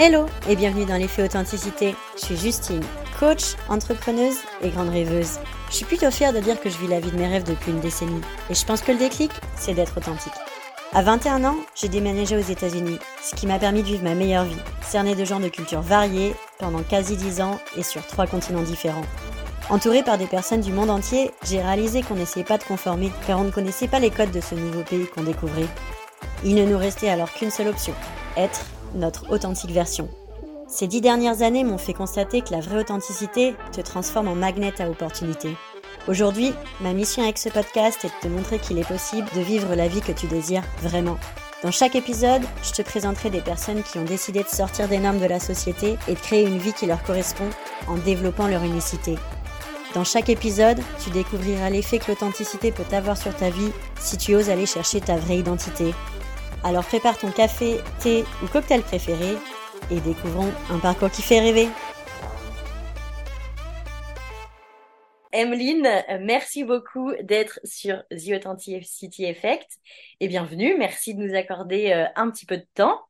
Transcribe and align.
Hello 0.00 0.26
et 0.48 0.54
bienvenue 0.54 0.84
dans 0.84 0.96
l'effet 0.96 1.24
authenticité. 1.24 1.92
Je 2.14 2.26
suis 2.26 2.36
Justine, 2.36 2.84
coach, 3.18 3.56
entrepreneuse 3.68 4.36
et 4.62 4.68
grande 4.68 4.90
rêveuse. 4.90 5.40
Je 5.70 5.74
suis 5.74 5.84
plutôt 5.84 6.12
fière 6.12 6.32
de 6.32 6.38
dire 6.38 6.60
que 6.60 6.70
je 6.70 6.78
vis 6.78 6.86
la 6.86 7.00
vie 7.00 7.10
de 7.10 7.16
mes 7.16 7.26
rêves 7.26 7.42
depuis 7.42 7.72
une 7.72 7.80
décennie. 7.80 8.20
Et 8.48 8.54
je 8.54 8.64
pense 8.64 8.80
que 8.80 8.92
le 8.92 8.98
déclic, 8.98 9.32
c'est 9.56 9.74
d'être 9.74 9.98
authentique. 9.98 10.32
À 10.92 11.02
21 11.02 11.42
ans, 11.42 11.56
j'ai 11.74 11.88
déménagé 11.88 12.36
aux 12.36 12.48
États-Unis, 12.48 13.00
ce 13.24 13.34
qui 13.34 13.48
m'a 13.48 13.58
permis 13.58 13.82
de 13.82 13.88
vivre 13.88 14.04
ma 14.04 14.14
meilleure 14.14 14.44
vie, 14.44 14.62
cernée 14.82 15.16
de 15.16 15.24
gens 15.24 15.40
de 15.40 15.48
cultures 15.48 15.82
variées 15.82 16.36
pendant 16.60 16.84
quasi 16.84 17.16
10 17.16 17.40
ans 17.40 17.58
et 17.76 17.82
sur 17.82 18.06
trois 18.06 18.28
continents 18.28 18.62
différents. 18.62 19.02
Entourée 19.68 20.04
par 20.04 20.16
des 20.16 20.28
personnes 20.28 20.60
du 20.60 20.70
monde 20.70 20.90
entier, 20.90 21.32
j'ai 21.42 21.60
réalisé 21.60 22.02
qu'on 22.02 22.14
n'essayait 22.14 22.46
pas 22.46 22.58
de 22.58 22.62
conformer 22.62 23.10
car 23.26 23.40
on 23.40 23.44
ne 23.44 23.50
connaissait 23.50 23.88
pas 23.88 23.98
les 23.98 24.10
codes 24.10 24.30
de 24.30 24.40
ce 24.40 24.54
nouveau 24.54 24.84
pays 24.84 25.08
qu'on 25.08 25.24
découvrait. 25.24 25.66
Il 26.44 26.54
ne 26.54 26.64
nous 26.64 26.78
restait 26.78 27.08
alors 27.08 27.32
qu'une 27.32 27.50
seule 27.50 27.66
option, 27.66 27.94
être 28.36 28.60
notre 28.94 29.30
authentique 29.30 29.70
version. 29.70 30.08
Ces 30.68 30.86
dix 30.86 31.00
dernières 31.00 31.42
années 31.42 31.64
m'ont 31.64 31.78
fait 31.78 31.94
constater 31.94 32.42
que 32.42 32.52
la 32.52 32.60
vraie 32.60 32.80
authenticité 32.80 33.54
te 33.72 33.80
transforme 33.80 34.28
en 34.28 34.34
magnet 34.34 34.80
à 34.80 34.90
opportunité. 34.90 35.56
Aujourd'hui, 36.06 36.52
ma 36.80 36.92
mission 36.92 37.22
avec 37.22 37.38
ce 37.38 37.48
podcast 37.48 38.04
est 38.04 38.08
de 38.08 38.20
te 38.22 38.28
montrer 38.28 38.58
qu'il 38.58 38.78
est 38.78 38.88
possible 38.88 39.28
de 39.34 39.40
vivre 39.40 39.74
la 39.74 39.88
vie 39.88 40.00
que 40.00 40.12
tu 40.12 40.26
désires 40.26 40.64
vraiment. 40.82 41.16
Dans 41.62 41.70
chaque 41.70 41.96
épisode, 41.96 42.42
je 42.62 42.72
te 42.72 42.82
présenterai 42.82 43.30
des 43.30 43.40
personnes 43.40 43.82
qui 43.82 43.98
ont 43.98 44.04
décidé 44.04 44.42
de 44.42 44.48
sortir 44.48 44.88
des 44.88 44.98
normes 44.98 45.18
de 45.18 45.26
la 45.26 45.40
société 45.40 45.98
et 46.06 46.14
de 46.14 46.18
créer 46.18 46.46
une 46.46 46.58
vie 46.58 46.72
qui 46.72 46.86
leur 46.86 47.02
correspond 47.02 47.48
en 47.88 47.96
développant 47.96 48.46
leur 48.46 48.62
unicité. 48.62 49.16
Dans 49.94 50.04
chaque 50.04 50.28
épisode, 50.28 50.78
tu 51.02 51.10
découvriras 51.10 51.70
l'effet 51.70 51.98
que 51.98 52.10
l'authenticité 52.10 52.72
peut 52.72 52.94
avoir 52.94 53.16
sur 53.16 53.34
ta 53.34 53.50
vie 53.50 53.72
si 53.98 54.16
tu 54.16 54.34
oses 54.34 54.50
aller 54.50 54.66
chercher 54.66 55.00
ta 55.00 55.16
vraie 55.16 55.38
identité. 55.38 55.94
Alors 56.64 56.84
prépare 56.84 57.16
ton 57.16 57.30
café, 57.30 57.78
thé 58.00 58.24
ou 58.42 58.46
cocktail 58.48 58.82
préféré 58.82 59.36
et 59.92 60.00
découvrons 60.00 60.52
un 60.70 60.78
parcours 60.80 61.10
qui 61.10 61.22
fait 61.22 61.38
rêver. 61.38 61.68
Emeline, 65.32 65.86
merci 66.20 66.64
beaucoup 66.64 67.12
d'être 67.22 67.60
sur 67.62 68.02
The 68.10 68.32
Authenticity 68.36 69.24
Effect 69.24 69.68
et 70.18 70.26
bienvenue. 70.26 70.76
Merci 70.76 71.14
de 71.14 71.22
nous 71.22 71.36
accorder 71.36 71.92
euh, 71.92 72.06
un 72.16 72.28
petit 72.30 72.44
peu 72.44 72.56
de 72.56 72.66
temps. 72.74 73.02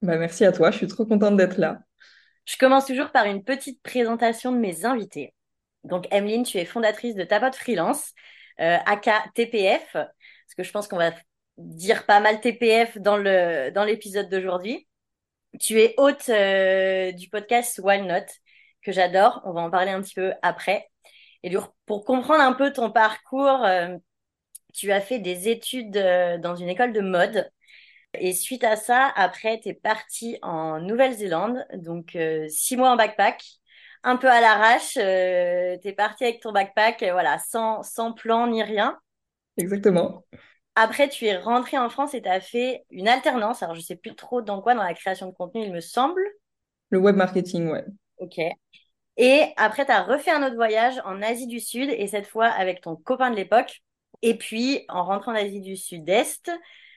Bah, 0.00 0.16
merci 0.16 0.46
à 0.46 0.52
toi, 0.52 0.70
je 0.70 0.78
suis 0.78 0.86
trop 0.86 1.04
contente 1.04 1.36
d'être 1.36 1.58
là. 1.58 1.80
Je 2.46 2.56
commence 2.56 2.86
toujours 2.86 3.10
par 3.10 3.26
une 3.26 3.44
petite 3.44 3.82
présentation 3.82 4.50
de 4.50 4.56
mes 4.56 4.86
invités. 4.86 5.34
Donc, 5.84 6.06
Emeline, 6.10 6.44
tu 6.44 6.56
es 6.58 6.64
fondatrice 6.64 7.14
de 7.16 7.24
Tapote 7.24 7.54
Freelance, 7.54 8.12
euh, 8.60 8.78
aka 8.86 9.22
TPF, 9.34 9.92
parce 9.92 10.54
que 10.56 10.62
je 10.62 10.70
pense 10.70 10.88
qu'on 10.88 10.96
va 10.96 11.12
dire 11.58 12.06
pas 12.06 12.20
mal 12.20 12.40
TPF 12.40 12.98
dans 12.98 13.16
le 13.16 13.70
dans 13.70 13.84
l'épisode 13.84 14.28
d'aujourd'hui. 14.28 14.86
Tu 15.60 15.80
es 15.80 15.94
hôte 15.98 16.28
euh, 16.30 17.12
du 17.12 17.28
podcast 17.28 17.80
Wild 17.82 18.06
Not 18.06 18.24
que 18.82 18.92
j'adore. 18.92 19.42
On 19.44 19.52
va 19.52 19.60
en 19.60 19.70
parler 19.70 19.90
un 19.90 20.00
petit 20.00 20.14
peu 20.14 20.32
après. 20.42 20.88
Et 21.42 21.54
pour 21.86 22.04
comprendre 22.04 22.40
un 22.42 22.54
peu 22.54 22.72
ton 22.72 22.90
parcours, 22.90 23.64
euh, 23.64 23.96
tu 24.72 24.92
as 24.92 25.00
fait 25.00 25.18
des 25.18 25.48
études 25.48 25.96
euh, 25.96 26.38
dans 26.38 26.56
une 26.56 26.68
école 26.68 26.92
de 26.92 27.00
mode. 27.00 27.50
Et 28.14 28.32
suite 28.32 28.64
à 28.64 28.76
ça, 28.76 29.12
après, 29.14 29.60
tu 29.60 29.70
es 29.70 29.74
parti 29.74 30.38
en 30.42 30.80
Nouvelle-Zélande, 30.80 31.64
donc 31.74 32.16
six 32.48 32.76
mois 32.76 32.90
en 32.90 32.96
backpack, 32.96 33.42
un 34.02 34.16
peu 34.18 34.28
à 34.28 34.40
l'arrache. 34.40 34.94
Tu 34.94 35.00
es 35.88 35.94
parti 35.96 36.24
avec 36.24 36.40
ton 36.40 36.52
backpack, 36.52 37.02
voilà, 37.10 37.38
sans, 37.38 37.82
sans 37.82 38.12
plan 38.12 38.48
ni 38.48 38.62
rien. 38.62 38.98
Exactement. 39.56 40.24
Après, 40.74 41.08
tu 41.08 41.26
es 41.26 41.36
rentré 41.36 41.76
en 41.76 41.90
France 41.90 42.14
et 42.14 42.22
tu 42.22 42.28
as 42.28 42.40
fait 42.40 42.84
une 42.90 43.08
alternance. 43.08 43.62
Alors, 43.62 43.74
je 43.74 43.80
sais 43.80 43.96
plus 43.96 44.14
trop 44.14 44.40
dans 44.40 44.62
quoi, 44.62 44.74
dans 44.74 44.82
la 44.82 44.94
création 44.94 45.26
de 45.26 45.32
contenu, 45.34 45.62
il 45.62 45.72
me 45.72 45.80
semble. 45.80 46.22
Le 46.90 46.98
web 46.98 47.16
marketing, 47.16 47.68
ouais. 47.68 47.84
Ok. 48.18 48.38
Et 49.18 49.44
après, 49.56 49.84
tu 49.84 49.92
as 49.92 50.02
refait 50.02 50.30
un 50.30 50.42
autre 50.42 50.54
voyage 50.54 51.00
en 51.04 51.20
Asie 51.20 51.46
du 51.46 51.60
Sud, 51.60 51.90
et 51.90 52.06
cette 52.06 52.26
fois 52.26 52.46
avec 52.46 52.80
ton 52.80 52.96
copain 52.96 53.30
de 53.30 53.36
l'époque. 53.36 53.82
Et 54.22 54.36
puis, 54.38 54.84
en 54.88 55.04
rentrant 55.04 55.32
en 55.32 55.36
Asie 55.36 55.60
du 55.60 55.76
Sud-Est, 55.76 56.50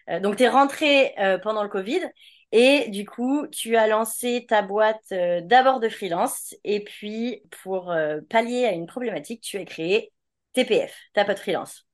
euh, 0.09 0.19
donc 0.19 0.37
tu 0.37 0.43
es 0.43 0.49
rentré 0.49 1.13
euh, 1.19 1.37
pendant 1.37 1.63
le 1.63 1.69
Covid, 1.69 2.01
et 2.51 2.89
du 2.89 3.05
coup, 3.05 3.47
tu 3.47 3.75
as 3.75 3.87
lancé 3.87 4.45
ta 4.47 4.61
boîte 4.61 5.11
euh, 5.11 5.41
d'abord 5.41 5.79
de 5.79 5.89
freelance, 5.89 6.55
et 6.63 6.83
puis 6.83 7.41
pour 7.63 7.93
pallier 8.29 8.65
à 8.65 8.71
une 8.71 8.85
problématique, 8.85 9.41
tu 9.41 9.57
as 9.57 9.65
créé 9.65 10.13
TPF, 10.53 10.95
ta 11.13 11.25
pote 11.25 11.39
freelance. 11.39 11.84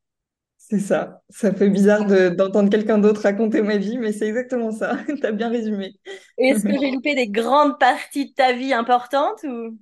C'est 0.63 0.79
ça. 0.79 1.21
Ça 1.29 1.53
fait 1.53 1.69
bizarre 1.69 2.05
d'entendre 2.05 2.69
quelqu'un 2.69 2.97
d'autre 2.97 3.23
raconter 3.23 3.61
ma 3.61 3.77
vie, 3.77 3.97
mais 3.97 4.13
c'est 4.13 4.27
exactement 4.27 4.71
ça. 4.71 4.97
tu 5.07 5.25
as 5.25 5.31
bien 5.31 5.49
résumé. 5.49 5.95
Est-ce 6.37 6.63
que 6.63 6.79
j'ai 6.79 6.91
loupé 6.91 7.13
des 7.13 7.27
grandes 7.27 7.77
parties 7.79 8.29
de 8.29 8.33
ta 8.33 8.53
vie 8.53 8.71
importantes 8.71 9.43
ou? 9.43 9.77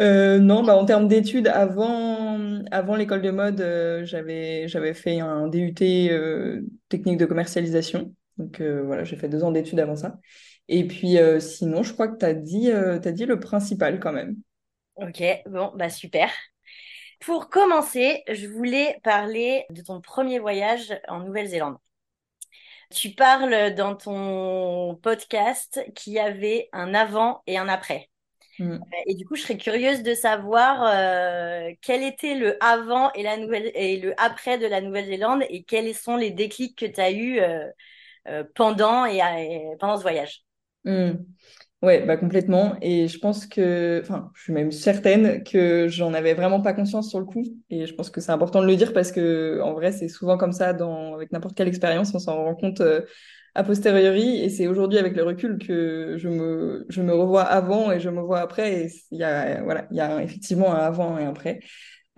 Euh, 0.00 0.38
non, 0.38 0.62
bah, 0.62 0.76
en 0.76 0.84
termes 0.84 1.08
d'études, 1.08 1.48
avant, 1.48 2.38
avant 2.70 2.96
l'école 2.96 3.20
de 3.20 3.30
mode, 3.30 3.60
euh, 3.60 4.04
j'avais, 4.04 4.68
j'avais 4.68 4.94
fait 4.94 5.20
un 5.20 5.48
DUT 5.48 5.74
euh, 5.82 6.62
technique 6.88 7.18
de 7.18 7.26
commercialisation. 7.26 8.14
Donc 8.38 8.60
voilà, 8.60 9.04
j'ai 9.04 9.16
fait 9.16 9.28
deux 9.28 9.42
ans 9.44 9.50
d'études 9.50 9.80
avant 9.80 9.96
ça. 9.96 10.18
Et 10.68 10.86
puis 10.86 11.16
sinon, 11.40 11.82
je 11.82 11.92
crois 11.92 12.08
que 12.08 12.18
tu 12.18 12.24
as 12.24 12.34
dit, 12.34 12.70
t'as 13.02 13.12
dit 13.12 13.24
le 13.24 13.40
principal 13.40 13.98
quand 13.98 14.12
même. 14.12 14.36
Ok, 14.96 15.22
bon, 15.46 15.72
bah 15.74 15.90
super. 15.90 16.30
Pour 17.20 17.48
commencer, 17.48 18.22
je 18.28 18.46
voulais 18.46 19.00
parler 19.02 19.64
de 19.70 19.82
ton 19.82 20.00
premier 20.00 20.38
voyage 20.38 20.98
en 21.08 21.20
Nouvelle-Zélande. 21.20 21.76
Tu 22.94 23.10
parles 23.10 23.74
dans 23.74 23.96
ton 23.96 24.96
podcast 25.02 25.82
qu'il 25.94 26.12
y 26.12 26.18
avait 26.20 26.68
un 26.72 26.94
avant 26.94 27.42
et 27.46 27.58
un 27.58 27.68
après. 27.68 28.10
Mm. 28.58 28.78
Et 29.06 29.14
du 29.14 29.26
coup, 29.26 29.36
je 29.36 29.42
serais 29.42 29.56
curieuse 29.56 30.02
de 30.02 30.14
savoir 30.14 30.84
euh, 30.86 31.72
quel 31.82 32.02
était 32.02 32.34
le 32.34 32.62
avant 32.62 33.12
et, 33.12 33.22
la 33.22 33.36
nouvelle, 33.36 33.70
et 33.74 33.98
le 33.98 34.14
après 34.20 34.58
de 34.58 34.66
la 34.66 34.80
Nouvelle-Zélande 34.80 35.44
et 35.48 35.64
quels 35.64 35.94
sont 35.94 36.16
les 36.16 36.30
déclics 36.30 36.78
que 36.78 36.86
tu 36.86 37.00
as 37.00 37.10
eus 37.10 37.40
euh, 37.40 37.66
euh, 38.28 38.44
pendant, 38.54 39.04
et, 39.04 39.20
pendant 39.78 39.96
ce 39.96 40.02
voyage. 40.02 40.42
Mm. 40.84 41.12
Ouais, 41.86 42.04
bah 42.04 42.16
complètement. 42.16 42.74
Et 42.82 43.06
je 43.06 43.16
pense 43.20 43.46
que, 43.46 44.00
enfin, 44.02 44.32
je 44.34 44.42
suis 44.42 44.52
même 44.52 44.72
certaine 44.72 45.44
que 45.44 45.86
j'en 45.86 46.14
avais 46.14 46.34
vraiment 46.34 46.60
pas 46.60 46.72
conscience 46.72 47.08
sur 47.10 47.20
le 47.20 47.26
coup. 47.26 47.44
Et 47.70 47.86
je 47.86 47.94
pense 47.94 48.10
que 48.10 48.20
c'est 48.20 48.32
important 48.32 48.60
de 48.60 48.66
le 48.66 48.74
dire 48.74 48.92
parce 48.92 49.12
que, 49.12 49.60
en 49.62 49.72
vrai, 49.72 49.92
c'est 49.92 50.08
souvent 50.08 50.36
comme 50.36 50.50
ça 50.50 50.72
dans, 50.72 51.14
avec 51.14 51.30
n'importe 51.30 51.56
quelle 51.56 51.68
expérience, 51.68 52.12
on 52.12 52.18
s'en 52.18 52.34
rend 52.42 52.56
compte 52.56 52.80
euh, 52.80 53.02
a 53.54 53.62
posteriori. 53.62 54.40
Et 54.42 54.48
c'est 54.50 54.66
aujourd'hui, 54.66 54.98
avec 54.98 55.14
le 55.14 55.22
recul, 55.22 55.58
que 55.58 56.16
je 56.18 56.28
me, 56.28 56.86
je 56.88 57.02
me 57.02 57.14
revois 57.14 57.42
avant 57.44 57.92
et 57.92 58.00
je 58.00 58.08
me 58.10 58.20
vois 58.20 58.40
après. 58.40 58.82
Et 58.86 58.90
il 59.12 59.18
y 59.20 59.22
a, 59.24 59.62
voilà, 59.62 59.86
il 59.92 59.96
y 59.96 60.00
a 60.00 60.20
effectivement 60.24 60.74
un 60.74 60.78
avant 60.78 61.16
et 61.18 61.24
un 61.24 61.30
après. 61.30 61.60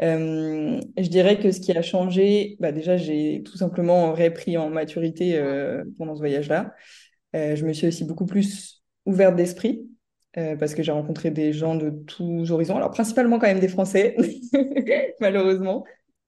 Euh, 0.02 0.80
je 0.98 1.08
dirais 1.08 1.38
que 1.40 1.52
ce 1.52 1.60
qui 1.60 1.72
a 1.72 1.82
changé, 1.82 2.56
bah 2.60 2.72
déjà, 2.72 2.96
j'ai 2.96 3.42
tout 3.44 3.56
simplement 3.58 4.12
repris 4.14 4.56
en 4.58 4.70
maturité 4.70 5.38
euh, 5.38 5.84
pendant 5.98 6.14
ce 6.14 6.20
voyage-là. 6.20 6.74
Je 7.34 7.64
me 7.66 7.72
suis 7.74 7.86
aussi 7.88 8.04
beaucoup 8.04 8.26
plus 8.26 8.77
ouverte 9.08 9.34
d'esprit 9.34 9.88
euh, 10.36 10.56
parce 10.56 10.74
que 10.74 10.82
j'ai 10.82 10.92
rencontré 10.92 11.30
des 11.30 11.52
gens 11.52 11.74
de 11.74 11.90
tous 11.90 12.52
horizons. 12.52 12.76
Alors, 12.76 12.90
principalement 12.90 13.38
quand 13.38 13.46
même 13.46 13.60
des 13.60 13.68
Français, 13.68 14.14
malheureusement. 15.20 15.84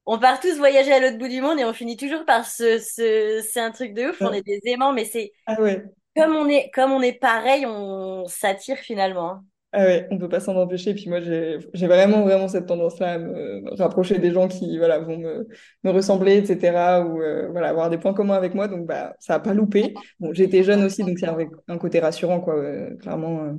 On 0.07 0.19
part 0.19 0.41
tous 0.41 0.57
voyager 0.57 0.91
à 0.91 0.99
l'autre 0.99 1.19
bout 1.19 1.29
du 1.29 1.41
monde 1.41 1.61
et 1.61 1.65
on 1.65 1.73
finit 1.73 1.97
toujours 1.97 2.25
par 2.25 2.47
ce, 2.47 2.79
ce... 2.79 3.47
c'est 3.49 3.61
un 3.61 3.71
truc 3.71 3.93
de 3.93 4.11
ouf. 4.11 4.21
On 4.23 4.33
est 4.33 4.43
des 4.43 4.61
aimants, 4.65 4.93
mais 4.93 5.05
c'est 5.05 5.31
ah 5.47 5.61
ouais. 5.61 5.85
comme 6.17 6.35
on 6.35 6.49
est 6.49 6.71
comme 6.71 6.91
on 6.91 7.03
est 7.03 7.13
pareil, 7.13 7.67
on 7.67 8.27
s'attire 8.27 8.79
finalement. 8.79 9.43
Ah 9.72 9.84
ouais, 9.84 10.08
on 10.11 10.19
peut 10.19 10.28
pas 10.28 10.40
s'en 10.40 10.56
empêcher. 10.56 10.94
Puis 10.94 11.08
moi, 11.08 11.20
j'ai 11.20 11.87
vraiment, 11.87 12.22
vraiment 12.22 12.49
cette 12.49 12.67
tendance-là 12.67 13.12
à 13.12 13.19
me 13.19 13.76
rapprocher 13.76 14.19
des 14.19 14.32
gens 14.32 14.49
qui, 14.49 14.78
voilà, 14.78 14.99
vont 14.99 15.17
me, 15.17 15.46
me 15.84 15.90
ressembler, 15.90 16.38
etc. 16.38 17.05
Ou, 17.06 17.22
euh, 17.22 17.49
voilà, 17.50 17.69
avoir 17.69 17.88
des 17.88 17.99
points 17.99 18.12
communs 18.12 18.34
avec 18.34 18.55
moi. 18.55 18.67
Donc, 18.67 18.87
bah, 18.87 19.14
ça 19.20 19.34
a 19.34 19.40
pas 19.40 19.55
loupé. 19.55 19.94
Bon, 20.19 20.32
j'étais 20.32 20.64
jeune 20.64 20.82
aussi, 20.82 21.05
donc 21.05 21.19
c'est 21.20 21.28
un 21.69 21.78
côté 21.78 22.00
rassurant, 22.00 22.40
quoi. 22.40 22.56
Euh, 22.56 22.96
clairement, 22.96 23.44
euh, 23.44 23.52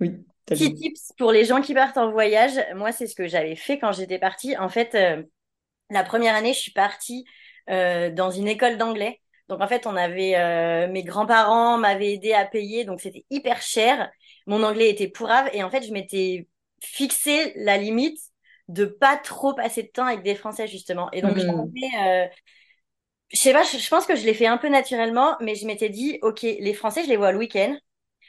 oui. 0.00 0.12
Petit 0.44 0.74
tips 0.74 1.12
pour 1.16 1.32
les 1.32 1.46
gens 1.46 1.62
qui 1.62 1.72
partent 1.72 1.96
en 1.96 2.10
voyage. 2.12 2.52
Moi, 2.74 2.92
c'est 2.92 3.06
ce 3.06 3.14
que 3.14 3.26
j'avais 3.26 3.56
fait 3.56 3.78
quand 3.78 3.92
j'étais 3.92 4.18
partie. 4.18 4.58
En 4.58 4.68
fait, 4.68 4.94
la 5.88 6.04
première 6.04 6.34
année, 6.34 6.52
je 6.52 6.58
suis 6.58 6.72
partie 6.72 7.24
dans 7.66 8.30
une 8.30 8.48
école 8.48 8.76
d'anglais. 8.76 9.18
Donc, 9.48 9.62
en 9.62 9.66
fait, 9.66 9.86
on 9.86 9.96
avait, 9.96 10.88
mes 10.88 11.02
grands-parents 11.02 11.78
m'avaient 11.78 12.12
aidé 12.12 12.34
à 12.34 12.44
payer. 12.44 12.84
Donc, 12.84 13.00
c'était 13.00 13.24
hyper 13.30 13.62
cher 13.62 14.10
mon 14.46 14.62
anglais 14.62 14.90
était 14.90 15.08
pourrave 15.08 15.48
et 15.52 15.62
en 15.62 15.70
fait, 15.70 15.82
je 15.82 15.92
m'étais 15.92 16.48
fixé 16.80 17.52
la 17.56 17.78
limite 17.78 18.18
de 18.68 18.84
pas 18.84 19.16
trop 19.16 19.54
passer 19.54 19.82
de 19.82 19.88
temps 19.88 20.06
avec 20.06 20.22
des 20.22 20.34
Français 20.34 20.66
justement. 20.66 21.10
Et 21.12 21.22
donc, 21.22 21.36
mmh. 21.36 21.72
euh, 22.06 22.26
je 23.32 23.38
sais 23.38 23.52
pas, 23.52 23.62
je, 23.62 23.88
pense 23.88 24.06
que 24.06 24.16
je 24.16 24.24
l'ai 24.24 24.34
fait 24.34 24.46
un 24.46 24.58
peu 24.58 24.68
naturellement, 24.68 25.36
mais 25.40 25.54
je 25.54 25.66
m'étais 25.66 25.88
dit, 25.88 26.18
ok, 26.22 26.42
les 26.42 26.74
Français, 26.74 27.04
je 27.04 27.08
les 27.08 27.16
vois 27.16 27.32
le 27.32 27.38
week-end. 27.38 27.76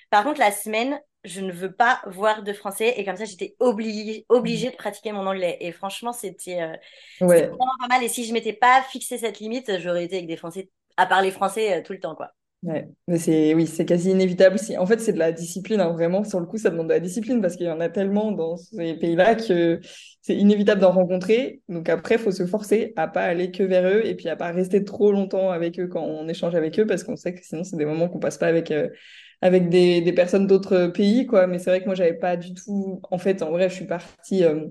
Par 0.10 0.24
contre, 0.24 0.40
la 0.40 0.52
semaine, 0.52 1.00
je 1.24 1.42
ne 1.42 1.52
veux 1.52 1.74
pas 1.74 2.02
voir 2.08 2.44
de 2.44 2.54
Français 2.54 2.94
et 2.98 3.06
comme 3.06 3.16
ça, 3.16 3.26
j'étais 3.26 3.56
obligée, 3.60 4.26
obligée 4.30 4.70
de 4.70 4.76
pratiquer 4.76 5.12
mon 5.12 5.26
anglais. 5.26 5.58
Et 5.60 5.72
franchement, 5.72 6.14
c'était 6.14 6.62
euh, 6.62 6.76
vraiment 7.20 7.58
pas 7.80 7.88
mal. 7.88 8.04
Et 8.04 8.10
si 8.10 8.26
je 8.26 8.34
m'étais 8.34 8.54
pas 8.54 8.84
fixé 8.84 9.18
cette 9.18 9.40
limite, 9.40 9.80
j'aurais 9.80 10.06
été 10.06 10.16
avec 10.18 10.28
des 10.28 10.38
Français 10.38 10.70
à 10.98 11.06
parler 11.06 11.32
français 11.32 11.80
euh, 11.80 11.84
tout 11.84 11.94
le 11.94 12.00
temps, 12.00 12.16
quoi. 12.16 12.32
Ouais, 12.66 12.88
mais 13.08 13.20
c'est 13.20 13.54
oui, 13.54 13.68
c'est 13.68 13.86
quasi 13.86 14.10
inévitable. 14.10 14.58
En 14.80 14.88
fait, 14.88 15.00
c'est 15.00 15.14
de 15.14 15.20
la 15.20 15.32
discipline, 15.32 15.80
hein, 15.82 15.92
vraiment. 15.92 16.24
Sur 16.24 16.40
le 16.40 16.48
coup, 16.48 16.58
ça 16.58 16.72
demande 16.72 16.88
de 16.88 16.94
la 16.94 17.00
discipline 17.00 17.40
parce 17.40 17.56
qu'il 17.56 17.68
y 17.68 17.70
en 17.70 17.80
a 17.80 17.90
tellement 17.90 18.32
dans 18.32 18.58
ces 18.58 18.96
pays-là 18.96 19.36
que 19.36 19.80
c'est 20.22 20.36
inévitable 20.36 20.82
d'en 20.82 20.92
rencontrer. 20.92 21.62
Donc 21.70 21.90
après, 21.90 22.16
il 22.16 22.22
faut 22.22 22.32
se 22.32 22.48
forcer 22.48 22.94
à 22.96 23.08
pas 23.08 23.22
aller 23.22 23.52
que 23.52 23.62
vers 23.62 23.86
eux 23.88 24.04
et 24.04 24.16
puis 24.16 24.30
à 24.30 24.36
pas 24.36 24.52
rester 24.52 24.84
trop 24.84 25.12
longtemps 25.12 25.52
avec 25.52 25.80
eux 25.80 25.88
quand 25.88 26.02
on 26.02 26.28
échange 26.28 26.56
avec 26.56 26.80
eux 26.80 26.88
parce 26.88 27.04
qu'on 27.04 27.16
sait 27.16 27.36
que 27.36 27.46
sinon, 27.46 27.64
c'est 27.64 27.78
des 27.78 27.86
moments 27.86 28.10
qu'on 28.10 28.20
passe 28.20 28.40
pas 28.40 28.48
avec, 28.48 28.72
euh, 28.72 28.90
avec 29.42 29.70
des, 29.70 30.02
des 30.02 30.14
personnes 30.14 30.48
d'autres 30.48 30.88
pays, 30.88 31.28
quoi. 31.28 31.46
Mais 31.46 31.60
c'est 31.60 31.70
vrai 31.70 31.82
que 31.82 31.86
moi, 31.86 31.94
j'avais 31.96 32.16
pas 32.18 32.36
du 32.36 32.56
tout. 32.56 33.00
En 33.12 33.20
fait, 33.20 33.44
en 33.44 33.52
vrai, 33.52 33.70
je 33.70 33.76
suis 33.76 33.86
partie 33.86 34.44
euh, 34.44 34.66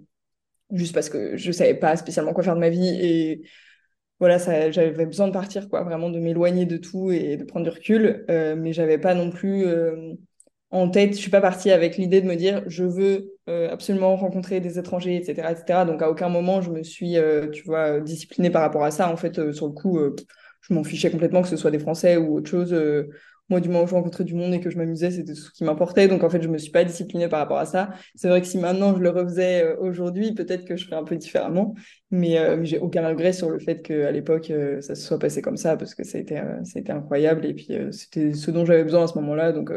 juste 0.73 0.95
parce 0.95 1.09
que 1.11 1.37
je 1.37 1.53
savais 1.53 1.75
pas 1.75 1.97
spécialement 1.97 2.33
quoi 2.33 2.45
faire 2.45 2.55
de 2.55 2.61
ma 2.61 2.71
vie 2.71 2.89
et 2.89 3.43
voilà, 4.21 4.39
j'avais 4.71 5.07
besoin 5.07 5.27
de 5.29 5.33
partir, 5.33 5.69
quoi, 5.69 5.83
vraiment 5.83 6.09
de 6.09 6.19
m'éloigner 6.19 6.67
de 6.67 6.77
tout 6.77 7.11
et 7.11 7.37
de 7.37 7.45
prendre 7.45 7.65
du 7.65 7.71
recul. 7.71 8.25
Euh, 8.31 8.55
mais 8.57 8.73
j'avais 8.73 8.99
pas 8.99 9.15
non 9.15 9.31
plus 9.31 9.67
euh, 9.67 10.15
en 10.71 10.89
tête, 10.89 11.13
je 11.13 11.19
suis 11.19 11.31
pas 11.31 11.41
partie 11.41 11.71
avec 11.71 11.97
l'idée 11.97 12.21
de 12.21 12.27
me 12.27 12.37
dire 12.37 12.63
je 12.67 12.85
veux 12.85 13.33
euh, 13.49 13.71
absolument 13.71 14.17
rencontrer 14.17 14.61
des 14.61 14.79
étrangers, 14.79 15.17
etc., 15.17 15.53
etc. 15.53 15.85
Donc 15.85 16.03
à 16.03 16.11
aucun 16.11 16.29
moment 16.29 16.61
je 16.61 16.71
me 16.71 16.83
suis, 16.83 17.17
tu 17.53 17.65
vois, 17.65 18.01
disciplinée 18.01 18.51
par 18.51 18.63
rapport 18.63 18.85
à 18.85 18.91
ça. 18.91 19.11
En 19.11 19.17
fait, 19.17 19.53
sur 19.53 19.67
le 19.67 19.73
coup, 19.73 19.99
je 20.63 20.75
m'en 20.75 20.85
fichais 20.85 21.11
complètement 21.11 21.43
que 21.43 21.49
ce 21.49 21.57
soit 21.57 21.71
des 21.71 21.79
Français 21.79 22.17
ou 22.17 22.37
autre 22.37 22.49
chose 22.49 22.75
moi, 23.51 23.61
du 23.61 23.69
moment 23.69 23.85
où 23.85 23.87
je 23.87 23.95
rencontrais 23.95 24.25
du 24.25 24.35
monde 24.35 24.55
et 24.55 24.61
que 24.61 24.71
je 24.71 24.79
m'amusais, 24.79 25.11
c'était 25.11 25.35
ce 25.35 25.51
qui 25.51 25.65
m'importait. 25.65 26.09
Donc, 26.09 26.25
en 26.25 26.31
fait, 26.31 26.41
je 26.43 26.49
me 26.49 26.57
suis 26.57 26.71
pas 26.71 26.83
disciplinée 26.83 27.29
par 27.29 27.41
rapport 27.41 27.59
à 27.59 27.67
ça. 27.67 27.91
C'est 28.15 28.29
vrai 28.29 28.41
que 28.41 28.47
si 28.47 28.57
maintenant 28.57 28.97
je 28.97 29.03
le 29.03 29.11
refaisais 29.11 29.63
euh, 29.63 29.77
aujourd'hui, 29.81 30.33
peut-être 30.33 30.65
que 30.65 30.77
je 30.77 30.87
ferais 30.87 30.97
un 30.97 31.05
peu 31.05 31.17
différemment. 31.17 31.75
Mais, 32.11 32.39
euh, 32.39 32.57
mais 32.57 32.65
j'ai 32.65 32.79
aucun 32.79 33.07
regret 33.07 33.35
sur 33.35 33.51
le 33.51 33.59
fait 33.59 33.83
qu'à 33.83 34.11
l'époque, 34.11 34.51
euh, 34.51 34.81
ça 34.81 34.95
se 34.95 35.03
soit 35.03 35.19
passé 35.19 35.43
comme 35.43 35.59
ça 35.59 35.77
parce 35.77 35.95
que 35.95 36.05
ça 36.05 36.17
a 36.17 36.23
été, 36.23 36.37
ça 36.37 36.79
a 36.79 36.81
été 36.81 36.91
incroyable. 36.91 37.45
Et 37.45 37.53
puis, 37.53 37.69
c'était 37.93 38.33
ce 38.33 38.51
dont 38.51 38.65
j'avais 38.65 38.85
besoin 38.85 39.05
à 39.05 39.09
ce 39.09 39.19
moment-là. 39.19 39.53
Donc, 39.53 39.71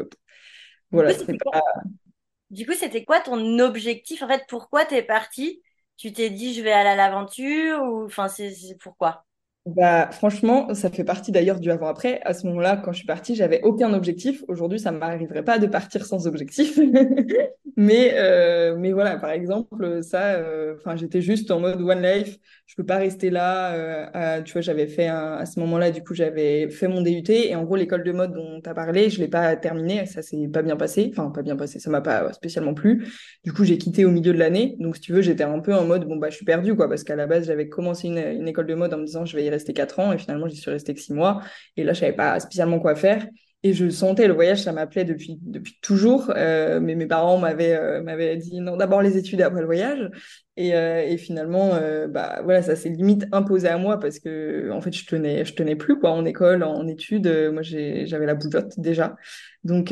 voilà. 0.90 1.14
Du 1.14 2.66
coup, 2.66 2.72
pas... 2.72 2.78
c'était 2.78 3.04
quoi 3.04 3.20
ton 3.20 3.60
objectif? 3.60 4.24
En 4.24 4.30
fait, 4.30 4.44
pourquoi 4.48 4.86
tu 4.86 4.96
es 4.96 5.04
parti? 5.04 5.62
Tu 5.98 6.14
t'es 6.14 6.30
dit, 6.30 6.54
je 6.54 6.62
vais 6.62 6.72
aller 6.72 6.90
à 6.90 6.96
l'aventure 6.96 7.82
ou, 7.82 8.06
enfin, 8.06 8.30
c'est 8.30 8.54
pourquoi? 8.80 9.27
Bah, 9.76 10.10
franchement, 10.14 10.74
ça 10.74 10.90
fait 10.90 11.04
partie 11.04 11.34
d'ailleurs 11.34 11.60
du 11.60 11.70
avant-après. 11.70 12.22
À 12.24 12.34
ce 12.34 12.48
moment-là, 12.48 12.78
quand 12.78 12.94
je 12.94 13.00
suis 13.00 13.06
partie, 13.06 13.36
j'avais 13.36 13.60
aucun 13.64 13.94
objectif. 13.94 14.42
Aujourd'hui, 14.48 14.80
ça 14.80 14.92
ne 14.92 14.98
m'arriverait 14.98 15.44
pas 15.44 15.60
de 15.60 15.68
partir 15.68 16.06
sans 16.06 16.26
objectif. 16.26 16.80
mais, 17.76 18.12
euh, 18.14 18.78
mais 18.78 18.94
voilà, 18.94 19.18
par 19.18 19.32
exemple, 19.32 20.02
ça, 20.04 20.36
euh, 20.36 20.76
j'étais 20.96 21.22
juste 21.22 21.52
en 21.52 21.60
mode 21.60 21.82
one 21.82 22.02
life. 22.02 22.38
Je 22.66 22.76
peux 22.76 22.86
pas 22.86 22.96
rester 22.96 23.30
là. 23.30 23.74
Euh, 23.74 24.42
tu 24.42 24.54
vois, 24.54 24.62
j'avais 24.62 24.88
fait 24.88 25.08
à 25.08 25.46
ce 25.46 25.60
moment-là, 25.60 25.92
du 25.92 26.02
coup, 26.02 26.14
j'avais 26.14 26.70
fait 26.70 26.88
mon 26.88 27.02
DUT 27.02 27.24
et 27.30 27.54
en 27.56 27.64
gros, 27.66 27.76
l'école 27.76 28.04
de 28.04 28.12
mode 28.14 28.34
dont 28.34 28.62
tu 28.62 28.70
as 28.70 28.74
parlé, 28.74 29.10
je 29.10 29.20
l'ai 29.20 29.28
pas 29.28 29.54
terminé. 29.58 30.06
Ça 30.06 30.22
s'est 30.22 30.48
pas 30.48 30.62
bien 30.62 30.78
passé. 30.78 31.10
Enfin, 31.12 31.30
pas 31.30 31.42
bien 31.42 31.58
passé. 31.58 31.80
Ça 31.80 31.90
m'a 31.90 32.02
pas 32.02 32.32
spécialement 32.32 32.74
plu. 32.74 33.06
Du 33.44 33.52
coup, 33.52 33.66
j'ai 33.66 33.78
quitté 33.78 34.06
au 34.06 34.12
milieu 34.12 34.32
de 34.32 34.40
l'année. 34.40 34.78
Donc, 34.80 34.96
si 34.96 35.02
tu 35.02 35.12
veux, 35.12 35.22
j'étais 35.22 35.44
un 35.44 35.60
peu 35.60 35.74
en 35.74 35.84
mode, 35.86 36.06
bon, 36.08 36.16
bah, 36.16 36.30
je 36.30 36.38
suis 36.38 36.46
perdue, 36.46 36.74
quoi, 36.76 36.88
parce 36.88 37.04
qu'à 37.04 37.18
la 37.18 37.28
base, 37.28 37.48
j'avais 37.48 37.68
commencé 37.68 38.08
une, 38.08 38.18
une 38.18 38.48
école 38.48 38.68
de 38.68 38.76
mode 38.76 38.94
en 38.94 38.98
me 38.98 39.06
disant, 39.06 39.26
je 39.26 39.36
vais 39.36 39.44
y 39.44 39.50
resté 39.58 39.74
quatre 39.74 40.00
ans 40.00 40.12
et 40.14 40.18
finalement, 40.18 40.48
j'y 40.48 40.56
suis 40.56 40.72
restée 40.72 40.94
que 40.94 41.00
six 41.02 41.14
mois. 41.14 41.42
Et 41.76 41.84
là, 41.84 41.94
je 41.94 42.00
savais 42.00 42.14
pas 42.14 42.40
spécialement 42.40 42.80
quoi 42.80 42.96
faire. 42.96 43.28
Et 43.64 43.74
je 43.74 43.90
sentais 43.90 44.28
le 44.28 44.34
voyage, 44.34 44.62
ça 44.62 44.72
m'appelait 44.72 45.04
depuis, 45.04 45.40
depuis 45.42 45.78
toujours. 45.82 46.32
Euh, 46.36 46.80
mais 46.80 46.96
mes 46.96 47.08
parents 47.08 47.40
m'avaient 47.40 47.76
euh, 47.76 48.36
dit 48.36 48.62
non, 48.62 48.78
d'abord 48.78 49.02
les 49.02 49.18
études 49.18 49.42
après 49.42 49.62
le 49.62 49.66
voyage. 49.66 50.10
Et, 50.58 50.76
euh, 50.76 51.04
et 51.04 51.18
finalement, 51.18 51.74
euh, 51.74 52.08
bah 52.08 52.42
voilà, 52.44 52.62
ça 52.62 52.76
s'est 52.76 52.90
limite 52.90 53.26
imposé 53.32 53.68
à 53.68 53.78
moi 53.78 54.00
parce 54.00 54.20
que 54.20 54.70
en 54.72 54.82
fait, 54.82 54.94
je 54.94 55.06
tenais, 55.06 55.44
je 55.44 55.54
tenais 55.54 55.76
plus 55.76 56.00
quoi 56.00 56.12
en 56.12 56.24
école, 56.26 56.64
en 56.64 56.88
études. 56.88 57.28
moi, 57.52 57.62
j'avais 57.64 58.26
la 58.26 58.36
bougeotte 58.36 58.80
déjà. 58.80 59.16
Donc 59.64 59.92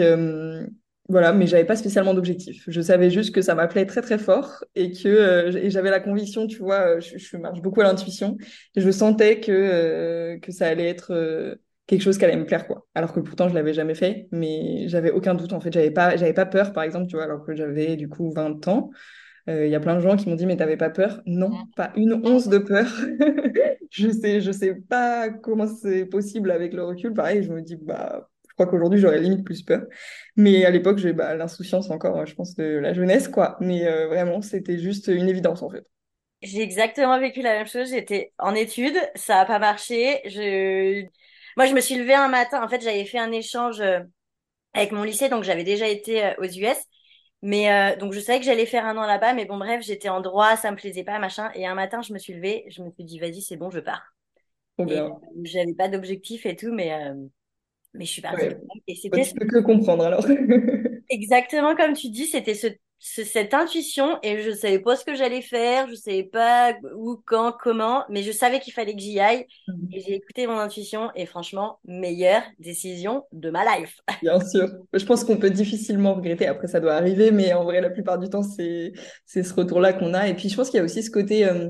voilà, 1.07 1.33
mais 1.33 1.45
j'avais 1.45 1.65
pas 1.65 1.75
spécialement 1.75 2.13
d'objectif. 2.15 2.63
Je 2.67 2.81
savais 2.81 3.11
juste 3.11 3.33
que 3.33 3.41
ça 3.43 3.53
m'appelait 3.53 3.85
très 3.85 4.01
très 4.01 4.17
fort 4.17 4.63
et 4.73 4.91
que 4.91 5.07
euh, 5.07 5.69
j'avais 5.69 5.91
la 5.91 5.99
conviction, 5.99 6.47
tu 6.47 6.57
vois, 6.57 6.97
euh, 6.97 6.99
je, 7.01 7.17
je 7.19 7.37
marche 7.37 7.61
beaucoup 7.61 7.81
à 7.81 7.83
l'intuition 7.83 8.37
et 8.75 8.81
je 8.81 8.89
sentais 8.89 9.39
que 9.39 9.51
euh, 9.51 10.39
que 10.39 10.51
ça 10.51 10.67
allait 10.67 10.89
être 10.89 11.11
euh, 11.13 11.55
quelque 11.85 12.01
chose 12.01 12.17
qui 12.17 12.25
allait 12.25 12.35
me 12.35 12.45
plaire 12.45 12.65
quoi. 12.65 12.87
Alors 12.95 13.13
que 13.13 13.19
pourtant 13.19 13.47
je 13.49 13.53
l'avais 13.53 13.73
jamais 13.73 13.93
fait, 13.93 14.27
mais 14.31 14.87
j'avais 14.87 15.11
aucun 15.11 15.35
doute 15.35 15.53
en 15.53 15.59
fait, 15.61 15.71
j'avais 15.71 15.91
pas 15.91 16.17
j'avais 16.17 16.33
pas 16.33 16.47
peur 16.47 16.73
par 16.73 16.83
exemple, 16.83 17.05
tu 17.07 17.15
vois, 17.17 17.25
alors 17.25 17.45
que 17.45 17.55
j'avais 17.55 17.95
du 17.97 18.09
coup 18.09 18.31
20 18.31 18.67
ans. 18.67 18.89
Il 19.47 19.67
y 19.69 19.75
a 19.75 19.79
plein 19.79 19.95
de 19.95 20.01
gens 20.01 20.17
qui 20.17 20.27
m'ont 20.29 20.35
dit 20.35 20.45
mais 20.47 20.57
t'avais 20.57 20.77
pas 20.77 20.89
peur? 20.89 21.21
Non, 21.27 21.67
pas 21.75 21.91
une 21.95 22.13
once 22.25 22.47
de 22.47 22.57
peur. 22.57 22.87
je 23.91 24.09
sais 24.09 24.41
je 24.41 24.51
sais 24.51 24.75
pas 24.75 25.29
comment 25.29 25.67
c'est 25.67 26.05
possible 26.07 26.51
avec 26.51 26.73
le 26.73 26.83
recul. 26.83 27.13
Pareil, 27.13 27.43
je 27.43 27.51
me 27.53 27.61
dis 27.61 27.75
bah 27.75 28.29
crois 28.55 28.67
qu'aujourd'hui, 28.67 28.99
j'aurais 28.99 29.19
limite 29.19 29.43
plus 29.43 29.61
peur. 29.63 29.83
Mais 30.35 30.65
à 30.65 30.71
l'époque, 30.71 30.97
j'ai 30.97 31.13
bah, 31.13 31.35
l'insouciance 31.35 31.89
encore, 31.89 32.25
je 32.25 32.33
pense, 32.35 32.55
de 32.55 32.63
la 32.63 32.93
jeunesse, 32.93 33.27
quoi. 33.27 33.57
Mais 33.59 33.85
euh, 33.85 34.07
vraiment, 34.07 34.41
c'était 34.41 34.77
juste 34.77 35.07
une 35.07 35.27
évidence, 35.27 35.61
en 35.61 35.69
fait. 35.69 35.85
J'ai 36.41 36.61
exactement 36.61 37.19
vécu 37.19 37.41
la 37.41 37.53
même 37.53 37.67
chose. 37.67 37.89
J'étais 37.89 38.33
en 38.39 38.55
études, 38.55 38.97
ça 39.15 39.35
n'a 39.35 39.45
pas 39.45 39.59
marché. 39.59 40.21
Je... 40.25 41.03
Moi, 41.57 41.65
je 41.65 41.73
me 41.73 41.81
suis 41.81 41.95
levée 41.95 42.13
un 42.13 42.27
matin. 42.27 42.63
En 42.63 42.67
fait, 42.67 42.81
j'avais 42.81 43.05
fait 43.05 43.19
un 43.19 43.31
échange 43.31 43.81
euh, 43.81 43.99
avec 44.73 44.91
mon 44.91 45.03
lycée, 45.03 45.29
donc 45.29 45.43
j'avais 45.43 45.63
déjà 45.63 45.87
été 45.87 46.23
euh, 46.23 46.33
aux 46.39 46.45
US. 46.45 46.77
Mais 47.41 47.95
donc, 47.97 48.13
je 48.13 48.19
savais 48.19 48.39
que 48.39 48.45
j'allais 48.45 48.65
faire 48.65 48.85
un 48.85 48.97
an 48.97 49.05
là-bas. 49.05 49.33
Mais 49.33 49.45
bon, 49.45 49.57
bref, 49.57 49.83
j'étais 49.83 50.09
en 50.09 50.19
droit, 50.19 50.55
ça 50.55 50.71
me 50.71 50.77
plaisait 50.77 51.03
pas, 51.03 51.19
machin. 51.19 51.51
Et 51.53 51.67
un 51.67 51.75
matin, 51.75 52.01
je 52.01 52.11
me 52.11 52.17
suis 52.17 52.33
levée, 52.33 52.65
je 52.69 52.81
me 52.81 52.89
suis 52.89 53.03
dit, 53.03 53.19
vas-y, 53.19 53.41
c'est 53.41 53.55
bon, 53.55 53.69
je 53.69 53.79
pars. 53.79 54.15
Bien. 54.79 55.11
J'avais 55.43 55.73
pas 55.73 55.87
d'objectif 55.87 56.47
et 56.47 56.55
tout, 56.55 56.73
mais 56.73 56.91
mais 57.97 58.05
je 58.05 58.11
suis 58.11 58.21
partie. 58.21 58.45
Et 58.87 58.95
c'était. 58.95 59.23
Tu 59.23 59.33
peux 59.33 59.45
que 59.45 59.59
comprendre 59.59 60.05
alors. 60.05 60.25
Exactement 61.09 61.75
comme 61.75 61.93
tu 61.93 62.09
dis, 62.09 62.25
c'était 62.25 62.55
ce, 62.55 62.67
cette 62.99 63.53
intuition 63.53 64.17
et 64.23 64.41
je 64.41 64.51
savais 64.51 64.79
pas 64.79 64.95
ce 64.95 65.05
que 65.05 65.13
j'allais 65.15 65.41
faire, 65.41 65.87
je 65.87 65.95
savais 65.95 66.23
pas 66.23 66.73
où, 66.95 67.21
quand, 67.25 67.53
comment, 67.59 68.03
mais 68.09 68.23
je 68.23 68.31
savais 68.31 68.59
qu'il 68.59 68.73
fallait 68.73 68.95
que 68.95 69.01
j'y 69.01 69.19
aille 69.19 69.45
mhm. 69.67 69.89
et 69.91 69.99
j'ai 69.99 70.13
écouté 70.15 70.47
mon 70.47 70.57
intuition 70.57 71.11
et 71.15 71.25
franchement, 71.25 71.79
meilleure 71.85 72.43
décision 72.59 73.23
de 73.31 73.49
ma 73.49 73.63
life. 73.77 73.99
Bien 74.23 74.39
sûr. 74.39 74.69
Je 74.93 75.05
pense 75.05 75.23
qu'on 75.23 75.37
peut 75.37 75.51
difficilement 75.51 76.15
regretter. 76.15 76.47
Après, 76.47 76.67
ça 76.67 76.79
doit 76.79 76.95
arriver, 76.95 77.31
mais 77.31 77.53
en 77.53 77.63
vrai, 77.63 77.81
la 77.81 77.89
plupart 77.89 78.17
du 78.17 78.29
temps, 78.29 78.43
c'est 78.43 78.93
c'est 79.25 79.43
ce 79.43 79.53
retour-là 79.53 79.93
qu'on 79.93 80.13
a. 80.13 80.27
Et 80.27 80.33
puis, 80.33 80.49
je 80.49 80.55
pense 80.55 80.69
qu'il 80.69 80.77
y 80.77 80.81
a 80.81 80.83
aussi 80.83 81.03
ce 81.03 81.11
côté. 81.11 81.45
Euh, 81.45 81.69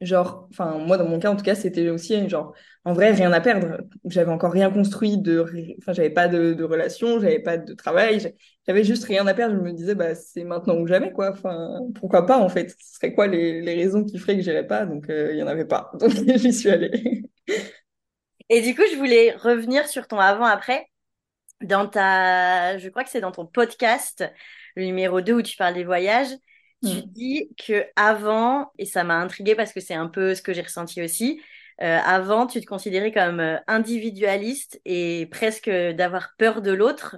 genre, 0.00 0.48
enfin, 0.50 0.78
moi, 0.78 0.96
dans 0.96 1.06
mon 1.06 1.18
cas, 1.18 1.30
en 1.30 1.36
tout 1.36 1.44
cas, 1.44 1.54
c'était 1.54 1.88
aussi 1.90 2.28
genre, 2.28 2.54
en 2.84 2.92
vrai, 2.92 3.12
rien 3.12 3.32
à 3.32 3.40
perdre. 3.40 3.78
J'avais 4.06 4.30
encore 4.30 4.52
rien 4.52 4.70
construit 4.70 5.18
de, 5.18 5.44
enfin, 5.78 5.92
j'avais 5.92 6.10
pas 6.10 6.28
de, 6.28 6.62
relation, 6.62 7.20
j'avais 7.20 7.38
pas 7.40 7.58
de 7.58 7.74
travail, 7.74 8.34
j'avais 8.66 8.84
juste 8.84 9.04
rien 9.04 9.26
à 9.26 9.34
perdre. 9.34 9.56
Je 9.56 9.60
me 9.60 9.72
disais, 9.72 9.94
bah, 9.94 10.14
c'est 10.14 10.44
maintenant 10.44 10.76
ou 10.76 10.86
jamais, 10.86 11.12
quoi. 11.12 11.32
Enfin, 11.32 11.80
pourquoi 11.94 12.26
pas, 12.26 12.38
en 12.38 12.48
fait? 12.48 12.70
Ce 12.70 12.94
serait 12.96 13.14
quoi 13.14 13.26
les, 13.26 13.60
raisons 13.74 14.04
qui 14.04 14.18
feraient 14.18 14.36
que 14.36 14.42
j'irais 14.42 14.66
pas? 14.66 14.86
Donc, 14.86 15.10
euh, 15.10 15.32
il 15.32 15.38
y 15.38 15.42
en 15.42 15.46
avait 15.46 15.66
pas. 15.66 15.90
Donc, 16.00 16.10
j'y 16.10 16.52
suis 16.52 16.70
allée. 16.70 17.22
Et 18.48 18.62
du 18.62 18.74
coup, 18.74 18.82
je 18.90 18.96
voulais 18.96 19.32
revenir 19.36 19.86
sur 19.86 20.06
ton 20.08 20.18
avant-après. 20.18 20.86
Dans 21.62 21.86
ta, 21.86 22.78
je 22.78 22.88
crois 22.88 23.04
que 23.04 23.10
c'est 23.10 23.20
dans 23.20 23.32
ton 23.32 23.46
podcast, 23.46 24.24
le 24.76 24.84
numéro 24.86 25.20
2 25.20 25.34
où 25.34 25.42
tu 25.42 25.56
parles 25.58 25.74
des 25.74 25.84
voyages. 25.84 26.30
Tu 26.82 26.96
mm. 26.96 27.02
dis 27.06 27.50
que 27.66 27.84
avant, 27.96 28.72
et 28.78 28.86
ça 28.86 29.04
m'a 29.04 29.16
intrigué 29.16 29.54
parce 29.54 29.72
que 29.72 29.80
c'est 29.80 29.94
un 29.94 30.08
peu 30.08 30.34
ce 30.34 30.42
que 30.42 30.52
j'ai 30.52 30.62
ressenti 30.62 31.02
aussi, 31.02 31.40
euh, 31.82 31.98
avant, 32.04 32.46
tu 32.46 32.60
te 32.60 32.66
considérais 32.66 33.12
comme 33.12 33.40
euh, 33.40 33.56
individualiste 33.66 34.80
et 34.84 35.26
presque 35.30 35.70
d'avoir 35.70 36.34
peur 36.36 36.60
de 36.60 36.72
l'autre. 36.72 37.16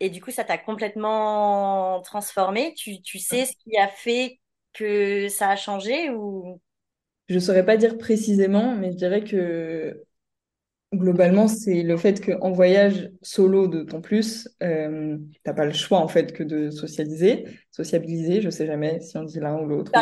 Et 0.00 0.10
du 0.10 0.20
coup, 0.20 0.30
ça 0.30 0.44
t'a 0.44 0.58
complètement 0.58 2.02
transformé. 2.02 2.74
Tu, 2.74 3.00
tu 3.00 3.18
sais 3.18 3.46
ce 3.46 3.52
qui 3.52 3.76
a 3.78 3.88
fait 3.88 4.40
que 4.74 5.28
ça 5.28 5.50
a 5.50 5.56
changé 5.56 6.10
ou? 6.10 6.60
Je 7.28 7.36
ne 7.36 7.40
saurais 7.40 7.64
pas 7.64 7.76
dire 7.76 7.96
précisément, 7.96 8.74
mais 8.74 8.92
je 8.92 8.96
dirais 8.96 9.24
que 9.24 10.02
globalement, 10.92 11.48
c'est 11.48 11.82
le 11.82 11.96
fait 11.96 12.24
qu'en 12.24 12.52
voyage 12.52 13.10
solo 13.22 13.66
de 13.66 13.82
ton 13.82 14.00
plus, 14.00 14.48
euh, 14.62 15.18
t'as 15.44 15.54
pas 15.54 15.64
le 15.64 15.72
choix 15.72 15.98
en 15.98 16.08
fait 16.08 16.32
que 16.32 16.42
de 16.42 16.70
socialiser, 16.70 17.44
sociabiliser. 17.70 18.40
Je 18.40 18.50
sais 18.50 18.66
jamais 18.66 19.00
si 19.00 19.16
on 19.16 19.24
dit 19.24 19.40
l'un 19.40 19.58
ou 19.58 19.66
l'autre. 19.66 19.92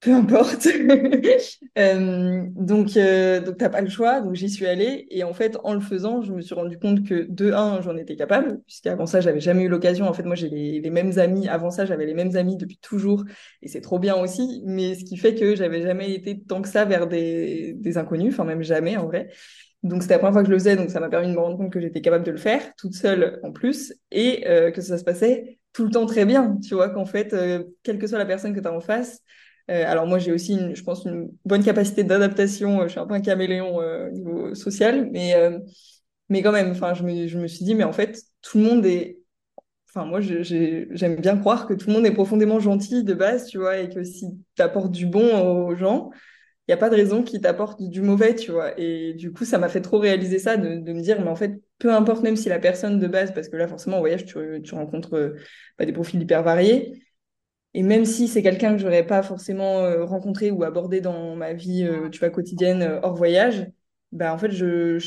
Peu 0.00 0.12
importe. 0.12 0.66
euh, 1.78 2.46
donc, 2.54 2.96
euh, 2.96 3.40
donc 3.40 3.56
t'as 3.56 3.70
pas 3.70 3.80
le 3.80 3.88
choix. 3.88 4.20
Donc, 4.20 4.34
j'y 4.34 4.50
suis 4.50 4.66
allée. 4.66 5.06
Et 5.10 5.24
en 5.24 5.32
fait, 5.32 5.56
en 5.64 5.72
le 5.72 5.80
faisant, 5.80 6.20
je 6.20 6.32
me 6.32 6.42
suis 6.42 6.54
rendu 6.54 6.78
compte 6.78 7.02
que 7.04 7.26
de 7.28 7.50
un, 7.52 7.80
j'en 7.80 7.96
étais 7.96 8.14
capable, 8.14 8.60
puisqu'avant 8.66 9.06
ça, 9.06 9.20
j'avais 9.20 9.40
jamais 9.40 9.64
eu 9.64 9.68
l'occasion. 9.68 10.06
En 10.06 10.12
fait, 10.12 10.22
moi, 10.22 10.34
j'ai 10.34 10.50
les, 10.50 10.80
les, 10.80 10.90
mêmes 10.90 11.18
amis. 11.18 11.48
Avant 11.48 11.70
ça, 11.70 11.86
j'avais 11.86 12.04
les 12.04 12.14
mêmes 12.14 12.36
amis 12.36 12.56
depuis 12.56 12.76
toujours. 12.76 13.24
Et 13.62 13.68
c'est 13.68 13.80
trop 13.80 13.98
bien 13.98 14.16
aussi. 14.16 14.62
Mais 14.66 14.94
ce 14.94 15.04
qui 15.04 15.16
fait 15.16 15.34
que 15.34 15.56
j'avais 15.56 15.82
jamais 15.82 16.12
été 16.12 16.38
tant 16.38 16.60
que 16.60 16.68
ça 16.68 16.84
vers 16.84 17.06
des, 17.06 17.72
des 17.74 17.96
inconnus. 17.96 18.34
Enfin, 18.34 18.44
même 18.44 18.62
jamais, 18.62 18.98
en 18.98 19.06
vrai. 19.06 19.30
Donc, 19.88 20.02
c'était 20.02 20.14
la 20.14 20.18
première 20.18 20.32
fois 20.34 20.42
que 20.42 20.48
je 20.48 20.52
le 20.52 20.58
faisais. 20.58 20.76
Donc, 20.76 20.90
ça 20.90 21.00
m'a 21.00 21.08
permis 21.08 21.28
de 21.28 21.32
me 21.32 21.40
rendre 21.40 21.56
compte 21.56 21.72
que 21.72 21.80
j'étais 21.80 22.00
capable 22.00 22.24
de 22.24 22.30
le 22.30 22.36
faire, 22.38 22.62
toute 22.76 22.94
seule 22.94 23.40
en 23.42 23.52
plus. 23.52 23.94
Et 24.10 24.46
euh, 24.48 24.70
que 24.70 24.80
ça 24.80 24.98
se 24.98 25.04
passait 25.04 25.58
tout 25.72 25.84
le 25.84 25.90
temps 25.90 26.06
très 26.06 26.24
bien. 26.24 26.58
Tu 26.66 26.74
vois, 26.74 26.90
qu'en 26.90 27.06
fait, 27.06 27.32
euh, 27.32 27.64
quelle 27.82 27.98
que 27.98 28.06
soit 28.06 28.18
la 28.18 28.26
personne 28.26 28.54
que 28.54 28.60
tu 28.60 28.68
as 28.68 28.72
en 28.72 28.80
face, 28.80 29.20
euh, 29.70 29.84
alors 29.86 30.06
moi 30.06 30.18
j'ai 30.18 30.32
aussi, 30.32 30.58
je 30.74 30.82
pense, 30.82 31.04
une 31.04 31.30
bonne 31.44 31.64
capacité 31.64 32.04
d'adaptation. 32.04 32.82
Je 32.84 32.88
suis 32.88 33.00
un 33.00 33.06
peu 33.06 33.14
un 33.14 33.20
caméléon 33.20 33.76
au 33.76 34.10
niveau 34.10 34.54
social, 34.54 35.10
mais 35.12 35.34
Mais 36.28 36.42
quand 36.42 36.52
même, 36.52 36.74
je 36.74 37.02
me, 37.04 37.26
je 37.28 37.38
me 37.38 37.46
suis 37.46 37.64
dit, 37.64 37.74
mais 37.74 37.84
en 37.84 37.92
fait, 37.92 38.20
tout 38.42 38.58
le 38.58 38.64
monde 38.64 38.84
est. 38.86 39.18
Enfin, 39.88 40.04
moi, 40.04 40.20
j'aime 40.20 41.16
bien 41.16 41.38
croire 41.38 41.66
que 41.66 41.74
tout 41.74 41.88
le 41.88 41.94
monde 41.94 42.06
est 42.06 42.12
profondément 42.12 42.60
gentil 42.60 43.04
de 43.04 43.14
base, 43.14 43.46
tu 43.46 43.58
vois, 43.58 43.78
et 43.78 43.88
que 43.88 44.04
si 44.04 44.26
tu 44.54 44.62
apportes 44.62 44.90
du 44.92 45.06
bon 45.06 45.68
aux 45.68 45.74
gens, 45.74 46.10
n'y 46.68 46.74
a 46.74 46.78
pas 46.78 46.90
de 46.90 46.96
raison 46.96 47.22
qui 47.22 47.40
t'apporte 47.40 47.82
du 47.82 48.02
mauvais, 48.02 48.34
tu 48.34 48.50
vois. 48.52 48.78
Et 48.78 49.14
du 49.14 49.32
coup, 49.32 49.44
ça 49.44 49.58
m'a 49.58 49.68
fait 49.68 49.80
trop 49.80 49.98
réaliser 49.98 50.38
ça, 50.38 50.56
de, 50.56 50.68
me 50.92 51.00
dire, 51.00 51.20
mais 51.20 51.28
en 51.28 51.36
fait, 51.36 51.60
peu 51.78 51.92
importe 51.92 52.22
même 52.22 52.36
si 52.36 52.48
la 52.48 52.58
personne 52.58 52.98
de 52.98 53.06
base, 53.06 53.32
parce 53.34 53.48
que 53.48 53.56
là, 53.56 53.68
forcément, 53.68 53.98
en 53.98 54.00
voyage, 54.00 54.24
tu, 54.26 54.74
rencontres 54.74 55.34
bah, 55.78 55.84
des 55.84 55.92
profils 55.92 56.20
hyper 56.20 56.42
variés. 56.42 57.06
Et 57.76 57.82
même 57.82 58.06
si 58.06 58.26
c'est 58.26 58.42
quelqu'un 58.42 58.72
que 58.72 58.78
j'aurais 58.78 59.06
pas 59.06 59.22
forcément 59.22 59.80
euh, 59.80 60.02
rencontré 60.04 60.50
ou 60.50 60.64
abordé 60.64 61.02
dans 61.02 61.36
ma 61.36 61.52
vie, 61.52 61.84
euh, 61.84 62.08
tu 62.08 62.20
vois, 62.20 62.30
quotidienne 62.30 62.80
euh, 62.82 63.00
hors 63.02 63.14
voyage, 63.14 63.66
bah, 64.12 64.32
en 64.32 64.38
fait, 64.38 64.50
je, 64.50 64.98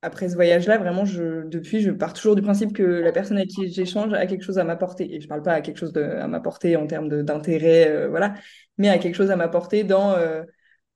après 0.00 0.30
ce 0.30 0.34
voyage-là, 0.34 0.78
vraiment, 0.78 1.04
je, 1.04 1.46
depuis, 1.46 1.80
je 1.82 1.90
pars 1.90 2.14
toujours 2.14 2.34
du 2.34 2.40
principe 2.40 2.72
que 2.72 2.82
la 2.82 3.12
personne 3.12 3.36
avec 3.36 3.50
qui 3.50 3.70
j'échange 3.70 4.14
a 4.14 4.26
quelque 4.26 4.42
chose 4.42 4.58
à 4.58 4.64
m'apporter. 4.64 5.14
Et 5.14 5.20
je 5.20 5.28
parle 5.28 5.42
pas 5.42 5.52
à 5.52 5.60
quelque 5.60 5.76
chose 5.76 5.94
à 5.96 6.26
m'apporter 6.26 6.76
en 6.76 6.86
termes 6.86 7.22
d'intérêt, 7.22 8.08
voilà, 8.08 8.34
mais 8.78 8.88
à 8.88 8.96
quelque 8.98 9.16
chose 9.16 9.30
à 9.30 9.36
m'apporter 9.36 9.84
dans 9.84 10.16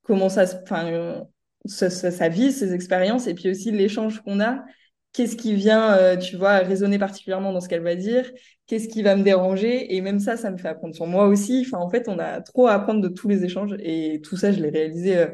comment 0.09 0.31
ça, 0.31 0.45
enfin, 0.63 1.23
sa, 1.67 2.29
vie, 2.29 2.51
ses 2.51 2.75
expériences, 2.75 3.29
et 3.29 3.35
puis 3.35 3.51
aussi 3.51 3.71
l'échange 3.71 4.21
qu'on 4.23 4.41
a. 4.41 4.65
Qu'est-ce 5.13 5.37
qui 5.37 5.55
vient, 5.55 5.95
euh, 5.97 6.17
tu 6.17 6.37
vois, 6.37 6.59
résonner 6.59 6.99
particulièrement 6.99 7.53
dans 7.53 7.61
ce 7.61 7.69
qu'elle 7.69 7.83
va 7.83 7.95
dire? 7.95 8.31
Qu'est-ce 8.67 8.89
qui 8.89 9.03
va 9.03 9.17
me 9.17 9.23
déranger? 9.23 9.95
Et 9.95 10.01
même 10.01 10.19
ça, 10.19 10.37
ça 10.37 10.51
me 10.51 10.57
fait 10.59 10.69
apprendre 10.69 10.95
sur 10.95 11.07
moi 11.07 11.27
aussi. 11.27 11.65
Enfin, 11.67 11.79
en 11.79 11.91
fait, 11.91 12.09
on 12.09 12.19
a 12.19 12.41
trop 12.41 12.67
à 12.67 12.73
apprendre 12.75 13.01
de 13.03 13.09
tous 13.09 13.29
les 13.29 13.45
échanges, 13.45 13.75
et 13.81 14.21
tout 14.23 14.37
ça, 14.37 14.51
je 14.53 14.61
l'ai 14.61 14.71
réalisé. 14.71 15.19
Euh, 15.19 15.29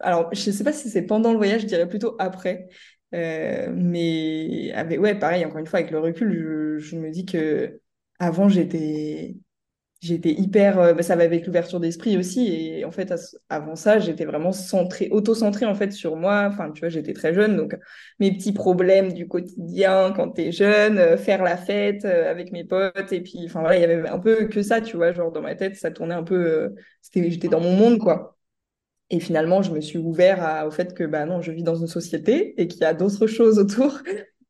alors, 0.00 0.30
je 0.34 0.50
sais 0.50 0.64
pas 0.64 0.72
si 0.72 0.90
c'est 0.90 1.02
pendant 1.02 1.32
le 1.32 1.38
voyage, 1.38 1.62
je 1.62 1.66
dirais 1.66 1.88
plutôt 1.88 2.16
après. 2.18 2.68
Euh, 3.14 3.70
mais 3.74 4.72
avec, 4.72 5.00
ouais, 5.00 5.18
pareil, 5.18 5.44
encore 5.44 5.58
une 5.58 5.66
fois, 5.66 5.80
avec 5.80 5.90
le 5.90 5.98
recul, 6.00 6.32
je, 6.32 6.78
je 6.78 6.96
me 6.96 7.10
dis 7.10 7.26
que 7.26 7.80
avant, 8.18 8.48
j'étais 8.48 9.36
j'étais 10.00 10.30
hyper 10.30 10.78
euh, 10.78 10.94
bah, 10.94 11.02
ça 11.02 11.16
va 11.16 11.24
avec 11.24 11.46
l'ouverture 11.46 11.80
d'esprit 11.80 12.16
aussi. 12.16 12.46
Et 12.48 12.84
en 12.84 12.90
fait 12.92 13.12
avant 13.48 13.74
ça 13.76 13.98
j'étais 13.98 14.24
vraiment 14.24 14.52
centrée 14.52 15.08
auto-centrée 15.10 15.66
en 15.66 15.74
fait 15.74 15.92
sur 15.92 16.16
moi. 16.16 16.46
Enfin 16.50 16.70
tu 16.70 16.80
vois 16.80 16.88
j'étais 16.88 17.12
très 17.12 17.34
jeune 17.34 17.56
donc 17.56 17.76
mes 18.20 18.32
petits 18.32 18.52
problèmes 18.52 19.12
du 19.12 19.26
quotidien 19.28 20.12
quand 20.14 20.30
t'es 20.30 20.52
jeune 20.52 20.98
euh, 20.98 21.16
faire 21.16 21.42
la 21.42 21.56
fête 21.56 22.04
euh, 22.04 22.30
avec 22.30 22.52
mes 22.52 22.64
potes. 22.64 23.12
Et 23.12 23.20
puis 23.22 23.40
enfin 23.46 23.60
voilà 23.60 23.76
il 23.76 23.80
y 23.82 23.84
avait 23.84 24.08
un 24.08 24.18
peu 24.18 24.46
que 24.48 24.62
ça 24.62 24.80
tu 24.80 24.96
vois 24.96 25.12
genre 25.12 25.32
dans 25.32 25.42
ma 25.42 25.54
tête 25.54 25.76
ça 25.76 25.90
tournait 25.90 26.14
un 26.14 26.24
peu 26.24 26.74
c'était 27.02 27.30
j'étais 27.30 27.48
dans 27.48 27.60
mon 27.60 27.72
monde 27.72 27.98
quoi. 27.98 28.36
Et 29.10 29.20
finalement 29.20 29.62
je 29.62 29.72
me 29.72 29.80
suis 29.80 29.98
ouvert 29.98 30.64
au 30.66 30.70
fait 30.70 30.94
que 30.94 31.04
bah 31.04 31.26
non 31.26 31.42
je 31.42 31.52
vis 31.52 31.62
dans 31.64 31.76
une 31.76 31.86
société 31.88 32.60
et 32.60 32.68
qu'il 32.68 32.82
y 32.82 32.84
a 32.84 32.94
d'autres 32.94 33.26
choses 33.26 33.58
autour. 33.58 34.00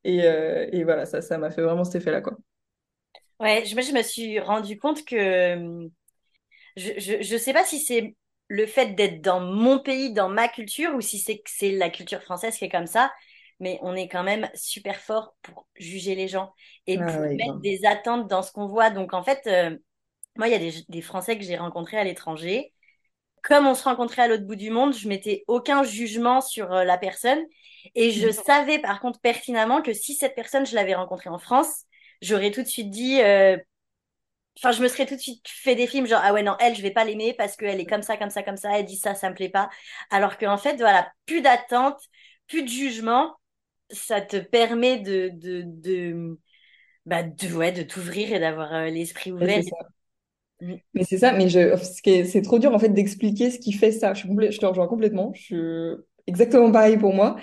Et, 0.05 0.19
et 0.19 0.83
voilà 0.85 1.05
ça 1.05 1.21
ça 1.21 1.37
m'a 1.37 1.51
fait 1.51 1.61
vraiment 1.61 1.83
cet 1.83 2.01
effet 2.01 2.11
là 2.11 2.21
quoi 2.21 2.37
Ouais, 3.39 3.65
je, 3.65 3.79
je 3.81 3.91
me 3.93 4.01
suis 4.03 4.39
rendu 4.39 4.77
compte 4.77 5.05
que 5.05 5.89
je 6.77 7.33
ne 7.33 7.37
sais 7.39 7.53
pas 7.53 7.65
si 7.65 7.79
c'est 7.79 8.15
le 8.47 8.65
fait 8.65 8.95
d'être 8.95 9.21
dans 9.21 9.39
mon 9.41 9.79
pays, 9.79 10.13
dans 10.13 10.29
ma 10.29 10.47
culture, 10.47 10.95
ou 10.95 11.01
si 11.01 11.19
c'est 11.19 11.37
que 11.39 11.49
c'est 11.49 11.71
la 11.71 11.89
culture 11.89 12.21
française 12.23 12.57
qui 12.57 12.65
est 12.65 12.69
comme 12.69 12.87
ça, 12.87 13.13
mais 13.59 13.79
on 13.81 13.95
est 13.95 14.07
quand 14.07 14.23
même 14.23 14.49
super 14.55 14.99
fort 14.99 15.35
pour 15.41 15.67
juger 15.75 16.15
les 16.15 16.27
gens 16.27 16.53
et 16.87 17.03
ah 17.03 17.05
pour 17.05 17.29
mettre 17.37 17.59
des 17.61 17.85
attentes 17.85 18.27
dans 18.27 18.41
ce 18.41 18.51
qu'on 18.51 18.67
voit. 18.67 18.89
Donc 18.89 19.13
en 19.13 19.23
fait, 19.23 19.41
euh, 19.47 19.77
moi, 20.37 20.47
il 20.47 20.51
y 20.51 20.55
a 20.55 20.59
des, 20.59 20.73
des 20.89 21.01
Français 21.01 21.37
que 21.37 21.45
j'ai 21.45 21.57
rencontrés 21.57 21.97
à 21.99 22.03
l'étranger. 22.05 22.73
Comme 23.43 23.67
on 23.67 23.75
se 23.75 23.83
rencontrait 23.85 24.23
à 24.23 24.27
l'autre 24.27 24.43
bout 24.45 24.55
du 24.57 24.69
monde, 24.69 24.93
je 24.93 25.07
mettais 25.07 25.43
aucun 25.47 25.83
jugement 25.83 26.41
sur 26.41 26.73
euh, 26.73 26.83
la 26.83 26.97
personne. 26.97 27.39
Et 27.95 28.11
je 28.11 28.29
savais 28.31 28.79
par 28.79 28.99
contre 28.99 29.19
pertinemment 29.21 29.81
que 29.81 29.93
si 29.93 30.13
cette 30.15 30.35
personne, 30.35 30.65
je 30.65 30.75
l'avais 30.75 30.95
rencontrée 30.95 31.29
en 31.29 31.39
France, 31.39 31.85
j'aurais 32.21 32.51
tout 32.51 32.61
de 32.61 32.67
suite 32.67 32.89
dit 32.89 33.21
euh, 33.21 33.57
enfin 34.57 34.71
je 34.71 34.81
me 34.81 34.87
serais 34.87 35.05
tout 35.05 35.15
de 35.15 35.21
suite 35.21 35.45
fait 35.47 35.75
des 35.75 35.87
films 35.87 36.05
genre 36.05 36.21
ah 36.23 36.33
ouais 36.33 36.43
non 36.43 36.55
elle 36.59 36.75
je 36.75 36.81
vais 36.81 36.91
pas 36.91 37.05
l'aimer 37.05 37.33
parce 37.33 37.55
qu'elle 37.55 37.79
est 37.79 37.85
comme 37.85 38.01
ça 38.01 38.17
comme 38.17 38.29
ça 38.29 38.43
comme 38.43 38.57
ça 38.57 38.77
elle 38.77 38.85
dit 38.85 38.97
ça 38.97 39.15
ça 39.15 39.29
me 39.29 39.35
plaît 39.35 39.49
pas. 39.49 39.69
Alors 40.09 40.37
qu'en 40.37 40.57
fait 40.57 40.75
voilà 40.77 41.11
plus 41.25 41.41
d'attente 41.41 41.99
plus 42.47 42.63
de 42.63 42.67
jugement 42.67 43.35
ça 43.89 44.21
te 44.21 44.37
permet 44.37 44.97
de 44.97 45.31
de 45.33 45.63
de 45.65 46.37
bah 47.05 47.23
de 47.23 47.53
ouais 47.53 47.71
de 47.71 47.83
t'ouvrir 47.83 48.33
et 48.33 48.39
d'avoir 48.39 48.73
euh, 48.73 48.89
l'esprit 48.89 49.31
ouvert. 49.31 49.61
mm. 50.61 50.75
mais 50.93 51.03
c'est 51.03 51.17
ça 51.17 51.31
mais 51.31 51.49
je 51.49 51.75
c'est 52.03 52.41
trop 52.41 52.59
dur 52.59 52.73
en 52.73 52.79
fait 52.79 52.89
d'expliquer 52.89 53.49
ce 53.49 53.59
qui 53.59 53.71
fait 53.71 53.91
ça. 53.91 54.13
Je, 54.13 54.21
suis 54.21 54.51
je 54.51 54.59
te 54.59 54.65
rejoins 54.65 54.87
complètement. 54.87 55.31
Je 55.33 55.41
suis 55.41 55.55
exactement 56.27 56.71
pareil 56.71 56.97
pour 56.97 57.13
moi 57.13 57.37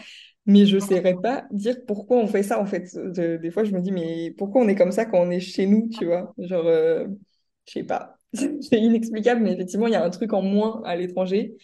mais 0.46 0.64
je 0.64 0.76
ne 0.76 0.80
saurais 0.80 1.16
pas 1.20 1.46
dire 1.50 1.76
pourquoi 1.86 2.18
on 2.18 2.26
fait 2.28 2.44
ça, 2.44 2.60
en 2.60 2.66
fait. 2.66 2.96
des 2.96 3.50
fois, 3.50 3.64
je 3.64 3.72
me 3.72 3.80
dis, 3.80 3.90
mais 3.90 4.30
pourquoi 4.38 4.62
on 4.62 4.68
est 4.68 4.76
comme 4.76 4.92
ça 4.92 5.04
quand 5.04 5.18
on 5.18 5.30
est 5.30 5.40
chez 5.40 5.66
nous, 5.66 5.88
tu 5.88 6.06
vois? 6.06 6.32
Genre, 6.38 6.62
je 6.64 6.68
euh, 6.68 7.08
je 7.66 7.72
sais 7.72 7.84
pas. 7.84 8.18
C'est 8.32 8.80
inexplicable, 8.80 9.42
mais 9.42 9.52
effectivement, 9.52 9.88
il 9.88 9.92
y 9.92 9.96
a 9.96 10.04
un 10.04 10.10
truc 10.10 10.32
en 10.32 10.42
moins 10.42 10.82
à 10.84 10.94
l'étranger. 10.94 11.56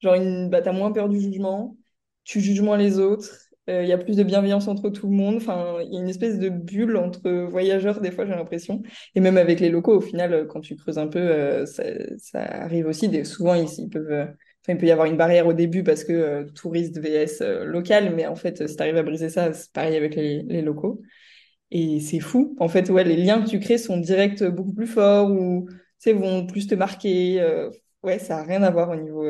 Genre, 0.00 0.14
une... 0.14 0.48
bah, 0.50 0.62
tu 0.62 0.68
as 0.68 0.72
moins 0.72 0.92
peur 0.92 1.08
du 1.08 1.20
jugement, 1.20 1.76
tu 2.24 2.40
juges 2.40 2.60
moins 2.60 2.76
les 2.76 3.00
autres, 3.00 3.48
euh, 3.68 3.82
il 3.82 3.88
y 3.88 3.92
a 3.92 3.98
plus 3.98 4.16
de 4.16 4.22
bienveillance 4.22 4.68
entre 4.68 4.88
tout 4.88 5.08
le 5.08 5.16
monde. 5.16 5.36
Enfin, 5.36 5.78
il 5.82 5.92
y 5.94 5.96
a 5.96 6.00
une 6.00 6.08
espèce 6.08 6.38
de 6.38 6.48
bulle 6.48 6.96
entre 6.96 7.28
voyageurs, 7.50 8.00
des 8.00 8.12
fois, 8.12 8.24
j'ai 8.24 8.34
l'impression. 8.34 8.82
Et 9.16 9.20
même 9.20 9.36
avec 9.36 9.58
les 9.58 9.68
locaux, 9.68 9.96
au 9.96 10.00
final, 10.00 10.46
quand 10.46 10.60
tu 10.60 10.76
creuses 10.76 10.98
un 10.98 11.08
peu, 11.08 11.18
euh, 11.18 11.66
ça, 11.66 12.40
arrive 12.40 12.86
aussi. 12.86 13.08
Des... 13.08 13.24
Souvent, 13.24 13.54
ils 13.54 13.88
peuvent 13.90 14.28
il 14.72 14.78
peut 14.78 14.86
y 14.86 14.90
avoir 14.90 15.06
une 15.06 15.16
barrière 15.16 15.46
au 15.46 15.52
début 15.52 15.82
parce 15.82 16.04
que 16.04 16.12
euh, 16.12 16.44
touriste 16.54 16.98
vs 16.98 17.40
euh, 17.42 17.64
local, 17.64 18.14
mais 18.14 18.26
en 18.26 18.36
fait, 18.36 18.66
si 18.68 18.76
tu 18.76 18.82
arrives 18.82 18.96
à 18.96 19.02
briser 19.02 19.28
ça, 19.28 19.52
c'est 19.52 19.72
pareil 19.72 19.96
avec 19.96 20.14
les, 20.14 20.62
locaux. 20.62 21.00
Et 21.70 22.00
c'est 22.00 22.20
fou. 22.20 22.56
En 22.60 22.68
fait, 22.68 22.90
ouais, 22.90 23.04
les 23.04 23.16
liens 23.16 23.42
que 23.42 23.48
tu 23.48 23.60
crées 23.60 23.78
sont 23.78 23.98
directs 23.98 24.42
beaucoup 24.44 24.72
plus 24.72 24.86
forts 24.86 25.30
ou 25.30 25.68
vont 26.06 26.46
plus 26.46 26.66
te 26.66 26.74
marquer. 26.74 27.40
Euh, 27.40 27.70
ouais, 28.02 28.18
ça 28.18 28.36
n'a 28.36 28.42
rien 28.44 28.62
à 28.62 28.70
voir 28.70 28.90
au 28.90 28.96
niveau. 28.96 29.26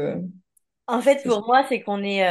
En 0.87 1.01
fait, 1.01 1.23
pour 1.25 1.47
moi, 1.47 1.65
c'est 1.69 1.81
qu'on 1.81 2.03
est, 2.03 2.23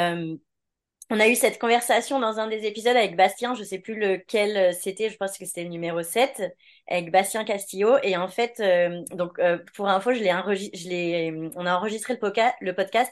on 1.10 1.20
a 1.20 1.28
eu 1.28 1.36
cette 1.36 1.58
conversation 1.60 2.20
dans 2.20 2.40
un 2.40 2.48
des 2.48 2.66
épisodes 2.66 2.96
avec 2.98 3.16
Bastien, 3.16 3.56
je 3.56 3.64
sais 3.64 3.80
plus 3.80 3.98
lequel 3.98 4.58
euh, 4.58 4.72
c'était, 4.74 5.10
je 5.10 5.18
pense 5.18 5.38
que 5.38 5.46
c'était 5.46 5.64
le 5.64 5.70
numéro 5.70 6.04
7, 6.04 6.44
avec 6.90 7.12
Bastien 7.12 7.46
Castillo. 7.46 7.98
Et 8.04 8.18
en 8.18 8.28
fait, 8.28 8.60
euh, 8.60 9.02
donc 9.12 9.40
euh, 9.40 9.58
pour 9.74 9.88
info, 9.88 10.14
je 10.14 10.20
l'ai 10.20 10.32
je 10.74 10.90
l'ai, 10.90 11.52
on 11.56 11.66
a 11.66 11.76
enregistré 11.76 12.18
le, 12.22 12.30
le 12.62 12.76
podcast 12.76 13.12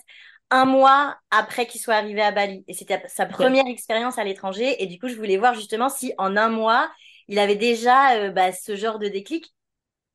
un 0.52 0.66
mois 0.66 1.18
après 1.32 1.68
qu'il 1.68 1.80
soit 1.80 1.96
arrivé 1.96 2.22
à 2.22 2.32
Bali. 2.32 2.66
Et 2.68 2.74
c'était 2.74 3.02
sa 3.08 3.26
première 3.26 3.66
expérience 3.68 4.18
à 4.18 4.26
l'étranger. 4.26 4.84
Et 4.84 4.88
du 4.88 5.00
coup, 5.00 5.08
je 5.08 5.16
voulais 5.16 5.38
voir 5.38 5.54
justement 5.56 5.90
si 5.90 6.14
en 6.18 6.36
un 6.36 6.50
mois, 6.50 6.92
il 7.30 7.40
avait 7.40 7.56
déjà 7.56 8.30
bah, 8.30 8.52
ce 8.52 8.76
genre 8.76 9.00
de 9.00 9.08
déclic. 9.08 9.56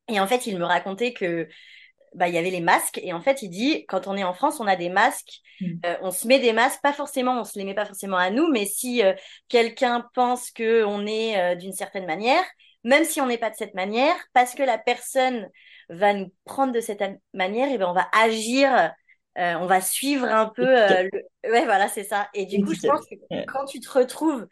Et 0.08 0.20
en 0.20 0.26
fait, 0.26 0.46
il 0.46 0.58
me 0.58 0.64
racontait 0.64 1.12
que 1.12 1.48
bah, 2.14 2.28
il 2.28 2.34
y 2.34 2.38
avait 2.38 2.50
les 2.50 2.60
masques. 2.60 3.00
Et 3.02 3.12
en 3.12 3.20
fait, 3.20 3.42
il 3.42 3.50
dit, 3.50 3.84
quand 3.86 4.06
on 4.06 4.16
est 4.16 4.24
en 4.24 4.34
France, 4.34 4.60
on 4.60 4.66
a 4.66 4.76
des 4.76 4.88
masques. 4.88 5.40
Mm. 5.60 5.66
Euh, 5.86 5.96
on 6.02 6.10
se 6.10 6.26
met 6.26 6.38
des 6.38 6.52
masques, 6.52 6.80
pas 6.82 6.92
forcément, 6.92 7.40
on 7.40 7.44
se 7.44 7.58
les 7.58 7.64
met 7.64 7.74
pas 7.74 7.86
forcément 7.86 8.16
à 8.16 8.30
nous, 8.30 8.48
mais 8.50 8.66
si 8.66 9.02
euh, 9.02 9.12
quelqu'un 9.48 10.08
pense 10.14 10.50
que 10.50 10.84
on 10.84 11.06
est 11.06 11.38
euh, 11.38 11.54
d'une 11.54 11.72
certaine 11.72 12.06
manière, 12.06 12.42
même 12.84 13.04
si 13.04 13.20
on 13.20 13.26
n'est 13.26 13.38
pas 13.38 13.50
de 13.50 13.56
cette 13.56 13.74
manière, 13.74 14.14
parce 14.32 14.54
que 14.54 14.62
la 14.62 14.78
personne 14.78 15.48
va 15.88 16.14
nous 16.14 16.32
prendre 16.44 16.72
de 16.72 16.80
cette 16.80 17.02
manière, 17.34 17.70
et 17.70 17.78
ben 17.78 17.88
on 17.88 17.92
va 17.92 18.08
agir, 18.12 18.92
on 19.36 19.66
va 19.66 19.80
suivre 19.80 20.24
un 20.26 20.46
peu. 20.46 20.64
Le... 20.64 21.10
Ouais, 21.44 21.64
voilà, 21.64 21.88
c'est 21.88 22.04
ça. 22.04 22.28
Et 22.32 22.46
du 22.46 22.64
coup, 22.64 22.74
je 22.74 22.86
pense 22.86 23.06
que 23.06 23.44
quand 23.46 23.66
tu 23.66 23.80
te 23.80 23.90
retrouves 23.90 24.46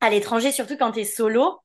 à 0.00 0.10
l'étranger, 0.10 0.52
surtout 0.52 0.76
quand 0.76 0.92
tu 0.92 1.00
es 1.00 1.04
solo, 1.04 1.60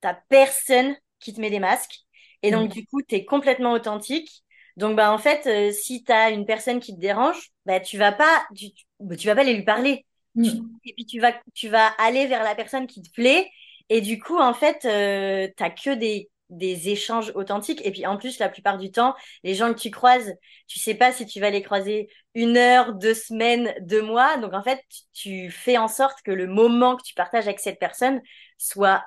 t'as 0.00 0.14
personne 0.28 0.96
qui 1.20 1.32
te 1.32 1.40
met 1.40 1.50
des 1.50 1.60
masques. 1.60 2.04
Et 2.42 2.50
donc, 2.50 2.70
mm. 2.70 2.72
du 2.74 2.86
coup, 2.86 3.02
tu 3.02 3.14
es 3.14 3.24
complètement 3.24 3.72
authentique. 3.72 4.43
Donc, 4.76 4.96
bah, 4.96 5.12
en 5.12 5.18
fait, 5.18 5.46
euh, 5.46 5.72
si 5.72 6.02
tu 6.02 6.12
as 6.12 6.30
une 6.30 6.46
personne 6.46 6.80
qui 6.80 6.94
te 6.94 7.00
dérange, 7.00 7.50
bah, 7.66 7.80
tu 7.80 7.96
vas 7.98 8.12
pas, 8.12 8.44
tu, 8.56 8.66
bah, 9.00 9.16
tu 9.16 9.26
vas 9.26 9.34
pas 9.34 9.42
aller 9.42 9.54
lui 9.54 9.64
parler. 9.64 10.04
Mm. 10.34 10.48
et 10.84 10.94
puis, 10.94 11.06
tu 11.06 11.20
vas, 11.20 11.32
tu 11.54 11.68
vas 11.68 11.88
aller 11.98 12.26
vers 12.26 12.42
la 12.42 12.54
personne 12.54 12.86
qui 12.86 13.02
te 13.02 13.10
plaît. 13.10 13.48
Et 13.88 14.00
du 14.00 14.18
coup, 14.18 14.38
en 14.38 14.54
fait, 14.54 14.84
euh, 14.84 15.48
t'as 15.56 15.70
que 15.70 15.94
des, 15.94 16.30
des 16.50 16.88
échanges 16.88 17.32
authentiques. 17.34 17.84
Et 17.84 17.90
puis, 17.90 18.06
en 18.06 18.16
plus, 18.16 18.38
la 18.38 18.48
plupart 18.48 18.78
du 18.78 18.90
temps, 18.90 19.14
les 19.42 19.54
gens 19.54 19.72
que 19.72 19.78
tu 19.78 19.90
croises, 19.90 20.34
tu 20.66 20.78
sais 20.78 20.94
pas 20.94 21.12
si 21.12 21.26
tu 21.26 21.40
vas 21.40 21.50
les 21.50 21.62
croiser 21.62 22.08
une 22.34 22.56
heure, 22.56 22.94
deux 22.94 23.14
semaines, 23.14 23.74
deux 23.80 24.02
mois. 24.02 24.36
Donc, 24.38 24.54
en 24.54 24.62
fait, 24.62 24.80
tu, 25.12 25.50
fais 25.50 25.78
en 25.78 25.88
sorte 25.88 26.20
que 26.22 26.30
le 26.30 26.46
moment 26.46 26.96
que 26.96 27.02
tu 27.02 27.14
partages 27.14 27.46
avec 27.46 27.60
cette 27.60 27.78
personne 27.78 28.20
soit 28.58 29.04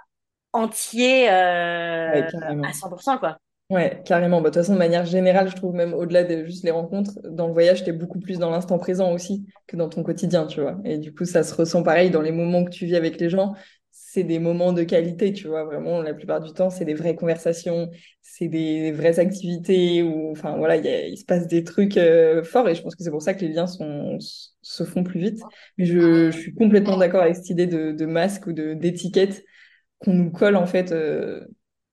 entier 0.53 1.29
euh, 1.29 2.23
à 2.63 2.73
100%, 2.73 3.17
quoi. 3.17 3.37
Ouais, 3.69 4.01
carrément. 4.05 4.39
Bah, 4.41 4.49
de 4.49 4.53
toute 4.53 4.61
façon, 4.63 4.73
de 4.73 4.77
manière 4.77 5.05
générale, 5.05 5.49
je 5.49 5.55
trouve 5.55 5.75
même 5.75 5.93
au-delà 5.93 6.23
de 6.23 6.45
juste 6.45 6.63
les 6.63 6.71
rencontres, 6.71 7.11
dans 7.29 7.47
le 7.47 7.53
voyage, 7.53 7.83
tu 7.83 7.89
es 7.89 7.93
beaucoup 7.93 8.19
plus 8.19 8.39
dans 8.39 8.49
l'instant 8.49 8.77
présent 8.77 9.11
aussi 9.11 9.45
que 9.67 9.75
dans 9.75 9.89
ton 9.89 10.03
quotidien, 10.03 10.47
tu 10.47 10.61
vois. 10.61 10.77
Et 10.85 10.97
du 10.97 11.13
coup, 11.13 11.25
ça 11.25 11.43
se 11.43 11.53
ressent 11.53 11.83
pareil 11.83 12.09
dans 12.09 12.21
les 12.21 12.31
moments 12.31 12.63
que 12.63 12.69
tu 12.69 12.85
vis 12.85 12.95
avec 12.95 13.19
les 13.19 13.29
gens. 13.29 13.53
c'est 13.91 14.23
des 14.23 14.39
moments 14.39 14.71
de 14.71 14.83
qualité, 14.83 15.33
tu 15.33 15.47
vois. 15.49 15.65
Vraiment, 15.65 16.01
la 16.01 16.13
plupart 16.13 16.39
du 16.41 16.53
temps, 16.53 16.69
c'est 16.69 16.85
des 16.85 16.93
vraies 16.93 17.15
conversations, 17.15 17.89
c'est 18.21 18.47
des 18.47 18.91
vraies 18.93 19.19
activités 19.19 20.01
où, 20.01 20.31
enfin, 20.31 20.55
voilà, 20.57 20.77
il 20.77 21.17
se 21.17 21.25
passe 21.25 21.45
des 21.47 21.63
trucs 21.65 21.97
euh, 21.97 22.43
forts 22.43 22.69
et 22.69 22.73
je 22.75 22.81
pense 22.81 22.95
que 22.95 23.03
c'est 23.03 23.11
pour 23.11 23.21
ça 23.21 23.33
que 23.33 23.41
les 23.41 23.49
liens 23.53 23.67
sont, 23.67 24.17
se 24.61 24.83
font 24.85 25.03
plus 25.03 25.19
vite. 25.19 25.39
Mais 25.77 25.85
je, 25.85 26.31
je 26.31 26.37
suis 26.37 26.53
complètement 26.53 26.95
d'accord 26.97 27.21
avec 27.21 27.35
cette 27.35 27.49
idée 27.49 27.67
de, 27.67 27.91
de 27.91 28.05
masque 28.05 28.47
ou 28.47 28.53
d'étiquette 28.53 29.43
qu'on 29.99 30.13
nous 30.13 30.31
colle, 30.31 30.55
en 30.55 30.67
fait, 30.67 30.91
euh, 30.91 31.45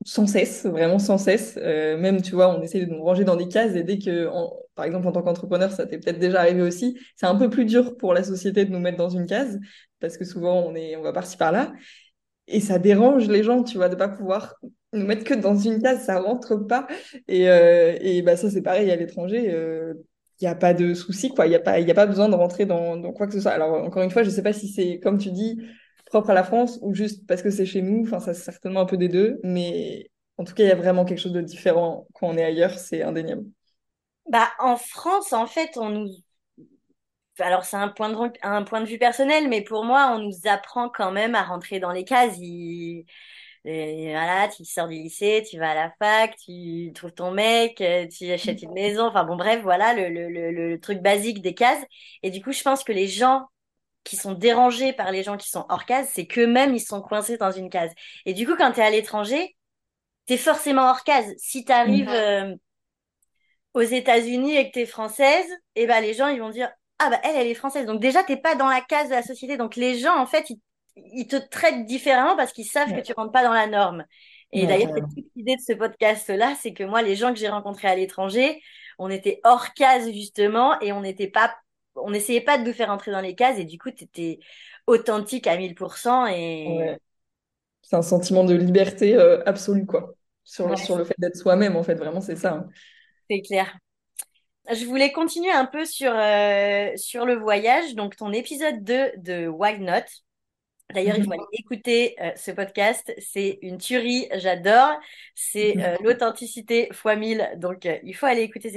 sans 0.05 0.27
cesse, 0.27 0.67
vraiment 0.67 0.99
sans 0.99 1.19
cesse. 1.19 1.59
Euh, 1.61 1.97
même, 1.97 2.23
tu 2.23 2.35
vois, 2.35 2.55
on 2.57 2.63
essaie 2.63 2.85
de 2.85 2.91
nous 2.91 3.03
ranger 3.03 3.25
dans 3.25 3.37
des 3.37 3.49
cases 3.49 3.75
et 3.75 3.83
dès 3.83 3.99
que, 3.99 4.29
par 4.75 4.85
exemple, 4.85 5.09
en 5.09 5.13
tant 5.13 5.23
qu'entrepreneur, 5.23 5.73
ça 5.73 5.87
t'est 5.87 5.99
peut-être 5.99 6.19
déjà 6.19 6.41
arrivé 6.41 6.63
aussi, 6.63 6.99
c'est 7.17 7.27
un 7.27 7.35
peu 7.37 7.49
plus 7.51 7.65
dur 7.65 7.97
pour 7.97 8.15
la 8.15 8.23
société 8.23 8.65
de 8.65 8.71
nous 8.71 8.81
mettre 8.81 8.99
dans 8.99 9.09
une 9.09 9.27
case 9.27 9.59
parce 10.01 10.19
que 10.19 10.25
souvent, 10.25 10.61
on, 10.61 10.75
est, 10.75 10.97
on 10.97 11.03
va 11.03 11.13
par-ci 11.13 11.37
par-là. 11.37 11.73
Et 12.47 12.61
ça 12.61 12.79
dérange 12.79 13.29
les 13.29 13.43
gens, 13.43 13.63
tu 13.63 13.79
vois, 13.79 13.89
de 13.89 13.97
pas 13.97 14.09
pouvoir 14.09 14.57
nous 14.93 15.07
mettre 15.07 15.25
que 15.25 15.35
dans 15.35 15.57
une 15.57 15.81
case, 15.81 16.05
ça 16.05 16.21
rentre 16.21 16.57
pas. 16.57 16.87
Et, 17.27 17.49
euh, 17.49 17.97
et 18.01 18.23
bah, 18.23 18.37
ça, 18.37 18.51
c'est 18.51 18.63
pareil 18.63 18.91
à 18.91 18.97
l'étranger. 18.97 19.45
il 19.45 19.51
euh, 19.51 19.95
n'y 20.43 20.49
a 20.49 20.55
pas 20.55 20.75
de 20.75 20.93
souci, 20.95 21.31
quoi. 21.31 21.47
Il 21.47 21.51
n'y 21.51 21.57
a, 21.57 21.61
pas, 21.61 21.73
a 21.73 21.95
pas 21.95 22.07
besoin 22.07 22.29
de 22.29 22.35
rentrer 22.35 22.67
dans, 22.67 22.97
dans 22.97 23.13
quoi 23.13 23.27
que 23.27 23.33
ce 23.33 23.41
soit. 23.41 23.53
Alors, 23.53 23.83
encore 23.83 24.03
une 24.03 24.11
fois, 24.11 24.23
je 24.23 24.31
sais 24.31 24.43
pas 24.43 24.53
si 24.53 24.69
c'est, 24.69 25.01
comme 25.01 25.19
tu 25.19 25.31
dis, 25.31 25.59
propre 26.15 26.31
à 26.31 26.35
la 26.35 26.45
France 26.45 26.79
ou 26.81 26.95
juste 26.95 27.27
parce 27.27 27.43
que 27.43 27.51
c'est 27.51 27.67
chez 27.67 27.83
nous? 27.83 28.03
Enfin, 28.05 28.21
ça, 28.21 28.35
c'est 28.35 28.45
certainement 28.45 28.81
un 28.81 28.87
peu 28.87 28.97
des 28.97 29.09
deux. 29.09 29.41
Mais 29.43 30.11
en 30.39 30.45
tout 30.45 30.55
cas, 30.55 30.63
il 30.63 30.69
y 30.69 30.73
a 30.73 30.77
vraiment 30.77 31.05
quelque 31.05 31.19
chose 31.19 31.33
de 31.33 31.41
différent 31.41 32.07
quand 32.15 32.29
on 32.29 32.37
est 32.37 32.45
ailleurs, 32.45 32.79
c'est 32.79 33.03
indéniable. 33.03 33.45
Bah, 34.31 34.49
en 34.61 34.77
France, 34.77 35.33
en 35.33 35.47
fait, 35.47 35.77
on 35.77 35.91
nous 35.91 36.09
alors 37.41 37.65
c'est 37.65 37.77
un 37.77 37.89
point 37.89 38.11
de 38.11 38.87
vue 38.87 38.97
personnel, 38.97 39.49
mais 39.49 39.61
pour 39.61 39.85
moi, 39.85 40.13
on 40.15 40.21
nous 40.21 40.37
apprend 40.45 40.89
quand 40.89 41.11
même 41.11 41.35
à 41.35 41.43
rentrer 41.43 41.81
dans 41.81 41.91
les 41.91 42.05
cases. 42.05 42.39
Et 42.41 43.05
voilà, 43.65 44.47
tu 44.49 44.65
sors 44.65 44.87
du 44.87 44.95
lycée, 44.95 45.43
tu 45.51 45.59
vas 45.59 45.73
à 45.73 45.75
la 45.75 45.93
fac, 45.99 46.37
tu 46.37 46.93
trouves 46.95 47.11
ton 47.13 47.33
mec, 47.33 47.81
euh, 47.81 48.07
tu 48.07 48.31
achètes 48.31 48.63
une 48.63 48.73
maison. 48.73 49.07
Enfin 49.07 49.25
bon, 49.25 49.35
bref, 49.35 49.63
voilà 49.65 49.95
le 49.95 50.77
truc 50.77 51.01
basique 51.01 51.43
des 51.43 51.55
cases. 51.55 51.83
Et 52.23 52.31
du 52.31 52.41
coup, 52.41 52.53
je 52.53 52.63
pense 52.63 52.85
que 52.85 52.93
les 52.93 53.09
gens 53.09 53.49
qui 54.05 54.17
sont 54.17 54.33
dérangés 54.33 54.93
par 54.93 55.11
les 55.11 55.23
gens 55.23 55.37
qui 55.37 55.49
sont 55.49 55.67
hors 55.69 55.87
case, 55.87 56.09
c'est 56.13 56.27
qu'eux-mêmes, 56.27 56.75
ils 56.75 56.81
sont 56.81 57.01
coincés 57.01 57.39
dans 57.39 57.51
une 57.51 57.71
case. 57.71 57.91
Et 58.27 58.35
du 58.35 58.47
coup, 58.47 58.55
quand 58.57 58.73
tu 58.73 58.81
es 58.81 58.85
à 58.85 58.91
l'étranger, 58.91 59.57
tu 60.27 60.35
es 60.35 60.37
forcément 60.37 60.89
hors 60.89 61.05
case. 61.05 61.33
Si 61.39 61.65
tu 61.65 61.73
arrives 61.73 62.11
euh, 62.11 62.55
aux 63.73 63.81
États-Unis 63.81 64.57
et 64.57 64.69
que 64.69 64.75
tu 64.75 64.81
es 64.81 64.87
française, 64.87 65.47
et 65.75 65.83
eh 65.83 65.87
ben 65.87 66.01
les 66.01 66.15
gens, 66.15 66.29
ils 66.29 66.41
vont 66.41 66.51
dire 66.51 66.71
ah 66.99 67.11
bah 67.11 67.21
elle, 67.25 67.37
elle 67.37 67.47
est 67.47 67.55
française. 67.55 67.87
Donc 67.87 68.01
déjà, 68.01 68.23
t'es 68.23 68.37
pas 68.37 68.55
dans 68.55 68.69
la 68.69 68.81
case 68.81 69.09
de 69.09 69.15
la 69.15 69.23
société. 69.23 69.57
Donc 69.57 69.77
les 69.77 69.99
gens, 69.99 70.17
en 70.17 70.27
fait, 70.27 70.51
ils, 70.97 71.27
te 71.27 71.37
traitent 71.37 71.87
différemment 71.87 72.37
parce 72.37 72.53
qu'ils 72.53 72.67
savent 72.67 72.95
que 72.95 73.01
tu 73.01 73.13
rentres 73.13 73.33
pas 73.33 73.43
dans 73.43 73.53
la 73.53 73.67
norme. 73.67 74.05
Et 74.53 74.67
d'ailleurs, 74.67 74.93
cette 74.95 75.27
idée 75.35 75.57
de 75.57 75.61
ce 75.61 75.73
podcast-là, 75.73 76.55
c'est 76.61 76.73
que 76.73 76.85
moi, 76.85 77.03
les 77.03 77.17
gens 77.17 77.33
que 77.33 77.41
j'ai 77.41 77.49
rencontrés 77.49 77.89
à 77.89 77.97
l'étranger, 77.97 78.63
on 78.99 79.11
était 79.11 79.41
hors 79.43 79.75
case 79.75 80.09
justement 80.13 80.79
et 80.81 80.93
on 80.93 81.01
n'était 81.01 81.27
pas, 81.27 81.57
on 81.97 82.11
n'essayait 82.11 82.41
pas 82.41 82.59
de 82.59 82.65
nous 82.65 82.73
faire 82.73 82.91
entrer 82.91 83.11
dans 83.11 83.21
les 83.21 83.35
cases 83.35 83.59
et 83.59 83.65
du 83.65 83.79
coup, 83.79 83.91
tu 83.91 84.05
étais 84.05 84.39
authentique 84.87 85.47
à 85.47 85.57
1000% 85.57 86.27
et. 86.27 86.97
C'est 87.83 87.97
un 87.97 88.03
sentiment 88.03 88.45
de 88.45 88.55
liberté 88.55 89.15
euh, 89.15 89.43
absolue, 89.45 89.85
quoi. 89.85 90.15
Sur, 90.43 90.79
sur 90.79 90.97
le 90.97 91.05
fait 91.05 91.15
d'être 91.19 91.37
soi-même, 91.37 91.77
en 91.77 91.83
fait, 91.83 91.95
vraiment, 91.95 92.21
c'est 92.21 92.37
ça. 92.37 92.55
Hein. 92.55 92.69
C'est 93.29 93.43
clair 93.43 93.75
je 94.73 94.85
voulais 94.87 95.13
continuer 95.13 95.51
un 95.51 95.67
peu 95.67 95.85
sur, 95.85 96.13
euh, 96.15 96.91
sur 96.97 97.27
le 97.27 97.35
voyage. 97.35 97.95
Donc, 97.95 98.17
ton 98.17 98.33
épisode 98.33 98.83
2 98.83 99.13
de 99.19 99.47
Why 99.47 99.79
Not? 99.79 100.05
D'ailleurs, 100.93 101.17
il 101.17 101.25
faut 101.25 101.33
aller 101.33 101.43
écouter 101.53 102.15
euh, 102.21 102.31
ce 102.37 102.51
podcast. 102.51 103.13
C'est 103.19 103.59
une 103.63 103.79
tuerie, 103.79 104.29
j'adore. 104.35 104.99
C'est 105.35 105.77
euh, 105.79 105.97
l'authenticité 106.03 106.89
fois 106.93 107.17
1000. 107.17 107.55
Donc, 107.57 107.89
il 108.03 108.15
faut 108.15 108.27
aller 108.27 108.43
écouter 108.43 108.71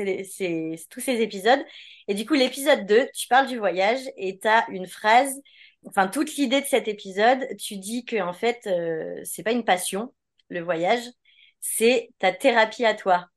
tous 0.90 1.00
ces 1.00 1.22
épisodes. 1.22 1.60
Et 2.08 2.14
du 2.14 2.26
coup, 2.26 2.34
l'épisode 2.34 2.86
2, 2.86 3.10
tu 3.14 3.28
parles 3.28 3.48
du 3.48 3.58
voyage 3.58 4.02
et 4.16 4.40
tu 4.40 4.48
as 4.48 4.66
une 4.70 4.88
phrase, 4.88 5.42
enfin, 5.86 6.08
toute 6.08 6.36
l'idée 6.38 6.62
de 6.62 6.66
cet 6.66 6.88
épisode, 6.88 7.46
tu 7.58 7.78
dis 7.78 8.06
que 8.06 8.22
en 8.22 8.34
fait, 8.34 8.70
c'est 9.26 9.44
pas 9.44 9.52
une 9.52 9.66
passion, 9.66 10.14
le 10.50 10.62
voyage, 10.62 11.04
c'est 11.60 12.10
ta 12.20 12.32
thérapie 12.32 12.86
à 12.86 12.94
toi 12.94 13.28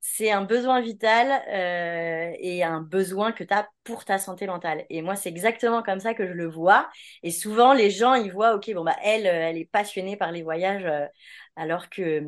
c'est 0.00 0.30
un 0.30 0.42
besoin 0.42 0.80
vital 0.80 1.42
euh, 1.48 2.34
et 2.40 2.64
un 2.64 2.80
besoin 2.80 3.32
que 3.32 3.44
tu 3.44 3.54
pour 3.84 4.04
ta 4.04 4.18
santé 4.18 4.46
mentale. 4.46 4.86
Et 4.90 5.02
moi, 5.02 5.16
c'est 5.16 5.28
exactement 5.28 5.82
comme 5.82 6.00
ça 6.00 6.14
que 6.14 6.26
je 6.26 6.32
le 6.32 6.48
vois. 6.48 6.88
Et 7.22 7.30
souvent, 7.30 7.72
les 7.74 7.90
gens, 7.90 8.14
ils 8.14 8.32
voient, 8.32 8.54
OK, 8.54 8.72
bon, 8.74 8.84
bah, 8.84 8.96
elle, 9.02 9.26
euh, 9.26 9.48
elle 9.50 9.58
est 9.58 9.66
passionnée 9.70 10.16
par 10.16 10.32
les 10.32 10.42
voyages, 10.42 10.84
euh, 10.86 11.06
alors 11.56 11.90
que 11.90 12.22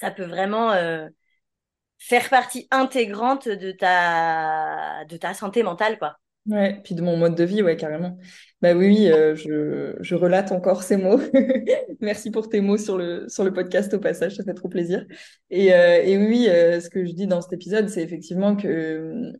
ça 0.00 0.10
peut 0.10 0.24
vraiment 0.26 0.72
euh, 0.72 1.08
faire 1.98 2.28
partie 2.30 2.68
intégrante 2.70 3.48
de 3.48 3.72
ta, 3.72 5.04
de 5.06 5.16
ta 5.16 5.34
santé 5.34 5.62
mentale, 5.62 5.98
quoi. 5.98 6.18
Ouais, 6.48 6.80
puis 6.82 6.94
de 6.94 7.02
mon 7.02 7.18
mode 7.18 7.34
de 7.34 7.44
vie, 7.44 7.62
ouais, 7.62 7.76
carrément. 7.76 8.16
Bah 8.62 8.72
oui, 8.74 8.86
oui 8.88 9.12
euh, 9.12 9.34
je, 9.36 9.96
je 10.00 10.14
relate 10.14 10.50
encore 10.50 10.82
ces 10.82 10.96
mots. 10.96 11.20
Merci 12.00 12.30
pour 12.30 12.48
tes 12.48 12.62
mots 12.62 12.78
sur 12.78 12.96
le, 12.96 13.26
sur 13.28 13.44
le 13.44 13.52
podcast 13.52 13.92
au 13.92 13.98
passage, 14.00 14.36
ça 14.36 14.44
fait 14.44 14.54
trop 14.54 14.68
plaisir. 14.70 15.04
Et, 15.50 15.74
euh, 15.74 16.02
et 16.02 16.16
oui, 16.16 16.46
euh, 16.48 16.80
ce 16.80 16.88
que 16.88 17.04
je 17.04 17.12
dis 17.12 17.26
dans 17.26 17.42
cet 17.42 17.52
épisode, 17.52 17.88
c'est 17.90 18.02
effectivement 18.02 18.56
que, 18.56 19.30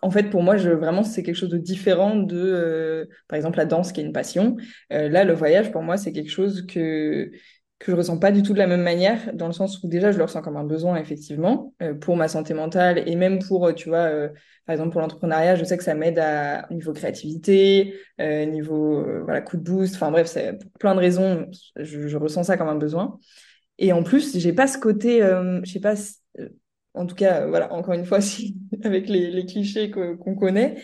en 0.00 0.10
fait, 0.10 0.30
pour 0.30 0.42
moi, 0.42 0.56
je, 0.56 0.70
vraiment, 0.70 1.02
c'est 1.02 1.22
quelque 1.22 1.36
chose 1.36 1.50
de 1.50 1.58
différent 1.58 2.16
de, 2.16 3.08
par 3.28 3.36
exemple, 3.36 3.58
la 3.58 3.66
danse 3.66 3.92
qui 3.92 4.00
est 4.00 4.04
une 4.04 4.12
passion. 4.14 4.56
là, 4.90 5.24
le 5.24 5.34
voyage, 5.34 5.70
pour 5.72 5.82
moi, 5.82 5.98
c'est 5.98 6.12
quelque 6.12 6.30
chose 6.30 6.66
que 6.66 7.30
que 7.80 7.92
je 7.92 7.96
ressens 7.96 8.18
pas 8.18 8.30
du 8.30 8.42
tout 8.42 8.52
de 8.52 8.58
la 8.58 8.66
même 8.66 8.82
manière, 8.82 9.32
dans 9.32 9.46
le 9.46 9.54
sens 9.54 9.82
où 9.82 9.88
déjà 9.88 10.12
je 10.12 10.18
le 10.18 10.24
ressens 10.24 10.42
comme 10.42 10.58
un 10.58 10.64
besoin 10.64 10.96
effectivement 10.96 11.72
euh, 11.80 11.94
pour 11.94 12.14
ma 12.14 12.28
santé 12.28 12.52
mentale 12.52 13.02
et 13.08 13.16
même 13.16 13.38
pour, 13.38 13.66
euh, 13.66 13.72
tu 13.72 13.88
vois, 13.88 14.00
euh, 14.00 14.28
par 14.66 14.74
exemple 14.74 14.90
pour 14.90 15.00
l'entrepreneuriat, 15.00 15.56
je 15.56 15.64
sais 15.64 15.78
que 15.78 15.82
ça 15.82 15.94
m'aide 15.94 16.18
à 16.18 16.66
niveau 16.70 16.92
créativité, 16.92 17.94
niveau 18.18 19.02
voilà 19.24 19.40
coup 19.40 19.56
de 19.56 19.62
boost, 19.62 19.94
enfin 19.94 20.10
bref, 20.10 20.26
c'est 20.26 20.58
pour 20.58 20.70
plein 20.72 20.94
de 20.94 21.00
raisons, 21.00 21.50
je, 21.76 22.16
ressens 22.18 22.44
ça 22.44 22.58
comme 22.58 22.68
un 22.68 22.76
besoin. 22.76 23.18
Et 23.78 23.92
en 23.94 24.02
plus, 24.02 24.36
j'ai 24.38 24.52
pas 24.52 24.66
ce 24.66 24.76
côté, 24.76 25.20
je 25.20 25.70
sais 25.70 25.80
pas, 25.80 25.94
en 26.92 27.06
tout 27.06 27.16
cas, 27.16 27.46
voilà, 27.46 27.72
encore 27.72 27.94
une 27.94 28.04
fois, 28.04 28.18
avec 28.84 29.08
les, 29.08 29.30
les 29.30 29.46
clichés 29.46 29.90
qu'on 29.90 30.36
connaît, 30.36 30.76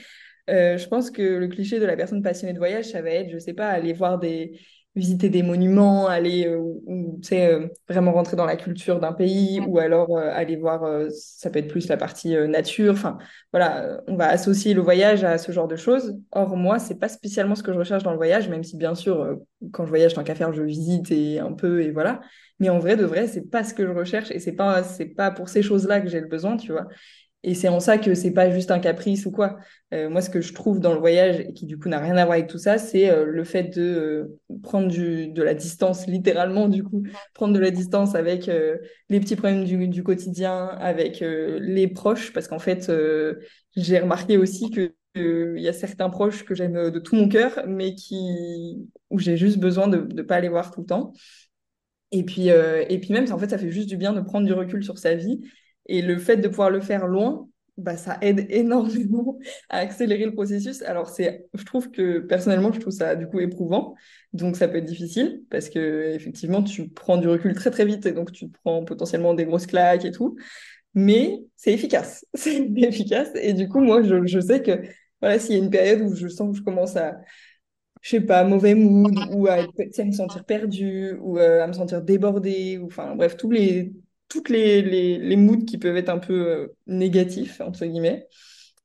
je 0.48 0.88
pense 0.88 1.11
que 1.11 1.22
le 1.22 1.46
cliché 1.46 1.78
de 1.78 1.85
la 1.85 1.94
personne 1.94 2.22
passionnée 2.22 2.54
de 2.54 2.59
voyage, 2.59 2.87
ça 2.87 3.02
va 3.02 3.11
être, 3.11 3.30
je 3.30 3.38
sais 3.38 3.54
pas, 3.54 3.68
aller 3.68 3.92
voir 3.92 4.18
des 4.18 4.59
visiter 4.96 5.28
des 5.28 5.42
monuments, 5.42 6.09
aller 6.09 6.46
euh, 6.46 6.59
ou, 6.59 7.20
euh, 7.32 7.68
vraiment 7.88 8.12
rentrer 8.12 8.37
dans 8.37 8.46
la 8.46 8.56
culture 8.56 8.98
d'un 8.98 9.12
pays, 9.12 9.61
ou 9.61 9.78
alors 9.78 10.16
euh, 10.16 10.30
aller 10.32 10.56
voir, 10.56 10.82
ça 11.11 11.50
peut 11.50 11.59
être 11.59 11.68
plus 11.68 11.87
la 11.88 11.98
partie 11.98 12.35
nature. 12.48 12.94
Enfin, 12.94 13.18
voilà, 13.52 14.00
on 14.09 14.16
va 14.16 14.28
associer 14.28 14.74
le 14.74 14.80
voyage 14.80 15.22
à 15.22 15.38
ce 15.38 15.52
genre 15.52 15.68
de 15.68 15.76
choses. 15.76 16.18
Or, 16.32 16.56
moi, 16.56 16.78
c'est 16.78 16.98
pas 16.98 17.09
spécialement 17.09 17.54
ce 17.54 17.62
que 17.62 17.72
je 17.72 17.78
recherche 17.78 18.02
dans 18.02 18.11
le 18.11 18.16
voyage, 18.16 18.48
même 18.48 18.64
si 18.64 18.76
bien 18.76 18.94
sûr, 18.94 19.38
quand 19.72 19.85
je 19.85 19.90
voyage 19.90 20.14
tant 20.14 20.24
qu'à 20.24 20.35
faire, 20.35 20.52
je 20.52 20.62
visite 20.62 21.11
et 21.11 21.38
un 21.38 21.52
peu 21.52 21.82
et 21.82 21.90
voilà. 21.90 22.20
Mais 22.59 22.70
en 22.70 22.78
vrai, 22.78 22.96
de 22.96 23.04
vrai, 23.04 23.28
c'est 23.28 23.50
pas 23.50 23.64
ce 23.64 23.74
que 23.74 23.87
je 23.87 23.92
recherche 23.92 24.30
et 24.30 24.38
c'est 24.38 24.52
pas, 24.52 24.82
c'est 24.82 25.06
pas 25.06 25.30
pour 25.30 25.50
ces 25.50 25.62
choses-là 25.62 26.00
que 26.00 26.09
j'ai 26.09 26.20
le 26.20 26.28
besoin, 26.28 26.56
tu 26.56 26.72
vois. 26.72 26.87
Et 27.46 27.54
c'est 27.54 27.68
en 27.68 27.78
ça 27.78 27.96
que 27.96 28.14
c'est 28.14 28.32
pas 28.32 28.50
juste 28.50 28.72
un 28.72 28.80
caprice 28.80 29.24
ou 29.24 29.30
quoi. 29.30 29.56
Euh, 29.94 30.11
moi, 30.11 30.20
ce 30.20 30.30
que 30.30 30.40
je 30.40 30.52
trouve 30.52 30.80
dans 30.80 30.92
le 30.92 30.98
voyage, 30.98 31.38
et 31.38 31.52
qui 31.52 31.64
du 31.64 31.78
coup 31.78 31.88
n'a 31.88 32.00
rien 32.00 32.16
à 32.16 32.24
voir 32.24 32.37
avec 32.37 32.48
tout 32.48 32.59
ça, 32.59 32.76
c'est 32.76 33.09
euh, 33.09 33.24
le 33.24 33.44
fait 33.44 33.62
de 33.62 33.82
euh, 33.82 34.40
prendre 34.64 34.88
de 34.88 35.42
la 35.44 35.54
distance, 35.54 36.09
littéralement, 36.09 36.68
du 36.68 36.82
coup, 36.82 37.04
prendre 37.35 37.54
de 37.54 37.61
la 37.61 37.70
distance 37.70 38.16
avec 38.16 38.50
les 39.09 39.20
petits 39.20 39.37
problèmes 39.37 39.64
du, 39.64 40.02
quotidien, 40.02 40.66
avec 40.80 41.20
les 41.20 41.87
proches, 41.87 42.32
parce 42.32 42.48
qu'en 42.48 42.59
fait, 42.59 42.90
j'ai 43.76 43.98
remarqué 44.00 44.38
aussi 44.38 44.70
que 44.70 44.92
il 45.14 45.62
y 45.62 45.68
a 45.68 45.72
certains 45.72 46.11
proches 46.11 46.44
que 46.44 46.54
j'aime 46.54 46.90
de 46.90 46.98
tout 46.98 47.14
mon 47.14 47.28
cœur, 47.28 47.62
mais 47.66 47.94
qui 47.94 48.88
où 49.09 49.18
j'ai 49.18 49.37
juste 49.37 49.59
besoin 49.59 49.87
de 49.87 49.98
ne 50.12 50.22
pas 50.22 50.35
aller 50.35 50.48
voir 50.48 50.72
tout 50.72 50.80
le 50.80 50.87
temps. 50.87 51.12
Et 52.11 52.24
puis, 52.24 52.48
et 52.48 52.98
puis 52.98 53.12
même, 53.12 53.30
en 53.32 53.38
fait, 53.38 53.50
ça 53.50 53.59
fait 53.59 53.70
juste 53.70 53.88
du 53.88 53.96
bien 53.96 54.12
de 54.12 54.20
prendre 54.20 54.46
du 54.46 54.52
recul 54.52 54.82
sur 54.82 54.98
sa 54.98 55.14
vie 55.14 55.40
et 55.88 56.03
le 56.03 56.18
fait 56.18 56.37
de 56.37 56.49
pouvoir 56.49 56.70
le 56.70 56.81
faire 56.81 57.07
loin, 57.07 57.49
bah, 57.77 57.96
ça 57.96 58.18
aide 58.22 58.46
énormément 58.51 59.38
à 59.68 59.79
accélérer 59.79 60.25
le 60.25 60.33
processus. 60.35 60.83
Alors, 60.83 61.09
c'est, 61.09 61.46
je 61.55 61.64
trouve 61.64 61.90
que 61.90 62.20
personnellement, 62.20 62.72
je 62.72 62.81
trouve 62.81 62.92
ça 62.92 63.16
du 63.16 63.27
coup 63.27 63.40
éprouvant. 63.40 63.94
Donc, 64.33 64.57
ça 64.57 64.68
peut 64.68 64.79
être 64.79 64.85
difficile 64.85 65.42
parce 65.51 65.68
que 65.68 66.12
effectivement, 66.14 66.62
tu 66.62 66.88
prends 66.88 67.18
du 67.18 67.29
recul 67.29 67.55
très 67.55 67.70
très 67.70 67.85
vite 67.85 68.07
et 68.07 68.12
donc 68.12 68.33
tu 68.33 68.49
prends 68.49 68.85
potentiellement 68.85 69.35
des 69.35 69.44
grosses 69.44 69.66
claques 69.66 70.05
et 70.05 70.11
tout. 70.11 70.37
Mais 70.94 71.44
c'est 71.57 71.72
efficace. 71.72 72.25
C'est 72.35 72.57
efficace. 72.77 73.29
Et 73.35 73.53
du 73.53 73.68
coup, 73.68 73.81
moi, 73.81 74.03
je, 74.03 74.27
je 74.27 74.40
sais 74.40 74.62
que 74.62 74.83
voilà, 75.20 75.38
s'il 75.38 75.57
y 75.57 75.61
a 75.61 75.62
une 75.62 75.70
période 75.70 76.01
où 76.03 76.14
je 76.14 76.29
sens 76.29 76.53
que 76.53 76.59
je 76.59 76.62
commence 76.62 76.96
à, 76.96 77.18
je 78.01 78.11
sais 78.11 78.20
pas, 78.20 78.44
mauvais 78.44 78.75
mood 78.75 79.14
ou 79.33 79.46
à, 79.49 79.59
me 79.66 80.12
sentir 80.12 80.44
perdue 80.44 81.14
ou 81.20 81.38
euh, 81.38 81.64
à 81.64 81.66
me 81.66 81.72
sentir 81.72 82.03
débordée 82.03 82.79
ou 82.79 82.87
enfin 82.87 83.14
bref, 83.16 83.37
tous 83.37 83.51
les 83.51 83.92
toutes 84.29 84.49
les, 84.49 84.83
les, 84.83 85.19
les, 85.19 85.37
moods 85.37 85.65
qui 85.65 85.79
peuvent 85.79 85.97
être 85.97 86.09
un 86.09 86.19
peu 86.19 86.35
euh, 86.49 86.77
négatifs, 86.87 87.61
entre 87.61 87.87
guillemets, 87.87 88.29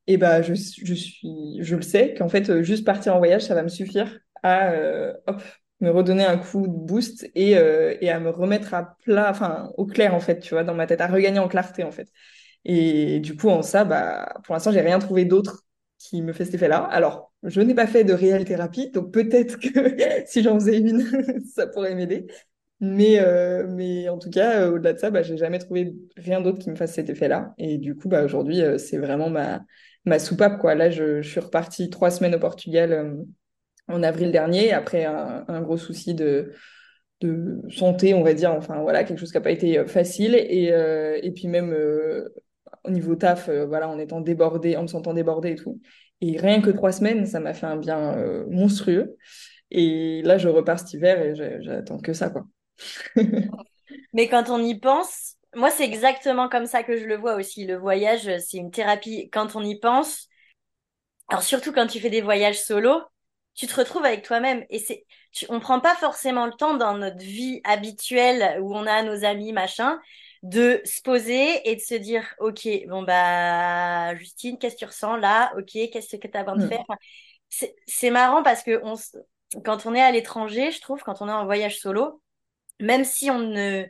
et 0.07 0.17
bah, 0.17 0.41
je, 0.41 0.53
je, 0.53 0.93
suis, 0.93 1.57
je 1.61 1.75
le 1.75 1.81
sais 1.81 2.13
qu'en 2.15 2.29
fait, 2.29 2.49
euh, 2.49 2.63
juste 2.63 2.85
partir 2.85 3.15
en 3.15 3.19
voyage, 3.19 3.43
ça 3.43 3.55
va 3.55 3.63
me 3.63 3.69
suffire 3.69 4.19
à 4.43 4.71
euh, 4.71 5.13
hop, 5.27 5.41
me 5.79 5.89
redonner 5.91 6.25
un 6.25 6.37
coup 6.37 6.67
de 6.67 6.73
boost 6.73 7.29
et, 7.35 7.51
et 7.51 8.09
à 8.09 8.19
me 8.19 8.29
remettre 8.29 8.73
à 8.73 8.95
plat, 9.03 9.29
enfin 9.31 9.71
au 9.77 9.85
clair 9.85 10.13
en 10.13 10.19
fait, 10.19 10.39
tu 10.39 10.53
vois, 10.53 10.63
dans 10.63 10.75
ma 10.75 10.85
tête, 10.87 11.01
à 11.01 11.07
regagner 11.07 11.39
en 11.39 11.47
clarté 11.47 11.83
en 11.83 11.91
fait. 11.91 12.07
Et 12.65 13.19
du 13.19 13.35
coup, 13.35 13.49
en 13.49 13.61
ça, 13.63 13.83
bah, 13.85 14.33
pour 14.43 14.53
l'instant, 14.53 14.71
j'ai 14.71 14.81
rien 14.81 14.99
trouvé 14.99 15.25
d'autre 15.25 15.63
qui 15.97 16.21
me 16.21 16.33
fait 16.33 16.45
cet 16.45 16.55
effet-là. 16.55 16.79
Alors, 16.79 17.31
je 17.43 17.61
n'ai 17.61 17.73
pas 17.75 17.87
fait 17.87 18.03
de 18.03 18.13
réelle 18.13 18.45
thérapie, 18.45 18.91
donc 18.91 19.11
peut-être 19.11 19.59
que 19.59 20.25
si 20.27 20.43
j'en 20.43 20.55
faisais 20.59 20.77
une, 20.77 21.45
ça 21.55 21.67
pourrait 21.67 21.95
m'aider. 21.95 22.27
Mais, 22.83 23.19
euh, 23.19 23.67
mais 23.69 24.09
en 24.09 24.17
tout 24.17 24.31
cas, 24.31 24.63
euh, 24.63 24.71
au-delà 24.71 24.93
de 24.93 24.97
ça, 24.97 25.11
bah, 25.11 25.21
j'ai 25.21 25.37
jamais 25.37 25.59
trouvé 25.59 25.93
rien 26.17 26.41
d'autre 26.41 26.57
qui 26.57 26.69
me 26.71 26.75
fasse 26.75 26.93
cet 26.93 27.09
effet-là. 27.11 27.53
Et 27.59 27.77
du 27.77 27.95
coup, 27.95 28.09
bah, 28.09 28.23
aujourd'hui, 28.25 28.61
euh, 28.61 28.79
c'est 28.79 28.97
vraiment 28.97 29.29
ma, 29.29 29.61
ma 30.05 30.17
soupape, 30.17 30.57
quoi. 30.59 30.73
Là, 30.73 30.89
je, 30.89 31.21
suis 31.21 31.39
repartie 31.39 31.91
trois 31.91 32.09
semaines 32.09 32.33
au 32.33 32.39
Portugal 32.39 33.15
en 33.87 34.01
avril 34.01 34.31
dernier, 34.31 34.73
après 34.73 35.05
un, 35.05 35.61
gros 35.61 35.77
souci 35.77 36.15
de, 36.15 36.53
de 37.21 37.61
santé, 37.69 38.15
on 38.15 38.23
va 38.23 38.33
dire. 38.33 38.51
Enfin, 38.51 38.81
voilà, 38.81 39.03
quelque 39.03 39.19
chose 39.19 39.31
qui 39.31 39.37
n'a 39.37 39.41
pas 39.41 39.51
été 39.51 39.85
facile. 39.85 40.33
Et, 40.35 40.69
et 41.23 41.31
puis 41.31 41.47
même 41.47 41.75
au 42.83 42.89
niveau 42.89 43.15
taf, 43.15 43.49
voilà, 43.49 43.89
en 43.89 43.99
étant 43.99 44.21
débordée, 44.21 44.75
en 44.75 44.83
me 44.83 44.87
sentant 44.87 45.13
débordée 45.13 45.51
et 45.51 45.55
tout. 45.55 45.79
Et 46.21 46.37
rien 46.37 46.61
que 46.61 46.71
trois 46.71 46.91
semaines, 46.91 47.25
ça 47.27 47.39
m'a 47.39 47.53
fait 47.53 47.67
un 47.67 47.77
bien 47.77 48.15
monstrueux. 48.49 49.17
Et 49.71 50.21
là, 50.23 50.37
je 50.37 50.49
repars 50.49 50.79
cet 50.79 50.93
hiver 50.93 51.21
et 51.21 51.35
j'attends 51.61 51.99
que 51.99 52.13
ça, 52.13 52.29
quoi. 52.29 52.45
Mais 54.13 54.27
quand 54.27 54.49
on 54.49 54.63
y 54.63 54.79
pense, 54.79 55.35
moi, 55.55 55.69
c'est 55.69 55.83
exactement 55.83 56.49
comme 56.49 56.65
ça 56.65 56.83
que 56.83 56.97
je 56.97 57.05
le 57.05 57.17
vois 57.17 57.35
aussi. 57.35 57.65
Le 57.65 57.77
voyage, 57.77 58.29
c'est 58.39 58.57
une 58.57 58.71
thérapie. 58.71 59.29
Quand 59.31 59.55
on 59.55 59.63
y 59.63 59.79
pense, 59.79 60.29
alors 61.27 61.43
surtout 61.43 61.71
quand 61.71 61.87
tu 61.87 61.99
fais 61.99 62.09
des 62.09 62.21
voyages 62.21 62.61
solo, 62.61 63.01
tu 63.53 63.67
te 63.67 63.75
retrouves 63.75 64.05
avec 64.05 64.23
toi-même 64.23 64.65
et 64.69 64.79
c'est, 64.79 65.05
tu, 65.31 65.45
on 65.49 65.59
prend 65.59 65.79
pas 65.79 65.95
forcément 65.95 66.45
le 66.45 66.53
temps 66.53 66.75
dans 66.75 66.97
notre 66.97 67.19
vie 67.19 67.61
habituelle 67.63 68.59
où 68.61 68.75
on 68.75 68.85
a 68.85 69.03
nos 69.03 69.25
amis, 69.25 69.51
machin, 69.51 69.99
de 70.43 70.81
se 70.85 71.01
poser 71.01 71.69
et 71.69 71.75
de 71.75 71.81
se 71.81 71.95
dire, 71.95 72.25
ok, 72.39 72.67
bon 72.87 73.03
bah, 73.03 74.15
Justine, 74.15 74.57
qu'est-ce 74.57 74.75
que 74.75 74.79
tu 74.79 74.85
ressens 74.85 75.17
là? 75.17 75.53
Ok, 75.57 75.71
qu'est-ce 75.71 76.15
que 76.15 76.27
tu 76.27 76.37
as 76.37 76.43
besoin 76.43 76.57
de 76.57 76.65
mm. 76.65 76.69
faire? 76.69 76.85
C'est 77.85 78.09
marrant 78.09 78.41
parce 78.41 78.63
que 78.63 78.81
on, 78.83 78.95
quand 79.63 79.85
on 79.85 79.93
est 79.93 80.01
à 80.01 80.11
l'étranger, 80.11 80.71
je 80.71 80.81
trouve, 80.81 81.03
quand 81.03 81.21
on 81.21 81.27
est 81.27 81.33
en 81.33 81.45
voyage 81.45 81.79
solo, 81.79 82.21
même 82.81 83.05
si 83.05 83.29
on 83.29 83.39
ne 83.39 83.85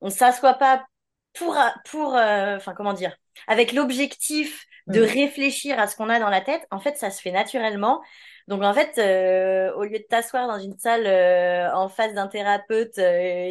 on 0.00 0.10
s'assoit 0.10 0.54
pas 0.54 0.86
pour 1.34 1.56
pour 1.84 2.16
euh, 2.16 2.56
enfin 2.56 2.74
comment 2.74 2.92
dire 2.92 3.16
avec 3.46 3.72
l'objectif 3.72 4.64
de 4.86 5.00
mm. 5.00 5.04
réfléchir 5.04 5.78
à 5.78 5.86
ce 5.86 5.96
qu'on 5.96 6.08
a 6.08 6.18
dans 6.18 6.30
la 6.30 6.40
tête 6.40 6.66
en 6.70 6.80
fait 6.80 6.96
ça 6.96 7.10
se 7.10 7.20
fait 7.20 7.32
naturellement. 7.32 8.02
Donc 8.48 8.62
en 8.62 8.72
fait 8.72 8.96
euh, 8.98 9.74
au 9.74 9.82
lieu 9.82 9.98
de 9.98 10.04
t'asseoir 10.08 10.46
dans 10.46 10.58
une 10.58 10.78
salle 10.78 11.06
euh, 11.06 11.74
en 11.74 11.88
face 11.88 12.14
d'un 12.14 12.28
thérapeute 12.28 13.00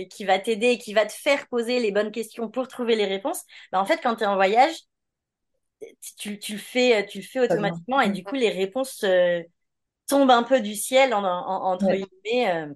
qui 0.10 0.26
va 0.26 0.40
t'aider 0.40 0.68
et 0.68 0.78
qui 0.78 0.94
va 0.94 1.06
te 1.06 1.12
faire 1.12 1.48
poser 1.48 1.80
les 1.80 1.92
bonnes 1.92 2.12
questions 2.12 2.50
pour 2.50 2.68
trouver 2.68 2.96
les 2.96 3.06
réponses 3.06 3.44
bah 3.72 3.82
en 3.82 3.86
fait 3.86 4.00
quand 4.02 4.16
tu 4.16 4.24
es 4.24 4.28
en 4.28 4.36
voyage 4.36 4.74
tu, 6.18 6.40
tu 6.40 6.54
le 6.54 6.60
fais 6.60 7.06
tu 7.08 7.18
le 7.20 7.26
fais 7.26 7.42
automatiquement 7.42 8.00
et 8.00 8.10
du 8.10 8.24
coup 8.24 8.36
les 8.36 8.50
réponses 8.50 9.04
tombent 10.08 10.32
un 10.32 10.44
peu 10.44 10.62
du 10.62 10.76
ciel 10.76 11.14
en, 11.14 11.26
entre 11.26 11.92
guillemets 11.92 12.70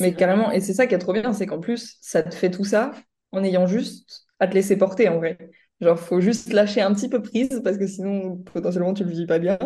mais 0.00 0.14
carrément, 0.14 0.50
et 0.50 0.60
c'est 0.60 0.74
ça 0.74 0.86
qui 0.86 0.94
est 0.94 0.98
trop 0.98 1.12
bien, 1.12 1.32
c'est 1.32 1.46
qu'en 1.46 1.60
plus, 1.60 1.98
ça 2.00 2.22
te 2.22 2.34
fait 2.34 2.50
tout 2.50 2.64
ça 2.64 2.92
en 3.32 3.44
ayant 3.44 3.66
juste 3.66 4.26
à 4.38 4.48
te 4.48 4.54
laisser 4.54 4.76
porter 4.76 5.08
en 5.08 5.16
vrai. 5.16 5.38
Genre, 5.80 5.98
faut 5.98 6.20
juste 6.20 6.52
lâcher 6.52 6.80
un 6.80 6.94
petit 6.94 7.08
peu 7.08 7.20
prise 7.22 7.60
parce 7.62 7.76
que 7.76 7.86
sinon, 7.86 8.38
potentiellement, 8.38 8.94
tu 8.94 9.04
le 9.04 9.10
vis 9.10 9.26
pas 9.26 9.38
bien. 9.38 9.58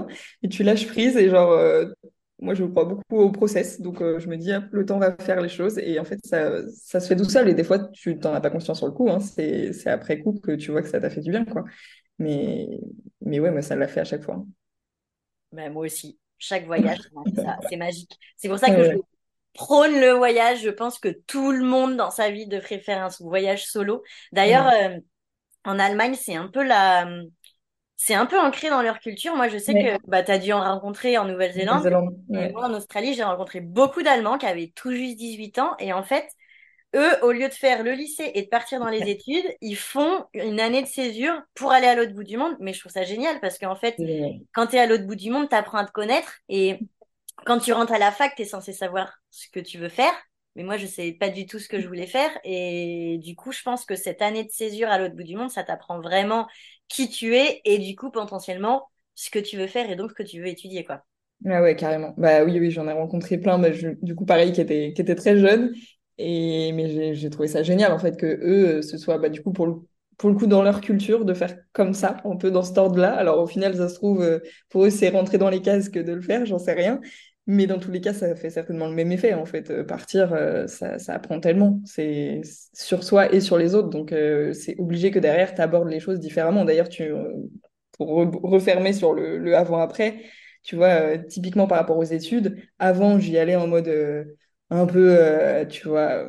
Et 0.43 0.49
tu 0.49 0.63
lâches 0.65 0.87
prise 0.89 1.17
et 1.17 1.29
genre, 1.31 1.53
euh, 1.53 1.87
moi, 2.41 2.55
je 2.55 2.65
crois 2.65 2.85
beaucoup 2.85 3.17
au 3.19 3.31
process. 3.31 3.81
Donc, 3.81 4.01
euh, 4.03 4.19
je 4.19 4.29
me 4.29 4.37
dis, 4.37 4.51
le 4.73 4.85
temps 4.85 4.99
va 4.99 5.17
faire 5.17 5.41
les 5.41 5.49
choses. 5.49 5.79
Et 5.79 6.01
en 6.01 6.05
fait, 6.05 6.19
ça, 6.25 6.67
ça 6.69 6.99
se 6.99 7.07
fait 7.07 7.17
tout 7.17 7.25
seul. 7.29 7.49
Et 7.49 7.55
des 7.55 7.65
fois, 7.65 7.79
tu 7.79 8.19
t'en 8.19 8.33
as 8.35 8.41
pas 8.41 8.51
conscience 8.51 8.79
sur 8.79 8.87
le 8.87 8.93
coup. 8.93 9.09
Hein. 9.09 9.21
C'est, 9.21 9.73
c'est 9.73 9.91
après 9.91 10.21
coup 10.21 10.33
que 10.33 10.53
tu 10.53 10.73
vois 10.73 10.83
que 10.83 10.89
ça 10.89 11.01
t'a 11.01 11.11
fait 11.11 11.21
du 11.21 11.31
bien, 11.31 11.45
quoi. 11.45 11.65
Mais, 12.19 12.67
mais 13.21 13.39
ouais, 13.39 13.51
moi, 13.53 13.63
ça 13.63 13.77
l'a 13.77 13.87
fait 13.87 14.01
à 14.01 14.05
chaque 14.05 14.23
fois. 14.23 14.45
Ben, 15.53 15.73
moi 15.73 15.87
aussi. 15.87 16.19
Chaque 16.39 16.67
voyage, 16.67 16.99
c'est 17.69 17.77
magique. 17.77 18.19
C'est 18.37 18.49
pour 18.49 18.59
ça 18.59 18.75
que 18.75 18.83
je 18.85 18.97
prône 19.55 19.99
le 20.01 20.11
voyage. 20.11 20.63
Je 20.63 20.71
pense 20.71 20.99
que 20.99 21.09
tout 21.09 21.53
le 21.53 21.65
monde 21.65 21.97
dans 21.97 22.11
sa 22.11 22.31
vie 22.31 22.47
devrait 22.47 22.81
faire 22.81 23.03
un 23.03 23.09
voyage 23.21 23.67
solo. 23.67 24.03
D'ailleurs, 24.33 24.69
euh, 24.69 24.99
en 25.65 25.79
Allemagne, 25.79 26.15
c'est 26.15 26.37
un 26.37 26.49
peu 26.49 26.63
la, 26.63 27.07
c'est 28.03 28.15
un 28.15 28.25
peu 28.25 28.41
ancré 28.41 28.71
dans 28.71 28.81
leur 28.81 28.99
culture. 28.99 29.37
Moi, 29.37 29.49
je 29.49 29.59
sais 29.59 29.75
que 29.75 29.99
bah, 30.09 30.23
tu 30.23 30.33
as 30.33 30.39
dû 30.39 30.55
en 30.55 30.61
rencontrer 30.61 31.19
en 31.19 31.27
Nouvelle-Zélande. 31.27 31.87
moi, 32.31 32.65
en 32.65 32.73
Australie, 32.73 33.13
j'ai 33.13 33.25
rencontré 33.25 33.61
beaucoup 33.61 34.03
d'Allemands 34.03 34.39
qui 34.39 34.47
avaient 34.47 34.73
tout 34.75 34.93
juste 34.93 35.17
18 35.19 35.59
ans. 35.59 35.77
Et 35.79 35.93
en 35.93 36.03
fait, 36.03 36.27
eux, 36.97 37.23
au 37.23 37.31
lieu 37.31 37.47
de 37.47 37.53
faire 37.53 37.83
le 37.83 37.93
lycée 37.93 38.33
et 38.35 38.41
de 38.41 38.49
partir 38.49 38.81
dans 38.81 38.89
les 38.89 39.11
études, 39.11 39.45
ils 39.61 39.77
font 39.77 40.25
une 40.33 40.61
année 40.61 40.81
de 40.81 40.87
césure 40.87 41.43
pour 41.55 41.73
aller 41.73 41.87
à 41.87 41.95
l'autre 41.95 42.15
bout 42.15 42.25
du 42.25 42.39
monde. 42.39 42.57
Mais 42.59 42.73
je 42.73 42.81
trouve 42.81 42.93
ça 42.93 43.03
génial 43.03 43.39
parce 43.41 43.59
qu'en 43.59 43.77
fait, 43.77 43.97
quand 44.55 44.69
tu 44.69 44.77
es 44.77 44.79
à 44.79 44.87
l'autre 44.87 45.05
bout 45.05 45.15
du 45.15 45.31
monde, 45.31 45.51
tu 45.51 45.55
apprends 45.55 45.77
à 45.77 45.85
te 45.85 45.93
connaître. 45.93 46.39
Et 46.49 46.79
quand 47.47 47.59
tu 47.59 47.73
rentres 47.73 47.93
à 47.93 47.99
la 47.99 48.13
fac, 48.13 48.35
tu 48.35 48.43
es 48.43 48.45
censé 48.45 48.73
savoir 48.73 49.13
ce 49.31 49.49
que 49.51 49.61
tu 49.61 49.79
veux 49.79 49.89
faire. 49.89 50.13
Mais 50.57 50.65
moi, 50.65 50.77
je 50.77 50.87
sais 50.87 51.13
pas 51.13 51.29
du 51.29 51.47
tout 51.47 51.59
ce 51.59 51.69
que 51.69 51.81
je 51.81 51.87
voulais 51.87 52.07
faire. 52.07 52.31
Et 52.45 53.19
du 53.23 53.37
coup, 53.37 53.53
je 53.53 53.63
pense 53.63 53.85
que 53.85 53.95
cette 53.95 54.21
année 54.21 54.45
de 54.45 54.51
césure 54.51 54.89
à 54.89 54.99
l'autre 54.99 55.15
bout 55.15 55.23
du 55.23 55.37
monde, 55.37 55.51
ça 55.51 55.63
t'apprend 55.63 56.01
vraiment 56.01 56.47
qui 56.89 57.09
tu 57.09 57.37
es 57.37 57.61
et 57.65 57.79
du 57.79 57.95
coup, 57.95 58.11
potentiellement, 58.11 58.89
ce 59.15 59.31
que 59.31 59.39
tu 59.39 59.57
veux 59.57 59.69
faire 59.69 59.91
et 59.91 59.97
donc 59.97 60.11
ce 60.11 60.15
que 60.15 60.23
tu 60.23 60.41
veux 60.41 60.49
étudier, 60.49 60.85
quoi. 60.85 61.05
Ah 61.47 61.63
ouais, 61.63 61.77
carrément. 61.77 62.15
Bah 62.19 62.45
oui, 62.45 62.59
oui, 62.59 62.71
j'en 62.71 62.87
ai 62.89 62.93
rencontré 62.93 63.39
plein, 63.39 63.59
bah, 63.59 63.71
du 63.71 64.15
coup, 64.15 64.27
pareil, 64.27 64.53
qui 64.53 64.61
étaient, 64.61 65.15
très 65.15 65.39
jeunes. 65.39 65.73
Et, 66.19 66.73
mais 66.73 67.15
j'ai 67.15 67.31
trouvé 67.31 67.49
ça 67.49 67.63
génial, 67.63 67.93
en 67.93 67.99
fait, 67.99 68.19
que 68.19 68.27
eux, 68.27 68.83
ce 68.83 68.99
soit, 68.99 69.19
bah, 69.19 69.31
du 69.31 69.43
coup, 69.43 69.53
pour 69.53 69.67
le, 69.67 69.75
pour 70.21 70.29
le 70.29 70.37
coup, 70.37 70.47
dans 70.47 70.63
leur 70.63 70.83
culture, 70.83 71.25
de 71.25 71.33
faire 71.33 71.57
comme 71.73 71.95
ça, 71.95 72.19
un 72.27 72.37
peu 72.37 72.51
dans 72.51 72.63
cet 72.63 72.77
ordre-là. 72.77 73.15
Alors, 73.15 73.39
au 73.41 73.47
final, 73.47 73.75
ça 73.75 73.89
se 73.89 73.95
trouve, 73.95 74.21
euh, 74.21 74.39
pour 74.69 74.85
eux, 74.85 74.91
c'est 74.91 75.09
rentrer 75.09 75.39
dans 75.39 75.49
les 75.49 75.63
cases 75.63 75.89
que 75.89 75.99
de 75.99 76.13
le 76.13 76.21
faire, 76.21 76.45
j'en 76.45 76.59
sais 76.59 76.75
rien. 76.75 77.01
Mais 77.47 77.67
dans 77.67 77.79
tous 77.79 77.91
les 77.91 78.03
cas, 78.03 78.13
ça 78.13 78.37
fait 78.37 78.51
certainement 78.51 78.87
le 78.87 78.95
même 78.95 79.13
effet. 79.13 79.33
En 79.33 79.47
fait, 79.47 79.71
euh, 79.71 79.83
partir, 79.83 80.35
euh, 80.35 80.67
ça, 80.67 80.99
ça, 80.99 81.15
apprend 81.15 81.41
tellement. 81.41 81.81
C'est 81.87 82.43
sur 82.75 83.03
soi 83.03 83.33
et 83.33 83.41
sur 83.41 83.57
les 83.57 83.75
autres. 83.75 83.89
Donc, 83.89 84.11
c'est 84.53 84.79
obligé 84.79 85.11
que 85.11 85.19
derrière, 85.19 85.55
tu 85.55 85.63
abordes 85.63 85.89
les 85.89 86.01
choses 86.01 86.21
différemment. 86.21 86.67
D'ailleurs, 86.67 86.91
tu, 86.91 87.11
pour 87.93 88.09
refermer 88.43 88.93
sur 88.93 89.15
le, 89.15 89.39
le 89.39 89.57
avant-après, 89.57 90.21
tu 90.63 90.77
vois, 90.77 91.17
typiquement 91.17 91.67
par 91.67 91.79
rapport 91.79 91.97
aux 91.97 92.05
études, 92.05 92.59
avant, 92.79 93.19
j'y 93.19 93.39
allais 93.39 93.57
en 93.57 93.69
mode 93.69 93.91
un 94.69 94.87
peu, 94.87 95.17
tu 95.71 95.89
vois, 95.89 96.27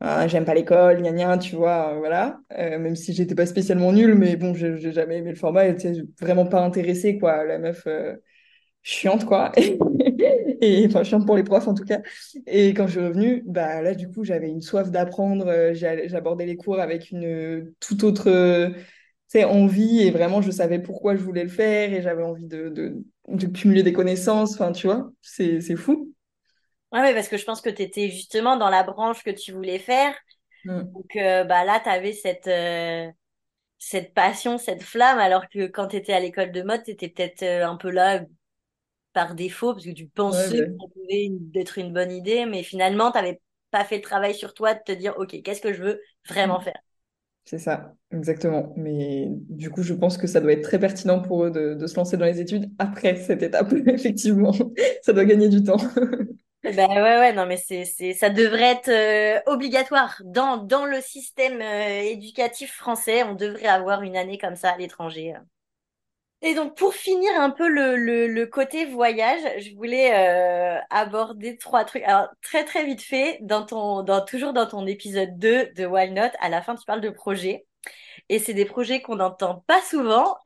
ah, 0.00 0.28
j'aime 0.28 0.44
pas 0.44 0.54
l'école, 0.54 1.00
gna 1.02 1.12
gna, 1.12 1.38
tu 1.38 1.56
vois, 1.56 1.94
voilà. 1.98 2.38
même 2.50 2.96
si 2.96 3.12
j'étais 3.14 3.34
pas 3.34 3.46
spécialement 3.46 3.92
nulle, 3.92 4.14
mais 4.14 4.36
bon, 4.36 4.54
j'ai 4.54 4.92
jamais 4.92 5.18
aimé 5.18 5.30
le 5.30 5.36
format, 5.36 5.66
et 5.66 5.76
vraiment 6.20 6.46
pas 6.46 6.60
intéressé, 6.62 7.18
quoi. 7.18 7.44
La 7.44 7.58
meuf 7.58 7.86
chiante, 8.86 9.24
quoi. 9.24 9.50
et 10.60 10.86
enfin, 10.86 11.02
chiante 11.02 11.26
pour 11.26 11.36
les 11.36 11.42
profs, 11.42 11.66
en 11.66 11.74
tout 11.74 11.84
cas. 11.84 12.00
Et 12.46 12.72
quand 12.72 12.86
je 12.86 12.92
suis 12.92 13.00
revenue, 13.00 13.42
bah, 13.44 13.82
là, 13.82 13.94
du 13.94 14.08
coup, 14.08 14.24
j'avais 14.24 14.48
une 14.48 14.62
soif 14.62 14.90
d'apprendre. 14.90 15.48
Euh, 15.48 15.74
j'abordais 15.74 16.46
les 16.46 16.56
cours 16.56 16.78
avec 16.78 17.10
une 17.10 17.72
toute 17.80 18.04
autre 18.04 18.30
euh, 18.30 18.70
envie 19.44 20.00
et 20.02 20.10
vraiment, 20.12 20.40
je 20.40 20.50
savais 20.52 20.78
pourquoi 20.78 21.16
je 21.16 21.22
voulais 21.22 21.42
le 21.42 21.50
faire 21.50 21.92
et 21.92 22.00
j'avais 22.00 22.22
envie 22.22 22.46
de, 22.46 23.02
cumuler 23.52 23.82
des 23.82 23.92
connaissances. 23.92 24.54
Enfin, 24.54 24.70
tu 24.72 24.86
vois, 24.86 25.10
c'est 25.20 25.76
fou. 25.76 26.14
Ouais, 26.92 27.14
parce 27.14 27.28
que 27.28 27.36
je 27.36 27.44
pense 27.44 27.60
que 27.60 27.70
tu 27.70 27.82
étais 27.82 28.10
justement 28.10 28.56
dans 28.56 28.70
la 28.70 28.82
branche 28.82 29.22
que 29.22 29.30
tu 29.30 29.52
voulais 29.52 29.78
faire. 29.78 30.14
Mmh. 30.64 30.82
Donc, 30.92 31.16
euh, 31.16 31.44
bah, 31.44 31.64
là, 31.64 31.80
tu 31.80 31.88
avais 31.88 32.12
cette 32.12 32.48
cette 33.78 34.14
passion, 34.14 34.58
cette 34.58 34.82
flamme, 34.82 35.18
alors 35.18 35.48
que 35.48 35.66
quand 35.66 35.88
tu 35.88 35.96
étais 35.96 36.12
à 36.12 36.20
l'école 36.20 36.50
de 36.50 36.62
mode, 36.62 36.82
tu 36.82 36.92
étais 36.92 37.08
peut-être 37.08 37.42
un 37.42 37.76
peu 37.76 37.90
là 37.90 38.24
par 39.12 39.34
défaut 39.34 39.72
parce 39.72 39.86
que 39.86 39.92
tu 39.92 40.06
pensais 40.08 40.58
que 40.58 40.64
ça 40.64 40.86
pouvait 40.92 41.30
être 41.54 41.78
une 41.78 41.92
bonne 41.92 42.12
idée, 42.12 42.44
mais 42.46 42.62
finalement, 42.62 43.10
tu 43.10 43.18
n'avais 43.18 43.40
pas 43.70 43.84
fait 43.84 43.96
le 43.96 44.02
travail 44.02 44.34
sur 44.34 44.54
toi 44.54 44.74
de 44.74 44.80
te 44.84 44.92
dire, 44.92 45.14
OK, 45.18 45.40
qu'est-ce 45.42 45.62
que 45.62 45.72
je 45.72 45.82
veux 45.82 46.00
vraiment 46.28 46.60
faire? 46.60 46.78
C'est 47.44 47.58
ça, 47.58 47.94
exactement. 48.10 48.74
Mais 48.76 49.28
du 49.30 49.70
coup, 49.70 49.82
je 49.82 49.94
pense 49.94 50.18
que 50.18 50.26
ça 50.26 50.40
doit 50.40 50.52
être 50.52 50.62
très 50.62 50.78
pertinent 50.78 51.22
pour 51.22 51.44
eux 51.44 51.50
de, 51.50 51.86
se 51.86 51.94
lancer 51.96 52.16
dans 52.16 52.26
les 52.26 52.40
études 52.40 52.70
après 52.78 53.16
cette 53.16 53.42
étape, 53.42 53.72
effectivement. 53.86 54.52
ça 55.02 55.12
doit 55.12 55.24
gagner 55.24 55.48
du 55.48 55.62
temps. 55.62 55.76
ben 56.72 56.88
ouais, 56.88 57.18
ouais, 57.18 57.32
non, 57.32 57.46
mais 57.46 57.56
c'est, 57.56 57.84
c'est, 57.84 58.12
ça 58.14 58.30
devrait 58.30 58.72
être 58.72 58.88
euh, 58.88 59.40
obligatoire 59.46 60.20
dans, 60.24 60.56
dans 60.56 60.84
le 60.86 61.00
système 61.00 61.60
euh, 61.60 62.00
éducatif 62.02 62.72
français. 62.74 63.22
On 63.24 63.34
devrait 63.34 63.66
avoir 63.66 64.02
une 64.02 64.16
année 64.16 64.38
comme 64.38 64.56
ça 64.56 64.70
à 64.70 64.76
l'étranger. 64.78 65.34
Et 66.42 66.54
donc, 66.54 66.76
pour 66.76 66.94
finir 66.94 67.30
un 67.40 67.50
peu 67.50 67.66
le, 67.68 67.96
le, 67.96 68.26
le 68.28 68.46
côté 68.46 68.84
voyage, 68.84 69.40
je 69.58 69.74
voulais 69.74 70.12
euh, 70.14 70.78
aborder 70.90 71.56
trois 71.56 71.84
trucs. 71.84 72.02
Alors, 72.04 72.28
très, 72.42 72.64
très 72.64 72.84
vite 72.84 73.02
fait, 73.02 73.38
dans 73.40 73.64
ton, 73.64 74.02
dans, 74.02 74.24
toujours 74.24 74.52
dans 74.52 74.66
ton 74.66 74.86
épisode 74.86 75.38
2 75.38 75.72
de 75.74 75.86
Why 75.86 76.10
Not, 76.10 76.28
à 76.40 76.48
la 76.50 76.62
fin, 76.62 76.76
tu 76.76 76.84
parles 76.84 77.00
de 77.00 77.10
projets. 77.10 77.66
Et 78.28 78.38
c'est 78.38 78.54
des 78.54 78.64
projets 78.66 79.02
qu'on 79.02 79.16
n'entend 79.16 79.64
pas 79.66 79.80
souvent. 79.82 80.36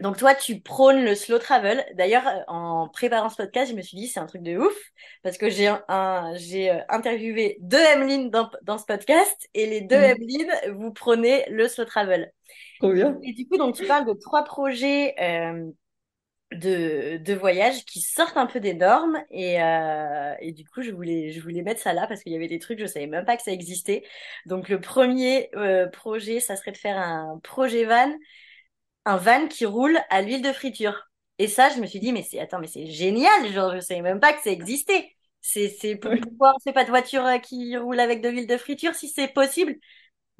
Donc 0.00 0.18
toi, 0.18 0.34
tu 0.34 0.60
prônes 0.60 1.04
le 1.04 1.14
slow 1.14 1.38
travel. 1.38 1.84
D'ailleurs, 1.94 2.24
en 2.48 2.88
préparant 2.88 3.30
ce 3.30 3.36
podcast, 3.36 3.70
je 3.70 3.76
me 3.76 3.82
suis 3.82 3.96
dit 3.96 4.08
c'est 4.08 4.20
un 4.20 4.26
truc 4.26 4.42
de 4.42 4.56
ouf 4.58 4.74
parce 5.22 5.38
que 5.38 5.48
j'ai 5.48 5.68
un, 5.88 6.34
j'ai 6.36 6.70
euh, 6.70 6.80
interviewé 6.88 7.56
deux 7.60 7.78
Emeline 7.78 8.30
dans, 8.30 8.50
dans 8.62 8.78
ce 8.78 8.84
podcast 8.86 9.48
et 9.54 9.66
les 9.66 9.80
deux 9.82 9.96
Mhm. 9.96 10.02
Emeline, 10.02 10.52
vous 10.76 10.92
prônez 10.92 11.44
le 11.48 11.68
slow 11.68 11.84
travel. 11.84 12.32
Trop 12.78 12.92
bien. 12.92 13.20
Et 13.22 13.32
du 13.32 13.46
coup, 13.48 13.56
donc 13.56 13.76
tu 13.76 13.84
parles 13.86 14.06
de 14.06 14.12
trois 14.14 14.44
projets 14.44 15.14
euh, 15.20 15.70
de, 16.52 17.16
de 17.18 17.34
voyage 17.34 17.84
qui 17.84 18.00
sortent 18.00 18.36
un 18.36 18.46
peu 18.46 18.60
des 18.60 18.74
normes 18.74 19.18
et, 19.30 19.60
euh, 19.62 20.34
et 20.40 20.52
du 20.52 20.64
coup, 20.66 20.82
je 20.82 20.90
voulais, 20.92 21.32
je 21.32 21.40
voulais 21.40 21.62
mettre 21.62 21.80
ça 21.80 21.92
là 21.92 22.06
parce 22.06 22.22
qu'il 22.22 22.32
y 22.32 22.36
avait 22.36 22.48
des 22.48 22.60
trucs, 22.60 22.78
je 22.78 22.86
savais 22.86 23.06
même 23.08 23.24
pas 23.24 23.36
que 23.36 23.42
ça 23.42 23.52
existait. 23.52 24.04
Donc 24.46 24.68
le 24.68 24.80
premier 24.80 25.50
euh, 25.56 25.88
projet, 25.88 26.40
ça 26.40 26.56
serait 26.56 26.72
de 26.72 26.76
faire 26.76 26.98
un 26.98 27.40
projet 27.42 27.84
van 27.84 28.12
un 29.04 29.16
van 29.16 29.48
qui 29.48 29.66
roule 29.66 29.98
à 30.10 30.22
l'huile 30.22 30.42
de 30.42 30.52
friture. 30.52 31.08
Et 31.38 31.48
ça, 31.48 31.70
je 31.70 31.80
me 31.80 31.86
suis 31.86 32.00
dit, 32.00 32.12
mais 32.12 32.22
c'est, 32.22 32.38
attends, 32.40 32.60
mais 32.60 32.68
c'est 32.68 32.86
génial, 32.86 33.52
genre, 33.52 33.74
je 33.74 33.80
savais 33.80 34.02
même 34.02 34.20
pas 34.20 34.32
que 34.32 34.42
ça 34.42 34.50
existait. 34.50 35.10
C'est, 35.40 35.68
c'est, 35.68 35.96
Ouais. 36.02 36.20
pourquoi 36.22 36.52
on 36.56 36.60
fait 36.60 36.72
pas 36.72 36.84
de 36.84 36.90
voiture 36.90 37.24
euh, 37.26 37.38
qui 37.38 37.76
roule 37.76 38.00
avec 38.00 38.22
de 38.22 38.28
l'huile 38.28 38.46
de 38.46 38.56
friture 38.56 38.94
si 38.94 39.08
c'est 39.08 39.28
possible? 39.28 39.74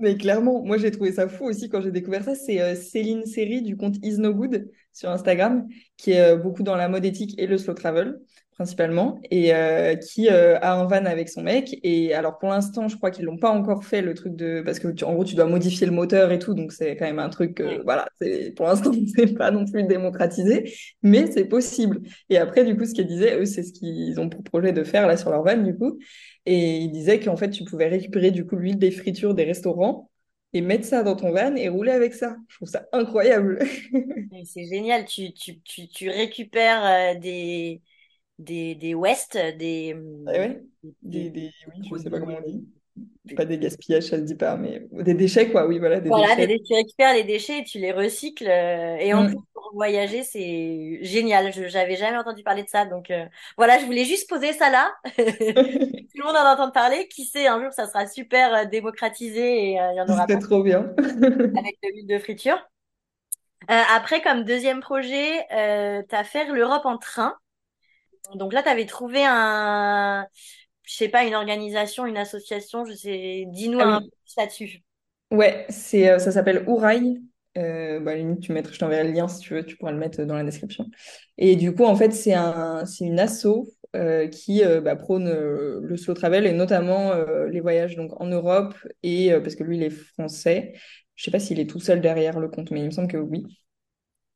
Mais 0.00 0.16
clairement, 0.16 0.62
moi 0.64 0.77
j'ai 0.77 0.90
trouvé 0.90 1.12
ça 1.12 1.29
fou 1.29 1.44
aussi 1.44 1.68
quand 1.68 1.81
j'ai 1.81 1.92
découvert 1.92 2.24
ça. 2.24 2.35
C'est 2.35 2.61
euh, 2.61 2.74
Céline 2.74 3.24
Seri 3.27 3.62
du 3.62 3.77
compte 3.77 3.96
Is 4.03 4.18
No 4.18 4.35
Good 4.35 4.68
sur 4.92 5.09
Instagram, 5.11 5.68
qui 5.96 6.12
est 6.12 6.20
euh, 6.35 6.37
beaucoup 6.37 6.62
dans 6.64 6.74
la 6.77 6.88
mode 6.88 7.05
éthique 7.05 7.38
et 7.38 7.46
le 7.46 7.59
slow 7.59 7.74
travel 7.74 8.18
principalement, 8.55 9.21
et 9.31 9.55
euh, 9.55 9.95
qui 9.97 10.29
euh, 10.29 10.59
a 10.61 10.75
un 10.75 10.85
van 10.87 11.05
avec 11.07 11.29
son 11.29 11.43
mec. 11.43 11.79
Et 11.83 12.14
alors 12.14 12.38
pour 12.38 12.49
l'instant, 12.51 12.88
je 12.88 12.97
crois 12.97 13.11
qu'ils 13.11 13.25
l'ont 13.25 13.38
pas 13.38 13.51
encore 13.51 13.85
fait 13.85 14.03
le 14.03 14.14
truc 14.14 14.37
de 14.37 14.62
parce 14.64 14.79
que 14.79 14.88
tu- 14.88 15.05
en 15.05 15.12
gros 15.14 15.25
tu 15.25 15.35
dois 15.35 15.47
modifier 15.47 15.87
le 15.87 15.93
moteur 15.93 16.33
et 16.33 16.38
tout, 16.38 16.55
donc 16.55 16.73
c'est 16.73 16.97
quand 16.97 17.05
même 17.07 17.19
un 17.19 17.29
truc. 17.31 17.61
euh, 17.61 17.81
voilà, 17.85 18.07
c'est 18.21 18.53
pour 18.57 18.67
l'instant 18.67 18.93
c'est 19.17 19.35
pas 19.37 19.51
non 19.51 19.64
plus 19.67 19.83
démocratisé, 19.85 20.73
mais 21.03 21.31
c'est 21.31 21.45
possible. 21.47 22.01
Et 22.31 22.38
après 22.38 22.64
du 22.64 22.77
coup, 22.77 22.85
ce 22.87 22.95
qu'ils 22.95 23.07
disaient, 23.07 23.38
eux, 23.40 23.45
c'est 23.47 23.62
ce 23.62 23.73
qu'ils 23.73 24.19
ont 24.21 24.29
pour 24.29 24.43
projet 24.45 24.73
de 24.73 24.85
faire 24.85 25.07
là 25.07 25.17
sur 25.17 25.31
leur 25.31 25.43
van 25.45 25.57
du 25.57 25.77
coup. 25.77 25.99
Et 26.47 26.79
ils 26.79 26.90
disaient 26.93 27.21
qu'en 27.21 27.37
fait, 27.37 27.51
tu 27.51 27.64
pouvais 27.64 27.88
récupérer 27.88 28.31
du 28.31 28.47
coup 28.47 28.57
l'huile 28.57 28.79
des 28.79 28.90
fritures 28.90 29.35
des 29.35 29.45
restaurants 29.45 30.11
et 30.53 30.61
mettre 30.61 30.85
ça 30.87 31.03
dans 31.03 31.17
ton 31.17 31.33
van 31.33 31.55
et 31.57 31.69
rouler 31.69 31.93
avec 31.93 32.14
ça. 32.14 32.37
Je 32.49 32.57
trouve 32.57 32.69
ça 32.69 32.87
incroyable. 32.93 33.59
C'est 34.45 34.67
génial, 34.67 35.05
tu, 35.07 35.33
tu, 35.33 35.61
tu, 35.62 35.88
tu 35.88 36.11
récupères 36.11 36.85
euh, 37.17 37.19
des, 37.21 37.81
des, 38.38 38.75
des 38.75 38.94
waste, 38.94 39.37
des, 39.37 39.94
Ah 40.27 40.33
ouais, 40.33 40.62
des, 41.03 41.31
des, 41.31 41.31
des, 41.31 41.53
oui, 41.68 41.83
je 41.83 41.97
sais 41.97 42.11
produits, 42.11 42.11
pas 42.11 42.20
comment 42.20 42.38
on 42.38 42.49
dit. 42.51 42.66
des- 43.25 43.37
Pas 43.37 43.44
des 43.47 43.59
gaspillages, 43.59 44.05
ça 44.05 44.18
se 44.18 44.23
dit 44.23 44.35
pas, 44.37 44.57
mais 44.57 44.87
des 44.92 45.14
déchets 45.14 45.51
quoi, 45.51 45.66
oui, 45.66 45.79
voilà, 45.79 46.01
des 46.01 46.11
Voilà, 46.11 46.37
des 46.37 46.47
déchets. 46.47 46.47
dé- 46.47 46.62
tu 46.62 46.75
récupères 46.75 47.14
les 47.14 47.25
déchets 47.25 47.61
et 47.61 47.64
tu 47.64 47.79
les 47.79 47.90
recycles. 47.92 48.47
euh, 48.47 48.97
et 48.99 49.14
en 49.14 49.25
plus, 49.25 49.37
Mm. 49.37 49.42
pour 49.55 49.70
voyager, 49.73 50.23
c'est 50.23 50.99
génial. 51.03 51.53
Je 51.53 51.66
j'avais 51.68 51.97
jamais 51.97 52.18
entendu 52.18 52.42
parler 52.42 52.62
de 52.62 52.68
ça. 52.68 52.85
Donc 52.85 53.11
euh, 53.11 53.25
voilà, 53.57 53.79
je 53.79 53.87
voulais 53.87 54.05
juste 54.05 54.29
poser 54.29 54.53
ça 54.53 54.68
là. 54.70 54.92
Tout 56.14 56.20
le 56.20 56.25
monde 56.27 56.37
en 56.37 56.53
entend 56.53 56.70
parler. 56.70 57.09
Qui 57.09 57.25
sait, 57.27 57.47
un 57.47 57.61
jour, 57.62 57.73
ça 57.73 57.87
sera 57.87 58.07
super 58.07 58.55
euh, 58.55 58.64
démocratisé 58.66 59.73
et 59.73 59.81
euh, 59.81 59.92
il 59.92 59.97
y 59.97 60.01
en 60.01 60.09
aura 60.09 60.29
C'était 60.29 60.38
trop 60.38 60.62
bien. 60.62 60.94
avec 61.55 61.79
de 61.83 61.88
l'huile 61.88 62.07
de 62.07 62.18
friture. 62.20 62.59
Euh, 63.70 63.83
après, 63.94 64.20
comme 64.23 64.44
deuxième 64.44 64.81
projet, 64.81 65.47
euh, 65.53 66.03
t'as 66.09 66.25
faire 66.25 66.53
l'Europe 66.53 66.85
en 66.85 66.99
train. 66.99 67.35
Donc 68.35 68.53
là, 68.53 68.63
t'avais 68.63 68.87
trouvé 68.87 69.25
un, 69.27 70.27
je 70.85 70.95
sais 70.95 71.09
pas, 71.09 71.25
une 71.25 71.35
organisation, 71.35 72.07
une 72.07 72.17
association, 72.19 72.85
je 72.85 72.95
sais, 72.95 73.45
dis-nous 73.49 73.81
Ah 73.81 73.87
un 73.87 74.01
peu 74.01 74.01
oui, 74.01 74.11
plus 74.25 74.35
là-dessus. 74.39 74.83
ouais, 75.31 75.67
c'est, 75.69 76.11
euh, 76.11 76.19
ça 76.19 76.33
s'appelle 76.33 76.65
Ourail. 76.69 77.21
Euh, 77.57 78.01
bah, 78.01 78.17
limite, 78.17 78.41
tu 78.41 78.53
mettras, 78.53 78.73
je 78.73 78.79
t'enverrai 78.81 79.05
le 79.05 79.13
lien 79.13 79.29
si 79.29 79.39
tu 79.41 79.55
veux, 79.55 79.65
tu 79.65 79.77
pourras 79.77 79.93
le 79.93 79.99
mettre 79.99 80.25
dans 80.25 80.35
la 80.35 80.43
description. 80.45 80.87
Et 81.39 81.55
du 81.57 81.73
coup, 81.75 81.85
en 81.85 81.95
fait, 81.97 82.11
c'est 82.13 82.33
un, 82.35 82.85
c'est 82.85 83.05
une 83.05 83.21
asso 83.21 83.47
euh, 83.95 84.27
qui 84.29 84.65
euh, 84.65 84.81
bah, 84.81 84.97
prône 84.97 85.29
euh, 85.29 85.79
le 85.83 85.97
slow 85.97 86.15
travel 86.15 86.47
et 86.47 86.53
notamment 86.53 87.13
les 87.49 87.61
voyages 87.61 87.95
donc 87.97 88.21
en 88.21 88.27
Europe 88.27 88.75
et 89.05 89.33
parce 89.43 89.55
que 89.55 89.63
lui, 89.65 89.77
il 89.77 89.83
est 89.85 89.91
français. 89.91 90.75
Je 91.15 91.25
sais 91.25 91.31
pas 91.31 91.39
s'il 91.39 91.61
est 91.61 91.71
tout 91.71 91.79
seul 91.81 92.01
derrière 92.01 92.41
le 92.41 92.49
compte, 92.49 92.71
mais 92.73 92.81
il 92.81 92.87
me 92.87 92.91
semble 92.91 93.09
que 93.09 93.17
oui. 93.19 93.45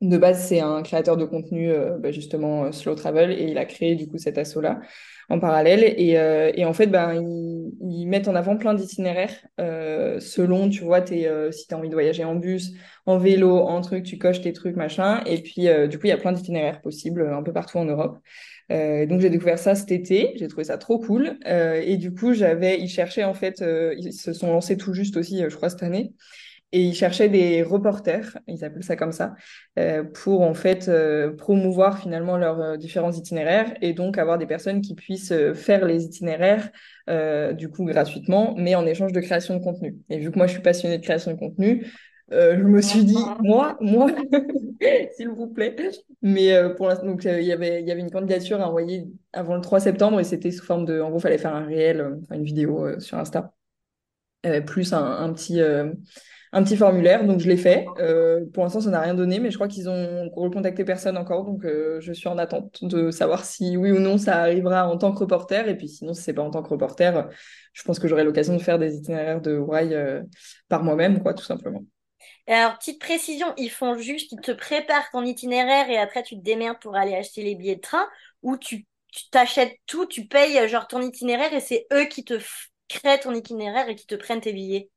De 0.01 0.17
base, 0.17 0.47
c'est 0.47 0.61
un 0.61 0.81
créateur 0.83 1.17
de 1.17 1.25
contenu, 1.25 1.73
euh, 1.73 1.99
bah, 1.99 2.13
justement, 2.13 2.67
euh, 2.67 2.73
Slow 2.73 2.95
Travel, 2.95 3.33
et 3.33 3.51
il 3.51 3.59
a 3.59 3.65
créé 3.65 3.97
du 3.97 4.07
coup 4.07 4.17
cet 4.17 4.39
asso-là 4.39 4.79
en 5.29 5.41
parallèle. 5.41 5.83
Et, 5.99 6.17
euh, 6.17 6.53
et 6.55 6.65
en 6.65 6.73
fait, 6.73 6.87
ben, 6.87 7.15
ils, 7.21 7.73
ils 7.81 8.07
mettent 8.07 8.29
en 8.29 8.37
avant 8.37 8.57
plein 8.57 8.75
d'itinéraires 8.75 9.35
euh, 9.59 10.21
selon, 10.21 10.69
tu 10.69 10.85
vois, 10.85 11.01
tes, 11.01 11.29
si 11.51 11.67
tu 11.67 11.75
as 11.75 11.79
envie 11.79 11.89
de 11.89 11.95
voyager 11.95 12.23
en 12.23 12.37
bus, 12.37 12.75
en 13.07 13.19
vélo, 13.19 13.59
en 13.59 13.81
truc, 13.81 14.05
tu 14.05 14.19
coches 14.19 14.41
tes 14.41 14.53
trucs, 14.53 14.77
machin. 14.77 15.21
Et 15.27 15.43
puis, 15.43 15.67
du 15.89 15.99
coup, 15.99 16.07
il 16.07 16.11
y 16.11 16.13
a 16.13 16.17
plein 16.17 16.33
d'itinéraires 16.33 16.81
possibles 16.81 17.29
un 17.33 17.43
peu 17.43 17.53
partout 17.53 17.79
en 17.79 17.85
Europe. 17.85 18.19
Donc, 18.71 19.21
j'ai 19.21 19.31
découvert 19.31 19.59
ça 19.59 19.75
cet 19.75 19.91
été, 19.91 20.33
j'ai 20.37 20.47
trouvé 20.47 20.63
ça 20.65 20.79
trop 20.79 21.01
cool. 21.01 21.39
Et 21.45 21.97
du 21.97 22.15
coup, 22.15 22.35
j'avais, 22.35 22.79
ils 22.79 22.89
cherchaient 22.89 23.25
en 23.25 23.35
fait, 23.35 23.65
ils 23.99 24.13
se 24.13 24.33
sont 24.33 24.53
lancés 24.53 24.77
tout 24.77 24.95
juste 24.95 25.17
aussi, 25.17 25.43
je 25.49 25.57
crois, 25.57 25.71
cette 25.71 25.83
année. 25.83 26.13
Et 26.73 26.83
ils 26.83 26.95
cherchaient 26.95 27.31
des 27.31 27.63
reporters, 27.63 28.37
ils 28.47 28.63
appellent 28.63 28.85
ça 28.85 28.95
comme 28.95 29.13
ça, 29.13 29.35
euh, 29.79 30.05
pour 30.05 30.43
en 30.43 30.53
fait 30.53 30.89
euh, 30.89 31.35
promouvoir 31.35 31.99
finalement 31.99 32.37
leurs 32.37 32.61
euh, 32.61 32.77
différents 32.77 33.13
itinéraires 33.13 33.73
et 33.81 33.95
donc 33.95 34.19
avoir 34.19 34.37
des 34.37 34.47
personnes 34.47 34.83
qui 34.83 34.95
puissent 34.95 35.33
faire 35.55 35.87
les 35.87 36.05
itinéraires 36.05 36.71
du 37.55 37.71
coup 37.71 37.87
gratuitement, 37.87 38.55
mais 38.59 38.75
en 38.75 38.85
échange 38.85 39.13
de 39.13 39.21
création 39.21 39.57
de 39.57 39.65
contenu. 39.65 39.97
Et 40.11 40.19
vu 40.19 40.31
que 40.31 40.37
moi 40.37 40.47
je 40.47 40.53
suis 40.53 40.63
passionnée 40.63 40.99
de 40.99 41.03
création 41.03 41.31
de 41.33 41.39
contenu, 41.39 41.87
je 42.31 42.63
me 42.63 42.83
suis 42.83 43.03
dit 43.03 43.17
moi, 43.43 43.79
moi, 43.81 44.11
s'il 45.17 45.31
vous 45.31 45.47
plaît. 45.47 45.75
Mais 46.21 46.53
pour 46.77 46.87
l'instant, 46.87 47.07
donc 47.07 47.25
il 47.25 47.45
y 47.45 47.53
avait 47.53 47.81
il 47.81 47.89
y 47.89 47.91
avait 47.91 48.03
une 48.03 48.11
candidature 48.11 48.61
à 48.61 48.69
envoyer 48.69 49.07
avant 49.33 49.55
le 49.55 49.63
3 49.63 49.81
septembre 49.81 50.21
et 50.21 50.25
c'était 50.25 50.51
sous 50.51 50.67
forme 50.67 50.85
de, 50.85 51.01
en 51.01 51.09
gros, 51.09 51.19
fallait 51.19 51.39
faire 51.39 51.55
un 51.55 51.65
réel, 51.65 52.19
une 52.31 52.45
vidéo 52.45 53.01
sur 53.01 53.17
Insta, 53.17 53.55
plus 54.67 54.93
un, 54.93 55.03
un 55.03 55.33
petit 55.33 55.63
un 56.53 56.63
petit 56.63 56.77
formulaire, 56.77 57.25
donc 57.25 57.41
je 57.41 57.49
l'ai 57.49 57.57
fait. 57.57 57.87
Euh, 57.99 58.45
pour 58.53 58.63
l'instant, 58.63 58.81
ça 58.81 58.91
n'a 58.91 59.01
rien 59.01 59.15
donné, 59.15 59.39
mais 59.39 59.51
je 59.51 59.57
crois 59.57 59.69
qu'ils 59.69 59.89
ont 59.89 60.31
recontacté 60.31 60.85
personne 60.85 61.17
encore, 61.17 61.45
donc 61.45 61.65
euh, 61.65 62.01
je 62.01 62.13
suis 62.13 62.29
en 62.29 62.39
attente 62.39 62.85
de 62.85 63.11
savoir 63.11 63.45
si 63.45 63.77
oui 63.77 63.91
ou 63.91 63.99
non 63.99 64.19
ça 64.19 64.39
arrivera 64.39 64.89
en 64.89 64.97
tant 64.97 65.13
que 65.13 65.19
reporter. 65.19 65.69
Et 65.69 65.77
puis 65.77 65.89
sinon, 65.89 66.15
si 66.15 66.23
c'est 66.23 66.33
pas 66.33 66.43
en 66.43 66.51
tant 66.51 66.63
que 66.63 66.71
reporter, 66.71 67.29
je 67.73 67.83
pense 67.83 67.99
que 67.99 68.09
j'aurai 68.09 68.25
l'occasion 68.25 68.57
de 68.57 68.63
faire 68.63 68.79
des 68.79 68.97
itinéraires 68.97 69.41
de 69.41 69.57
Wai 69.59 69.95
euh, 69.95 70.23
par 70.69 70.83
moi-même, 70.83 71.23
quoi, 71.23 71.35
tout 71.35 71.45
simplement. 71.45 71.83
Et 72.47 72.53
alors, 72.53 72.79
petite 72.79 73.01
précision, 73.01 73.47
ils 73.59 73.71
font 73.71 73.99
juste, 73.99 74.33
ils 74.33 74.41
te 74.41 74.53
préparent 74.53 75.11
ton 75.13 75.23
itinéraire 75.23 75.91
et 75.91 75.99
après 75.99 76.23
tu 76.23 76.37
te 76.37 76.43
démerdes 76.43 76.79
pour 76.81 76.97
aller 76.97 77.15
acheter 77.15 77.43
les 77.43 77.55
billets 77.55 77.77
de 77.77 77.81
train 77.81 78.09
ou 78.43 78.57
tu 78.57 78.87
t'achètes 79.31 79.77
tout, 79.87 80.07
tu 80.07 80.27
payes 80.27 80.67
genre 80.69 80.87
ton 80.87 81.03
itinéraire 81.03 81.53
et 81.53 81.61
c'est 81.61 81.87
eux 81.93 82.07
qui 82.07 82.25
te 82.25 82.41
créent 82.89 83.21
ton 83.21 83.35
itinéraire 83.35 83.89
et 83.89 83.95
qui 83.95 84.07
te 84.07 84.15
prennent 84.15 84.41
tes 84.41 84.53
billets? 84.53 84.91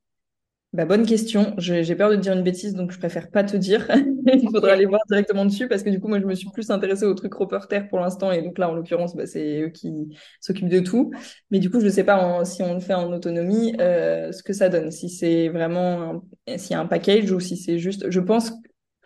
Bah, 0.74 0.86
bonne 0.86 1.06
question. 1.06 1.54
J'ai 1.58 1.96
peur 1.98 2.10
de 2.12 2.16
te 2.16 2.22
dire 2.22 2.32
une 2.32 2.44
bêtise, 2.44 2.74
donc 2.76 2.92
je 2.94 2.98
préfère 3.00 3.30
pas 3.30 3.44
te 3.44 3.58
dire. 3.58 3.86
Il 4.26 4.50
faudra 4.50 4.72
aller 4.72 4.86
voir 4.86 5.02
directement 5.10 5.44
dessus 5.44 5.68
parce 5.68 5.84
que 5.84 5.90
du 5.90 6.00
coup, 6.00 6.08
moi, 6.08 6.22
je 6.22 6.26
me 6.26 6.34
suis 6.34 6.50
plus 6.50 6.70
intéressée 6.72 7.04
au 7.06 7.14
truc 7.14 7.34
reporter 7.34 7.90
pour 7.90 8.00
l'instant. 8.00 8.32
Et 8.32 8.42
donc 8.42 8.58
là, 8.58 8.70
en 8.70 8.74
l'occurrence, 8.74 9.14
bah, 9.14 9.26
c'est 9.28 9.62
eux 9.64 9.70
qui 9.70 9.92
s'occupent 10.40 10.70
de 10.70 10.80
tout. 10.80 11.12
Mais 11.50 11.60
du 11.60 11.70
coup, 11.70 11.82
je 11.82 11.90
sais 11.90 12.06
pas 12.06 12.18
en- 12.24 12.46
si 12.46 12.64
on 12.64 12.74
le 12.76 12.80
fait 12.80 12.94
en 12.94 13.12
autonomie, 13.12 13.76
euh, 13.82 14.32
ce 14.32 14.44
que 14.44 14.54
ça 14.54 14.70
donne. 14.70 14.92
Si 14.92 15.10
c'est 15.10 15.50
vraiment, 15.50 16.24
un- 16.48 16.58
s'il 16.58 16.72
y 16.72 16.76
a 16.76 16.80
un 16.80 16.86
package 16.88 17.32
ou 17.32 17.42
si 17.42 17.58
c'est 17.58 17.78
juste. 17.78 18.10
Je 18.10 18.20
pense, 18.22 18.54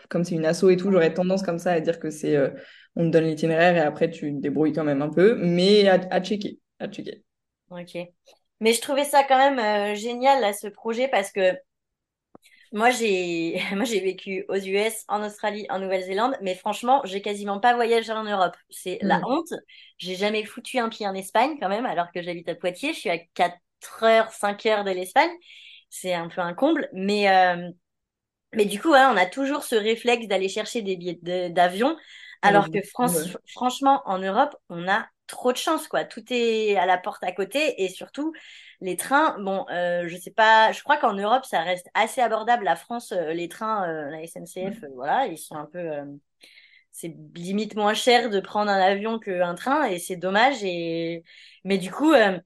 comme 0.10 0.23
c'est 0.23 0.36
une 0.36 0.45
asso 0.45 0.65
et 0.69 0.78
tout, 0.78 0.91
j'aurais 0.91 1.13
tendance 1.15 1.41
comme 1.41 1.58
ça 1.60 1.71
à 1.71 1.80
dire 1.80 1.99
que 1.99 2.12
c'est, 2.12 2.36
euh, 2.36 2.49
on 2.95 3.06
te 3.06 3.10
donne 3.10 3.25
l'itinéraire 3.25 3.75
et 3.75 3.80
après 3.80 4.12
tu 4.12 4.32
te 4.36 4.39
débrouilles 4.39 4.73
quand 4.73 4.84
même 4.84 5.01
un 5.01 5.10
peu. 5.10 5.36
Mais 5.43 5.88
à, 5.88 5.99
à 6.12 6.21
checker, 6.21 6.60
à 6.80 6.88
checker. 6.88 7.23
Ok. 7.69 8.15
Mais 8.59 8.73
je 8.73 8.81
trouvais 8.81 9.05
ça 9.05 9.23
quand 9.23 9.37
même 9.37 9.59
euh, 9.59 9.95
génial 9.95 10.41
là, 10.41 10.53
ce 10.53 10.67
projet 10.67 11.07
parce 11.07 11.31
que 11.31 11.53
moi 12.71 12.89
j'ai 12.91 13.59
moi 13.75 13.83
j'ai 13.85 13.99
vécu 14.01 14.45
aux 14.49 14.55
US, 14.55 15.03
en 15.07 15.23
Australie, 15.23 15.65
en 15.69 15.79
Nouvelle-Zélande, 15.79 16.37
mais 16.41 16.55
franchement 16.55 17.01
j'ai 17.05 17.21
quasiment 17.21 17.59
pas 17.59 17.75
voyagé 17.75 18.11
en 18.11 18.23
Europe. 18.23 18.55
C'est 18.69 18.99
la 19.01 19.19
Mm. 19.19 19.25
honte. 19.27 19.53
J'ai 19.97 20.15
jamais 20.15 20.43
foutu 20.45 20.79
un 20.79 20.89
pied 20.89 21.07
en 21.07 21.13
Espagne 21.15 21.57
quand 21.59 21.69
même, 21.69 21.85
alors 21.85 22.11
que 22.11 22.21
j'habite 22.21 22.49
à 22.49 22.55
Poitiers. 22.55 22.93
Je 22.93 22.99
suis 22.99 23.09
à 23.09 23.17
4 23.19 23.57
heures, 24.03 24.31
5 24.31 24.65
heures 24.65 24.83
de 24.83 24.91
l'Espagne. 24.91 25.31
C'est 25.89 26.13
un 26.13 26.27
peu 26.29 26.41
un 26.41 26.53
comble, 26.53 26.89
mais 26.93 27.29
euh, 27.29 27.69
mais 28.53 28.65
du 28.65 28.81
coup 28.81 28.91
ouais, 28.91 29.05
on 29.05 29.17
a 29.17 29.25
toujours 29.25 29.63
ce 29.63 29.75
réflexe 29.75 30.27
d'aller 30.27 30.49
chercher 30.49 30.81
des 30.81 30.97
billets 30.97 31.19
de- 31.21 31.49
d'avion, 31.53 31.97
alors 32.41 32.71
que 32.71 32.81
France, 32.83 33.17
Ouais. 33.17 33.35
franchement 33.47 34.01
en 34.05 34.19
Europe 34.19 34.55
on 34.69 34.87
a 34.89 35.07
trop 35.27 35.51
de 35.51 35.57
chance 35.57 35.88
quoi. 35.88 36.03
Tout 36.05 36.23
est 36.31 36.75
à 36.77 36.85
la 36.85 36.97
porte 36.97 37.23
à 37.23 37.31
côté 37.31 37.83
et 37.83 37.89
surtout 37.89 38.33
les 38.81 38.97
trains, 38.97 39.38
bon, 39.39 39.65
euh, 39.71 40.07
je 40.07 40.17
sais 40.17 40.31
pas, 40.31 40.71
je 40.71 40.83
crois 40.83 40.97
qu'en 40.97 41.13
Europe, 41.13 41.45
ça 41.45 41.61
reste 41.61 41.89
assez 41.93 42.21
abordable. 42.21 42.65
La 42.65 42.75
France, 42.75 43.11
euh, 43.13 43.33
les 43.33 43.49
trains, 43.49 43.88
euh, 43.89 44.09
la 44.11 44.23
SNCF, 44.23 44.83
euh, 44.83 44.88
voilà, 44.93 45.27
ils 45.27 45.38
sont 45.38 45.55
un 45.55 45.65
peu, 45.65 45.79
euh, 45.79 46.05
c'est 46.91 47.15
limite 47.35 47.75
moins 47.75 47.93
cher 47.93 48.29
de 48.29 48.39
prendre 48.39 48.71
un 48.71 48.79
avion 48.79 49.19
qu'un 49.19 49.55
train 49.55 49.85
et 49.85 49.99
c'est 49.99 50.15
dommage. 50.15 50.63
Et 50.63 51.23
mais 51.63 51.77
du 51.77 51.91
coup, 51.91 52.13
euh, 52.13 52.39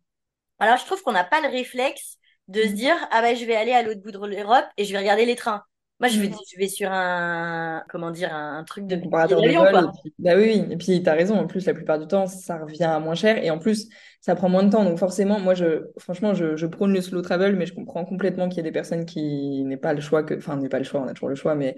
alors 0.60 0.78
je 0.78 0.86
trouve 0.86 1.04
qu'on 1.04 1.14
n'a 1.14 1.24
pas 1.26 1.42
le 1.42 1.50
réflexe 1.50 2.18
de 2.50 2.64
se 2.64 2.70
dire, 2.74 2.96
ah 3.12 3.22
ben 3.22 3.36
je 3.36 3.46
vais 3.46 3.56
aller 3.56 3.74
à 3.74 3.84
l'autre 3.84 4.02
bout 4.02 4.12
de 4.12 4.20
l'Europe 4.26 4.66
et 4.78 4.86
je 4.86 4.94
vais 4.94 5.00
regarder 5.00 5.26
les 5.26 5.36
trains. 5.38 5.66
Moi, 6.00 6.08
je 6.08 6.20
vais, 6.22 6.30
je 6.30 6.58
vais 6.58 6.70
sur 6.70 6.90
un, 6.92 7.84
comment 7.90 8.10
dire, 8.12 8.34
un, 8.34 8.64
truc 8.64 8.88
de 8.88 8.96
comparateur 8.96 9.42
de 9.42 9.50
vol. 9.50 9.92
bah 10.20 10.32
oui, 10.38 10.64
et 10.70 10.78
puis 10.78 11.04
tu 11.04 11.10
as 11.10 11.14
raison. 11.14 11.36
En 11.36 11.46
plus, 11.46 11.66
la 11.66 11.74
plupart 11.74 12.00
du 12.00 12.08
temps, 12.08 12.26
ça 12.26 12.58
revient 12.58 12.84
à 12.84 13.00
moins 13.00 13.16
cher. 13.16 13.44
Et 13.44 13.50
en 13.52 13.60
plus, 13.60 13.90
ça 14.22 14.34
prend 14.36 14.48
moins 14.48 14.64
de 14.64 14.70
temps. 14.70 14.86
Donc 14.86 14.98
forcément, 14.98 15.40
moi, 15.40 15.56
je, 15.56 15.88
franchement, 15.98 16.34
je, 16.34 16.56
je 16.56 16.68
prône 16.68 16.94
le 16.94 17.02
slow 17.02 17.22
travel, 17.22 17.58
mais 17.58 17.66
je 17.66 17.74
comprends 17.74 18.06
complètement 18.06 18.48
qu'il 18.48 18.58
y 18.58 18.60
ait 18.62 18.64
des 18.64 18.72
personnes 18.72 19.06
qui 19.06 19.64
n'aient 19.66 19.76
pas 19.76 19.94
le 19.94 20.00
choix, 20.00 20.24
que, 20.24 20.36
enfin, 20.36 20.56
n'aient 20.56 20.70
pas 20.70 20.78
le 20.78 20.86
choix, 20.86 21.02
on 21.02 21.08
a 21.08 21.14
toujours 21.14 21.30
le 21.30 21.36
choix, 21.36 21.54
mais 21.56 21.76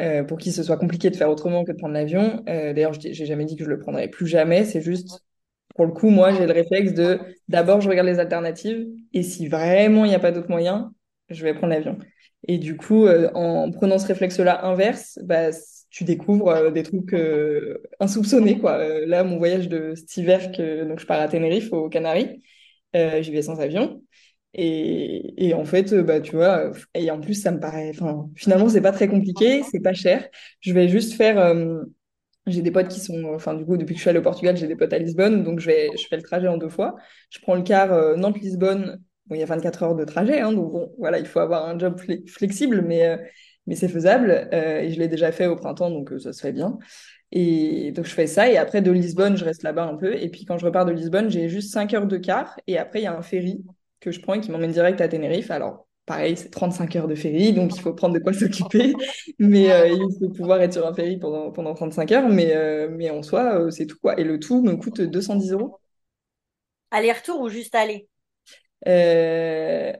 euh, 0.00 0.22
pour 0.22 0.38
qui 0.38 0.52
ce 0.52 0.62
soit 0.62 0.78
compliqué 0.78 1.10
de 1.10 1.16
faire 1.16 1.28
autrement 1.28 1.64
que 1.64 1.72
de 1.72 1.76
prendre 1.76 1.94
l'avion. 1.94 2.44
Euh, 2.48 2.72
D'ailleurs, 2.72 2.94
j'ai 2.94 3.12
jamais 3.26 3.44
dit 3.44 3.56
que 3.56 3.64
je 3.64 3.68
le 3.68 3.80
prendrais 3.80 4.08
plus 4.08 4.28
jamais. 4.28 4.64
C'est 4.64 4.80
juste, 4.80 5.24
pour 5.74 5.86
le 5.86 5.92
coup, 5.92 6.10
moi, 6.10 6.32
j'ai 6.32 6.46
le 6.46 6.52
réflexe 6.52 6.94
de 6.94 7.18
d'abord, 7.48 7.80
je 7.80 7.88
regarde 7.88 8.06
les 8.06 8.20
alternatives. 8.20 8.86
Et 9.12 9.24
si 9.24 9.48
vraiment 9.48 10.04
il 10.04 10.08
n'y 10.08 10.14
a 10.14 10.20
pas 10.20 10.30
d'autre 10.30 10.50
moyen, 10.50 10.92
je 11.28 11.42
vais 11.42 11.52
prendre 11.52 11.72
l'avion. 11.72 11.98
Et 12.48 12.58
du 12.58 12.76
coup, 12.76 13.06
euh, 13.06 13.30
en 13.34 13.70
prenant 13.70 13.98
ce 13.98 14.06
réflexe-là 14.06 14.64
inverse, 14.64 15.18
bah, 15.22 15.50
tu 15.90 16.04
découvres 16.04 16.48
euh, 16.48 16.70
des 16.70 16.82
trucs 16.82 17.12
euh, 17.12 17.82
insoupçonnés. 18.00 18.58
Quoi. 18.58 19.06
là, 19.06 19.24
mon 19.24 19.38
voyage 19.38 19.68
de 19.68 19.94
cet 19.94 20.16
hiver, 20.16 20.50
donc 20.86 21.00
je 21.00 21.06
pars 21.06 21.20
à 21.20 21.28
Tenerife, 21.28 21.72
aux 21.72 21.88
Canaries, 21.88 22.42
j'y 22.94 23.30
vais 23.30 23.42
sans 23.42 23.60
avion. 23.60 24.02
Et, 24.54 25.52
en 25.54 25.64
fait, 25.64 25.94
bah, 25.94 26.20
tu 26.20 26.32
vois, 26.36 26.72
et 26.94 27.10
en 27.10 27.20
plus, 27.20 27.34
ça 27.34 27.50
me 27.52 27.60
paraît, 27.60 27.92
finalement, 28.34 28.68
c'est 28.68 28.80
pas 28.80 28.92
très 28.92 29.08
compliqué, 29.08 29.62
c'est 29.70 29.80
pas 29.80 29.94
cher. 29.94 30.26
Je 30.60 30.72
vais 30.72 30.88
juste 30.88 31.14
faire, 31.14 31.54
j'ai 32.46 32.62
des 32.62 32.70
potes 32.72 32.88
qui 32.88 33.00
sont, 33.00 33.24
enfin, 33.34 33.54
du 33.54 33.64
coup, 33.64 33.76
depuis 33.76 33.94
que 33.94 33.98
je 33.98 34.02
suis 34.02 34.10
allée 34.10 34.18
au 34.18 34.22
Portugal, 34.22 34.56
j'ai 34.56 34.66
des 34.66 34.76
potes 34.76 34.92
à 34.92 34.98
Lisbonne, 34.98 35.44
donc 35.44 35.60
je 35.60 35.66
vais, 35.66 35.90
je 35.96 36.06
fais 36.08 36.16
le 36.16 36.22
trajet 36.22 36.48
en 36.48 36.56
deux 36.56 36.68
fois. 36.68 36.96
Je 37.30 37.38
prends 37.40 37.54
le 37.54 37.62
car 37.62 38.16
Nantes-Lisbonne 38.16 39.00
Bon, 39.30 39.36
il 39.36 39.38
y 39.40 39.42
a 39.44 39.46
24 39.46 39.84
heures 39.84 39.94
de 39.94 40.04
trajet, 40.04 40.40
hein, 40.40 40.52
donc 40.52 40.72
bon, 40.72 40.92
voilà, 40.98 41.20
il 41.20 41.26
faut 41.26 41.38
avoir 41.38 41.66
un 41.68 41.78
job 41.78 42.00
flexible, 42.26 42.82
mais, 42.82 43.06
euh, 43.06 43.16
mais 43.68 43.76
c'est 43.76 43.88
faisable. 43.88 44.48
Euh, 44.52 44.80
et 44.80 44.90
je 44.90 44.98
l'ai 44.98 45.06
déjà 45.06 45.30
fait 45.30 45.46
au 45.46 45.54
printemps, 45.54 45.88
donc 45.88 46.12
euh, 46.12 46.18
ça 46.18 46.32
se 46.32 46.40
fait 46.40 46.52
bien. 46.52 46.78
Et 47.30 47.92
donc 47.92 48.06
je 48.06 48.10
fais 48.12 48.26
ça, 48.26 48.50
et 48.50 48.56
après 48.56 48.82
de 48.82 48.90
Lisbonne, 48.90 49.36
je 49.36 49.44
reste 49.44 49.62
là-bas 49.62 49.84
un 49.84 49.94
peu. 49.96 50.14
Et 50.16 50.28
puis 50.30 50.44
quand 50.44 50.58
je 50.58 50.66
repars 50.66 50.84
de 50.84 50.90
Lisbonne, 50.90 51.30
j'ai 51.30 51.48
juste 51.48 51.72
5 51.72 51.94
heures 51.94 52.08
de 52.08 52.16
car, 52.16 52.58
et 52.66 52.76
après 52.76 53.00
il 53.00 53.04
y 53.04 53.06
a 53.06 53.16
un 53.16 53.22
ferry 53.22 53.64
que 54.00 54.10
je 54.10 54.20
prends 54.20 54.34
et 54.34 54.40
qui 54.40 54.50
m'emmène 54.50 54.72
direct 54.72 55.00
à 55.00 55.06
Tenerife. 55.06 55.52
Alors 55.52 55.86
pareil, 56.06 56.36
c'est 56.36 56.50
35 56.50 56.96
heures 56.96 57.06
de 57.06 57.14
ferry, 57.14 57.52
donc 57.52 57.76
il 57.76 57.80
faut 57.80 57.94
prendre 57.94 58.14
de 58.14 58.18
quoi 58.18 58.32
s'occuper. 58.32 58.94
Mais 59.38 59.68
il 59.92 60.08
faut 60.18 60.30
pouvoir 60.30 60.60
être 60.60 60.72
sur 60.72 60.84
un 60.88 60.92
ferry 60.92 61.18
pendant, 61.18 61.52
pendant 61.52 61.74
35 61.74 62.10
heures. 62.10 62.28
Mais, 62.28 62.88
mais 62.88 63.10
en 63.10 63.22
soi, 63.22 63.70
c'est 63.70 63.86
tout 63.86 63.98
quoi. 64.02 64.18
Et 64.18 64.24
le 64.24 64.40
tout 64.40 64.60
me 64.60 64.74
coûte 64.74 65.00
210 65.00 65.52
euros. 65.52 65.78
Aller-retour 66.90 67.40
ou 67.40 67.48
juste 67.48 67.76
aller? 67.76 68.09
Euh, 68.86 69.92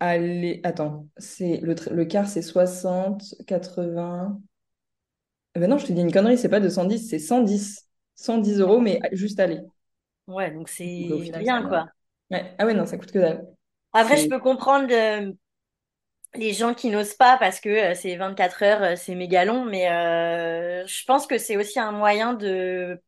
allez, 0.00 0.60
attends, 0.64 1.08
c'est 1.18 1.58
le, 1.62 1.74
le 1.92 2.04
quart, 2.04 2.28
c'est 2.28 2.42
60, 2.42 3.34
80. 3.46 4.40
Eh 5.54 5.60
ben 5.60 5.68
non, 5.70 5.78
je 5.78 5.86
te 5.86 5.92
dis 5.92 6.00
une 6.02 6.12
connerie, 6.12 6.38
c'est 6.38 6.48
pas 6.48 6.60
210, 6.60 7.08
c'est 7.08 7.18
110. 7.18 7.88
110 8.14 8.60
euros, 8.60 8.80
mais 8.80 9.00
juste 9.12 9.40
aller. 9.40 9.60
Ouais, 10.26 10.50
donc 10.50 10.68
c'est 10.68 11.30
bien, 11.38 11.62
quoi. 11.68 11.86
Ouais. 12.30 12.54
Ah 12.58 12.66
ouais, 12.66 12.74
non, 12.74 12.86
ça 12.86 12.98
coûte 12.98 13.12
que 13.12 13.18
dalle. 13.18 13.46
Après, 13.92 14.16
je 14.16 14.28
peux 14.28 14.38
comprendre 14.38 14.88
les 16.34 16.52
gens 16.52 16.74
qui 16.74 16.90
n'osent 16.90 17.14
pas 17.14 17.38
parce 17.38 17.60
que 17.60 17.68
euh, 17.68 17.94
c'est 17.94 18.16
24 18.16 18.62
heures, 18.62 18.82
euh, 18.82 18.96
c'est 18.96 19.14
méga 19.14 19.44
long, 19.44 19.64
mais 19.64 19.86
je 20.86 21.04
pense 21.04 21.26
que 21.26 21.38
c'est 21.38 21.56
aussi 21.56 21.78
un 21.78 21.92
moyen 21.92 22.34
de 22.34 23.00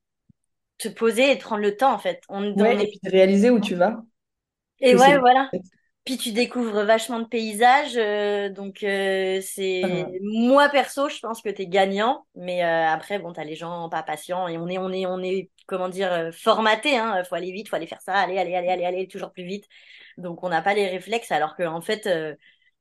te 0.78 0.88
poser 0.88 1.32
et 1.32 1.37
de 1.37 1.42
prendre 1.42 1.62
le 1.62 1.76
temps, 1.76 1.92
en 1.94 1.98
fait. 1.98 2.22
On, 2.28 2.42
ouais, 2.54 2.82
et 2.82 2.87
puis 2.88 3.00
de 3.02 3.11
réaliser 3.11 3.50
où 3.50 3.61
tu 3.61 3.74
vas. 3.74 4.02
Et 4.80 4.94
ouais, 4.94 5.18
voilà. 5.18 5.50
Puis 6.04 6.16
tu 6.16 6.32
découvres 6.32 6.84
vachement 6.84 7.20
de 7.20 7.26
paysages, 7.26 7.96
euh, 7.98 8.48
donc 8.48 8.82
euh, 8.82 9.40
c'est 9.42 10.06
moi 10.22 10.70
perso, 10.70 11.10
je 11.10 11.18
pense 11.18 11.42
que 11.42 11.50
t'es 11.50 11.66
gagnant, 11.66 12.24
mais 12.34 12.64
euh, 12.64 12.86
après 12.88 13.18
bon, 13.18 13.34
t'as 13.34 13.44
les 13.44 13.56
gens 13.56 13.90
pas 13.90 14.02
patients 14.02 14.48
et 14.48 14.56
on 14.56 14.68
est 14.68 14.78
on 14.78 14.90
est 14.90 15.04
on 15.04 15.22
est 15.22 15.50
comment 15.66 15.90
dire 15.90 16.30
formaté, 16.32 16.96
hein, 16.96 17.22
faut 17.24 17.34
aller 17.34 17.52
vite, 17.52 17.68
faut 17.68 17.76
aller 17.76 17.86
faire 17.86 18.00
ça, 18.00 18.14
aller 18.14 18.38
aller 18.38 18.54
aller 18.54 18.68
aller 18.70 18.86
aller 18.86 19.06
toujours 19.06 19.32
plus 19.32 19.44
vite, 19.44 19.66
donc 20.16 20.42
on 20.42 20.48
n'a 20.48 20.62
pas 20.62 20.72
les 20.72 20.88
réflexes 20.88 21.30
alors 21.30 21.54
que 21.56 21.64
en 21.64 21.82
fait 21.82 22.08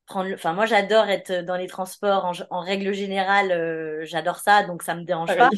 prendre, 0.05 0.33
enfin 0.33 0.53
moi 0.53 0.65
j'adore 0.65 1.09
être 1.09 1.43
dans 1.43 1.57
les 1.57 1.67
transports. 1.67 2.23
En, 2.23 2.31
en 2.49 2.61
règle 2.61 2.93
générale, 2.93 4.05
j'adore 4.05 4.37
ça, 4.37 4.63
donc 4.63 4.83
ça 4.83 4.95
me 4.95 5.03
dérange 5.03 5.35
pas. 5.35 5.49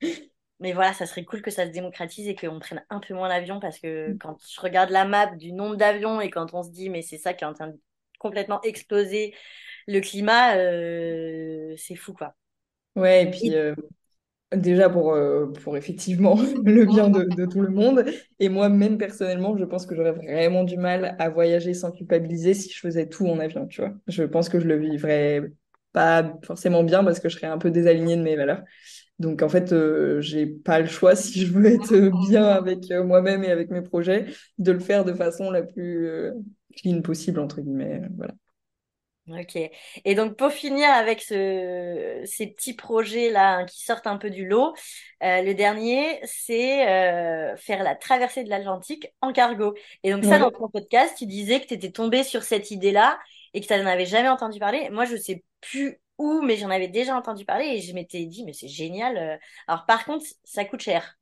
Mais 0.60 0.72
voilà, 0.72 0.92
ça 0.92 1.06
serait 1.06 1.24
cool 1.24 1.42
que 1.42 1.50
ça 1.50 1.66
se 1.66 1.70
démocratise 1.70 2.28
et 2.28 2.34
qu'on 2.34 2.58
prenne 2.58 2.84
un 2.90 3.00
peu 3.00 3.14
moins 3.14 3.28
l'avion 3.28 3.60
parce 3.60 3.78
que 3.78 4.12
mm. 4.12 4.18
quand 4.18 4.36
je 4.46 4.60
regarde 4.60 4.90
la 4.90 5.04
map 5.04 5.34
du 5.34 5.52
nombre 5.52 5.76
d'avions 5.76 6.20
et 6.20 6.30
quand 6.30 6.54
on 6.54 6.62
se 6.62 6.70
dit, 6.70 6.90
mais 6.90 7.02
c'est 7.02 7.18
ça 7.18 7.34
qui 7.34 7.44
est 7.44 7.46
en 7.46 7.54
train 7.54 7.68
de 7.68 7.80
complètement 8.18 8.60
exploser 8.62 9.34
le 9.86 10.00
climat, 10.00 10.56
euh, 10.56 11.74
c'est 11.76 11.96
fou 11.96 12.12
quoi. 12.12 12.34
Ouais, 12.96 13.24
et 13.24 13.30
puis 13.30 13.54
euh, 13.54 13.74
déjà 14.54 14.90
pour, 14.90 15.12
euh, 15.12 15.46
pour 15.46 15.76
effectivement 15.76 16.36
le 16.64 16.84
bien 16.84 17.08
de, 17.08 17.24
de, 17.24 17.46
tout 17.46 17.60
le 17.60 17.70
monde. 17.70 18.04
Et 18.38 18.48
moi-même 18.48 18.98
personnellement, 18.98 19.56
je 19.56 19.64
pense 19.64 19.86
que 19.86 19.94
j'aurais 19.94 20.12
vraiment 20.12 20.64
du 20.64 20.76
mal 20.76 21.16
à 21.18 21.30
voyager 21.30 21.74
sans 21.74 21.90
culpabiliser 21.90 22.54
si 22.54 22.70
je 22.70 22.78
faisais 22.78 23.08
tout 23.08 23.26
en 23.26 23.38
avion, 23.38 23.66
tu 23.66 23.80
vois. 23.80 23.92
Je 24.06 24.24
pense 24.24 24.48
que 24.48 24.60
je 24.60 24.66
le 24.66 24.76
vivrais 24.76 25.50
pas 25.92 26.34
forcément 26.44 26.84
bien 26.84 27.02
parce 27.02 27.20
que 27.20 27.28
je 27.28 27.36
serais 27.36 27.48
un 27.48 27.58
peu 27.58 27.70
désalignée 27.70 28.16
de 28.16 28.22
mes 28.22 28.36
valeurs. 28.36 28.62
Donc 29.20 29.42
en 29.42 29.50
fait, 29.50 29.72
euh, 29.72 30.22
j'ai 30.22 30.46
pas 30.46 30.80
le 30.80 30.86
choix 30.86 31.14
si 31.14 31.44
je 31.44 31.52
veux 31.52 31.66
être 31.66 31.94
bien 32.30 32.44
avec 32.46 32.90
euh, 32.90 33.04
moi-même 33.04 33.44
et 33.44 33.50
avec 33.50 33.70
mes 33.70 33.82
projets, 33.82 34.24
de 34.58 34.72
le 34.72 34.80
faire 34.80 35.04
de 35.04 35.12
façon 35.12 35.50
la 35.50 35.62
plus 35.62 36.08
euh, 36.08 36.32
clean 36.74 37.02
possible 37.02 37.38
entre 37.38 37.60
guillemets. 37.60 38.00
Voilà. 38.16 38.32
Ok. 39.28 39.58
Et 40.06 40.14
donc 40.14 40.36
pour 40.36 40.50
finir 40.50 40.88
avec 40.88 41.20
ce, 41.20 42.22
ces 42.24 42.46
petits 42.46 42.72
projets 42.72 43.30
là 43.30 43.58
hein, 43.58 43.66
qui 43.66 43.84
sortent 43.84 44.06
un 44.06 44.16
peu 44.16 44.30
du 44.30 44.48
lot, 44.48 44.74
le 45.20 45.52
dernier 45.52 46.18
c'est 46.24 46.78
faire 47.58 47.84
la 47.84 47.94
traversée 47.94 48.42
de 48.42 48.48
l'Atlantique 48.48 49.14
en 49.20 49.32
cargo. 49.32 49.74
Et 50.02 50.10
donc 50.10 50.24
ça 50.24 50.38
dans 50.38 50.50
ton 50.50 50.68
podcast, 50.68 51.14
tu 51.18 51.26
disais 51.26 51.60
que 51.60 51.66
tu 51.66 51.74
étais 51.74 51.92
tombée 51.92 52.24
sur 52.24 52.42
cette 52.42 52.70
idée 52.70 52.90
là 52.90 53.20
et 53.52 53.60
que 53.60 53.66
tu 53.66 53.74
n'en 53.74 53.86
avais 53.86 54.06
jamais 54.06 54.30
entendu 54.30 54.58
parler. 54.58 54.88
Moi 54.90 55.04
je 55.04 55.14
sais 55.16 55.44
plus 55.60 56.00
mais 56.42 56.56
j'en 56.56 56.70
avais 56.70 56.88
déjà 56.88 57.16
entendu 57.16 57.44
parler 57.44 57.66
et 57.66 57.80
je 57.80 57.94
m'étais 57.94 58.24
dit, 58.26 58.44
mais 58.44 58.52
c'est 58.52 58.68
génial. 58.68 59.16
Euh. 59.16 59.36
Alors, 59.66 59.86
par 59.86 60.04
contre, 60.04 60.24
ça 60.44 60.64
coûte 60.64 60.80
cher. 60.80 61.18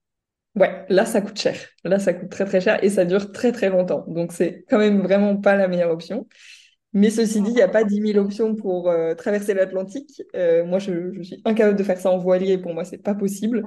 Ouais, 0.55 0.85
là, 0.89 1.07
ça 1.07 1.21
coûte 1.21 1.39
cher. 1.39 1.57
Là, 1.85 1.99
ça 1.99 2.15
coûte 2.15 2.31
très, 2.31 2.45
très 2.45 2.61
cher 2.61 2.83
et 2.83 2.89
ça 2.91 3.05
dure 3.05 3.31
très, 3.33 3.53
très 3.53 3.71
longtemps. 3.71 4.05
Donc, 4.09 4.33
c'est 4.33 4.65
quand 4.69 4.79
même 4.79 5.03
vraiment 5.03 5.37
pas 5.37 5.57
la 5.57 5.69
meilleure 5.69 5.91
option. 5.91 6.27
Mais 6.95 7.11
ceci 7.11 7.43
dit, 7.43 7.51
il 7.51 7.55
n'y 7.55 7.63
a 7.63 7.69
pas 7.69 7.85
10 7.85 8.13
000 8.13 8.19
options 8.25 8.57
pour 8.57 8.89
euh, 8.89 9.15
traverser 9.15 9.53
l'Atlantique. 9.53 10.23
Euh, 10.35 10.65
moi, 10.65 10.79
je, 10.79 11.23
suis 11.23 11.41
incapable 11.45 11.77
de 11.77 11.85
faire 11.85 11.99
ça 11.99 12.11
en 12.11 12.19
voilier. 12.19 12.59
Pour 12.59 12.73
moi, 12.73 12.85
c'est 12.85 12.99
pas 12.99 13.15
possible. 13.15 13.63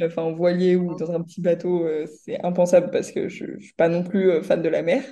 Enfin, 0.00 0.22
en 0.22 0.34
voilier 0.34 0.76
ou 0.76 0.94
dans 0.94 1.10
un 1.10 1.22
petit 1.22 1.40
bateau, 1.40 1.88
c'est 2.24 2.38
impensable 2.44 2.90
parce 2.90 3.10
que 3.10 3.28
je, 3.28 3.44
ne 3.44 3.60
suis 3.60 3.72
pas 3.74 3.88
non 3.88 4.04
plus 4.04 4.42
fan 4.44 4.62
de 4.62 4.68
la 4.68 4.82
mer. 4.82 5.02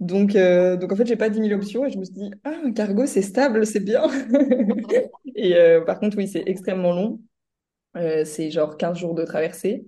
Donc, 0.00 0.34
euh, 0.34 0.76
donc 0.76 0.92
en 0.92 0.96
fait, 0.96 1.06
j'ai 1.06 1.16
pas 1.16 1.28
10 1.28 1.42
000 1.48 1.52
options 1.52 1.84
et 1.84 1.90
je 1.90 1.98
me 1.98 2.04
suis 2.04 2.14
dit, 2.14 2.30
ah, 2.44 2.54
un 2.64 2.72
cargo, 2.72 3.04
c'est 3.04 3.20
stable, 3.20 3.66
c'est 3.66 3.80
bien. 3.80 4.02
et 5.36 5.54
euh, 5.54 5.82
par 5.82 6.00
contre, 6.00 6.16
oui, 6.16 6.26
c'est 6.26 6.42
extrêmement 6.46 6.92
long. 6.92 7.20
Euh, 7.96 8.24
c'est 8.24 8.50
genre 8.50 8.78
15 8.78 8.98
jours 8.98 9.14
de 9.14 9.24
traversée. 9.24 9.84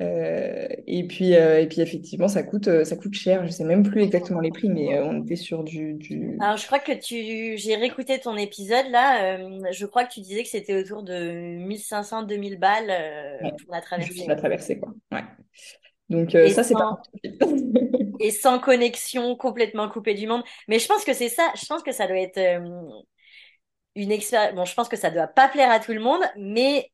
et 0.00 1.06
puis, 1.08 1.32
et 1.32 1.66
puis 1.68 1.80
effectivement, 1.80 2.26
ça 2.26 2.42
coûte, 2.42 2.84
ça 2.84 2.96
coûte 2.96 3.14
cher. 3.14 3.46
Je 3.46 3.52
sais 3.52 3.62
même 3.62 3.84
plus 3.84 4.02
exactement 4.02 4.40
les 4.40 4.50
prix, 4.50 4.68
mais 4.68 4.98
on 4.98 5.22
était 5.22 5.36
sur 5.36 5.62
du, 5.62 5.94
du... 5.94 6.36
Alors, 6.40 6.56
je 6.56 6.66
crois 6.66 6.80
que 6.80 6.92
tu, 6.92 7.56
j'ai 7.56 7.76
réécouté 7.76 8.18
ton 8.18 8.36
épisode 8.36 8.86
là. 8.90 9.38
je 9.70 9.86
crois 9.86 10.04
que 10.04 10.12
tu 10.12 10.20
disais 10.22 10.42
que 10.42 10.48
c'était 10.48 10.74
autour 10.74 11.04
de 11.04 11.14
1500-2000 11.68 12.58
balles 12.58 12.92
pour 13.64 13.72
la 13.72 13.80
traversée. 13.80 14.26
la 14.26 14.34
traversée, 14.34 14.80
quoi. 14.80 14.92
Ouais. 15.12 15.24
Donc 16.08 16.32
ça, 16.32 16.64
c'est 16.64 16.74
pas. 16.74 17.00
et 18.20 18.30
sans 18.30 18.58
connexion, 18.58 19.36
complètement 19.36 19.88
coupé 19.88 20.14
du 20.14 20.26
monde. 20.26 20.42
Mais 20.68 20.78
je 20.78 20.86
pense 20.86 21.04
que 21.04 21.12
c'est 21.12 21.28
ça. 21.28 21.52
Je 21.54 21.66
pense 21.66 21.82
que 21.82 21.92
ça 21.92 22.06
doit 22.06 22.18
être 22.18 22.38
euh, 22.38 22.88
une 23.94 24.12
expérience. 24.12 24.54
Bon, 24.54 24.64
je 24.64 24.74
pense 24.74 24.88
que 24.88 24.96
ça 24.96 25.10
doit 25.10 25.26
pas 25.26 25.48
plaire 25.48 25.70
à 25.70 25.80
tout 25.80 25.92
le 25.92 26.00
monde, 26.00 26.22
mais 26.36 26.90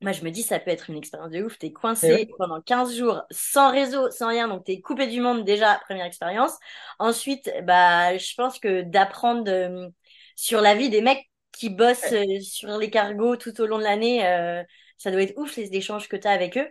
moi, 0.00 0.12
je 0.12 0.22
me 0.22 0.30
dis, 0.30 0.42
ça 0.42 0.60
peut 0.60 0.70
être 0.70 0.90
une 0.90 0.96
expérience 0.96 1.30
de 1.30 1.42
ouf. 1.42 1.58
T'es 1.58 1.72
coincé 1.72 2.28
eh 2.28 2.34
pendant 2.38 2.60
15 2.60 2.96
jours 2.96 3.22
sans 3.30 3.72
réseau, 3.72 4.10
sans 4.10 4.28
rien. 4.28 4.46
Donc, 4.46 4.64
t'es 4.64 4.80
coupé 4.80 5.08
du 5.08 5.20
monde 5.20 5.44
déjà, 5.44 5.80
première 5.84 6.06
expérience. 6.06 6.52
Ensuite, 6.98 7.50
bah, 7.64 8.16
je 8.16 8.34
pense 8.34 8.60
que 8.60 8.82
d'apprendre 8.82 9.50
euh, 9.50 9.88
sur 10.36 10.60
la 10.60 10.74
vie 10.74 10.88
des 10.88 11.00
mecs 11.00 11.28
qui 11.50 11.70
bossent 11.70 12.12
euh, 12.12 12.40
sur 12.40 12.78
les 12.78 12.90
cargos 12.90 13.36
tout 13.36 13.60
au 13.60 13.66
long 13.66 13.78
de 13.78 13.82
l'année, 13.82 14.20
ça 14.98 15.10
doit 15.10 15.22
être 15.22 15.36
ouf 15.36 15.56
les 15.56 15.74
échanges 15.74 16.08
que 16.08 16.16
t'as 16.16 16.32
avec 16.32 16.56
eux. 16.56 16.68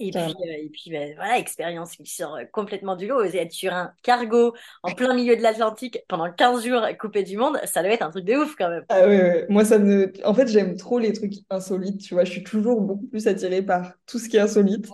Et 0.00 0.10
puis, 0.10 0.20
euh, 0.20 0.56
et 0.58 0.70
puis 0.72 0.90
ben, 0.90 1.14
voilà, 1.14 1.38
expérience 1.38 1.92
qui 1.96 2.06
sort 2.06 2.34
euh, 2.34 2.44
complètement 2.52 2.96
du 2.96 3.06
lot. 3.06 3.22
Être 3.22 3.52
sur 3.52 3.72
un 3.72 3.92
cargo 4.02 4.52
en 4.82 4.92
plein 4.92 5.14
milieu 5.14 5.36
de 5.36 5.42
l'Atlantique 5.42 5.98
pendant 6.08 6.32
15 6.32 6.66
jours 6.66 6.82
coupé 6.98 7.22
du 7.22 7.36
monde, 7.36 7.58
ça 7.64 7.82
doit 7.82 7.92
être 7.92 8.02
un 8.02 8.10
truc 8.10 8.24
de 8.24 8.34
ouf 8.34 8.56
quand 8.56 8.68
même. 8.68 8.84
Ah 8.88 9.06
ouais, 9.06 9.46
Moi, 9.48 9.64
ça 9.64 9.78
me. 9.78 10.12
En 10.24 10.34
fait, 10.34 10.48
j'aime 10.48 10.76
trop 10.76 10.98
les 10.98 11.12
trucs 11.12 11.34
insolites, 11.48 12.00
tu 12.00 12.14
vois. 12.14 12.24
Je 12.24 12.32
suis 12.32 12.42
toujours 12.42 12.80
beaucoup 12.80 13.06
plus 13.06 13.26
attirée 13.28 13.62
par 13.62 13.92
tout 14.06 14.18
ce 14.18 14.28
qui 14.28 14.36
est 14.36 14.40
insolite. 14.40 14.88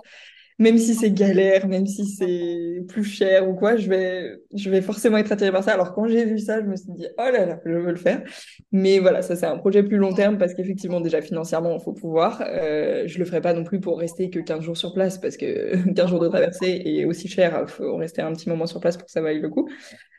Même 0.61 0.76
si 0.76 0.94
c'est 0.94 1.11
galère, 1.11 1.66
même 1.66 1.86
si 1.86 2.04
c'est 2.04 2.84
plus 2.86 3.02
cher 3.02 3.48
ou 3.48 3.54
quoi, 3.54 3.76
je 3.76 3.88
vais, 3.88 4.36
je 4.54 4.68
vais 4.68 4.82
forcément 4.82 5.16
être 5.16 5.32
attirée 5.32 5.50
par 5.50 5.64
ça. 5.64 5.72
Alors 5.72 5.94
quand 5.94 6.06
j'ai 6.06 6.26
vu 6.26 6.38
ça, 6.38 6.61
je 6.61 6.66
me 6.66 6.76
suis 6.76 6.92
dit, 6.92 7.06
oh 7.16 7.22
là 7.32 7.46
là, 7.46 7.61
je 7.64 7.72
veux 7.72 7.90
le 7.90 7.96
faire. 7.96 8.22
Mais 8.70 8.98
voilà, 8.98 9.22
ça 9.22 9.36
c'est 9.36 9.46
un 9.46 9.56
projet 9.56 9.82
plus 9.82 9.96
long 9.96 10.12
terme 10.12 10.36
parce 10.36 10.52
qu'effectivement, 10.52 11.00
déjà 11.00 11.22
financièrement, 11.22 11.78
il 11.78 11.82
faut 11.82 11.94
pouvoir. 11.94 12.44
Euh, 12.46 13.04
je 13.06 13.18
le 13.18 13.24
ferai 13.24 13.40
pas 13.40 13.54
non 13.54 13.64
plus 13.64 13.80
pour 13.80 13.98
rester 13.98 14.28
que 14.28 14.38
15 14.38 14.62
jours 14.62 14.76
sur 14.76 14.92
place 14.92 15.16
parce 15.18 15.38
que 15.38 15.92
15 15.94 16.11
jours 16.11 16.20
de 16.20 16.28
traversée 16.28 16.82
est 16.84 17.06
aussi 17.06 17.26
cher, 17.26 17.58
il 17.66 17.70
faut 17.70 17.96
rester 17.96 18.20
un 18.20 18.32
petit 18.34 18.50
moment 18.50 18.66
sur 18.66 18.80
place 18.80 18.98
pour 18.98 19.06
que 19.06 19.12
ça 19.12 19.22
vaille 19.22 19.40
le 19.40 19.48
coup. 19.48 19.66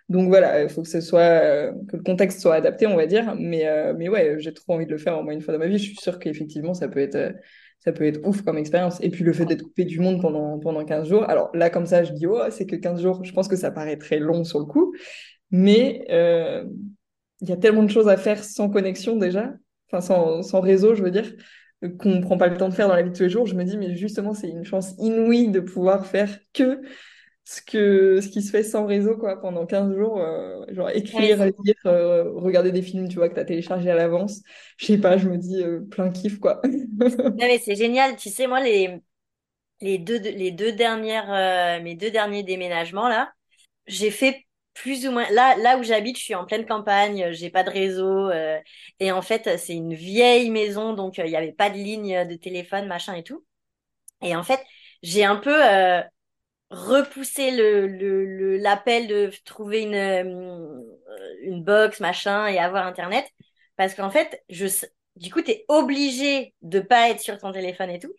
Donc 0.09 0.27
voilà, 0.27 0.63
il 0.63 0.69
faut 0.69 0.81
que 0.81 0.89
ce 0.89 0.99
soit 1.01 1.21
euh, 1.21 1.71
que 1.87 1.97
le 1.97 2.03
contexte 2.03 2.41
soit 2.41 2.55
adapté, 2.55 2.85
on 2.87 2.97
va 2.97 3.05
dire. 3.05 3.35
Mais 3.39 3.67
euh, 3.67 3.93
mais 3.97 4.09
ouais, 4.09 4.35
j'ai 4.39 4.53
trop 4.53 4.73
envie 4.73 4.85
de 4.85 4.91
le 4.91 4.97
faire 4.97 5.17
au 5.17 5.23
moins 5.23 5.33
une 5.33 5.41
fois 5.41 5.53
dans 5.53 5.59
ma 5.59 5.67
vie. 5.67 5.77
Je 5.77 5.83
suis 5.83 5.95
sûre 5.95 6.19
qu'effectivement 6.19 6.73
ça 6.73 6.89
peut 6.89 6.99
être 6.99 7.15
euh, 7.15 7.31
ça 7.83 7.91
peut 7.91 8.05
être 8.05 8.19
ouf 8.25 8.41
comme 8.43 8.57
expérience. 8.57 9.01
Et 9.01 9.09
puis 9.09 9.23
le 9.23 9.33
fait 9.33 9.45
d'être 9.45 9.63
coupé 9.63 9.85
du 9.85 9.99
monde 9.99 10.21
pendant 10.21 10.59
pendant 10.59 10.85
15 10.85 11.09
jours. 11.09 11.23
Alors 11.29 11.49
là 11.53 11.69
comme 11.69 11.85
ça, 11.85 12.03
je 12.03 12.13
dis 12.13 12.27
oh, 12.27 12.41
c'est 12.49 12.65
que 12.65 12.75
15 12.75 13.01
jours. 13.01 13.23
Je 13.23 13.33
pense 13.33 13.47
que 13.47 13.55
ça 13.55 13.71
paraît 13.71 13.97
très 13.97 14.19
long 14.19 14.43
sur 14.43 14.59
le 14.59 14.65
coup, 14.65 14.93
mais 15.51 16.05
il 16.09 17.49
y 17.49 17.51
a 17.51 17.57
tellement 17.57 17.83
de 17.83 17.89
choses 17.89 18.07
à 18.07 18.17
faire 18.17 18.43
sans 18.43 18.69
connexion 18.69 19.15
déjà, 19.17 19.53
enfin 19.91 20.01
sans 20.01 20.43
sans 20.43 20.61
réseau, 20.61 20.95
je 20.95 21.03
veux 21.03 21.11
dire 21.11 21.33
qu'on 21.99 22.21
prend 22.21 22.37
pas 22.37 22.47
le 22.47 22.57
temps 22.57 22.69
de 22.69 22.73
faire 22.75 22.87
dans 22.87 22.95
la 22.95 23.01
vie 23.01 23.09
de 23.09 23.15
tous 23.15 23.23
les 23.23 23.29
jours, 23.29 23.47
je 23.47 23.55
me 23.55 23.63
dis 23.63 23.77
mais 23.77 23.95
justement 23.95 24.35
c'est 24.35 24.49
une 24.49 24.63
chance 24.63 24.93
inouïe 24.99 25.49
de 25.49 25.59
pouvoir 25.59 26.05
faire 26.05 26.37
que 26.53 26.79
ce 27.51 27.61
que 27.61 28.21
ce 28.21 28.29
qui 28.29 28.41
se 28.41 28.49
fait 28.49 28.63
sans 28.63 28.85
réseau 28.85 29.17
quoi 29.17 29.41
pendant 29.41 29.65
15 29.65 29.93
jours 29.93 30.21
euh, 30.21 30.63
genre 30.69 30.89
écrire 30.89 31.43
lire 31.45 31.75
euh, 31.85 32.31
regarder 32.31 32.71
des 32.71 32.81
films 32.81 33.09
tu 33.09 33.17
vois 33.17 33.27
que 33.27 33.33
tu 33.33 33.41
as 33.41 33.45
téléchargé 33.45 33.89
à 33.89 33.95
l'avance. 33.95 34.41
Je 34.77 34.85
sais 34.85 34.97
pas 34.97 35.17
je 35.17 35.27
me 35.27 35.37
dis 35.37 35.61
euh, 35.61 35.81
plein 35.81 36.11
kiff 36.11 36.39
quoi. 36.39 36.61
Non 37.01 37.33
mais 37.37 37.59
c'est 37.59 37.75
génial. 37.75 38.15
Tu 38.15 38.29
sais 38.29 38.47
moi 38.47 38.61
les 38.61 39.01
les 39.81 39.97
deux 39.97 40.17
les 40.17 40.51
deux 40.51 40.71
dernières 40.71 41.81
mes 41.81 41.95
deux 41.95 42.09
derniers 42.09 42.43
déménagements 42.43 43.09
là 43.09 43.33
j'ai 43.85 44.11
fait 44.11 44.45
plus 44.73 45.05
ou 45.05 45.11
moins 45.11 45.29
là 45.31 45.57
là 45.57 45.77
où 45.77 45.83
j'habite 45.83 46.17
je 46.17 46.23
suis 46.23 46.35
en 46.35 46.45
pleine 46.45 46.65
campagne 46.65 47.31
j'ai 47.31 47.49
pas 47.49 47.63
de 47.63 47.69
réseau 47.69 48.31
et 49.01 49.11
en 49.11 49.21
fait 49.21 49.57
c'est 49.57 49.75
une 49.75 49.93
vieille 49.93 50.51
maison 50.51 50.93
donc 50.93 51.17
il 51.17 51.27
y 51.27 51.35
avait 51.35 51.51
pas 51.51 51.69
de 51.69 51.75
ligne 51.75 52.25
de 52.25 52.35
téléphone 52.35 52.87
machin 52.87 53.13
et 53.15 53.23
tout. 53.23 53.43
Et 54.21 54.37
en 54.37 54.43
fait 54.43 54.61
j'ai 55.03 55.25
un 55.25 55.35
peu 55.35 55.59
repousser 56.71 57.51
le 57.51 57.85
le 57.87 58.57
l'appel 58.57 59.07
de 59.07 59.31
trouver 59.45 59.81
une 59.81 59.95
euh, 59.95 60.81
une 61.41 61.63
box 61.63 61.99
machin 61.99 62.47
et 62.47 62.57
avoir 62.57 62.87
internet. 62.87 63.25
Parce 63.75 63.93
qu'en 63.93 64.09
fait 64.09 64.41
je 64.49 64.67
du 65.17 65.31
coup 65.31 65.41
tu 65.41 65.51
es 65.51 65.65
obligé 65.67 66.53
de 66.61 66.79
pas 66.79 67.09
être 67.09 67.19
sur 67.19 67.37
ton 67.37 67.51
téléphone 67.51 67.89
et 67.89 67.99
tout. 67.99 68.13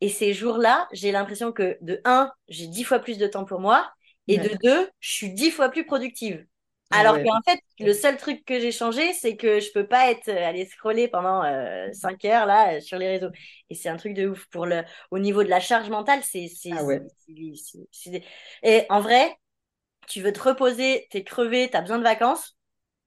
Et 0.00 0.08
ces 0.08 0.32
jours-là 0.32 0.88
j'ai 0.92 1.12
l'impression 1.12 1.52
que 1.52 1.76
de 1.82 2.00
un 2.04 2.32
j'ai 2.48 2.66
dix 2.66 2.84
fois 2.84 2.98
plus 2.98 3.18
de 3.18 3.26
temps 3.26 3.44
pour 3.44 3.60
moi. 3.60 3.90
Et 4.26 4.38
de 4.38 4.50
deux 4.62 4.90
je 5.00 5.12
suis 5.12 5.32
dix 5.32 5.50
fois 5.50 5.68
plus 5.68 5.84
productive 5.84 6.44
alors 6.90 7.16
qu'en 7.22 7.40
fait, 7.46 7.60
le 7.80 7.92
seul 7.92 8.16
truc 8.16 8.44
que 8.44 8.58
j'ai 8.58 8.72
changé, 8.72 9.12
c'est 9.12 9.36
que 9.36 9.60
je 9.60 9.70
peux 9.72 9.86
pas 9.86 10.10
être 10.10 10.28
euh, 10.28 10.48
aller 10.48 10.64
scroller 10.64 11.08
pendant 11.08 11.44
euh, 11.44 11.88
5 11.92 12.24
heures 12.24 12.46
là 12.46 12.74
euh, 12.74 12.80
sur 12.80 12.98
les 12.98 13.08
réseaux. 13.08 13.30
Et 13.68 13.74
c'est 13.74 13.88
un 13.88 13.96
truc 13.96 14.14
de 14.14 14.28
ouf 14.28 14.46
pour 14.50 14.64
le 14.64 14.82
au 15.10 15.18
niveau 15.18 15.42
de 15.42 15.48
la 15.48 15.60
charge 15.60 15.90
mentale, 15.90 16.20
c'est 16.22 16.48
c'est 16.48 16.70
ah 16.72 16.82
et 18.62 18.86
en 18.88 19.00
vrai, 19.00 19.36
tu 20.06 20.22
veux 20.22 20.32
te 20.32 20.40
reposer, 20.40 21.06
t'es 21.10 21.24
crevé, 21.24 21.68
t'as 21.70 21.82
besoin 21.82 21.98
de 21.98 22.04
vacances. 22.04 22.56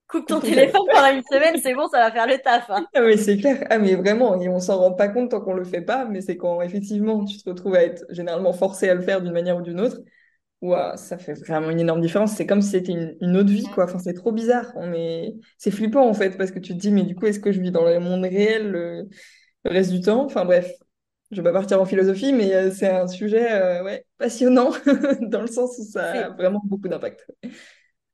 Coupe 0.08 0.28
ton 0.28 0.40
téléphone 0.42 0.82
pendant 0.92 1.12
une 1.12 1.24
semaine, 1.24 1.60
c'est 1.62 1.74
bon, 1.74 1.88
ça 1.88 2.00
va 2.00 2.12
faire 2.12 2.28
le 2.28 2.38
taf. 2.38 2.70
Hein. 2.70 2.86
Ah 2.94 3.02
oui, 3.04 3.18
c'est 3.18 3.38
clair. 3.38 3.66
Ah 3.70 3.80
mais 3.80 3.96
vraiment, 3.96 4.40
et 4.40 4.48
on 4.50 4.60
s'en 4.60 4.78
rend 4.78 4.94
pas 4.94 5.08
compte 5.08 5.32
tant 5.32 5.42
qu'on 5.42 5.54
le 5.54 5.64
fait 5.64 5.82
pas, 5.82 6.06
mais 6.06 6.22
c'est 6.22 6.38
quand 6.38 6.62
effectivement 6.62 7.26
tu 7.26 7.38
te 7.38 7.50
retrouves 7.50 7.76
à 7.76 7.84
être 7.84 8.06
généralement 8.10 8.54
forcé 8.54 8.90
à 8.90 8.94
le 8.94 9.02
faire 9.02 9.22
d'une 9.22 9.34
manière 9.34 9.58
ou 9.58 9.62
d'une 9.62 9.80
autre 9.80 9.98
Wow, 10.62 10.96
ça 10.96 11.18
fait 11.18 11.34
vraiment 11.34 11.72
une 11.72 11.80
énorme 11.80 12.02
différence. 12.02 12.34
C'est 12.34 12.46
comme 12.46 12.62
si 12.62 12.70
c'était 12.70 12.94
une, 13.20 13.36
autre 13.36 13.50
vie, 13.50 13.66
quoi. 13.74 13.86
Enfin, 13.86 13.98
c'est 13.98 14.14
trop 14.14 14.32
bizarre. 14.32 14.72
On 14.76 14.94
est... 14.94 15.34
C'est 15.58 15.72
flippant, 15.72 16.08
en 16.08 16.14
fait, 16.14 16.38
parce 16.38 16.52
que 16.52 16.60
tu 16.60 16.74
te 16.74 16.78
dis, 16.78 16.92
mais 16.92 17.04
du 17.04 17.16
coup, 17.16 17.26
est-ce 17.26 17.40
que 17.40 17.52
je 17.52 17.60
vis 17.60 17.72
dans 17.72 17.84
le 17.84 18.00
monde 18.00 18.24
réel 18.24 18.70
le, 18.70 19.10
reste 19.66 19.92
du 19.92 20.02
temps? 20.02 20.24
Enfin, 20.24 20.46
bref, 20.46 20.72
je 21.32 21.42
vais 21.42 21.52
pas 21.52 21.60
partir 21.60 21.82
en 21.82 21.86
philosophie, 21.86 22.32
mais 22.32 22.54
euh, 22.54 22.72
c'est 22.72 22.90
un 22.90 23.08
sujet 23.08 23.52
euh, 23.52 23.84
ouais, 23.84 24.06
passionnant, 24.20 24.72
dans 25.22 25.42
le 25.42 25.48
sens 25.48 25.80
où 25.80 25.84
ça 25.84 26.26
a 26.26 26.30
vraiment 26.30 26.62
beaucoup 26.64 26.88
d'impact. 26.88 27.26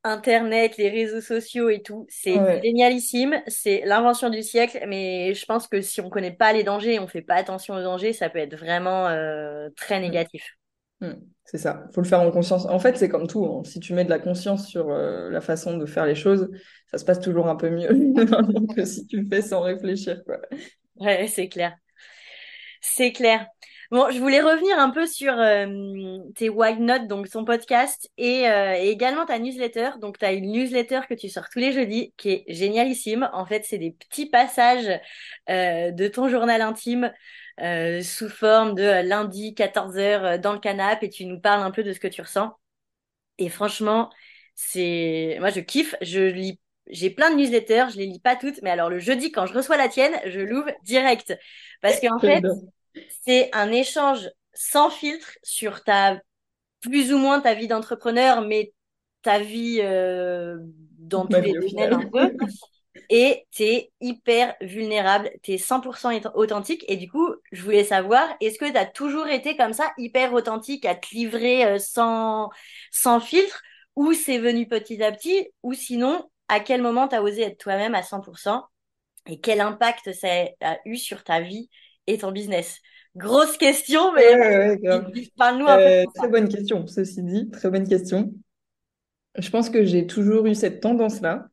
Internet, 0.04 0.78
les 0.78 0.90
réseaux 0.90 1.20
sociaux 1.20 1.68
et 1.70 1.82
tout, 1.82 2.06
c'est 2.08 2.40
génialissime, 2.64 3.42
c'est 3.48 3.82
l'invention 3.86 4.30
du 4.30 4.42
siècle, 4.42 4.86
mais 4.88 5.34
je 5.34 5.46
pense 5.46 5.68
que 5.68 5.82
si 5.82 6.00
on 6.00 6.10
connaît 6.10 6.32
pas 6.32 6.54
les 6.54 6.64
dangers, 6.64 7.00
on 7.00 7.08
fait 7.08 7.22
pas 7.22 7.36
attention 7.36 7.74
aux 7.74 7.84
dangers, 7.84 8.14
ça 8.14 8.30
peut 8.30 8.40
être 8.40 8.56
vraiment 8.56 9.08
euh, 9.08 9.68
très 9.76 10.00
négatif. 10.00 10.44
Hmm, 11.02 11.16
c'est 11.50 11.58
ça, 11.58 11.86
il 11.90 11.94
faut 11.94 12.02
le 12.02 12.08
faire 12.08 12.20
en 12.20 12.30
conscience. 12.30 12.66
En 12.66 12.78
fait, 12.78 12.98
c'est 12.98 13.08
comme 13.08 13.26
tout, 13.26 13.46
hein. 13.46 13.62
si 13.64 13.80
tu 13.80 13.94
mets 13.94 14.04
de 14.04 14.10
la 14.10 14.20
conscience 14.20 14.68
sur 14.68 14.90
euh, 14.90 15.30
la 15.30 15.40
façon 15.40 15.78
de 15.78 15.86
faire 15.86 16.06
les 16.06 16.14
choses, 16.14 16.50
ça 16.92 16.98
se 16.98 17.06
passe 17.06 17.22
toujours 17.22 17.48
un 17.48 17.56
peu 17.56 17.70
mieux 17.70 17.88
que 18.76 18.84
si 18.84 19.08
tu 19.08 19.22
le 19.22 19.28
fais 19.30 19.42
sans 19.42 19.62
réfléchir. 19.62 20.22
Ouais, 20.98 21.26
c'est 21.28 21.48
clair. 21.48 21.74
C'est 22.82 23.14
clair. 23.14 23.48
Bon, 23.92 24.12
je 24.12 24.20
voulais 24.20 24.42
revenir 24.42 24.78
un 24.78 24.90
peu 24.90 25.08
sur 25.08 25.40
euh, 25.40 26.18
tes 26.36 26.50
Wild 26.50 26.82
Notes, 26.82 27.08
donc 27.08 27.28
son 27.28 27.46
podcast, 27.46 28.10
euh, 28.20 28.24
et 28.78 28.90
également 28.90 29.26
ta 29.26 29.40
newsletter. 29.40 29.92
Donc, 30.02 30.18
tu 30.18 30.26
as 30.26 30.34
une 30.34 30.52
newsletter 30.52 31.00
que 31.08 31.14
tu 31.14 31.30
sors 31.30 31.48
tous 31.50 31.60
les 31.60 31.72
jeudis, 31.72 32.14
qui 32.18 32.32
est 32.32 32.44
génialissime. 32.50 33.30
En 33.32 33.46
fait, 33.46 33.64
c'est 33.64 33.78
des 33.78 33.92
petits 33.92 34.30
passages 34.30 35.00
de 35.48 36.08
ton 36.10 36.28
journal 36.28 36.62
intime 36.62 37.10
euh, 37.60 38.04
sous 38.04 38.30
forme 38.30 38.76
de 38.76 38.84
euh, 38.84 39.02
lundi 39.02 39.54
14h 39.54 40.00
euh, 40.00 40.38
dans 40.38 40.54
le 40.54 40.60
canapé 40.60 41.08
et 41.08 41.10
tu 41.10 41.26
nous 41.26 41.40
parles 41.40 41.64
un 41.64 41.72
peu 41.72 41.82
de 41.84 41.92
ce 41.92 42.00
que 42.00 42.08
tu 42.08 42.22
ressens. 42.22 42.56
Et 43.40 43.50
franchement, 43.50 44.12
c'est 44.54 45.38
moi 45.40 45.50
je 45.50 45.60
kiffe, 45.62 45.96
je 46.02 46.22
lis 46.22 46.60
j'ai 46.90 47.10
plein 47.10 47.32
de 47.32 47.36
newsletters, 47.36 47.88
je 47.92 47.98
les 47.98 48.06
lis 48.06 48.20
pas 48.20 48.36
toutes, 48.36 48.62
mais 48.62 48.70
alors 48.70 48.90
le 48.90 49.00
jeudi 49.00 49.32
quand 49.32 49.46
je 49.46 49.54
reçois 49.54 49.76
la 49.76 49.90
tienne, 49.90 50.14
je 50.26 50.40
l'ouvre 50.40 50.70
direct. 50.84 51.36
Parce 51.82 52.00
qu'en 52.00 52.20
fait, 52.20 52.44
c'est 53.26 53.50
un 53.54 53.72
échange 53.72 54.30
sans 54.54 54.90
filtre 54.90 55.32
sur 55.44 55.84
ta 55.84 56.20
plus 56.82 57.12
ou 57.12 57.18
moins 57.18 57.42
ta 57.42 57.56
vie 57.56 57.68
d'entrepreneur, 57.68 58.42
mais 58.42 58.72
ta 59.24 59.40
vie 59.40 59.82
dans 59.82 61.26
tous 61.26 61.42
les 61.42 61.54
domaines 61.54 61.94
un 61.94 62.06
peu. 62.06 62.38
Et 63.10 63.46
t'es 63.56 63.92
hyper 64.02 64.56
vulnérable, 64.62 65.30
t'es 65.44 65.58
100% 65.58 66.32
authentique. 66.36 66.84
Et 66.88 66.98
du 66.98 67.10
coup, 67.10 67.34
je 67.52 67.62
voulais 67.62 67.84
savoir, 67.84 68.28
est-ce 68.42 68.58
que 68.58 68.72
t'as 68.72 68.86
toujours 68.86 69.28
été 69.28 69.56
comme 69.56 69.74
ça, 69.74 69.92
hyper 69.98 70.34
authentique, 70.34 70.86
à 70.86 70.96
te 70.96 71.08
livrer 71.14 71.66
euh, 71.66 71.80
sans, 71.80 72.50
sans 72.92 73.20
filtre, 73.20 73.62
ou 73.96 74.14
c'est 74.14 74.38
venu 74.38 74.68
petit 74.68 75.02
à 75.04 75.12
petit, 75.12 75.48
ou 75.64 75.74
sinon, 75.74 76.30
à 76.48 76.60
quel 76.60 76.82
moment 76.82 77.08
t'as 77.08 77.22
osé 77.22 77.44
être 77.44 77.58
toi-même 77.58 77.96
à 77.96 78.02
100% 78.02 78.64
et 79.28 79.40
quel 79.40 79.62
impact 79.62 80.14
ça 80.14 80.28
a 80.62 80.78
eu 80.86 80.98
sur 80.98 81.24
ta 81.24 81.42
vie 81.42 81.70
et 82.06 82.18
ton 82.18 82.32
business? 82.32 82.80
Grosse 83.16 83.58
question, 83.58 84.14
mais 84.14 84.78
parle-nous 85.38 85.68
un 85.68 85.78
peu. 85.78 85.84
Euh, 85.84 86.06
très 86.14 86.28
bonne 86.28 86.48
question, 86.48 86.86
ceci 86.86 87.24
dit, 87.24 87.50
très 87.50 87.70
bonne 87.70 87.88
question. 87.88 88.32
Je 89.38 89.50
pense 89.50 89.70
que 89.70 89.84
j'ai 89.84 90.06
toujours 90.06 90.46
eu 90.46 90.56
cette 90.56 90.82
tendance-là 90.82 91.48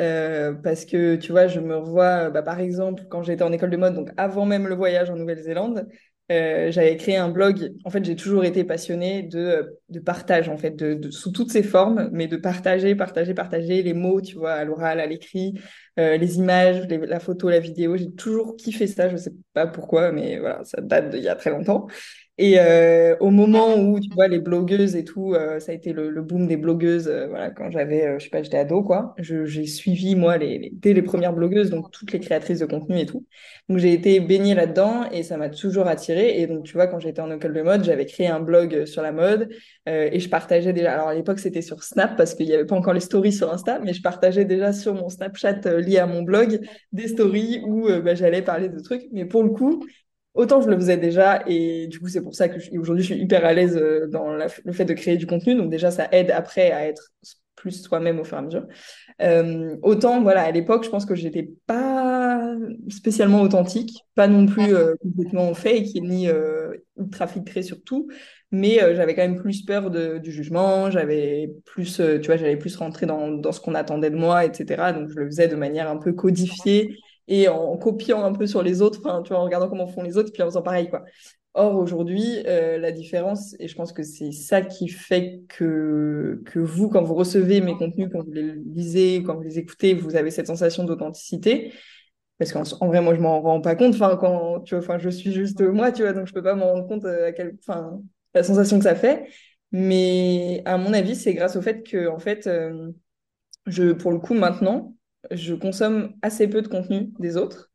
euh, 0.00 0.52
parce 0.54 0.84
que 0.84 1.16
tu 1.16 1.32
vois, 1.32 1.46
je 1.46 1.60
me 1.60 1.76
revois, 1.76 2.30
bah, 2.30 2.42
par 2.42 2.60
exemple, 2.60 3.04
quand 3.10 3.22
j'étais 3.22 3.42
en 3.42 3.52
école 3.52 3.70
de 3.70 3.76
mode, 3.76 3.94
donc 3.94 4.10
avant 4.16 4.46
même 4.46 4.66
le 4.66 4.74
voyage 4.74 5.10
en 5.10 5.16
Nouvelle-Zélande, 5.16 5.86
euh, 6.30 6.70
j'avais 6.70 6.96
créé 6.96 7.16
un 7.16 7.28
blog. 7.28 7.74
En 7.84 7.90
fait, 7.90 8.04
j'ai 8.04 8.16
toujours 8.16 8.44
été 8.44 8.64
passionnée 8.64 9.22
de, 9.22 9.78
partage, 10.04 10.48
en 10.48 10.56
fait, 10.56 10.70
de, 10.70 11.10
sous 11.10 11.30
toutes 11.30 11.50
ses 11.50 11.62
formes, 11.62 12.08
mais 12.12 12.26
de 12.26 12.36
partager, 12.36 12.94
partager, 12.94 13.34
partager 13.34 13.82
les 13.82 13.92
mots, 13.92 14.20
tu 14.22 14.36
vois, 14.36 14.52
à 14.52 14.64
l'oral, 14.64 15.00
à 15.00 15.06
l'écrit, 15.06 15.60
euh, 15.98 16.16
les 16.16 16.38
images, 16.38 16.86
la 16.88 17.20
photo, 17.20 17.50
la 17.50 17.58
vidéo. 17.58 17.96
J'ai 17.96 18.12
toujours 18.12 18.56
kiffé 18.56 18.86
ça. 18.86 19.10
Je 19.10 19.16
sais 19.16 19.32
pas 19.52 19.66
pourquoi, 19.66 20.10
mais 20.12 20.38
voilà, 20.38 20.64
ça 20.64 20.80
date 20.80 21.10
d'il 21.10 21.22
y 21.22 21.28
a 21.28 21.34
très 21.34 21.50
longtemps. 21.50 21.86
Et 22.44 22.58
euh, 22.58 23.16
au 23.20 23.30
moment 23.30 23.76
où, 23.76 24.00
tu 24.00 24.08
vois, 24.14 24.26
les 24.26 24.40
blogueuses 24.40 24.96
et 24.96 25.04
tout, 25.04 25.32
euh, 25.32 25.60
ça 25.60 25.70
a 25.70 25.74
été 25.76 25.92
le, 25.92 26.10
le 26.10 26.22
boom 26.22 26.48
des 26.48 26.56
blogueuses, 26.56 27.06
euh, 27.06 27.28
voilà, 27.28 27.50
quand 27.50 27.70
j'avais, 27.70 28.18
je 28.18 28.24
sais 28.24 28.30
pas, 28.30 28.42
j'étais 28.42 28.56
ado, 28.58 28.82
quoi. 28.82 29.14
J'ai 29.18 29.64
suivi, 29.66 30.16
moi, 30.16 30.38
les, 30.38 30.58
les, 30.58 30.70
dès 30.72 30.92
les 30.92 31.02
premières 31.02 31.34
blogueuses, 31.34 31.70
donc 31.70 31.92
toutes 31.92 32.10
les 32.10 32.18
créatrices 32.18 32.58
de 32.58 32.66
contenu 32.66 32.98
et 32.98 33.06
tout. 33.06 33.24
Donc, 33.68 33.78
j'ai 33.78 33.92
été 33.92 34.18
baignée 34.18 34.54
là-dedans 34.54 35.04
et 35.12 35.22
ça 35.22 35.36
m'a 35.36 35.50
toujours 35.50 35.86
attirée. 35.86 36.40
Et 36.40 36.48
donc, 36.48 36.64
tu 36.64 36.72
vois, 36.72 36.88
quand 36.88 36.98
j'étais 36.98 37.20
en 37.20 37.30
école 37.30 37.52
de 37.54 37.62
mode, 37.62 37.84
j'avais 37.84 38.06
créé 38.06 38.26
un 38.26 38.40
blog 38.40 38.86
sur 38.86 39.02
la 39.02 39.12
mode 39.12 39.48
et 39.86 40.18
je 40.18 40.28
partageais 40.28 40.72
déjà. 40.72 40.94
Alors, 40.94 41.08
à 41.08 41.14
l'époque, 41.14 41.38
c'était 41.38 41.62
sur 41.62 41.84
Snap 41.84 42.16
parce 42.16 42.34
qu'il 42.34 42.46
n'y 42.46 42.54
avait 42.54 42.66
pas 42.66 42.74
encore 42.76 42.94
les 42.94 43.00
stories 43.00 43.32
sur 43.32 43.52
Insta, 43.52 43.78
mais 43.84 43.92
je 43.92 44.02
partageais 44.02 44.44
déjà 44.44 44.72
sur 44.72 44.94
mon 44.94 45.08
Snapchat 45.08 45.60
lié 45.78 45.98
à 45.98 46.06
mon 46.06 46.22
blog 46.22 46.60
des 46.92 47.06
stories 47.08 47.60
où 47.64 47.88
bah, 48.02 48.14
j'allais 48.16 48.42
parler 48.42 48.68
de 48.68 48.80
trucs. 48.80 49.04
Mais 49.12 49.24
pour 49.26 49.42
le 49.44 49.50
coup, 49.50 49.84
autant 50.34 50.60
je 50.60 50.68
le 50.68 50.76
faisais 50.76 50.96
déjà 50.96 51.42
et 51.46 51.86
du 51.88 52.00
coup 52.00 52.08
c'est 52.08 52.22
pour 52.22 52.34
ça 52.34 52.48
que 52.48 52.58
aujourd'hui 52.78 53.04
je 53.04 53.14
suis 53.14 53.22
hyper 53.22 53.44
à 53.44 53.52
l'aise 53.52 53.76
euh, 53.76 54.06
dans 54.08 54.32
le 54.32 54.72
fait 54.72 54.84
de 54.84 54.94
créer 54.94 55.16
du 55.16 55.26
contenu. 55.26 55.54
Donc 55.54 55.70
déjà 55.70 55.90
ça 55.90 56.08
aide 56.12 56.30
après 56.30 56.70
à 56.70 56.86
être 56.86 57.12
plus 57.56 57.82
soi-même 57.82 58.18
au 58.18 58.24
fur 58.24 58.36
et 58.36 58.40
à 58.40 58.42
mesure. 58.42 58.66
Euh, 59.20 59.76
autant 59.82 60.22
voilà 60.22 60.42
à 60.42 60.50
l'époque 60.50 60.84
je 60.84 60.90
pense 60.90 61.06
que 61.06 61.14
j'étais 61.14 61.50
pas 61.66 62.56
spécialement 62.88 63.42
authentique, 63.42 64.04
pas 64.14 64.28
non 64.28 64.46
plus 64.46 64.74
euh, 64.74 64.94
complètement 65.02 65.54
fake 65.54 65.94
ni 65.96 66.28
euh, 66.28 66.72
ultra 66.96 67.26
filtré 67.26 67.62
sur 67.62 67.82
tout, 67.82 68.08
mais 68.50 68.82
euh, 68.82 68.94
j'avais 68.94 69.14
quand 69.14 69.22
même 69.22 69.40
plus 69.40 69.62
peur 69.64 69.90
de, 69.90 70.18
du 70.18 70.32
jugement, 70.32 70.90
j'avais 70.90 71.50
plus, 71.64 71.96
tu 71.96 72.26
vois, 72.26 72.36
j'allais 72.36 72.56
plus 72.56 72.76
rentrer 72.76 73.06
dans, 73.06 73.28
dans 73.28 73.52
ce 73.52 73.60
qu'on 73.60 73.74
attendait 73.74 74.10
de 74.10 74.16
moi, 74.16 74.44
etc. 74.44 74.92
Donc 74.92 75.08
je 75.10 75.16
le 75.16 75.26
faisais 75.26 75.48
de 75.48 75.56
manière 75.56 75.88
un 75.90 75.96
peu 75.96 76.12
codifiée 76.12 76.96
et 77.28 77.48
en 77.48 77.76
copiant 77.76 78.24
un 78.24 78.32
peu 78.32 78.46
sur 78.46 78.62
les 78.62 78.82
autres, 78.82 79.00
tu 79.22 79.28
vois, 79.28 79.40
en 79.40 79.44
regardant 79.44 79.68
comment 79.68 79.86
font 79.86 80.02
les 80.02 80.16
autres, 80.16 80.32
puis 80.32 80.42
en 80.42 80.46
faisant 80.46 80.62
pareil, 80.62 80.88
quoi. 80.88 81.04
Or, 81.54 81.76
aujourd'hui, 81.76 82.42
euh, 82.46 82.78
la 82.78 82.92
différence, 82.92 83.54
et 83.58 83.68
je 83.68 83.74
pense 83.74 83.92
que 83.92 84.02
c'est 84.02 84.32
ça 84.32 84.62
qui 84.62 84.88
fait 84.88 85.42
que, 85.48 86.40
que 86.46 86.58
vous, 86.58 86.88
quand 86.88 87.02
vous 87.02 87.14
recevez 87.14 87.60
mes 87.60 87.76
contenus, 87.76 88.08
quand 88.10 88.24
vous 88.24 88.32
les 88.32 88.54
lisez, 88.74 89.22
quand 89.22 89.34
vous 89.34 89.42
les 89.42 89.58
écoutez, 89.58 89.92
vous 89.92 90.16
avez 90.16 90.30
cette 90.30 90.46
sensation 90.46 90.84
d'authenticité. 90.84 91.72
Parce 92.38 92.52
qu'en 92.52 92.62
en 92.80 92.88
vrai, 92.88 93.02
moi, 93.02 93.14
je 93.14 93.20
m'en 93.20 93.40
rends 93.42 93.60
pas 93.60 93.76
compte. 93.76 93.94
Enfin, 93.94 94.16
quand, 94.16 94.60
tu 94.60 94.74
vois, 94.74 94.82
enfin, 94.82 94.98
je 94.98 95.10
suis 95.10 95.30
juste 95.32 95.60
moi, 95.60 95.92
tu 95.92 96.02
vois, 96.02 96.14
donc 96.14 96.26
je 96.26 96.32
peux 96.32 96.42
pas 96.42 96.54
m'en 96.54 96.72
rendre 96.72 96.88
compte 96.88 97.04
euh, 97.04 97.30
la 98.34 98.42
sensation 98.42 98.78
que 98.78 98.84
ça 98.84 98.94
fait. 98.94 99.26
Mais 99.72 100.62
à 100.64 100.78
mon 100.78 100.92
avis, 100.94 101.16
c'est 101.16 101.34
grâce 101.34 101.56
au 101.56 101.62
fait 101.62 101.82
que, 101.82 102.08
en 102.08 102.18
fait, 102.18 102.46
euh, 102.46 102.90
je, 103.66 103.92
pour 103.92 104.10
le 104.10 104.18
coup, 104.18 104.34
maintenant, 104.34 104.94
je 105.30 105.54
consomme 105.54 106.14
assez 106.22 106.48
peu 106.48 106.62
de 106.62 106.68
contenu 106.68 107.10
des 107.18 107.36
autres. 107.36 107.70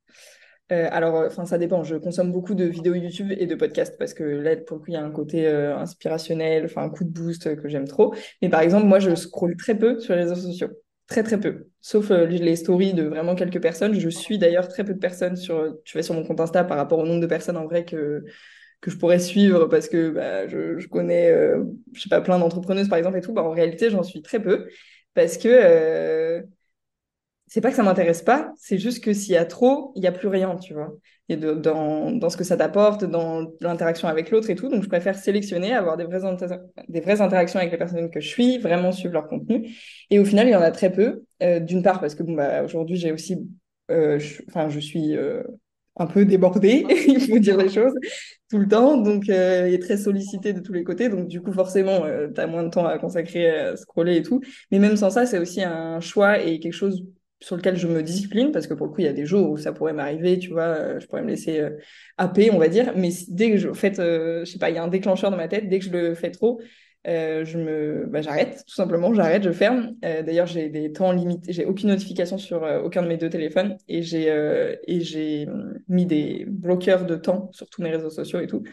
Euh, 0.72 0.88
alors, 0.92 1.26
enfin, 1.26 1.46
ça 1.46 1.58
dépend. 1.58 1.84
Je 1.84 1.96
consomme 1.96 2.32
beaucoup 2.32 2.54
de 2.54 2.66
vidéos 2.66 2.94
YouTube 2.96 3.32
et 3.38 3.46
de 3.46 3.56
podcasts 3.56 3.98
parce 3.98 4.14
que 4.14 4.24
là, 4.24 4.58
pour 4.58 4.78
le 4.78 4.82
coup, 4.84 4.90
il 4.90 4.94
y 4.94 4.98
a 4.98 5.04
un 5.04 5.12
côté 5.12 5.48
euh, 5.48 5.78
inspirationnel, 5.78 6.66
enfin, 6.66 6.84
un 6.84 6.90
coup 6.90 7.06
de 7.06 7.10
boost 7.10 7.56
que 7.56 7.70
j'aime 7.70 7.88
trop. 7.88 8.14
Mais 8.42 8.50
par 8.50 8.62
exemple, 8.62 8.86
moi, 8.86 9.00
je 9.00 9.16
scrolle 9.16 9.56
très 9.56 9.78
peu 9.78 10.00
sur 10.00 10.14
les 10.14 10.24
réseaux 10.24 10.36
sociaux. 10.36 10.70
Très, 11.08 11.24
très 11.24 11.40
peu. 11.40 11.70
Sauf 11.80 12.12
euh, 12.12 12.26
les 12.26 12.58
stories 12.58 12.94
de 12.94 13.04
vraiment 13.04 13.34
quelques 13.36 13.62
personnes. 13.62 13.94
Je 13.98 14.10
suis 14.10 14.38
d'ailleurs 14.38 14.68
très 14.68 14.84
peu 14.84 14.94
de 14.94 15.00
personnes 15.00 15.38
sur, 15.38 15.78
tu 15.86 15.98
vas 15.98 16.04
sur 16.04 16.14
mon 16.16 16.26
compte 16.26 16.42
Insta 16.42 16.66
par 16.66 16.76
rapport 16.78 17.00
au 17.00 17.06
nombre 17.06 17.22
de 17.22 17.28
personnes 17.28 17.56
en 17.56 17.66
vrai 17.66 17.86
que, 17.86 18.26
que 18.82 18.92
je 18.92 18.98
pourrais 18.98 19.20
suivre 19.20 19.68
parce 19.68 19.88
que 19.88 20.10
bah, 20.10 20.48
je, 20.48 20.80
je 20.80 20.88
connais, 20.90 21.32
je 21.94 22.02
sais 22.02 22.10
pas, 22.10 22.20
plein 22.20 22.40
d'entrepreneuses 22.40 22.90
par 22.90 22.98
exemple 22.98 23.18
et 23.18 23.22
tout. 23.22 23.32
Bah, 23.32 23.44
en 23.44 23.52
réalité, 23.52 23.90
j'en 23.90 24.04
suis 24.04 24.22
très 24.22 24.42
peu 24.42 24.68
parce 25.14 25.38
que 25.38 26.44
c'est 27.48 27.62
pas 27.62 27.70
que 27.70 27.76
ça 27.76 27.84
m'intéresse 27.84 28.22
pas, 28.22 28.52
c'est 28.58 28.78
juste 28.78 29.04
que 29.04 29.14
s'il 29.14 29.34
y 29.34 29.38
a 29.38 29.46
trop, 29.46 29.94
il 29.96 30.04
y 30.04 30.08
a 30.08 30.12
plus 30.12 30.28
rien, 30.28 30.58
tu 30.58 30.74
vois. 30.74 30.94
Et 31.30 31.38
dans, 31.38 32.12
dans 32.12 32.30
ce 32.30 32.38
que 32.38 32.44
ça 32.44 32.56
t'apporte, 32.56 33.04
dans 33.04 33.52
l'interaction 33.60 34.08
avec 34.08 34.32
l'autre 34.32 34.50
et 34.50 34.56
tout. 34.56 34.70
Donc, 34.70 34.84
je 34.84 34.88
préfère 34.88 35.18
sélectionner, 35.18 35.74
avoir 35.74 35.98
des 35.98 36.06
vraies, 36.06 36.22
des 36.88 37.02
vraies 37.02 37.22
interactions 37.22 37.60
avec 37.60 37.72
les 37.72 37.78
personnes 37.78 38.10
que 38.10 38.22
je 38.22 38.28
suis, 38.28 38.58
vraiment 38.60 38.92
suivre 38.92 39.14
leur 39.14 39.28
contenu. 39.28 39.70
Et 40.10 40.20
au 40.20 40.26
final, 40.26 40.48
il 40.48 40.52
y 40.52 40.56
en 40.56 40.62
a 40.62 40.72
très 40.72 40.92
peu. 40.92 41.24
Euh, 41.44 41.60
D'une 41.60 41.84
part, 41.84 42.00
parce 42.00 42.16
que 42.16 42.24
bon, 42.24 42.34
bah, 42.34 42.64
aujourd'hui, 42.64 42.96
j'ai 42.96 43.12
aussi, 43.12 43.38
euh, 43.92 44.20
je, 44.20 44.80
suis 44.80 45.18
euh, 45.18 45.44
un 45.98 46.08
peu 46.08 46.26
débordée, 46.26 46.86
il 47.08 47.20
faut 47.22 47.40
dire 47.40 47.58
les 47.58 47.70
choses, 47.70 47.94
tout 48.50 48.58
le 48.58 48.68
temps. 48.68 48.98
Donc, 48.98 49.30
euh, 49.30 49.66
il 49.68 49.74
est 49.74 49.82
très 49.82 49.98
sollicité 49.98 50.54
de 50.54 50.62
tous 50.62 50.74
les 50.74 50.84
côtés. 50.84 51.10
Donc, 51.10 51.28
du 51.28 51.42
coup, 51.42 51.52
forcément, 51.52 52.06
euh, 52.06 52.28
tu 52.34 52.40
as 52.40 52.48
moins 52.48 52.64
de 52.64 52.70
temps 52.70 52.86
à 52.86 52.98
consacrer 53.00 53.50
à 53.50 53.76
scroller 53.76 54.18
et 54.18 54.22
tout. 54.22 54.42
Mais 54.72 54.80
même 54.80 54.96
sans 54.96 55.10
ça, 55.10 55.26
c'est 55.26 55.40
aussi 55.40 55.62
un 55.62 56.00
choix 56.00 56.40
et 56.40 56.60
quelque 56.60 56.74
chose 56.74 57.04
sur 57.40 57.56
lequel 57.56 57.78
je 57.78 57.88
me 57.88 58.02
discipline 58.02 58.52
parce 58.52 58.66
que 58.68 58.74
pour 58.74 58.88
le 58.88 58.92
coup 58.92 59.02
il 59.02 59.06
y 59.06 59.10
a 59.10 59.14
des 59.14 59.26
jours 59.26 59.52
où 59.52 59.58
ça 59.58 59.72
pourrait 59.72 59.94
m'arriver 59.94 60.40
tu 60.40 60.50
vois 60.50 60.64
euh, 60.64 61.00
je 61.00 61.06
pourrais 61.06 61.22
me 61.22 61.30
laisser 61.30 61.60
euh, 61.60 61.70
happer 62.18 62.50
on 62.52 62.58
va 62.58 62.68
dire. 62.68 62.94
Mais 62.96 63.10
dès 63.28 63.52
que 63.52 63.58
je 63.58 63.70
en 63.70 63.74
fait 63.74 64.00
euh, 64.00 64.44
je 64.44 64.52
sais 64.52 64.58
pas 64.60 64.70
il 64.70 64.76
y 64.76 64.80
a 64.80 64.84
un 64.84 64.88
déclencheur 64.88 65.30
dans 65.30 65.38
ma 65.38 65.48
tête 65.48 65.70
dès 65.70 65.80
que 65.80 65.86
je 65.86 65.92
le 65.92 66.16
fais 66.16 66.32
trop 66.32 66.60
euh, 67.08 67.46
je 67.46 67.60
me 67.60 68.06
bah, 68.08 68.22
j'arrête 68.22 68.64
tout 68.68 68.74
simplement 68.74 69.14
j'arrête 69.14 69.44
je 69.44 69.52
ferme. 69.52 69.94
Euh, 70.04 70.24
d'ailleurs 70.24 70.48
j'ai 70.48 70.70
des 70.70 70.92
temps 70.92 71.12
limités 71.12 71.54
j'ai 71.54 71.66
aucune 71.66 71.90
notification 71.90 72.40
sur 72.40 72.64
aucun 72.84 73.04
de 73.04 73.08
mes 73.08 73.18
deux 73.18 73.30
téléphones 73.30 73.78
et 73.88 74.02
j'ai 74.02 74.28
et 74.88 75.02
j'ai 75.02 75.48
mis 75.88 76.08
des 76.08 76.46
bloqueurs 76.48 77.06
de 77.06 77.16
temps 77.16 77.50
sur 77.54 77.70
tous 77.70 77.84
mes 77.84 77.92
réseaux 77.92 78.10
sociaux 78.10 78.40
et 78.40 78.48
tout. 78.48 78.64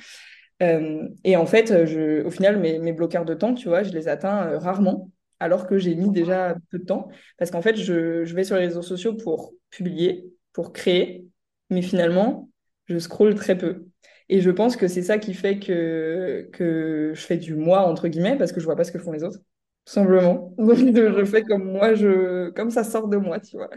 Et 0.60 1.36
en 1.36 1.44
fait 1.44 1.84
je 1.84 2.24
au 2.24 2.30
final 2.30 2.58
mes, 2.58 2.78
mes 2.78 2.92
bloqueurs 2.94 3.26
de 3.26 3.34
temps 3.34 3.52
tu 3.52 3.68
vois 3.68 3.82
je 3.82 3.92
les 3.92 4.08
atteins 4.08 4.58
rarement 4.58 5.10
alors 5.44 5.66
que 5.66 5.78
j'ai 5.78 5.94
mis 5.94 6.10
déjà 6.10 6.56
peu 6.70 6.78
de 6.78 6.84
temps. 6.84 7.08
Parce 7.38 7.50
qu'en 7.50 7.62
fait, 7.62 7.76
je, 7.76 8.24
je, 8.24 8.34
vais 8.34 8.44
sur 8.44 8.56
les 8.56 8.66
réseaux 8.66 8.82
sociaux 8.82 9.14
pour 9.14 9.52
publier, 9.70 10.24
pour 10.52 10.72
créer, 10.72 11.26
mais 11.70 11.82
finalement, 11.82 12.48
je 12.86 12.98
scrolle 12.98 13.34
très 13.34 13.56
peu. 13.56 13.86
Et 14.28 14.40
je 14.40 14.50
pense 14.50 14.76
que 14.76 14.88
c'est 14.88 15.02
ça 15.02 15.18
qui 15.18 15.34
fait 15.34 15.58
que, 15.58 16.48
que 16.52 17.12
je 17.14 17.20
fais 17.20 17.36
du 17.36 17.54
moi, 17.54 17.82
entre 17.86 18.08
guillemets, 18.08 18.36
parce 18.36 18.52
que 18.52 18.60
je 18.60 18.64
vois 18.64 18.76
pas 18.76 18.84
ce 18.84 18.92
que 18.92 18.98
font 18.98 19.12
les 19.12 19.22
autres, 19.22 19.38
tout 19.84 19.92
simplement. 19.92 20.54
Donc, 20.58 20.76
je 20.78 21.24
fais 21.24 21.42
comme 21.42 21.70
moi, 21.70 21.94
je, 21.94 22.50
comme 22.50 22.70
ça 22.70 22.84
sort 22.84 23.08
de 23.08 23.18
moi, 23.18 23.38
tu 23.40 23.56
vois. 23.56 23.70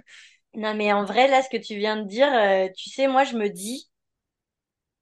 Non, 0.53 0.73
mais 0.73 0.93
en 0.93 1.03
vrai, 1.03 1.27
là, 1.27 1.41
ce 1.43 1.49
que 1.49 1.61
tu 1.61 1.75
viens 1.75 2.01
de 2.01 2.07
dire, 2.07 2.33
euh, 2.33 2.67
tu 2.75 2.89
sais, 2.89 3.07
moi, 3.07 3.25
je 3.25 3.35
me 3.35 3.49
dis, 3.49 3.89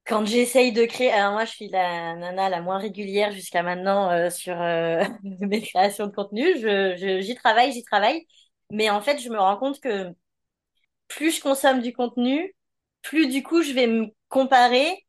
quand 0.08 0.26
j'essaye 0.26 0.72
de 0.72 0.86
créer, 0.86 1.12
alors 1.12 1.34
moi 1.34 1.46
je 1.46 1.52
suis 1.52 1.70
la 1.70 2.16
nana 2.16 2.50
la 2.50 2.62
moins 2.62 2.78
régulière 2.78 3.32
jusqu'à 3.32 3.64
maintenant 3.64 4.12
euh, 4.12 4.30
sur 4.30 4.60
euh, 4.62 5.04
mes 5.24 5.62
créations 5.62 6.08
de 6.08 6.12
contenu. 6.16 6.44
Je, 6.60 7.20
j'y 7.22 7.36
travaille, 7.36 7.72
j'y 7.74 7.84
travaille, 7.84 8.26
mais 8.72 8.90
en 8.90 9.02
fait 9.02 9.20
je 9.20 9.30
me 9.30 9.40
rends 9.40 9.58
compte 9.58 9.80
que 9.80 10.12
plus 11.08 11.32
je 11.38 11.42
consomme 11.42 11.82
du 11.82 11.94
contenu, 11.94 12.56
plus 13.02 13.28
du 13.28 13.44
coup 13.44 13.62
je 13.64 13.74
vais 13.74 13.88
me 13.88 14.08
comparer 14.30 15.05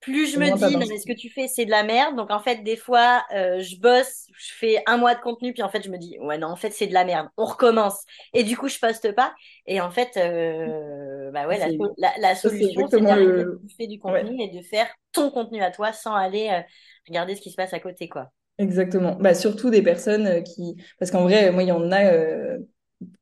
plus 0.00 0.32
je 0.32 0.38
me 0.38 0.46
dis, 0.46 0.76
non, 0.76 0.86
mais 0.88 0.98
ce 0.98 1.06
que 1.06 1.12
tu 1.12 1.28
fais, 1.28 1.46
c'est 1.46 1.66
de 1.66 1.70
la 1.70 1.82
merde. 1.82 2.16
Donc, 2.16 2.30
en 2.30 2.40
fait, 2.40 2.62
des 2.62 2.76
fois, 2.76 3.22
euh, 3.34 3.60
je 3.60 3.76
bosse, 3.76 4.26
je 4.38 4.52
fais 4.54 4.82
un 4.86 4.96
mois 4.96 5.14
de 5.14 5.20
contenu, 5.20 5.52
puis 5.52 5.62
en 5.62 5.68
fait, 5.68 5.84
je 5.84 5.90
me 5.90 5.98
dis, 5.98 6.18
ouais, 6.20 6.38
non, 6.38 6.48
en 6.48 6.56
fait, 6.56 6.70
c'est 6.70 6.86
de 6.86 6.94
la 6.94 7.04
merde. 7.04 7.28
On 7.36 7.44
recommence. 7.44 8.04
Et 8.32 8.42
du 8.42 8.56
coup, 8.56 8.68
je 8.68 8.78
poste 8.78 9.14
pas. 9.14 9.34
Et 9.66 9.80
en 9.80 9.90
fait, 9.90 10.16
euh, 10.16 11.30
bah 11.32 11.46
ouais, 11.46 11.58
la, 11.58 11.68
la, 11.98 12.12
la, 12.18 12.34
solution, 12.34 12.88
c'est 12.88 13.00
de 13.00 13.06
faire 13.06 13.88
du 13.88 13.98
contenu 13.98 14.42
et 14.42 14.48
de 14.48 14.62
faire 14.62 14.88
ton 15.12 15.30
contenu 15.30 15.62
à 15.62 15.70
toi 15.70 15.92
sans 15.92 16.14
aller 16.14 16.48
euh, 16.50 16.60
regarder 17.06 17.34
ce 17.34 17.42
qui 17.42 17.50
se 17.50 17.56
passe 17.56 17.74
à 17.74 17.80
côté, 17.80 18.08
quoi. 18.08 18.30
Exactement. 18.58 19.16
Bah, 19.16 19.34
surtout 19.34 19.70
des 19.70 19.82
personnes 19.82 20.42
qui, 20.44 20.76
parce 20.98 21.10
qu'en 21.10 21.22
vrai, 21.22 21.50
moi, 21.50 21.62
il 21.62 21.68
y 21.68 21.72
en 21.72 21.92
a 21.92 22.04
euh, 22.04 22.58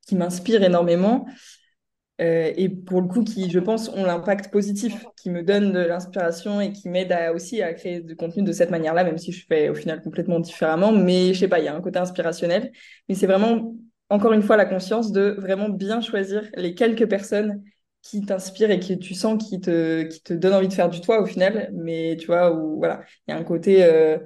qui 0.07 0.17
m'inspirent 0.17 0.63
énormément. 0.63 1.27
Euh, 2.21 2.53
et 2.57 2.69
pour 2.69 3.01
le 3.01 3.07
coup, 3.09 3.23
qui, 3.23 3.49
je 3.51 3.61
pense, 3.61 3.89
ont 3.91 4.05
l'impact 4.05 4.51
positif, 4.51 5.07
qui 5.17 5.31
me 5.31 5.43
donnent 5.43 5.73
de 5.73 5.79
l'inspiration 5.81 6.61
et 6.61 6.73
qui 6.73 6.89
m'aident 6.89 7.17
aussi 7.35 7.63
à 7.63 7.73
créer 7.75 8.01
du 8.01 8.17
contenu 8.17 8.43
de 8.43 8.53
cette 8.53 8.71
manière-là, 8.71 9.05
même 9.05 9.19
si 9.19 9.31
je 9.33 9.47
fais 9.47 9.69
au 9.69 9.75
final 9.75 10.03
complètement 10.03 10.41
différemment. 10.41 10.91
Mais 10.93 11.33
je 11.33 11.41
sais 11.41 11.49
pas, 11.49 11.61
il 11.61 11.65
y 11.67 11.69
a 11.69 11.75
un 11.77 11.81
côté 11.81 11.99
inspirationnel. 11.99 12.73
Mais 13.09 13.15
c'est 13.15 13.27
vraiment, 13.27 13.75
encore 14.11 14.33
une 14.33 14.43
fois, 14.43 14.57
la 14.57 14.67
conscience 14.67 15.13
de 15.13 15.37
vraiment 15.39 15.69
bien 15.69 16.01
choisir 16.01 16.43
les 16.57 16.75
quelques 16.75 17.09
personnes 17.09 17.63
qui 18.03 18.23
t'inspirent 18.25 18.71
et 18.71 18.81
qui 18.81 18.99
tu 18.99 19.15
sens 19.15 19.43
qui 19.49 19.61
te, 19.61 20.03
qui 20.05 20.23
te 20.23 20.33
donnent 20.33 20.55
envie 20.55 20.69
de 20.69 20.73
faire 20.73 20.89
du 20.89 21.01
toi 21.01 21.21
au 21.21 21.27
final. 21.27 21.71
Mais 21.75 22.17
tu 22.19 22.27
vois, 22.27 22.53
où 22.53 22.79
voilà, 22.79 23.03
il 23.27 23.33
y 23.33 23.35
a 23.35 23.39
un 23.39 23.45
côté 23.45 23.85
euh, 23.85 24.19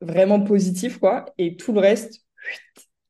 vraiment 0.00 0.40
positif, 0.42 0.98
quoi. 0.98 1.26
Et 1.38 1.56
tout 1.56 1.72
le 1.72 1.80
reste, 1.80 2.22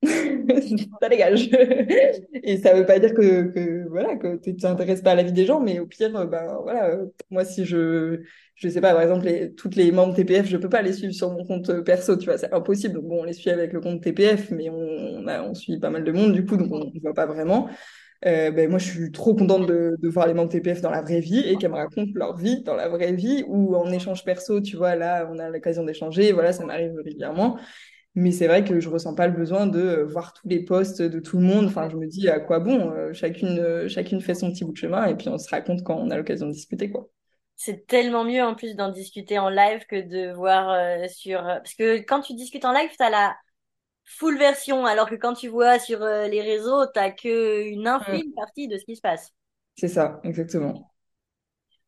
ça 1.00 1.08
dégage. 1.08 1.48
et 2.42 2.56
ça 2.58 2.74
veut 2.74 2.86
pas 2.86 2.98
dire 2.98 3.14
que, 3.14 3.52
que 3.52 3.88
voilà 3.88 4.16
que 4.16 4.36
t'intéresses 4.36 5.02
pas 5.02 5.12
à 5.12 5.14
la 5.14 5.22
vie 5.22 5.32
des 5.32 5.46
gens, 5.46 5.60
mais 5.60 5.78
au 5.78 5.86
pire, 5.86 6.10
ben 6.26 6.58
voilà, 6.62 6.98
moi 7.30 7.44
si 7.44 7.64
je 7.64 8.20
je 8.54 8.68
sais 8.68 8.80
pas, 8.80 8.92
par 8.92 9.02
exemple, 9.02 9.24
les, 9.26 9.52
toutes 9.54 9.74
les 9.74 9.90
membres 9.90 10.14
TPF, 10.14 10.46
je 10.46 10.56
peux 10.56 10.68
pas 10.68 10.82
les 10.82 10.92
suivre 10.92 11.12
sur 11.12 11.30
mon 11.32 11.44
compte 11.44 11.82
perso, 11.84 12.16
tu 12.16 12.26
vois, 12.26 12.38
c'est 12.38 12.52
impossible. 12.52 13.00
Bon, 13.00 13.22
on 13.22 13.24
les 13.24 13.32
suit 13.32 13.50
avec 13.50 13.72
le 13.72 13.80
compte 13.80 14.00
TPF, 14.02 14.50
mais 14.52 14.70
on, 14.70 14.76
on, 14.76 15.26
a, 15.26 15.42
on 15.42 15.54
suit 15.54 15.78
pas 15.80 15.90
mal 15.90 16.04
de 16.04 16.12
monde 16.12 16.32
du 16.32 16.44
coup, 16.44 16.56
donc 16.56 16.70
on 16.70 16.78
ne 16.92 17.00
voit 17.00 17.14
pas 17.14 17.26
vraiment. 17.26 17.68
Euh, 18.24 18.52
ben 18.52 18.70
moi, 18.70 18.78
je 18.78 18.84
suis 18.88 19.10
trop 19.10 19.34
contente 19.34 19.66
de, 19.66 19.96
de 20.00 20.08
voir 20.08 20.28
les 20.28 20.34
membres 20.34 20.50
TPF 20.50 20.80
dans 20.80 20.90
la 20.90 21.02
vraie 21.02 21.18
vie 21.20 21.40
et 21.40 21.56
qu'elles 21.56 21.72
me 21.72 21.76
racontent 21.76 22.12
leur 22.14 22.36
vie 22.36 22.62
dans 22.62 22.76
la 22.76 22.88
vraie 22.88 23.12
vie 23.12 23.44
ou 23.48 23.74
en 23.74 23.90
échange 23.90 24.24
perso, 24.24 24.60
tu 24.60 24.76
vois, 24.76 24.94
là, 24.94 25.28
on 25.32 25.38
a 25.40 25.50
l'occasion 25.50 25.84
d'échanger, 25.84 26.30
voilà, 26.32 26.52
ça 26.52 26.64
m'arrive 26.64 26.94
régulièrement. 27.04 27.58
Mais 28.14 28.30
c'est 28.30 28.46
vrai 28.46 28.62
que 28.62 28.78
je 28.78 28.88
ressens 28.90 29.14
pas 29.14 29.26
le 29.26 29.32
besoin 29.32 29.66
de 29.66 29.80
euh, 29.80 30.04
voir 30.04 30.34
tous 30.34 30.46
les 30.46 30.62
posts 30.62 31.00
de 31.00 31.18
tout 31.18 31.38
le 31.38 31.44
monde. 31.44 31.66
Enfin, 31.66 31.88
je 31.88 31.96
me 31.96 32.06
dis 32.06 32.28
à 32.28 32.40
quoi 32.40 32.58
bon 32.58 32.90
euh, 32.90 33.12
Chacune, 33.14 33.58
euh, 33.58 33.88
chacune 33.88 34.20
fait 34.20 34.34
son 34.34 34.50
petit 34.50 34.64
bout 34.64 34.72
de 34.72 34.76
chemin 34.76 35.06
et 35.06 35.16
puis 35.16 35.28
on 35.30 35.38
se 35.38 35.48
raconte 35.48 35.82
quand 35.82 35.96
on 35.96 36.10
a 36.10 36.16
l'occasion 36.16 36.46
de 36.46 36.52
discuter, 36.52 36.90
quoi. 36.90 37.08
C'est 37.56 37.86
tellement 37.86 38.24
mieux 38.24 38.42
en 38.42 38.54
plus 38.54 38.74
d'en 38.74 38.90
discuter 38.90 39.38
en 39.38 39.48
live 39.48 39.86
que 39.88 40.00
de 40.00 40.32
voir 40.32 41.08
sur. 41.08 41.42
Parce 41.42 41.74
que 41.74 41.98
quand 41.98 42.20
tu 42.20 42.34
discutes 42.34 42.64
en 42.64 42.72
live, 42.72 42.90
t'as 42.98 43.10
la 43.10 43.36
full 44.04 44.36
version, 44.36 44.84
alors 44.84 45.08
que 45.08 45.14
quand 45.14 45.34
tu 45.34 45.48
vois 45.48 45.78
sur 45.78 46.00
les 46.00 46.40
réseaux, 46.42 46.86
t'as 46.92 47.12
que 47.12 47.62
une 47.62 47.86
infime 47.86 48.30
mmh. 48.30 48.34
partie 48.34 48.68
de 48.68 48.78
ce 48.78 48.84
qui 48.84 48.96
se 48.96 49.00
passe. 49.00 49.30
C'est 49.76 49.88
ça, 49.88 50.20
exactement. 50.24 50.90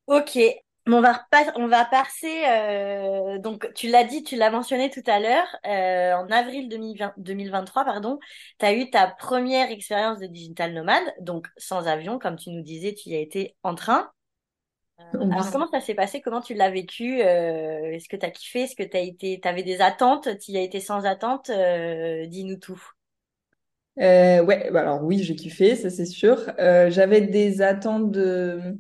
Ok, 0.07 0.39
on 0.87 1.01
va, 1.01 1.27
on 1.57 1.67
va 1.67 1.85
passer, 1.87 2.45
euh, 2.47 3.39
donc 3.39 3.73
tu 3.75 3.89
l'as 3.89 4.05
dit, 4.05 4.23
tu 4.23 4.37
l'as 4.37 4.51
mentionné 4.51 4.91
tout 4.91 5.03
à 5.07 5.19
l'heure, 5.19 5.47
euh, 5.67 6.13
en 6.15 6.31
avril 6.31 6.69
2020, 6.69 7.15
2023, 7.17 7.85
pardon, 7.85 8.19
tu 8.59 8.67
as 8.67 8.75
eu 8.75 8.91
ta 8.91 9.07
première 9.07 9.71
expérience 9.71 10.19
de 10.19 10.27
digital 10.27 10.75
nomade, 10.75 11.03
donc 11.21 11.49
sans 11.57 11.87
avion, 11.87 12.19
comme 12.19 12.37
tu 12.37 12.51
nous 12.51 12.63
disais, 12.63 12.95
tu 12.95 13.09
y 13.11 13.17
as 13.17 13.21
été 13.21 13.57
en 13.63 13.75
train. 13.75 14.11
Euh, 15.01 15.31
alors 15.31 15.51
comment 15.51 15.69
ça 15.71 15.81
s'est 15.81 15.95
passé? 15.95 16.21
Comment 16.21 16.41
tu 16.41 16.55
l'as 16.55 16.71
vécu? 16.71 17.21
Euh, 17.23 17.91
Est-ce 17.93 18.09
que 18.09 18.17
tu 18.17 18.27
as 18.27 18.31
kiffé? 18.31 18.63
Est-ce 18.63 18.77
que 18.77 18.83
tu 18.83 18.97
as 18.97 19.01
été, 19.01 19.41
avais 19.45 19.63
des 19.63 19.81
attentes? 19.81 20.29
Tu 20.39 20.53
y 20.53 20.59
as 20.59 20.63
été 20.63 20.81
sans 20.81 21.05
attente 21.05 21.51
euh, 21.51 22.27
Dis-nous 22.27 22.57
tout. 22.57 22.81
ouais, 23.97 24.71
bah 24.73 24.81
alors 24.81 25.03
oui, 25.03 25.23
j'ai 25.23 25.35
kiffé, 25.37 25.77
ça 25.77 25.91
c'est 25.91 26.05
sûr. 26.07 26.37
j'avais 26.59 27.23
des 27.23 27.63
attentes 27.63 28.11
de 28.11 28.77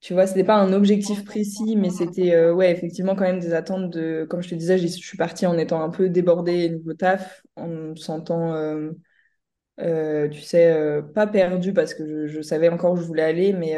tu 0.00 0.14
vois, 0.14 0.26
c'était 0.26 0.44
pas 0.44 0.56
un 0.56 0.72
objectif 0.72 1.24
précis, 1.24 1.76
mais 1.76 1.90
c'était, 1.90 2.34
euh, 2.34 2.54
ouais, 2.54 2.72
effectivement, 2.72 3.14
quand 3.14 3.24
même 3.24 3.38
des 3.38 3.52
attentes 3.52 3.90
de, 3.90 4.26
comme 4.30 4.42
je 4.42 4.48
te 4.48 4.54
disais, 4.54 4.78
je 4.78 4.86
suis 4.86 5.18
partie 5.18 5.46
en 5.46 5.58
étant 5.58 5.82
un 5.82 5.90
peu 5.90 6.08
débordée 6.08 6.70
niveau 6.70 6.94
taf, 6.94 7.42
en 7.56 7.68
me 7.68 7.94
sentant, 7.96 8.54
euh, 8.54 8.92
euh, 9.80 10.28
tu 10.28 10.40
sais, 10.40 10.74
pas 11.14 11.26
perdue 11.26 11.74
parce 11.74 11.94
que 11.94 12.26
je, 12.26 12.40
savais 12.40 12.70
encore 12.70 12.94
où 12.94 12.96
je 12.96 13.02
voulais 13.02 13.22
aller, 13.22 13.52
mais 13.52 13.76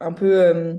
un 0.00 0.12
peu 0.12 0.78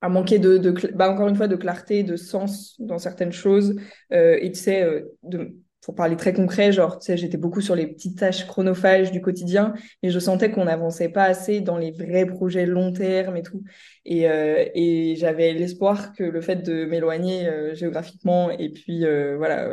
à 0.00 0.08
manquer 0.08 0.38
de, 0.38 0.58
de 0.58 0.72
bah, 0.94 1.10
encore 1.10 1.28
une 1.28 1.36
fois, 1.36 1.48
de 1.48 1.56
clarté, 1.56 2.02
de 2.02 2.16
sens 2.16 2.74
dans 2.80 2.98
certaines 2.98 3.32
choses, 3.32 3.76
et 4.10 4.50
tu 4.52 4.58
sais, 4.58 5.04
de 5.22 5.56
pour 5.86 5.94
parler 5.94 6.16
très 6.16 6.32
concret, 6.32 6.72
genre, 6.72 6.98
tu 6.98 7.06
sais, 7.06 7.16
j'étais 7.16 7.36
beaucoup 7.36 7.60
sur 7.60 7.76
les 7.76 7.86
petites 7.86 8.18
tâches 8.18 8.44
chronophages 8.48 9.12
du 9.12 9.20
quotidien 9.20 9.72
et 10.02 10.10
je 10.10 10.18
sentais 10.18 10.50
qu'on 10.50 10.64
n'avançait 10.64 11.10
pas 11.10 11.22
assez 11.22 11.60
dans 11.60 11.78
les 11.78 11.92
vrais 11.92 12.26
projets 12.26 12.66
long 12.66 12.92
terme 12.92 13.36
et 13.36 13.44
tout. 13.44 13.62
Et, 14.04 14.28
euh, 14.28 14.64
et 14.74 15.14
j'avais 15.14 15.52
l'espoir 15.52 16.12
que 16.12 16.24
le 16.24 16.40
fait 16.40 16.56
de 16.56 16.86
m'éloigner 16.86 17.46
euh, 17.46 17.76
géographiquement 17.76 18.50
et 18.50 18.70
puis, 18.70 19.04
euh, 19.04 19.36
voilà, 19.36 19.68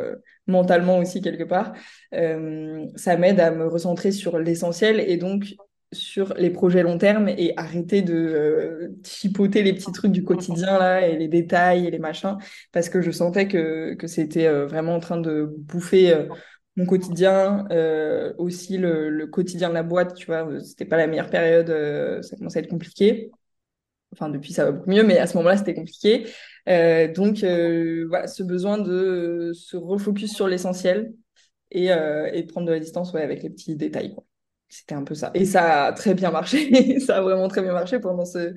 mentalement 0.46 0.98
aussi 0.98 1.20
quelque 1.20 1.42
part, 1.42 1.72
ça 2.12 3.16
m'aide 3.16 3.40
à 3.40 3.50
me 3.50 3.66
recentrer 3.66 4.12
sur 4.12 4.38
l'essentiel 4.38 5.00
et 5.00 5.16
donc 5.16 5.56
sur 5.94 6.34
les 6.34 6.50
projets 6.50 6.82
long 6.82 6.98
terme 6.98 7.28
et 7.28 7.54
arrêter 7.56 8.02
de 8.02 8.14
euh, 8.14 8.88
chipoter 9.04 9.62
les 9.62 9.72
petits 9.72 9.92
trucs 9.92 10.12
du 10.12 10.24
quotidien 10.24 10.78
là 10.78 11.06
et 11.06 11.16
les 11.16 11.28
détails 11.28 11.86
et 11.86 11.90
les 11.90 11.98
machins 11.98 12.36
parce 12.72 12.88
que 12.88 13.00
je 13.00 13.10
sentais 13.10 13.48
que, 13.48 13.94
que 13.94 14.06
c'était 14.06 14.46
euh, 14.46 14.66
vraiment 14.66 14.94
en 14.94 15.00
train 15.00 15.18
de 15.18 15.54
bouffer 15.58 16.12
euh, 16.12 16.26
mon 16.76 16.86
quotidien 16.86 17.66
aussi 18.36 18.78
le, 18.78 19.26
quotidien 19.28 19.68
de 19.68 19.74
la 19.74 19.84
boîte 19.84 20.14
tu 20.14 20.26
vois 20.26 20.60
c'était 20.60 20.84
pas 20.84 20.96
la 20.96 21.06
meilleure 21.06 21.30
période 21.30 21.68
ça 22.22 22.36
commençait 22.36 22.58
à 22.58 22.62
être 22.62 22.68
compliqué 22.68 23.30
enfin 24.12 24.28
depuis 24.28 24.52
ça 24.52 24.64
va 24.64 24.72
beaucoup 24.72 24.90
mieux 24.90 25.04
mais 25.04 25.18
à 25.18 25.28
ce 25.28 25.36
moment-là 25.36 25.56
c'était 25.56 25.74
compliqué 25.74 26.24
donc 26.66 27.44
voilà 27.44 28.26
ce 28.26 28.42
besoin 28.42 28.78
de 28.78 29.52
se 29.54 29.76
refocus 29.76 30.34
sur 30.34 30.48
l'essentiel 30.48 31.12
et, 31.70 32.42
prendre 32.48 32.66
de 32.66 32.72
la 32.72 32.80
distance 32.80 33.12
ouais, 33.12 33.22
avec 33.22 33.42
les 33.42 33.50
petits 33.50 33.76
détails. 33.76 34.14
C'était 34.76 34.96
un 34.96 35.04
peu 35.04 35.14
ça. 35.14 35.30
Et 35.34 35.44
ça 35.44 35.84
a 35.84 35.92
très 35.92 36.14
bien 36.14 36.32
marché. 36.32 36.98
ça 37.06 37.18
a 37.18 37.20
vraiment 37.20 37.46
très 37.46 37.62
bien 37.62 37.72
marché 37.72 38.00
pendant 38.00 38.24
ce, 38.24 38.54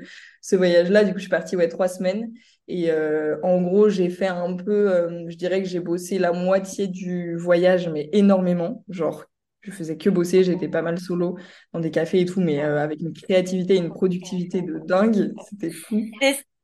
voyage-là. 0.51 1.03
Du 1.03 1.11
coup, 1.11 1.20
je 1.20 1.24
suis 1.24 1.30
partie 1.30 1.55
ouais, 1.55 1.68
trois 1.68 1.88
semaines. 1.88 2.32
Et 2.68 2.89
euh, 2.89 3.38
en 3.43 3.61
gros, 3.61 3.88
j'ai 3.88 4.09
fait 4.09 4.26
un 4.26 4.55
peu, 4.55 4.91
euh, 4.91 5.30
je 5.30 5.38
dirais 5.38 5.61
que 5.61 5.70
j'ai 5.70 5.80
bossé 5.80 6.18
la 6.18 6.32
moitié 6.32 6.88
du 6.88 7.38
voyage, 7.38 7.88
mais 7.89 8.09
énormément. 8.13 8.84
Genre, 8.89 9.26
je 9.61 9.70
faisais 9.70 9.95
que 9.95 10.09
bosser, 10.09 10.43
j'étais 10.43 10.68
pas 10.68 10.82
mal 10.82 10.99
solo 10.99 11.38
dans 11.72 11.80
des 11.80 11.91
cafés 11.91 12.22
et 12.22 12.26
tout, 12.26 12.41
mais 12.41 12.63
euh, 12.63 12.80
avec 12.80 12.99
une 12.99 13.13
créativité 13.13 13.76
et 13.76 13.78
une 13.78 13.89
productivité 13.89 14.63
de 14.63 14.80
dingue. 14.88 15.34
C'était 15.47 15.70
fou. 15.70 16.01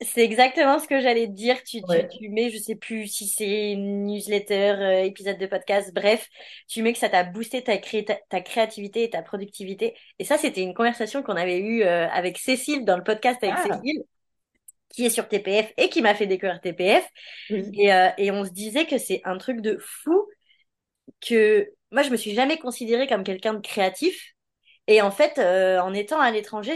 C'est 0.03 0.23
exactement 0.23 0.79
ce 0.79 0.87
que 0.87 0.99
j'allais 0.99 1.27
te 1.27 1.31
dire. 1.31 1.61
Tu, 1.63 1.81
tu, 1.81 2.29
mets, 2.29 2.49
je 2.49 2.57
sais 2.57 2.75
plus 2.75 3.07
si 3.07 3.27
c'est 3.27 3.71
une 3.71 4.05
newsletter, 4.05 4.75
euh, 4.79 5.03
épisode 5.03 5.37
de 5.37 5.45
podcast, 5.45 5.93
bref, 5.93 6.29
tu 6.67 6.81
mets 6.81 6.93
que 6.93 6.99
ça 6.99 7.09
t'a 7.09 7.23
boosté 7.23 7.63
ta, 7.63 7.77
ta, 7.77 8.41
créativité 8.41 9.03
et 9.03 9.09
ta 9.09 9.21
productivité. 9.21 9.95
Et 10.19 10.23
ça, 10.25 10.37
c'était 10.37 10.61
une 10.61 10.73
conversation 10.73 11.23
qu'on 11.23 11.35
avait 11.35 11.59
eue 11.59 11.83
euh, 11.83 12.07
avec 12.09 12.37
Cécile 12.37 12.85
dans 12.85 12.97
le 12.97 13.03
podcast 13.03 13.39
avec 13.43 13.55
ah. 13.57 13.63
Cécile, 13.63 14.03
qui 14.89 15.05
est 15.05 15.09
sur 15.09 15.27
TPF 15.27 15.73
et 15.77 15.89
qui 15.89 16.01
m'a 16.01 16.15
fait 16.15 16.27
découvrir 16.27 16.61
TPF. 16.61 17.07
Et, 17.49 17.93
euh, 17.93 18.09
et 18.17 18.31
on 18.31 18.45
se 18.45 18.51
disait 18.51 18.85
que 18.85 18.97
c'est 18.97 19.21
un 19.25 19.37
truc 19.37 19.61
de 19.61 19.77
fou 19.79 20.27
que 21.21 21.69
moi, 21.91 22.01
je 22.01 22.09
me 22.09 22.17
suis 22.17 22.33
jamais 22.33 22.57
considérée 22.57 23.07
comme 23.07 23.23
quelqu'un 23.23 23.53
de 23.53 23.61
créatif. 23.61 24.33
Et 24.87 25.01
en 25.01 25.11
fait, 25.11 25.37
euh, 25.37 25.79
en 25.79 25.93
étant 25.93 26.19
à 26.19 26.29
l'étranger, 26.31 26.73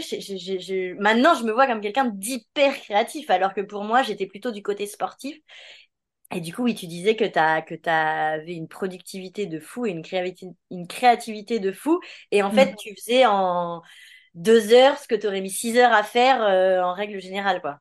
maintenant 0.98 1.34
je 1.34 1.44
me 1.44 1.52
vois 1.52 1.66
comme 1.66 1.80
quelqu'un 1.80 2.06
d'hyper 2.06 2.74
créatif, 2.80 3.28
alors 3.28 3.52
que 3.52 3.60
pour 3.60 3.84
moi, 3.84 4.02
j'étais 4.02 4.26
plutôt 4.26 4.50
du 4.50 4.62
côté 4.62 4.86
sportif. 4.86 5.36
Et 6.34 6.40
du 6.40 6.54
coup, 6.54 6.62
oui, 6.64 6.74
tu 6.74 6.86
disais 6.86 7.16
que 7.16 7.24
tu 7.24 7.32
que 7.32 7.88
avais 7.88 8.54
une 8.54 8.68
productivité 8.68 9.46
de 9.46 9.60
fou 9.60 9.86
et 9.86 9.90
une 9.90 10.02
créativité, 10.02 10.56
une 10.70 10.86
créativité 10.86 11.58
de 11.58 11.72
fou. 11.72 12.00
Et 12.30 12.42
en 12.42 12.50
fait, 12.50 12.72
mm. 12.72 12.76
tu 12.76 12.94
faisais 12.96 13.26
en 13.26 13.82
deux 14.34 14.72
heures 14.72 14.98
ce 14.98 15.08
que 15.08 15.14
tu 15.14 15.26
aurais 15.26 15.40
mis 15.40 15.50
six 15.50 15.78
heures 15.78 15.92
à 15.92 16.02
faire 16.02 16.42
euh, 16.42 16.80
en 16.82 16.92
règle 16.92 17.20
générale, 17.20 17.60
quoi. 17.60 17.78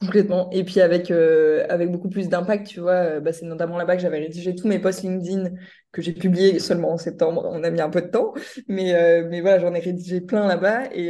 Complètement. 0.00 0.48
Et 0.50 0.64
puis 0.64 0.80
avec, 0.80 1.10
euh, 1.10 1.66
avec 1.70 1.90
beaucoup 1.90 2.08
plus 2.08 2.28
d'impact, 2.28 2.68
tu 2.68 2.80
vois, 2.80 3.20
bah, 3.20 3.32
c'est 3.32 3.46
notamment 3.46 3.76
là-bas 3.76 3.96
que 3.96 4.02
j'avais 4.02 4.20
rédigé 4.20 4.54
tous 4.54 4.68
mes 4.68 4.78
posts 4.78 5.02
LinkedIn 5.02 5.50
que 5.92 6.02
j'ai 6.02 6.12
publiés 6.12 6.58
seulement 6.58 6.92
en 6.92 6.98
septembre. 6.98 7.42
On 7.50 7.64
a 7.64 7.70
mis 7.70 7.80
un 7.80 7.90
peu 7.90 8.02
de 8.02 8.08
temps, 8.08 8.34
mais, 8.68 8.94
euh, 8.94 9.26
mais 9.28 9.40
voilà, 9.40 9.58
j'en 9.58 9.74
ai 9.74 9.80
rédigé 9.80 10.20
plein 10.20 10.46
là-bas 10.46 10.86
et, 10.92 11.08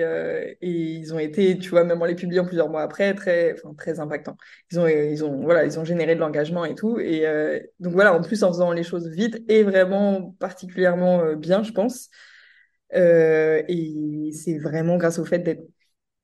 et 0.61 0.69
ils 0.71 1.13
ont 1.15 1.19
été, 1.19 1.59
tu 1.59 1.71
vois, 1.71 1.85
même 1.85 2.01
en 2.01 2.05
les 2.05 2.15
publiant 2.15 2.45
plusieurs 2.45 2.69
mois 2.71 2.83
après, 2.83 3.15
très, 3.15 3.55
enfin, 3.55 3.75
très 3.75 4.01
impactants. 4.01 4.37
Ils 4.71 4.79
ont, 4.81 4.87
ils 4.89 5.25
ont, 5.25 5.43
voilà, 5.43 5.65
ils 5.65 5.79
ont 5.79 5.85
généré 5.85 6.15
de 6.15 6.21
l'engagement 6.21 6.65
et 6.65 6.75
tout. 6.75 6.99
Et 7.01 7.25
donc 7.81 7.93
voilà, 7.95 8.15
en 8.15 8.23
plus 8.23 8.43
en 8.45 8.49
faisant 8.49 8.73
les 8.73 8.85
choses 8.85 9.09
vite 9.09 9.43
et 9.49 9.63
vraiment 9.65 10.33
particulièrement 10.39 11.35
bien, 11.35 11.63
je 11.63 11.73
pense. 11.73 12.09
et 12.95 14.31
c'est 14.33 14.59
vraiment 14.59 14.97
grâce 14.97 15.19
au 15.19 15.25
fait 15.25 15.41
d'être 15.41 15.63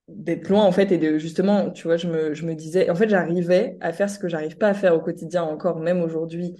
d'être 0.08 0.48
loin 0.50 0.64
en 0.64 0.72
fait 0.72 0.92
et 0.92 0.98
de 0.98 1.18
justement 1.18 1.70
tu 1.70 1.84
vois 1.84 1.96
je 1.96 2.08
me, 2.08 2.34
je 2.34 2.44
me 2.46 2.54
disais 2.54 2.90
en 2.90 2.94
fait 2.94 3.08
j'arrivais 3.08 3.78
à 3.80 3.92
faire 3.92 4.10
ce 4.10 4.18
que 4.18 4.28
j'arrive 4.28 4.58
pas 4.58 4.68
à 4.68 4.74
faire 4.74 4.94
au 4.94 5.00
quotidien 5.00 5.44
encore 5.44 5.80
même 5.80 6.02
aujourd'hui 6.02 6.56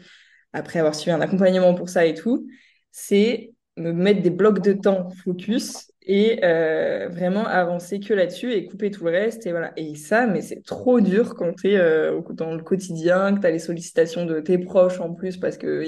après 0.54 0.78
avoir 0.78 0.94
suivi 0.94 1.10
un 1.14 1.20
accompagnement 1.20 1.74
pour 1.74 1.88
ça 1.90 2.06
et 2.06 2.14
tout 2.14 2.46
c'est 2.90 3.52
me 3.76 3.92
mettre 3.92 4.22
des 4.22 4.30
blocs 4.30 4.62
de 4.62 4.72
temps 4.72 5.10
focus 5.24 5.90
et 6.06 6.44
euh, 6.44 7.08
vraiment 7.10 7.46
avancer 7.46 7.98
que 7.98 8.12
là-dessus 8.12 8.52
et 8.52 8.66
couper 8.66 8.90
tout 8.90 9.04
le 9.04 9.10
reste 9.10 9.46
et 9.46 9.50
voilà. 9.50 9.72
Et 9.76 9.94
ça 9.94 10.26
mais 10.26 10.42
c'est 10.42 10.62
trop 10.62 11.00
dur 11.00 11.34
quand 11.34 11.54
tu 11.54 11.70
es 11.70 11.76
euh, 11.76 12.20
dans 12.32 12.54
le 12.54 12.62
quotidien 12.62 13.34
que 13.34 13.40
tu 13.40 13.46
as 13.46 13.50
les 13.50 13.58
sollicitations 13.58 14.26
de 14.26 14.38
tes 14.40 14.58
proches 14.58 15.00
en 15.00 15.14
plus 15.14 15.38
parce 15.38 15.56
que 15.56 15.82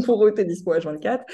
pour 0.06 0.26
eux 0.26 0.32
t'es 0.32 0.44
dispo 0.46 0.72
à 0.72 0.78
24 0.78 1.24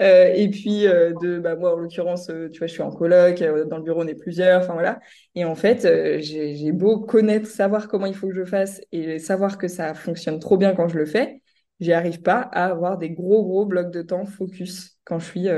euh, 0.00 0.32
et 0.34 0.48
puis 0.48 0.86
euh, 0.86 1.12
de 1.20 1.40
bah 1.40 1.56
moi 1.56 1.74
en 1.74 1.78
l'occurrence 1.78 2.30
tu 2.52 2.58
vois 2.58 2.68
je 2.68 2.72
suis 2.72 2.82
en 2.82 2.90
coloc 2.90 3.42
dans 3.68 3.78
le 3.78 3.82
bureau 3.82 4.02
on 4.02 4.06
est 4.06 4.14
plusieurs 4.14 4.62
enfin 4.62 4.74
voilà. 4.74 5.00
Et 5.34 5.44
en 5.44 5.56
fait 5.56 5.86
j'ai 6.20 6.72
beau 6.72 7.00
connaître 7.00 7.48
savoir 7.48 7.88
comment 7.88 8.06
il 8.06 8.14
faut 8.14 8.28
que 8.28 8.34
je 8.34 8.44
fasse 8.44 8.80
et 8.92 9.18
savoir 9.18 9.58
que 9.58 9.66
ça 9.66 9.94
fonctionne 9.94 10.38
trop 10.38 10.56
bien 10.56 10.74
quand 10.74 10.88
je 10.88 10.96
le 10.96 11.06
fais 11.06 11.42
j'y 11.84 11.92
arrive 11.92 12.22
pas 12.22 12.40
à 12.40 12.66
avoir 12.66 12.98
des 12.98 13.10
gros 13.10 13.44
gros 13.44 13.66
blocs 13.66 13.90
de 13.90 14.02
temps 14.02 14.24
focus 14.24 14.98
quand 15.04 15.18
je 15.18 15.26
suis 15.26 15.48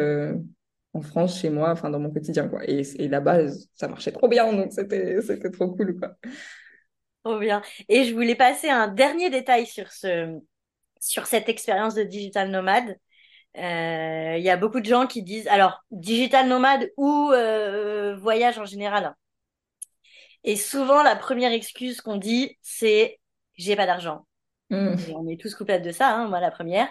en 0.97 1.03
France, 1.03 1.41
chez 1.41 1.51
moi, 1.51 1.71
enfin 1.71 1.91
dans 1.91 2.01
mon 2.01 2.11
quotidien, 2.11 2.49
quoi. 2.49 2.61
Et, 2.65 2.83
là-bas, 3.09 3.49
ça 3.75 3.89
marchait 3.89 4.13
trop 4.13 4.29
bien, 4.29 4.53
donc 4.53 4.73
c'était, 4.73 5.21
c'était 5.23 5.51
trop 5.51 5.69
cool, 5.69 5.99
quoi. 5.99 6.17
Trop 7.23 7.39
bien. 7.39 7.63
Et 7.89 8.05
je 8.05 8.15
voulais 8.15 8.35
passer 8.35 8.69
un 8.69 8.89
dernier 8.89 9.31
détail 9.31 9.67
sur 9.67 9.93
ce, 9.93 10.39
sur 11.01 11.27
cette 11.27 11.49
expérience 11.49 11.95
de 11.95 12.03
digital 12.03 12.51
nomade. 12.51 12.97
Euh, 13.57 14.37
il 14.37 14.43
y 14.43 14.51
a 14.51 14.57
beaucoup 14.57 14.81
de 14.81 14.87
gens 14.87 15.07
qui 15.07 15.23
disent, 15.23 15.49
alors, 15.49 15.85
digital 15.91 16.49
nomade 16.49 16.91
ou 16.97 17.31
euh, 17.33 18.17
voyage 18.17 18.59
en 18.59 18.65
général. 18.65 19.15
Et 20.45 20.57
souvent, 20.57 21.03
la 21.03 21.17
première 21.17 21.53
excuse 21.53 22.01
qu'on 22.01 22.17
dit, 22.17 22.57
c'est 22.63 23.19
j'ai 23.55 23.77
pas 23.77 23.87
d'argent. 23.87 24.26
Mm. 24.71 24.97
on 25.15 25.29
est 25.29 25.41
tous 25.41 25.55
coupables 25.55 25.85
de 25.85 25.93
ça, 25.93 26.17
hein, 26.17 26.29
moi 26.29 26.41
la 26.41 26.51
première. 26.51 26.89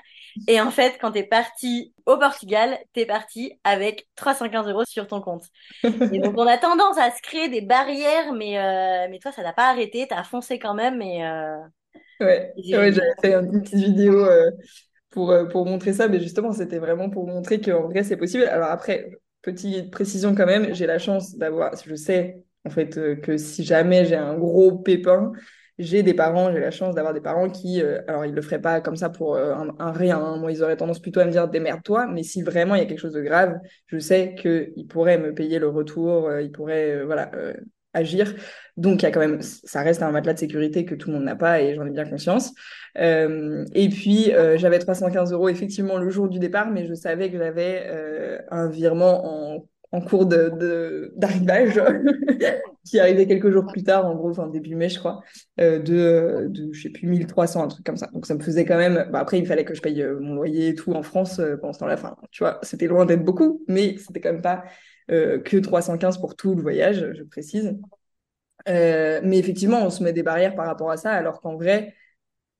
Et 0.47 0.61
en 0.61 0.71
fait, 0.71 0.97
quand 0.99 1.11
t'es 1.11 1.23
parti 1.23 1.93
au 2.05 2.17
Portugal, 2.17 2.77
t'es 2.93 3.05
parti 3.05 3.53
avec 3.63 4.07
315 4.15 4.67
euros 4.69 4.85
sur 4.85 5.07
ton 5.07 5.21
compte. 5.21 5.43
Et 5.83 6.19
donc 6.19 6.35
on 6.37 6.47
a 6.47 6.57
tendance 6.57 6.97
à 6.97 7.11
se 7.11 7.21
créer 7.21 7.49
des 7.49 7.61
barrières, 7.61 8.33
mais 8.33 8.57
euh, 8.57 9.07
mais 9.09 9.19
toi 9.19 9.31
ça 9.31 9.43
t'a 9.43 9.53
pas 9.53 9.69
arrêté, 9.69 10.07
t'as 10.09 10.23
foncé 10.23 10.57
quand 10.57 10.73
même. 10.73 11.01
Et 11.01 11.25
euh... 11.25 11.57
ouais, 12.21 12.53
ouais 12.57 12.93
j'avais 12.93 13.13
fait 13.21 13.33
une 13.33 13.61
petite 13.61 13.79
vidéo 13.79 14.25
euh, 14.25 14.51
pour 15.09 15.35
pour 15.51 15.65
montrer 15.65 15.91
ça, 15.91 16.07
mais 16.07 16.19
justement 16.19 16.53
c'était 16.53 16.79
vraiment 16.79 17.09
pour 17.09 17.27
montrer 17.27 17.59
qu'en 17.59 17.89
vrai 17.89 18.03
c'est 18.03 18.17
possible. 18.17 18.45
Alors 18.45 18.69
après, 18.69 19.09
petite 19.41 19.91
précision 19.91 20.33
quand 20.33 20.45
même, 20.45 20.73
j'ai 20.73 20.85
la 20.85 20.99
chance 20.99 21.35
d'avoir, 21.35 21.73
je 21.85 21.95
sais 21.95 22.43
en 22.65 22.69
fait 22.69 23.21
que 23.21 23.37
si 23.37 23.63
jamais 23.63 24.05
j'ai 24.05 24.15
un 24.15 24.35
gros 24.35 24.77
pépin 24.77 25.33
j'ai 25.77 26.03
des 26.03 26.13
parents, 26.13 26.51
j'ai 26.53 26.59
la 26.59 26.71
chance 26.71 26.95
d'avoir 26.95 27.13
des 27.13 27.21
parents 27.21 27.49
qui, 27.49 27.81
euh, 27.81 28.01
alors 28.07 28.25
ils 28.25 28.33
le 28.33 28.41
feraient 28.41 28.61
pas 28.61 28.79
comme 28.79 28.95
ça 28.95 29.09
pour 29.09 29.35
euh, 29.35 29.55
un, 29.79 29.91
rien, 29.91 30.17
hein. 30.19 30.37
moi 30.37 30.51
ils 30.51 30.63
auraient 30.63 30.77
tendance 30.77 30.99
plutôt 30.99 31.19
à 31.19 31.25
me 31.25 31.31
dire 31.31 31.49
démerde-toi, 31.49 32.07
mais 32.07 32.23
si 32.23 32.41
vraiment 32.41 32.75
il 32.75 32.79
y 32.79 32.81
a 32.81 32.85
quelque 32.85 32.99
chose 32.99 33.13
de 33.13 33.21
grave, 33.21 33.59
je 33.87 33.99
sais 33.99 34.35
qu'ils 34.35 34.87
pourraient 34.87 35.17
me 35.17 35.33
payer 35.33 35.59
le 35.59 35.67
retour, 35.67 36.27
euh, 36.27 36.41
ils 36.41 36.51
pourraient 36.51 37.03
voilà 37.03 37.29
agir. 37.93 38.33
Donc 38.77 39.01
il 39.01 39.03
y 39.03 39.05
a 39.07 39.11
quand 39.11 39.21
même, 39.21 39.41
ça 39.41 39.81
reste 39.81 40.01
un 40.01 40.11
matelas 40.11 40.33
de 40.33 40.39
sécurité 40.39 40.85
que 40.85 40.95
tout 40.95 41.09
le 41.09 41.15
monde 41.15 41.25
n'a 41.25 41.35
pas 41.35 41.61
et 41.61 41.75
j'en 41.75 41.85
ai 41.85 41.91
bien 41.91 42.05
conscience. 42.05 42.53
et 42.95 43.89
puis 43.89 44.31
j'avais 44.55 44.79
315 44.79 45.31
euros 45.31 45.49
effectivement 45.49 45.97
le 45.97 46.09
jour 46.09 46.27
du 46.27 46.39
départ, 46.39 46.69
mais 46.71 46.85
je 46.85 46.93
savais 46.93 47.31
que 47.31 47.37
j'avais 47.37 47.89
un 48.51 48.67
virement 48.69 49.55
en 49.55 49.67
en 49.95 50.01
cours 50.01 50.25
d'arrivage, 50.25 51.81
qui 52.85 52.99
arrivait 52.99 53.25
quelques 53.25 53.49
jours 53.49 53.65
plus 53.65 53.83
tard, 53.83 54.05
en 54.05 54.13
gros, 54.13 54.29
enfin 54.29 54.47
début 54.47 54.75
mai, 54.75 54.89
je 54.89 54.99
crois, 54.99 55.21
euh, 55.61 55.79
de, 55.79 56.47
de, 56.49 56.73
je 56.73 56.81
sais 56.81 56.89
plus, 56.89 57.07
1300, 57.07 57.63
un 57.63 57.67
truc 57.69 57.85
comme 57.85 57.95
ça. 57.95 58.07
Donc 58.07 58.25
ça 58.25 58.35
me 58.35 58.41
faisait 58.41 58.65
quand 58.65 58.77
même. 58.77 59.09
Bah, 59.11 59.19
après, 59.19 59.39
il 59.39 59.45
fallait 59.47 59.63
que 59.63 59.73
je 59.73 59.81
paye 59.81 60.01
euh, 60.01 60.19
mon 60.19 60.35
loyer 60.35 60.69
et 60.69 60.75
tout 60.75 60.93
en 60.93 61.01
France 61.01 61.39
euh, 61.39 61.55
pendant 61.57 61.71
ce 61.71 61.79
temps-là. 61.79 61.93
Enfin, 61.93 62.15
tu 62.31 62.43
vois, 62.43 62.59
c'était 62.61 62.87
loin 62.87 63.05
d'être 63.05 63.23
beaucoup, 63.23 63.63
mais 63.67 63.95
c'était 63.97 64.19
quand 64.19 64.33
même 64.33 64.41
pas 64.41 64.63
que 65.07 65.57
315 65.59 66.17
pour 66.17 66.35
tout 66.35 66.55
le 66.55 66.63
voyage, 66.63 67.11
je 67.13 67.23
précise. 67.23 67.77
mais 68.67 69.37
effectivement, 69.37 69.85
on 69.85 69.91
se 69.91 70.03
met 70.03 70.13
des 70.13 70.23
barrières 70.23 70.55
par 70.55 70.65
rapport 70.65 70.89
à 70.89 70.97
ça, 70.97 71.11
alors 71.11 71.41
qu'en 71.41 71.55
vrai, 71.55 71.93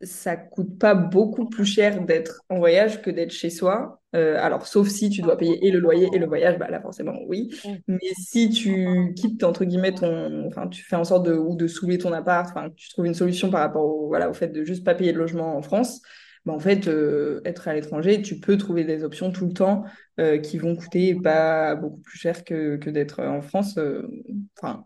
ça 0.01 0.35
coûte 0.35 0.77
pas 0.77 0.93
beaucoup 0.93 1.47
plus 1.47 1.65
cher 1.65 2.03
d'être 2.03 2.41
en 2.49 2.57
voyage 2.57 3.01
que 3.01 3.09
d'être 3.09 3.31
chez 3.31 3.49
soi. 3.49 4.01
Euh, 4.15 4.37
alors, 4.39 4.67
sauf 4.67 4.87
si 4.87 5.09
tu 5.09 5.21
dois 5.21 5.37
payer 5.37 5.65
et 5.65 5.71
le 5.71 5.79
loyer 5.79 6.09
et 6.13 6.19
le 6.19 6.25
voyage, 6.25 6.57
bah 6.57 6.69
là, 6.69 6.81
forcément, 6.81 7.17
oui. 7.27 7.49
Mais 7.87 7.99
si 8.17 8.49
tu 8.49 9.13
quittes, 9.15 9.43
entre 9.43 9.65
guillemets, 9.65 9.93
ton. 9.93 10.47
Enfin, 10.47 10.67
tu 10.67 10.83
fais 10.83 10.95
en 10.95 11.03
sorte 11.03 11.25
de, 11.25 11.33
ou 11.33 11.55
de 11.55 11.67
soulever 11.67 11.97
ton 11.97 12.13
appart, 12.13 12.49
enfin, 12.49 12.69
tu 12.75 12.89
trouves 12.89 13.05
une 13.05 13.13
solution 13.13 13.49
par 13.49 13.61
rapport 13.61 13.85
au, 13.85 14.07
voilà, 14.07 14.29
au 14.29 14.33
fait 14.33 14.49
de 14.49 14.63
juste 14.63 14.83
pas 14.83 14.95
payer 14.95 15.13
de 15.13 15.17
logement 15.17 15.57
en 15.57 15.61
France, 15.61 16.01
bah, 16.45 16.53
en 16.53 16.59
fait, 16.59 16.87
euh, 16.87 17.41
être 17.45 17.67
à 17.67 17.73
l'étranger, 17.73 18.21
tu 18.21 18.39
peux 18.39 18.57
trouver 18.57 18.83
des 18.83 19.03
options 19.03 19.31
tout 19.31 19.47
le 19.47 19.53
temps 19.53 19.83
euh, 20.19 20.37
qui 20.37 20.57
vont 20.57 20.75
coûter 20.75 21.15
pas 21.15 21.75
beaucoup 21.75 21.99
plus 22.01 22.17
cher 22.17 22.43
que, 22.43 22.77
que 22.77 22.89
d'être 22.89 23.23
en 23.23 23.41
France. 23.41 23.79
Enfin, 24.57 24.85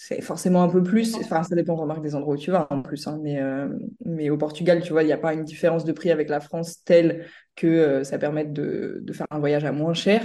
c'est 0.00 0.20
forcément 0.20 0.62
un 0.62 0.68
peu 0.68 0.80
plus. 0.80 1.16
Enfin, 1.16 1.42
ça 1.42 1.56
dépend 1.56 1.74
vraiment 1.74 1.98
des 1.98 2.14
endroits 2.14 2.34
où 2.34 2.38
tu 2.38 2.52
vas 2.52 2.68
en 2.70 2.82
plus. 2.82 3.08
Hein, 3.08 3.18
mais, 3.20 3.42
euh, 3.42 3.68
mais 4.04 4.30
au 4.30 4.38
Portugal, 4.38 4.80
tu 4.80 4.92
vois, 4.92 5.02
il 5.02 5.06
n'y 5.06 5.12
a 5.12 5.18
pas 5.18 5.34
une 5.34 5.42
différence 5.42 5.84
de 5.84 5.90
prix 5.90 6.12
avec 6.12 6.28
la 6.28 6.38
France 6.38 6.84
telle 6.84 7.26
que 7.56 7.66
euh, 7.66 8.04
ça 8.04 8.16
permette 8.16 8.52
de, 8.52 9.00
de, 9.02 9.12
faire 9.12 9.26
un 9.30 9.40
voyage 9.40 9.64
à 9.64 9.72
moins 9.72 9.94
cher. 9.94 10.22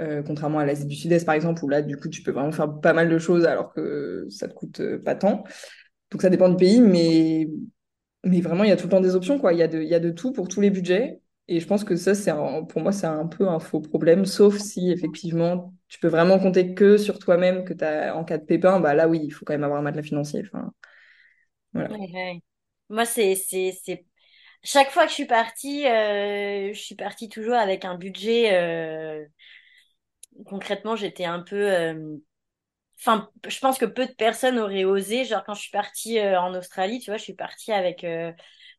Euh, 0.00 0.24
contrairement 0.24 0.58
à 0.58 0.66
l'Asie 0.66 0.86
du 0.86 0.96
Sud-Est, 0.96 1.24
par 1.24 1.36
exemple, 1.36 1.64
où 1.64 1.68
là, 1.68 1.82
du 1.82 1.96
coup, 1.96 2.08
tu 2.08 2.24
peux 2.24 2.32
vraiment 2.32 2.50
faire 2.50 2.80
pas 2.80 2.92
mal 2.94 3.08
de 3.08 3.18
choses 3.18 3.44
alors 3.44 3.72
que 3.72 4.26
ça 4.28 4.48
te 4.48 4.54
coûte 4.54 4.82
pas 5.04 5.14
tant. 5.14 5.44
Donc, 6.10 6.20
ça 6.20 6.28
dépend 6.28 6.48
du 6.48 6.56
pays, 6.56 6.80
mais, 6.80 7.48
mais 8.24 8.40
vraiment, 8.40 8.64
il 8.64 8.70
y 8.70 8.72
a 8.72 8.76
tout 8.76 8.86
le 8.86 8.90
temps 8.90 9.00
des 9.00 9.14
options. 9.14 9.38
Quoi. 9.38 9.52
Il, 9.52 9.60
y 9.60 9.62
a 9.62 9.68
de, 9.68 9.80
il 9.80 9.88
y 9.88 9.94
a 9.94 10.00
de 10.00 10.10
tout 10.10 10.32
pour 10.32 10.48
tous 10.48 10.60
les 10.60 10.70
budgets. 10.70 11.21
Et 11.52 11.60
je 11.60 11.66
pense 11.66 11.84
que 11.84 11.96
ça, 11.96 12.14
c'est 12.14 12.32
pour 12.32 12.80
moi, 12.80 12.92
c'est 12.92 13.06
un 13.06 13.26
peu 13.26 13.46
un 13.46 13.58
faux 13.58 13.80
problème, 13.80 14.24
sauf 14.24 14.56
si 14.56 14.90
effectivement 14.90 15.74
tu 15.86 15.98
peux 15.98 16.08
vraiment 16.08 16.38
compter 16.38 16.72
que 16.72 16.96
sur 16.96 17.18
toi-même, 17.18 17.66
que 17.66 17.74
tu 17.74 17.84
as 17.84 18.16
en 18.16 18.24
cas 18.24 18.38
de 18.38 18.44
pépin, 18.46 18.80
bah 18.80 18.94
là 18.94 19.06
oui, 19.06 19.20
il 19.22 19.30
faut 19.30 19.44
quand 19.44 19.52
même 19.52 19.62
avoir 19.62 19.78
un 19.78 19.82
matelas 19.82 20.02
financier. 20.02 20.44
Moi, 22.88 23.04
c'est... 23.04 23.36
Chaque 24.64 24.90
fois 24.92 25.02
que 25.02 25.10
je 25.10 25.14
suis 25.14 25.26
partie, 25.26 25.86
euh, 25.86 26.72
je 26.72 26.80
suis 26.80 26.94
partie 26.94 27.28
toujours 27.28 27.56
avec 27.56 27.84
un 27.84 27.96
budget. 27.96 28.54
Euh, 28.54 29.26
concrètement, 30.46 30.96
j'étais 30.96 31.26
un 31.26 31.40
peu. 31.40 31.70
Euh, 31.70 32.16
enfin, 32.98 33.28
je 33.46 33.58
pense 33.58 33.76
que 33.76 33.84
peu 33.84 34.06
de 34.06 34.12
personnes 34.12 34.58
auraient 34.58 34.84
osé. 34.84 35.26
Genre, 35.26 35.44
quand 35.44 35.52
je 35.52 35.60
suis 35.60 35.70
partie 35.70 36.18
en 36.18 36.54
Australie, 36.54 37.00
tu 37.00 37.10
vois, 37.10 37.18
je 37.18 37.24
suis 37.24 37.34
partie 37.34 37.72
avec 37.72 38.06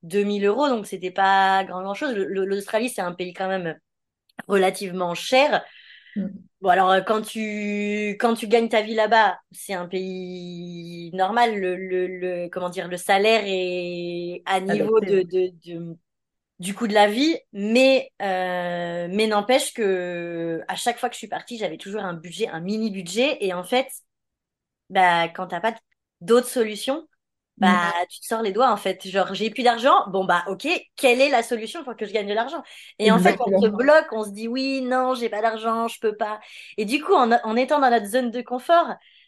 2000 0.03 0.45
euros, 0.45 0.69
donc 0.69 0.85
c'était 0.87 1.11
pas 1.11 1.63
grand, 1.65 1.81
grand 1.81 1.93
chose. 1.93 2.13
L'Australie, 2.15 2.89
c'est 2.89 3.01
un 3.01 3.13
pays 3.13 3.33
quand 3.33 3.47
même 3.47 3.77
relativement 4.47 5.15
cher. 5.15 5.63
Mm. 6.15 6.27
Bon, 6.61 6.69
alors, 6.69 6.91
euh, 6.91 7.01
quand 7.01 7.21
tu, 7.21 8.11
quand 8.19 8.35
tu 8.35 8.47
gagnes 8.47 8.69
ta 8.69 8.81
vie 8.81 8.95
là-bas, 8.95 9.37
c'est 9.51 9.73
un 9.73 9.87
pays 9.87 11.11
normal. 11.13 11.59
Le, 11.59 11.75
le, 11.75 12.07
le, 12.07 12.49
comment 12.49 12.69
dire, 12.69 12.87
le 12.87 12.97
salaire 12.97 13.43
est 13.45 14.41
à 14.45 14.61
niveau 14.61 14.99
de, 15.01 15.23
de, 15.23 15.51
de, 15.65 15.97
du 16.59 16.73
coût 16.73 16.87
de 16.87 16.93
la 16.93 17.07
vie, 17.09 17.37
mais, 17.53 18.11
euh, 18.21 19.07
mais 19.11 19.27
n'empêche 19.27 19.73
que 19.73 20.61
à 20.67 20.75
chaque 20.75 20.99
fois 20.99 21.09
que 21.09 21.15
je 21.15 21.19
suis 21.19 21.27
partie, 21.27 21.57
j'avais 21.57 21.77
toujours 21.77 22.01
un 22.03 22.13
budget, 22.13 22.47
un 22.47 22.61
mini 22.61 22.91
budget. 22.91 23.37
Et 23.41 23.53
en 23.53 23.63
fait, 23.63 23.87
bah, 24.89 25.27
quand 25.29 25.47
t'as 25.47 25.61
pas 25.61 25.75
d'autres 26.21 26.47
solutions, 26.47 27.07
bah 27.57 27.89
mm. 27.89 28.07
tu 28.09 28.19
te 28.19 28.25
sors 28.25 28.41
les 28.41 28.51
doigts 28.51 28.71
en 28.71 28.77
fait. 28.77 29.07
Genre 29.07 29.33
j'ai 29.33 29.49
plus 29.49 29.63
d'argent. 29.63 30.09
Bon 30.09 30.25
bah 30.25 30.43
ok 30.47 30.67
quelle 30.95 31.21
est 31.21 31.29
la 31.29 31.43
solution 31.43 31.83
pour 31.83 31.95
que 31.95 32.05
je 32.05 32.11
gagne 32.11 32.27
de 32.27 32.33
l'argent? 32.33 32.63
Et 32.99 33.11
en 33.11 33.19
fait 33.19 33.37
on 33.45 33.61
se 33.61 33.67
bloque 33.67 34.07
on 34.11 34.23
se 34.23 34.31
dit 34.31 34.47
oui 34.47 34.81
non 34.81 35.13
j'ai 35.15 35.29
pas 35.29 35.41
d'argent 35.41 35.87
je 35.87 35.99
peux 35.99 36.15
pas. 36.15 36.39
Et 36.77 36.85
du 36.85 37.03
coup 37.03 37.13
en, 37.13 37.31
en 37.31 37.55
étant 37.55 37.79
dans 37.79 37.89
notre 37.89 38.07
zone 38.07 38.31
de 38.31 38.41
confort 38.41 38.87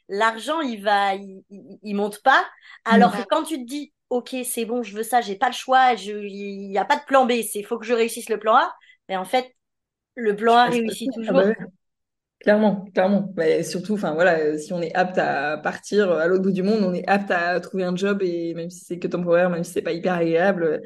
l'argent 0.10 0.62
il 0.62 0.82
va 0.82 1.16
il, 1.16 1.44
il, 1.84 1.96
monte 1.96 2.22
pas. 2.24 2.46
Alors 2.84 3.12
que 3.12 3.24
quand 3.30 3.44
tu 3.44 3.58
te 3.58 3.68
dis 3.68 3.94
ok 4.10 4.36
c'est 4.44 4.66
bon 4.66 4.84
je 4.84 4.96
veux 4.96 5.04
ça 5.04 5.22
j'ai 5.22 5.36
pas 5.36 5.48
le 5.48 5.54
choix 5.54 5.94
il 5.94 6.72
y 6.72 6.78
a 6.78 6.86
pas 6.86 6.98
de 6.98 7.06
plan 7.06 7.26
B 7.26 7.34
c'est 7.42 7.64
faut 7.64 7.78
que 7.78 7.86
je 7.86 7.94
réussisse 7.94 8.30
le 8.30 8.40
plan 8.40 8.56
A. 8.56 8.74
Mais 9.08 9.18
en 9.18 9.26
fait 9.26 9.54
le 10.16 10.36
plan 10.36 10.56
A 10.56 10.66
réussit 10.66 11.10
ah 11.14 11.16
toujours 11.16 11.42
Clairement, 12.46 12.86
clairement. 12.94 13.34
Mais 13.38 13.64
surtout, 13.64 13.96
enfin 13.96 14.14
voilà, 14.14 14.56
si 14.60 14.72
on 14.72 14.80
est 14.80 14.94
apte 14.96 15.18
à 15.18 15.58
partir 15.58 16.12
à 16.12 16.28
l'autre 16.28 16.44
bout 16.44 16.52
du 16.52 16.62
monde, 16.62 16.84
on 16.84 16.94
est 16.94 17.08
apte 17.10 17.32
à 17.32 17.60
trouver 17.60 17.84
un 17.84 17.96
job 17.96 18.22
et 18.22 18.54
même 18.54 18.70
si 18.70 18.86
c'est 18.86 19.00
que 19.00 19.08
temporaire, 19.08 19.50
même 19.50 19.64
si 19.64 19.72
c'est 19.72 19.82
pas 19.82 19.94
hyper 19.94 20.14
agréable, 20.14 20.84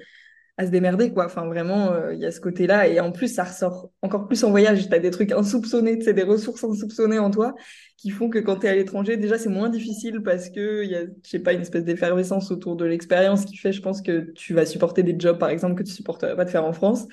à 0.57 0.65
se 0.65 0.71
démerder 0.71 1.11
quoi. 1.13 1.25
Enfin 1.25 1.45
vraiment, 1.47 1.91
euh, 1.93 2.13
il 2.13 2.19
y 2.21 2.25
a 2.25 2.31
ce 2.31 2.39
côté-là 2.41 2.87
et 2.87 3.01
en 3.01 3.11
plus 3.11 3.27
ça 3.35 3.43
ressort 3.43 3.91
encore 4.01 4.27
plus 4.27 4.43
en 4.45 4.51
voyage. 4.51 4.89
T'as 4.89 4.99
des 4.99 5.11
trucs 5.11 5.33
insoupçonnés, 5.33 6.01
sais, 6.01 6.13
des 6.13 6.23
ressources 6.23 6.63
insoupçonnées 6.63 7.19
en 7.19 7.31
toi 7.31 7.55
qui 7.97 8.09
font 8.11 8.29
que 8.29 8.39
quand 8.39 8.57
t'es 8.57 8.69
à 8.69 8.75
l'étranger, 8.75 9.17
déjà 9.17 9.37
c'est 9.37 9.49
moins 9.49 9.69
difficile 9.69 10.21
parce 10.23 10.49
que 10.49 10.83
il 10.85 10.91
y 10.91 10.95
a, 10.95 11.03
je 11.03 11.29
sais 11.29 11.39
pas, 11.39 11.53
une 11.53 11.61
espèce 11.61 11.85
d'effervescence 11.85 12.51
autour 12.51 12.77
de 12.77 12.85
l'expérience 12.85 13.45
qui 13.45 13.57
fait, 13.57 13.73
je 13.73 13.81
pense 13.81 14.01
que 14.01 14.31
tu 14.35 14.53
vas 14.53 14.65
supporter 14.65 15.03
des 15.03 15.15
jobs 15.19 15.37
par 15.39 15.49
exemple 15.49 15.75
que 15.75 15.83
tu 15.83 15.91
supporterais 15.93 16.35
pas 16.37 16.45
de 16.45 16.49
faire 16.51 16.65
en 16.65 16.73
France. 16.73 17.07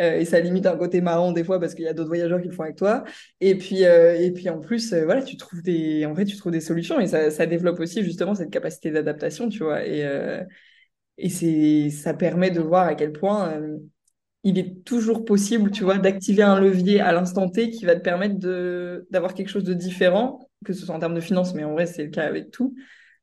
Euh, 0.00 0.18
et 0.18 0.24
ça 0.24 0.40
limite 0.40 0.66
un 0.66 0.76
côté 0.76 1.00
marrant 1.00 1.32
des 1.32 1.44
fois 1.44 1.60
parce 1.60 1.74
qu'il 1.74 1.84
y 1.84 1.88
a 1.88 1.92
d'autres 1.92 2.08
voyageurs 2.08 2.40
qui 2.40 2.48
le 2.48 2.54
font 2.54 2.62
avec 2.64 2.76
toi. 2.76 3.04
Et 3.40 3.56
puis, 3.56 3.84
euh, 3.84 4.18
et 4.18 4.30
puis 4.32 4.48
en 4.48 4.60
plus, 4.60 4.92
euh, 4.92 5.04
voilà, 5.04 5.22
tu 5.22 5.36
trouves 5.36 5.62
des, 5.62 6.06
en 6.06 6.12
vrai, 6.12 6.24
tu 6.24 6.36
trouves 6.36 6.52
des 6.52 6.60
solutions 6.60 7.00
et 7.00 7.06
ça, 7.06 7.30
ça 7.30 7.46
développe 7.46 7.80
aussi 7.80 8.02
justement 8.04 8.34
cette 8.34 8.50
capacité 8.50 8.90
d'adaptation, 8.90 9.48
tu 9.48 9.62
vois. 9.64 9.86
Et, 9.86 10.02
et 11.18 11.28
c'est, 11.28 11.90
ça 11.90 12.14
permet 12.14 12.50
de 12.50 12.60
voir 12.60 12.86
à 12.86 12.94
quel 12.94 13.12
point 13.12 13.60
il 14.44 14.58
est 14.58 14.84
toujours 14.84 15.24
possible, 15.24 15.70
tu 15.70 15.84
vois, 15.84 15.98
d'activer 15.98 16.42
un 16.42 16.58
levier 16.60 17.00
à 17.00 17.12
l'instant 17.12 17.48
T 17.48 17.70
qui 17.70 17.84
va 17.84 17.94
te 17.94 18.00
permettre 18.00 18.38
de, 18.38 19.06
d'avoir 19.10 19.34
quelque 19.34 19.48
chose 19.48 19.64
de 19.64 19.74
différent, 19.74 20.50
que 20.64 20.72
ce 20.72 20.84
soit 20.84 20.94
en 20.94 20.98
termes 20.98 21.14
de 21.14 21.20
finances, 21.20 21.54
mais 21.54 21.64
en 21.64 21.72
vrai, 21.72 21.86
c'est 21.86 22.04
le 22.04 22.10
cas 22.10 22.24
avec 22.24 22.50
tout, 22.50 22.74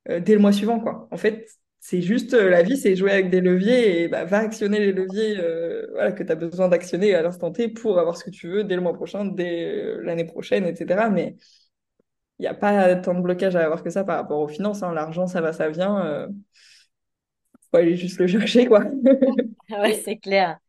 dès 0.08 0.34
le 0.34 0.40
mois 0.40 0.54
suivant, 0.54 0.80
quoi. 0.80 1.08
En 1.12 1.18
fait, 1.18 1.48
c'est 1.90 2.04
juste 2.04 2.36
euh, 2.36 2.52
la 2.52 2.62
vie, 2.62 2.78
c'est 2.78 2.96
jouer 2.96 3.12
avec 3.12 3.32
des 3.32 3.42
leviers 3.42 4.04
et 4.04 4.08
bah, 4.10 4.24
va 4.24 4.38
actionner 4.38 4.78
les 4.78 4.92
leviers 4.92 5.40
euh, 5.40 6.12
que 6.12 6.22
tu 6.22 6.32
as 6.32 6.36
besoin 6.36 6.68
d'actionner 6.68 7.16
à 7.16 7.24
l'instant 7.24 7.52
T 7.52 7.68
pour 7.68 7.98
avoir 7.98 8.16
ce 8.16 8.24
que 8.24 8.30
tu 8.30 8.48
veux 8.48 8.64
dès 8.64 8.76
le 8.76 8.82
mois 8.82 8.94
prochain, 8.94 9.26
dès 9.26 9.66
euh, 9.74 10.00
l'année 10.04 10.26
prochaine, 10.26 10.68
etc. 10.68 11.10
Mais 11.10 11.36
il 12.38 12.44
n'y 12.44 12.48
a 12.48 12.54
pas 12.54 12.96
tant 12.96 13.16
de 13.16 13.22
blocage 13.22 13.56
à 13.56 13.66
avoir 13.66 13.82
que 13.82 13.90
ça 13.90 14.04
par 14.04 14.18
rapport 14.18 14.40
aux 14.40 14.48
finances. 14.48 14.84
Hein. 14.84 14.94
L'argent, 14.94 15.26
ça 15.26 15.42
va, 15.42 15.52
ça 15.52 15.68
vient. 15.70 16.06
Euh... 16.06 16.28
faut 17.72 17.78
aller 17.78 17.96
juste 17.96 18.20
le 18.20 18.28
chercher, 18.28 18.68
quoi. 18.68 18.84
ouais, 19.72 19.94
c'est 19.94 20.18
clair. 20.18 20.60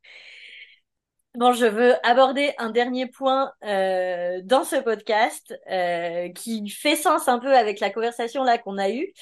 Bon, 1.34 1.52
je 1.52 1.66
veux 1.66 1.92
aborder 2.02 2.52
un 2.56 2.70
dernier 2.70 3.06
point 3.06 3.52
dans 3.60 4.64
ce 4.64 4.82
podcast 4.82 5.54
qui 6.34 6.70
fait 6.70 6.96
sens 6.96 7.28
un 7.28 7.38
peu 7.38 7.54
avec 7.54 7.78
la 7.78 7.90
conversation 7.90 8.42
là 8.42 8.56
qu'on 8.56 8.78
a 8.78 8.88
eue. 8.88 9.12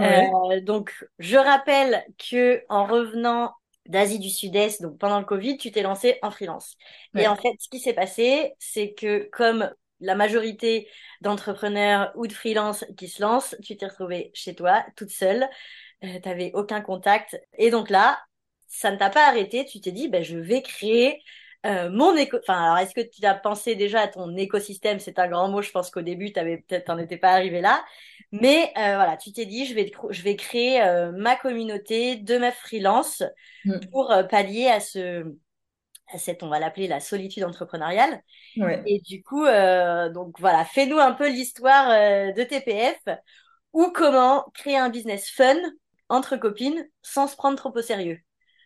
Euh, 0.00 0.60
donc, 0.60 0.92
je 1.18 1.36
rappelle 1.36 2.04
que 2.18 2.62
en 2.68 2.86
revenant 2.86 3.54
d'Asie 3.86 4.18
du 4.18 4.30
Sud-Est, 4.30 4.82
donc 4.82 4.98
pendant 4.98 5.18
le 5.18 5.24
Covid, 5.24 5.56
tu 5.56 5.70
t'es 5.70 5.82
lancé 5.82 6.18
en 6.22 6.30
freelance. 6.30 6.76
Et 7.16 7.28
en 7.28 7.36
fait, 7.36 7.52
ce 7.58 7.68
qui 7.68 7.78
s'est 7.80 7.92
passé, 7.92 8.54
c'est 8.58 8.94
que 8.94 9.28
comme 9.30 9.70
la 10.00 10.14
majorité 10.14 10.88
d'entrepreneurs 11.20 12.12
ou 12.16 12.26
de 12.26 12.32
freelance 12.32 12.84
qui 12.96 13.08
se 13.08 13.22
lancent, 13.22 13.56
tu 13.62 13.76
t'es 13.76 13.86
retrouvée 13.86 14.30
chez 14.34 14.54
toi, 14.54 14.84
toute 14.96 15.10
seule, 15.10 15.48
euh, 16.04 16.20
tu 16.20 16.28
n'avais 16.28 16.50
aucun 16.54 16.80
contact. 16.80 17.38
Et 17.58 17.70
donc 17.70 17.90
là, 17.90 18.20
ça 18.66 18.90
ne 18.90 18.96
t'a 18.96 19.10
pas 19.10 19.28
arrêté, 19.28 19.64
tu 19.64 19.80
t'es 19.80 19.92
dit, 19.92 20.08
ben, 20.08 20.22
je 20.22 20.36
vais 20.38 20.62
créer 20.62 21.22
euh, 21.64 21.90
mon 21.90 22.14
éco, 22.16 22.38
enfin, 22.40 22.62
alors 22.62 22.78
est-ce 22.78 22.94
que 22.94 23.00
tu 23.00 23.24
as 23.24 23.34
pensé 23.34 23.74
déjà 23.74 24.00
à 24.02 24.08
ton 24.08 24.36
écosystème? 24.36 25.00
C'est 25.00 25.18
un 25.18 25.28
grand 25.28 25.48
mot. 25.48 25.62
Je 25.62 25.70
pense 25.70 25.90
qu'au 25.90 26.02
début, 26.02 26.32
tu 26.32 26.38
avais 26.38 26.58
peut-être, 26.58 26.86
t'en 26.86 26.98
étais 26.98 27.16
pas 27.16 27.32
arrivé 27.32 27.60
là, 27.60 27.82
mais 28.32 28.72
euh, 28.76 28.96
voilà, 28.96 29.16
tu 29.16 29.32
t'es 29.32 29.46
dit, 29.46 29.64
je 29.64 29.74
vais, 29.74 29.90
je 30.10 30.22
vais 30.22 30.36
créer 30.36 30.82
euh, 30.82 31.12
ma 31.12 31.36
communauté 31.36 32.16
de 32.16 32.36
ma 32.36 32.52
freelance 32.52 33.22
mm. 33.64 33.78
pour 33.92 34.10
euh, 34.10 34.24
pallier 34.24 34.66
à 34.66 34.80
ce, 34.80 35.24
à 36.12 36.18
cette, 36.18 36.42
on 36.42 36.48
va 36.48 36.58
l'appeler 36.58 36.88
la 36.88 37.00
solitude 37.00 37.44
entrepreneuriale. 37.44 38.20
Ouais. 38.56 38.82
Et 38.86 39.00
du 39.00 39.22
coup, 39.22 39.44
euh, 39.44 40.10
donc 40.10 40.38
voilà, 40.40 40.64
fais-nous 40.64 40.98
un 40.98 41.12
peu 41.12 41.28
l'histoire 41.28 41.88
de 41.88 42.42
TPF 42.42 42.98
ou 43.72 43.90
comment 43.94 44.44
créer 44.54 44.76
un 44.76 44.90
business 44.90 45.30
fun 45.30 45.56
entre 46.08 46.36
copines 46.36 46.86
sans 47.02 47.26
se 47.26 47.36
prendre 47.36 47.56
trop 47.56 47.72
au 47.74 47.82
sérieux. 47.82 48.18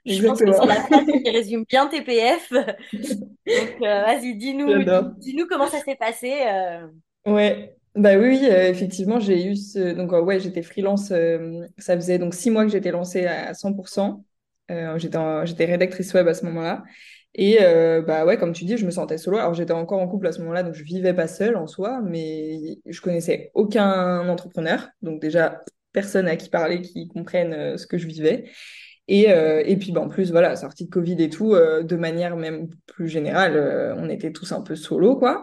Je 0.06 0.26
pense 0.26 0.40
que 0.40 0.52
c'est 0.52 0.66
la 0.66 0.74
phrase 0.76 1.04
qui 1.06 1.30
résume 1.30 1.64
bien 1.68 1.86
TPF. 1.86 2.50
Donc, 2.92 3.82
euh, 3.82 4.02
vas-y, 4.02 4.36
dis-nous, 4.36 4.84
dis-nous 5.18 5.46
comment 5.46 5.66
ça 5.66 5.80
s'est 5.80 5.96
passé. 5.96 6.34
Euh. 6.46 6.86
Ouais, 7.26 7.76
bah 7.94 8.16
oui, 8.16 8.40
euh, 8.44 8.68
effectivement, 8.68 9.20
j'ai 9.20 9.44
eu 9.44 9.56
ce... 9.56 9.92
donc 9.92 10.12
ouais, 10.12 10.40
j'étais 10.40 10.62
freelance. 10.62 11.12
ça 11.78 11.96
faisait 11.96 12.18
donc 12.18 12.34
six 12.34 12.50
mois 12.50 12.64
que 12.64 12.70
j'étais 12.70 12.90
lancée 12.90 13.26
à 13.26 13.52
100%. 13.52 14.22
j'étais 14.96 15.18
j'étais 15.44 15.64
rédactrice 15.64 16.12
web 16.14 16.28
à 16.28 16.34
ce 16.34 16.44
moment-là. 16.46 16.84
Et 17.34 17.58
euh, 17.60 18.02
bah 18.02 18.24
ouais, 18.24 18.36
comme 18.38 18.52
tu 18.52 18.64
dis, 18.64 18.76
je 18.76 18.86
me 18.86 18.90
sentais 18.90 19.18
solo. 19.18 19.38
Alors 19.38 19.54
j'étais 19.54 19.72
encore 19.72 20.00
en 20.00 20.08
couple 20.08 20.26
à 20.26 20.32
ce 20.32 20.40
moment-là, 20.40 20.62
donc 20.62 20.74
je 20.74 20.82
vivais 20.82 21.14
pas 21.14 21.28
seule 21.28 21.56
en 21.56 21.66
soi, 21.66 22.00
mais 22.02 22.78
je 22.86 23.00
connaissais 23.00 23.50
aucun 23.54 24.28
entrepreneur. 24.28 24.88
Donc 25.02 25.20
déjà, 25.20 25.62
personne 25.92 26.26
à 26.28 26.36
qui 26.36 26.48
parler 26.48 26.82
qui 26.82 27.08
comprenne 27.08 27.76
ce 27.76 27.86
que 27.86 27.98
je 27.98 28.06
vivais. 28.06 28.50
Et, 29.08 29.30
euh, 29.32 29.62
et 29.64 29.76
puis 29.76 29.90
bah, 29.90 30.02
en 30.02 30.08
plus, 30.08 30.30
voilà, 30.30 30.54
sortie 30.54 30.84
de 30.84 30.90
Covid 30.90 31.16
et 31.22 31.30
tout, 31.30 31.54
euh, 31.54 31.82
de 31.82 31.96
manière 31.96 32.36
même 32.36 32.68
plus 32.86 33.08
générale, 33.08 33.56
euh, 33.56 33.94
on 33.96 34.08
était 34.10 34.32
tous 34.32 34.52
un 34.52 34.60
peu 34.60 34.76
solo, 34.76 35.16
quoi. 35.16 35.42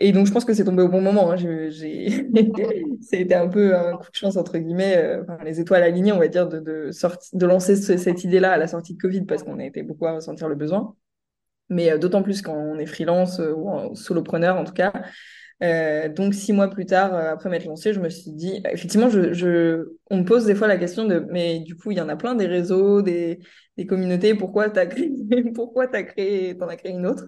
Et 0.00 0.10
donc 0.10 0.26
je 0.26 0.32
pense 0.32 0.44
que 0.44 0.52
c'est 0.54 0.64
tombé 0.64 0.82
au 0.82 0.88
bon 0.88 1.00
moment. 1.00 1.30
Hein. 1.30 1.36
J'ai, 1.36 2.08
c'était 3.00 3.34
un 3.34 3.46
peu 3.48 3.76
un 3.76 3.96
coup 3.96 4.10
de 4.10 4.16
chance 4.16 4.36
entre 4.36 4.58
guillemets, 4.58 5.20
enfin, 5.22 5.38
les 5.44 5.60
étoiles 5.60 5.84
alignées, 5.84 6.10
on 6.10 6.18
va 6.18 6.26
dire, 6.26 6.48
de 6.48 6.58
de, 6.58 6.90
sorti, 6.90 7.36
de 7.36 7.46
lancer 7.46 7.76
ce, 7.76 7.96
cette 7.96 8.24
idée-là 8.24 8.52
à 8.52 8.56
la 8.58 8.66
sortie 8.66 8.94
de 8.94 9.00
Covid 9.00 9.22
parce 9.22 9.44
qu'on 9.44 9.60
a 9.60 9.64
été 9.64 9.84
beaucoup 9.84 10.06
à 10.06 10.14
ressentir 10.14 10.48
le 10.48 10.56
besoin. 10.56 10.96
Mais 11.68 11.96
d'autant 11.96 12.24
plus 12.24 12.42
quand 12.42 12.54
on 12.54 12.78
est 12.80 12.86
freelance 12.86 13.38
ou 13.38 13.68
en 13.68 13.94
solopreneur 13.94 14.56
en 14.56 14.64
tout 14.64 14.72
cas. 14.72 14.92
Euh, 15.62 16.08
donc 16.08 16.34
six 16.34 16.52
mois 16.52 16.68
plus 16.68 16.84
tard, 16.84 17.14
euh, 17.14 17.32
après 17.32 17.48
m'être 17.48 17.64
lancée, 17.64 17.92
je 17.94 18.00
me 18.00 18.08
suis 18.10 18.32
dit, 18.32 18.60
effectivement, 18.66 19.08
je, 19.08 19.84
on 20.10 20.18
me 20.18 20.24
pose 20.24 20.44
des 20.46 20.54
fois 20.54 20.66
la 20.68 20.76
question 20.76 21.04
de, 21.06 21.20
mais 21.30 21.60
du 21.60 21.76
coup, 21.76 21.90
il 21.92 21.98
y 21.98 22.00
en 22.00 22.08
a 22.08 22.16
plein 22.16 22.34
des 22.34 22.46
réseaux, 22.46 23.02
des, 23.02 23.38
des 23.76 23.86
communautés, 23.86 24.34
pourquoi 24.34 24.68
t'as 24.70 24.86
créé, 24.86 25.10
pourquoi 25.54 25.86
t'as 25.86 26.02
créé, 26.02 26.56
t'en 26.58 26.68
as 26.68 26.76
créé 26.76 26.92
une 26.92 27.06
autre? 27.06 27.24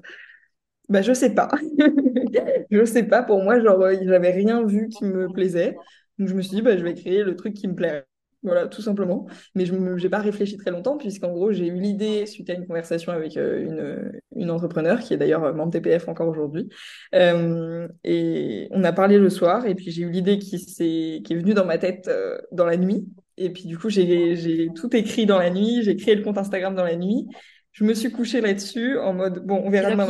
Bah, 0.89 1.03
je 1.03 1.13
sais 1.15 1.35
pas. 1.35 1.49
Je 2.71 2.85
sais 2.85 3.03
pas. 3.05 3.23
Pour 3.23 3.43
moi, 3.43 3.61
genre, 3.61 3.81
euh, 3.83 3.95
j'avais 4.05 4.31
rien 4.31 4.65
vu 4.65 4.89
qui 4.89 5.05
me 5.05 5.29
plaisait. 5.33 5.77
Donc, 6.19 6.29
je 6.29 6.35
me 6.35 6.43
suis 6.43 6.57
dit, 6.57 6.63
bah, 6.63 6.77
je 6.77 6.83
vais 6.85 6.95
créer 6.95 7.23
le 7.25 7.37
truc 7.37 7.55
qui 7.55 7.69
me 7.69 7.75
plairait. 7.75 8.07
Voilà, 8.47 8.69
tout 8.69 8.81
simplement. 8.81 9.27
Mais 9.55 9.67
je 9.67 9.75
n'ai 9.75 10.09
pas 10.09 10.21
réfléchi 10.21 10.57
très 10.57 10.71
longtemps, 10.71 10.97
puisqu'en 10.97 11.33
gros, 11.33 11.53
j'ai 11.53 11.67
eu 11.67 11.75
l'idée, 11.75 12.27
suite 12.27 12.49
à 12.49 12.55
une 12.55 12.67
conversation 12.67 13.13
avec 13.13 13.37
euh, 13.37 13.61
une, 13.61 14.41
une 14.41 14.51
entrepreneur, 14.51 15.01
qui 15.01 15.13
est 15.13 15.17
d'ailleurs 15.17 15.45
euh, 15.45 15.53
membre 15.53 15.73
TPF 15.73 16.09
encore 16.09 16.29
aujourd'hui. 16.29 16.69
Euh, 17.15 17.89
et 18.05 18.69
on 18.71 18.85
a 18.85 18.93
parlé 18.93 19.19
le 19.19 19.29
soir, 19.31 19.67
et 19.67 19.75
puis 19.75 19.91
j'ai 19.91 20.03
eu 20.03 20.11
l'idée 20.11 20.39
qui, 20.39 20.59
s'est- 20.61 21.23
qui 21.25 21.33
est 21.33 21.37
venue 21.37 21.55
dans 21.55 21.67
ma 21.67 21.77
tête 21.79 22.09
euh, 22.09 22.39
dans 22.53 22.67
la 22.67 22.77
nuit. 22.77 23.07
Et 23.37 23.51
puis, 23.51 23.65
du 23.65 23.77
coup, 23.77 23.91
j'ai, 23.91 24.71
tout 24.75 24.95
écrit 24.97 25.27
dans 25.27 25.39
la 25.39 25.51
nuit, 25.51 25.83
j'ai 25.83 25.97
créé 25.97 26.15
le 26.15 26.23
compte 26.23 26.39
Instagram 26.39 26.75
dans 26.75 26.85
la 26.85 26.97
nuit. 26.97 27.27
Je 27.73 27.85
me 27.85 27.93
suis 27.93 28.11
couchée 28.11 28.41
là-dessus 28.41 28.97
en 28.99 29.13
mode, 29.13 29.45
bon, 29.45 29.61
on 29.63 29.69
verra 29.69 29.91
demain 29.91 30.07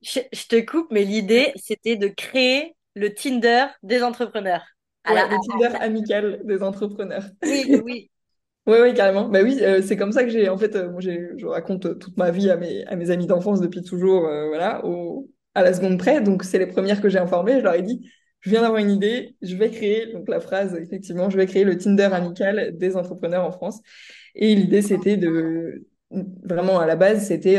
je 0.00 0.46
te 0.46 0.60
coupe, 0.60 0.86
mais 0.90 1.04
l'idée, 1.04 1.52
c'était 1.56 1.96
de 1.96 2.08
créer 2.08 2.76
le 2.94 3.12
Tinder 3.14 3.66
des 3.82 4.02
entrepreneurs. 4.02 4.64
À 5.08 5.14
Ouais, 5.14 5.20
la- 5.22 5.28
le 5.28 5.38
Tinder 5.48 5.76
amical 5.80 6.40
des 6.44 6.62
entrepreneurs. 6.62 7.24
Oui, 7.44 7.80
oui. 7.84 8.10
Ouais, 8.66 8.80
ouais, 8.82 8.92
carrément. 8.94 9.28
Bah 9.28 9.40
oui, 9.42 9.58
euh, 9.62 9.80
c'est 9.82 9.96
comme 9.96 10.12
ça 10.12 10.24
que 10.24 10.30
j'ai, 10.30 10.48
en 10.50 10.58
fait, 10.58 10.76
euh, 10.76 10.90
moi, 10.90 11.00
je 11.00 11.46
raconte 11.46 11.86
euh, 11.86 11.94
toute 11.94 12.18
ma 12.18 12.30
vie 12.30 12.50
à 12.50 12.56
mes, 12.56 12.84
à 12.86 12.96
mes 12.96 13.10
amis 13.10 13.26
d'enfance 13.26 13.60
depuis 13.62 13.82
toujours, 13.82 14.26
euh, 14.26 14.48
voilà, 14.48 14.84
au, 14.84 15.30
à 15.54 15.62
la 15.62 15.72
seconde 15.72 15.98
près. 15.98 16.20
Donc, 16.20 16.44
c'est 16.44 16.58
les 16.58 16.66
premières 16.66 17.00
que 17.00 17.08
j'ai 17.08 17.18
informées. 17.18 17.54
Je 17.60 17.64
leur 17.64 17.74
ai 17.74 17.82
dit, 17.82 18.06
je 18.40 18.50
viens 18.50 18.60
d'avoir 18.60 18.80
une 18.80 18.90
idée, 18.90 19.36
je 19.40 19.56
vais 19.56 19.70
créer, 19.70 20.12
donc 20.12 20.28
la 20.28 20.40
phrase, 20.40 20.74
effectivement, 20.76 21.30
je 21.30 21.38
vais 21.38 21.46
créer 21.46 21.64
le 21.64 21.78
Tinder 21.78 22.10
amical 22.12 22.76
des 22.76 22.94
entrepreneurs 22.96 23.44
en 23.46 23.52
France. 23.52 23.80
Et 24.34 24.54
l'idée, 24.54 24.82
c'était 24.82 25.16
de, 25.16 25.86
vraiment, 26.44 26.78
à 26.78 26.86
la 26.86 26.96
base, 26.96 27.26
c'était 27.26 27.58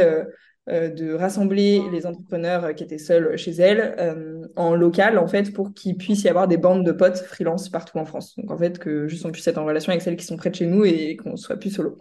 de 0.70 1.14
rassembler 1.14 1.82
les 1.92 2.06
entrepreneurs 2.06 2.76
qui 2.76 2.84
étaient 2.84 2.98
seuls 2.98 3.38
chez 3.38 3.52
elles 3.52 3.96
euh, 4.00 4.48
en 4.56 4.76
local, 4.76 5.18
en 5.18 5.28
fait, 5.28 5.54
pour 5.54 5.74
qu'il 5.74 5.98
puisse 5.98 6.24
y 6.24 6.30
avoir 6.30 6.48
des 6.48 6.58
bandes 6.58 6.86
de 6.86 6.92
potes 6.92 7.18
freelance 7.18 7.70
partout 7.70 7.98
en 7.98 8.06
France. 8.06 8.36
Donc, 8.38 8.52
en 8.52 8.58
fait, 8.58 8.78
que 8.80 9.08
juste 9.08 9.26
on 9.26 9.32
puisse 9.32 9.48
être 9.48 9.58
en 9.58 9.66
relation 9.66 9.92
avec 9.92 10.02
celles 10.02 10.16
qui 10.16 10.26
sont 10.26 10.38
près 10.38 10.50
de 10.50 10.56
chez 10.56 10.68
nous 10.68 10.86
et 10.86 11.16
qu'on 11.18 11.38
soit 11.38 11.58
plus 11.58 11.72
solo. 11.72 11.98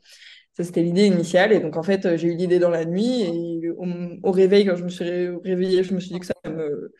Ça, 0.54 0.64
c'était 0.64 0.82
l'idée 0.82 1.06
initiale. 1.06 1.52
Et 1.52 1.60
donc, 1.60 1.76
en 1.76 1.82
fait, 1.82 2.16
j'ai 2.16 2.28
eu 2.28 2.36
l'idée 2.36 2.58
dans 2.58 2.70
la 2.70 2.84
nuit 2.84 3.22
et 3.22 3.70
au, 3.70 4.32
réveil, 4.32 4.66
quand 4.66 4.76
je 4.76 4.84
me 4.84 4.88
suis 4.88 5.04
ré- 5.04 5.30
réveillée, 5.44 5.82
je 5.82 5.94
me 5.94 6.00
suis 6.00 6.12
dit 6.12 6.20
que 6.20 6.26
ça 6.26 6.34
me, 6.46 6.92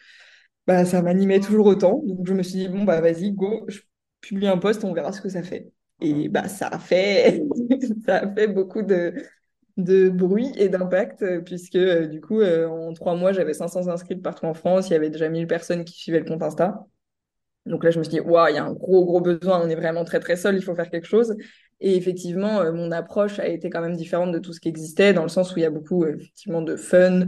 bah, 0.66 0.85
ça 0.85 1.03
m'animait 1.03 1.41
toujours 1.41 1.66
autant. 1.66 2.03
Donc, 2.07 2.27
je 2.27 2.35
me 2.35 2.43
suis 2.43 2.59
dit, 2.61 2.69
bon, 2.69 2.85
bah, 2.85 3.01
vas-y, 3.01 3.33
go, 3.33 3.64
je 3.69 3.81
publie 4.21 4.49
un 4.49 4.59
post, 4.59 4.85
on 4.85 4.93
verra 4.93 5.12
ce 5.12 5.21
que 5.21 5.29
ça 5.29 5.43
fait. 5.43 5.73
Et 6.01 6.29
bah, 6.29 6.49
ça 6.49 6.69
a 6.69 6.79
fait, 6.79 7.43
ça 8.07 8.19
a 8.19 8.35
fait 8.35 8.49
beaucoup 8.49 8.83
de, 8.83 9.14
de 9.79 10.09
bruit 10.09 10.53
et 10.57 10.68
d'impact, 10.68 11.22
euh, 11.22 11.41
puisque 11.41 11.76
euh, 11.76 12.07
du 12.07 12.20
coup, 12.20 12.41
euh, 12.41 12.66
en 12.66 12.93
trois 12.93 13.14
mois, 13.14 13.33
j'avais 13.33 13.55
500 13.55 13.89
inscrits 13.89 14.16
partout 14.16 14.47
en 14.47 14.55
France. 14.55 14.89
Il 14.89 14.93
y 14.93 14.97
avait 14.97 15.09
déjà 15.09 15.29
1000 15.29 15.47
personnes 15.47 15.85
qui 15.85 15.95
suivaient 15.95 16.18
le 16.18 16.24
compte 16.26 16.43
Insta. 16.43 16.85
Donc 17.64 17.85
là, 17.85 17.91
je 17.91 17.99
me 17.99 18.05
suis 18.05 18.12
dit, 18.12 18.20
waouh, 18.20 18.49
il 18.49 18.57
y 18.57 18.59
a 18.59 18.64
un 18.64 18.72
gros, 18.72 19.05
gros 19.05 19.20
besoin. 19.20 19.61
On 19.64 19.68
est 19.68 19.76
vraiment 19.76 20.05
très, 20.05 20.20
très 20.20 20.37
seul. 20.37 20.57
Il 20.57 20.62
faut 20.62 20.74
faire 20.74 20.91
quelque 20.91 21.07
chose. 21.07 21.37
Et 21.81 21.97
effectivement, 21.97 22.72
mon 22.72 22.91
approche 22.91 23.39
a 23.39 23.47
été 23.47 23.70
quand 23.70 23.81
même 23.81 23.95
différente 23.95 24.33
de 24.33 24.41
tout 24.41 24.53
ce 24.53 24.59
qui 24.59 24.68
existait, 24.68 25.12
dans 25.12 25.22
le 25.22 25.29
sens 25.29 25.55
où 25.55 25.59
il 25.59 25.62
y 25.62 25.64
a 25.64 25.70
beaucoup, 25.70 26.05
effectivement, 26.05 26.61
de 26.61 26.74
fun, 26.74 27.26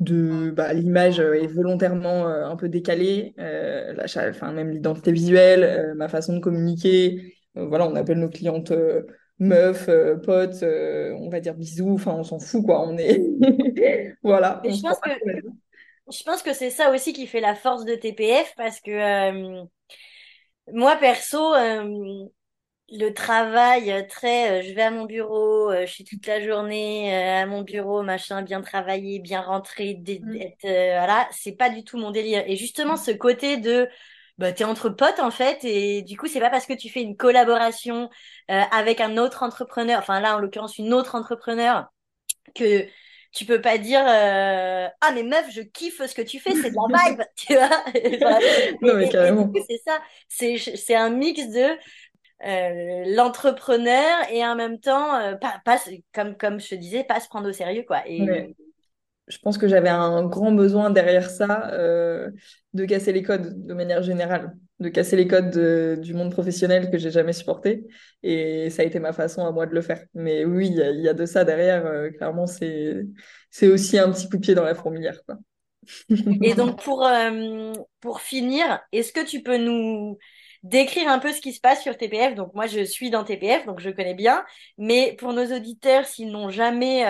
de 0.00 0.50
bah, 0.50 0.72
l'image 0.72 1.20
est 1.20 1.46
volontairement 1.46 2.26
un 2.26 2.56
peu 2.56 2.68
décalée, 2.68 3.32
enfin, 3.38 4.52
même 4.52 4.70
l'identité 4.70 5.12
visuelle, 5.12 5.94
ma 5.96 6.08
façon 6.08 6.34
de 6.34 6.40
communiquer. 6.40 7.36
Voilà, 7.54 7.86
on 7.86 7.94
appelle 7.94 8.18
nos 8.18 8.28
clientes 8.28 8.72
euh, 9.50 9.72
meufs, 9.72 9.88
euh, 9.88 10.16
potes, 10.16 10.62
euh, 10.62 11.12
on 11.18 11.28
va 11.28 11.40
dire 11.40 11.54
bisous, 11.54 11.94
enfin, 11.94 12.12
on 12.14 12.24
s'en 12.24 12.38
fout, 12.38 12.64
quoi. 12.64 12.86
On 12.86 12.96
est. 12.98 13.20
voilà. 14.22 14.60
On 14.64 14.70
je 14.70 14.74
se 14.76 14.82
pense 14.82 14.98
que, 15.00 15.08
la 15.10 15.16
tête. 15.16 15.44
je 16.10 16.22
pense 16.24 16.42
que 16.42 16.52
c'est 16.52 16.70
ça 16.70 16.90
aussi 16.90 17.12
qui 17.12 17.26
fait 17.26 17.40
la 17.40 17.54
force 17.54 17.84
de 17.84 17.94
TPF 17.94 18.54
parce 18.56 18.80
que 18.80 18.90
euh, 18.90 19.64
moi, 20.72 20.96
perso, 20.96 21.54
le 22.94 23.10
travail 23.10 24.06
très, 24.08 24.62
je 24.62 24.74
vais 24.74 24.82
à 24.82 24.90
mon 24.90 25.06
bureau, 25.06 25.72
je 25.72 25.86
suis 25.86 26.04
toute 26.04 26.26
la 26.26 26.44
journée 26.44 27.14
à 27.14 27.46
mon 27.46 27.62
bureau, 27.62 28.02
machin, 28.02 28.42
bien 28.42 28.60
travailler, 28.60 29.18
bien 29.18 29.40
rentrer, 29.40 29.94
d'être, 29.94 30.20
Mm. 30.20 30.54
voilà, 30.64 31.28
c'est 31.32 31.56
pas 31.56 31.70
du 31.70 31.84
tout 31.84 31.98
mon 31.98 32.10
délire. 32.10 32.44
Et 32.46 32.56
justement, 32.56 32.96
ce 32.96 33.10
côté 33.10 33.56
de, 33.56 33.88
bah, 34.42 34.52
t'es 34.52 34.64
entre 34.64 34.90
potes 34.90 35.20
en 35.20 35.30
fait, 35.30 35.64
et 35.64 36.02
du 36.02 36.16
coup, 36.18 36.26
c'est 36.28 36.40
pas 36.40 36.50
parce 36.50 36.66
que 36.66 36.74
tu 36.74 36.90
fais 36.90 37.02
une 37.02 37.16
collaboration 37.16 38.10
euh, 38.50 38.60
avec 38.72 39.00
un 39.00 39.16
autre 39.18 39.42
entrepreneur, 39.44 39.98
enfin 40.00 40.20
là, 40.20 40.36
en 40.36 40.40
l'occurrence, 40.40 40.78
une 40.78 40.92
autre 40.94 41.14
entrepreneur, 41.14 41.86
que 42.54 42.86
tu 43.32 43.46
peux 43.46 43.60
pas 43.60 43.78
dire 43.78 44.00
euh, 44.06 44.88
ah 45.00 45.12
mais 45.14 45.22
meuf 45.22 45.50
je 45.52 45.62
kiffe 45.62 46.04
ce 46.06 46.14
que 46.14 46.22
tu 46.22 46.38
fais 46.38 46.54
c'est 46.54 46.70
de 46.70 46.76
la 46.76 47.08
vibe 47.10 47.22
tu 47.36 47.54
vois 47.54 47.70
Non, 48.82 48.94
mais 48.96 49.08
carrément. 49.08 49.50
c'est 49.68 49.78
ça 49.86 50.00
c'est 50.28 50.58
c'est 50.58 50.94
un 50.94 51.10
mix 51.10 51.48
de 51.48 51.78
euh, 52.44 53.04
l'entrepreneur 53.14 54.30
et 54.30 54.44
en 54.46 54.56
même 54.56 54.80
temps 54.80 55.14
euh, 55.16 55.36
pas, 55.36 55.60
pas 55.64 55.78
comme 56.12 56.36
comme 56.36 56.60
je 56.60 56.70
te 56.70 56.74
disais 56.74 57.04
pas 57.04 57.20
se 57.20 57.28
prendre 57.28 57.48
au 57.48 57.52
sérieux 57.52 57.84
quoi 57.86 58.02
et 58.08 58.20
Ouais. 58.20 58.54
Je 59.28 59.38
pense 59.38 59.56
que 59.56 59.68
j'avais 59.68 59.88
un 59.88 60.24
grand 60.26 60.52
besoin 60.52 60.90
derrière 60.90 61.30
ça 61.30 61.70
euh, 61.72 62.30
de 62.74 62.84
casser 62.84 63.12
les 63.12 63.22
codes 63.22 63.66
de 63.66 63.72
manière 63.74 64.02
générale, 64.02 64.52
de 64.80 64.88
casser 64.88 65.16
les 65.16 65.28
codes 65.28 65.50
de- 65.50 65.96
du 66.00 66.12
monde 66.12 66.32
professionnel 66.32 66.90
que 66.90 66.98
j'ai 66.98 67.10
jamais 67.10 67.32
supporté. 67.32 67.86
Et 68.24 68.68
ça 68.70 68.82
a 68.82 68.84
été 68.84 68.98
ma 68.98 69.12
façon 69.12 69.46
à 69.46 69.52
moi 69.52 69.66
de 69.66 69.74
le 69.74 69.80
faire. 69.80 70.02
Mais 70.14 70.44
oui, 70.44 70.68
il 70.68 71.00
y 71.02 71.08
a, 71.08 71.14
de 71.14 71.24
ça 71.26 71.44
derrière. 71.44 71.86
euh, 71.86 72.10
clairement, 72.10 72.46
c'est 72.46 73.06
aussi 73.68 73.98
un 73.98 74.10
petit 74.10 74.28
coup 74.28 74.36
de 74.36 74.42
pied 74.42 74.54
dans 74.54 74.64
la 74.64 74.74
fourmilière, 74.74 75.20
et 76.42 76.54
donc 76.54 76.82
pour 76.82 77.04
euh, 77.06 77.72
pour 78.00 78.20
finir 78.20 78.80
est-ce 78.92 79.12
que 79.12 79.24
tu 79.24 79.42
peux 79.42 79.56
nous 79.58 80.18
décrire 80.62 81.08
un 81.08 81.18
peu 81.18 81.32
ce 81.32 81.40
qui 81.40 81.52
se 81.52 81.60
passe 81.60 81.82
sur 81.82 81.96
TPF 81.96 82.34
donc 82.34 82.54
moi 82.54 82.66
je 82.66 82.84
suis 82.84 83.10
dans 83.10 83.24
TPF 83.24 83.66
donc 83.66 83.80
je 83.80 83.90
connais 83.90 84.14
bien 84.14 84.44
mais 84.78 85.14
pour 85.18 85.32
nos 85.32 85.46
auditeurs 85.56 86.06
s'ils 86.06 86.30
n'ont 86.30 86.50
jamais 86.50 87.04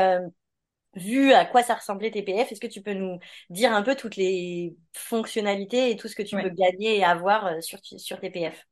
vu 0.95 1.32
à 1.32 1.45
quoi 1.47 1.62
ça 1.62 1.74
ressemblait 1.74 2.11
TPF, 2.11 2.53
est-ce 2.53 2.61
que 2.61 2.66
tu 2.66 2.82
peux 2.82 2.95
nous 2.95 3.18
dire 3.51 3.72
un 3.72 3.82
peu 3.82 3.95
toutes 3.97 4.16
les 4.16 4.76
fonctionnalités 4.93 5.90
et 5.90 5.97
tout 5.97 6.09
ce 6.09 6.16
que 6.16 6.22
tu 6.22 6.36
Ouais. 6.36 6.40
peux 6.40 6.51
gagner 6.51 6.99
et 6.99 7.05
avoir 7.05 7.47
euh, 7.47 7.61
sur, 7.61 7.78
sur 7.82 8.20
TPF? 8.20 8.66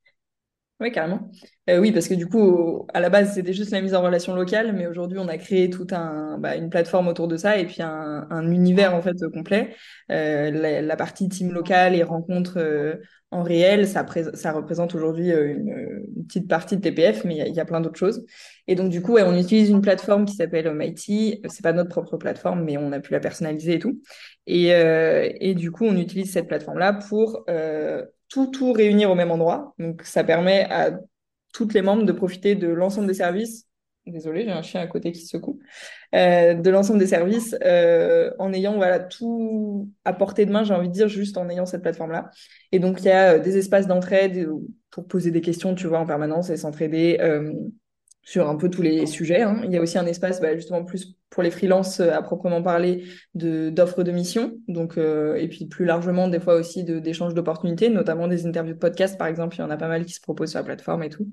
Oui, 0.81 0.91
carrément. 0.93 1.31
Euh, 1.69 1.79
oui, 1.79 1.93
parce 1.93 2.09
que 2.09 2.15
du 2.15 2.27
coup, 2.27 2.87
à 2.95 3.01
la 3.01 3.11
base, 3.11 3.35
c'était 3.35 3.53
juste 3.53 3.71
la 3.71 3.83
mise 3.83 3.95
en 3.95 4.01
relation 4.01 4.35
locale, 4.35 4.73
mais 4.75 4.87
aujourd'hui, 4.87 5.19
on 5.19 5.29
a 5.29 5.37
créé 5.37 5.69
tout 5.69 5.87
un, 5.91 6.39
bah, 6.39 6.57
une 6.57 6.71
plateforme 6.71 7.09
autour 7.09 7.29
de 7.29 7.37
ça 7.37 7.59
et 7.59 7.67
puis 7.67 7.83
un, 7.83 8.27
un 8.31 8.51
univers 8.51 8.95
en 8.95 9.03
fait 9.03 9.13
complet. 9.35 9.75
Euh, 10.11 10.51
la, 10.51 10.81
la 10.81 10.97
partie 10.97 11.29
team 11.29 11.53
locale 11.53 11.95
et 11.95 12.03
rencontres 12.03 12.55
euh, 12.59 12.95
en 13.31 13.43
réel, 13.43 13.87
ça, 13.87 14.07
ça 14.33 14.53
représente 14.53 14.95
aujourd'hui 14.95 15.31
euh, 15.33 15.53
une, 15.53 15.69
une 16.17 16.27
petite 16.27 16.49
partie 16.49 16.77
de 16.79 16.81
TPF, 16.81 17.25
mais 17.25 17.37
il 17.37 17.47
y 17.49 17.53
y 17.57 17.61
a 17.61 17.65
plein 17.67 17.83
d'autres 17.83 17.99
choses. 17.99 18.25
Et 18.67 18.75
donc, 18.75 18.89
du 18.91 19.03
coup, 19.03 19.13
ouais, 19.13 19.23
on 19.23 19.37
utilise 19.37 19.69
une 19.69 19.83
plateforme 19.83 20.25
qui 20.25 20.35
s'appelle 20.35 20.73
Mighty. 20.73 21.43
C'est 21.51 21.63
pas 21.63 21.75
notre 21.75 21.91
propre 21.91 22.17
plateforme, 22.17 22.65
mais 22.65 22.79
on 22.79 22.91
a 22.93 23.01
pu 23.01 23.13
la 23.13 23.21
personnaliser 23.21 23.75
et 23.75 23.79
tout. 23.79 24.01
Et, 24.47 24.75
euh, 24.75 25.29
et 25.41 25.55
du 25.55 25.71
coup, 25.71 25.85
on 25.85 25.97
utilise 25.97 26.33
cette 26.33 26.49
plateforme-là 26.49 26.95
pour 26.95 27.45
euh, 27.51 28.05
tout, 28.31 28.47
tout 28.47 28.73
réunir 28.73 29.11
au 29.11 29.15
même 29.15 29.31
endroit. 29.31 29.75
Donc, 29.79 30.03
ça 30.05 30.25
permet 30.25 30.65
à 30.71 30.99
toutes 31.53 31.75
les 31.75 31.83
membres 31.83 32.05
de 32.05 32.13
profiter 32.13 32.55
de 32.55 32.69
l'ensemble 32.69 33.09
des 33.09 33.15
services. 33.15 33.67
Désolée, 34.07 34.45
j'ai 34.45 34.51
un 34.51 34.63
chien 34.63 34.81
à 34.81 34.87
côté 34.87 35.13
qui 35.13 35.21
se 35.21 35.29
secoue. 35.29 35.59
Euh, 36.15 36.55
de 36.55 36.71
l'ensemble 36.71 36.99
des 36.99 37.07
services 37.07 37.55
euh, 37.63 38.31
en 38.39 38.53
ayant 38.53 38.77
voilà 38.77 38.99
tout 38.99 39.91
à 40.05 40.15
portée 40.15 40.47
de 40.47 40.53
main, 40.53 40.65
j'ai 40.65 40.73
envie 40.73 40.89
de 40.89 40.93
dire, 40.93 41.09
juste 41.09 41.37
en 41.37 41.49
ayant 41.51 41.67
cette 41.67 41.83
plateforme-là. 41.83 42.31
Et 42.73 42.79
donc, 42.79 43.01
il 43.01 43.07
y 43.07 43.11
a 43.11 43.35
euh, 43.35 43.39
des 43.39 43.59
espaces 43.59 43.87
d'entraide 43.87 44.39
euh, 44.39 44.57
pour 44.91 45.07
poser 45.07 45.31
des 45.31 45.43
questions, 45.43 45.75
tu 45.75 45.87
vois, 45.87 45.99
en 45.99 46.07
permanence 46.07 46.49
et 46.51 46.57
s'entraider 46.57 47.19
euh, 47.21 47.53
sur 48.23 48.49
un 48.49 48.57
peu 48.57 48.71
tous 48.71 48.83
les 48.83 49.07
sujets. 49.07 49.43
hein. 49.43 49.61
Il 49.65 49.71
y 49.71 49.77
a 49.77 49.81
aussi 49.83 49.99
un 49.99 50.07
espace 50.07 50.41
bah, 50.41 50.55
justement 50.55 50.85
plus 50.85 51.15
pour 51.31 51.43
les 51.43 51.51
freelances 51.51 52.01
à 52.01 52.21
proprement 52.23 52.63
parler 52.63 53.05
de 53.35 53.71
d'offres 53.71 54.03
de 54.03 54.11
mission, 54.11 54.53
donc 54.69 54.99
et 54.99 55.49
puis 55.49 55.67
plus 55.67 55.85
largement 55.85 56.29
des 56.29 56.41
fois 56.41 56.55
aussi 56.55 56.85
d'échanges 56.85 57.35
d'opportunités, 57.35 57.89
notamment 57.89 58.29
des 58.29 58.47
interviews 58.47 58.75
de 58.75 58.79
podcast 58.79 59.17
par 59.17 59.29
exemple, 59.29 59.57
il 59.57 59.61
y 59.61 59.63
en 59.63 59.71
a 59.71 59.77
pas 59.77 59.89
mal 59.89 60.05
qui 60.05 60.13
se 60.13 60.21
proposent 60.21 60.51
sur 60.51 60.59
la 60.59 60.65
plateforme 60.65 61.03
et 61.05 61.09
tout. 61.09 61.31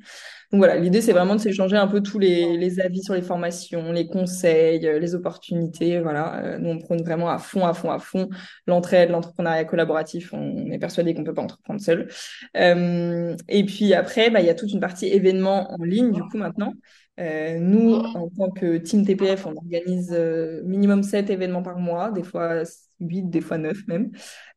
Donc 0.51 0.59
voilà, 0.59 0.77
l'idée 0.77 1.01
c'est 1.01 1.11
vraiment 1.11 1.35
de 1.35 1.41
s'échanger 1.41 1.75
un 1.75 1.87
peu 1.87 2.01
tous 2.01 2.19
les, 2.19 2.57
les, 2.57 2.79
avis 2.79 3.03
sur 3.03 3.13
les 3.13 3.21
formations, 3.21 3.91
les 3.91 4.07
conseils, 4.07 4.79
les 4.79 5.15
opportunités. 5.15 5.99
Voilà, 5.99 6.57
nous 6.59 6.69
on 6.69 6.77
prône 6.77 7.01
vraiment 7.01 7.29
à 7.29 7.37
fond, 7.37 7.65
à 7.65 7.73
fond, 7.73 7.91
à 7.91 7.99
fond 7.99 8.29
l'entraide, 8.65 9.09
l'entrepreneuriat 9.09 9.65
collaboratif. 9.65 10.33
On 10.33 10.71
est 10.71 10.79
persuadé 10.79 11.13
qu'on 11.13 11.23
peut 11.23 11.33
pas 11.33 11.41
entreprendre 11.41 11.81
seul. 11.81 12.07
Euh, 12.55 13.35
et 13.47 13.65
puis 13.65 13.93
après, 13.93 14.29
bah, 14.29 14.41
il 14.41 14.45
y 14.45 14.49
a 14.49 14.55
toute 14.55 14.71
une 14.71 14.79
partie 14.79 15.07
événements 15.07 15.71
en 15.73 15.83
ligne 15.83 16.11
du 16.11 16.21
coup 16.21 16.37
maintenant. 16.37 16.73
Euh, 17.19 17.57
nous, 17.59 17.93
en 17.93 18.29
tant 18.29 18.51
que 18.51 18.77
team 18.77 19.05
TPF, 19.05 19.47
on 19.47 19.55
organise 19.55 20.13
euh, 20.13 20.61
minimum 20.63 21.01
7 21.01 21.29
événements 21.29 21.63
par 21.63 21.79
mois, 21.79 22.11
des 22.11 22.23
fois 22.23 22.61
8, 22.99 23.23
des 23.23 23.41
fois 23.41 23.57
9 23.57 23.75
même. 23.87 24.11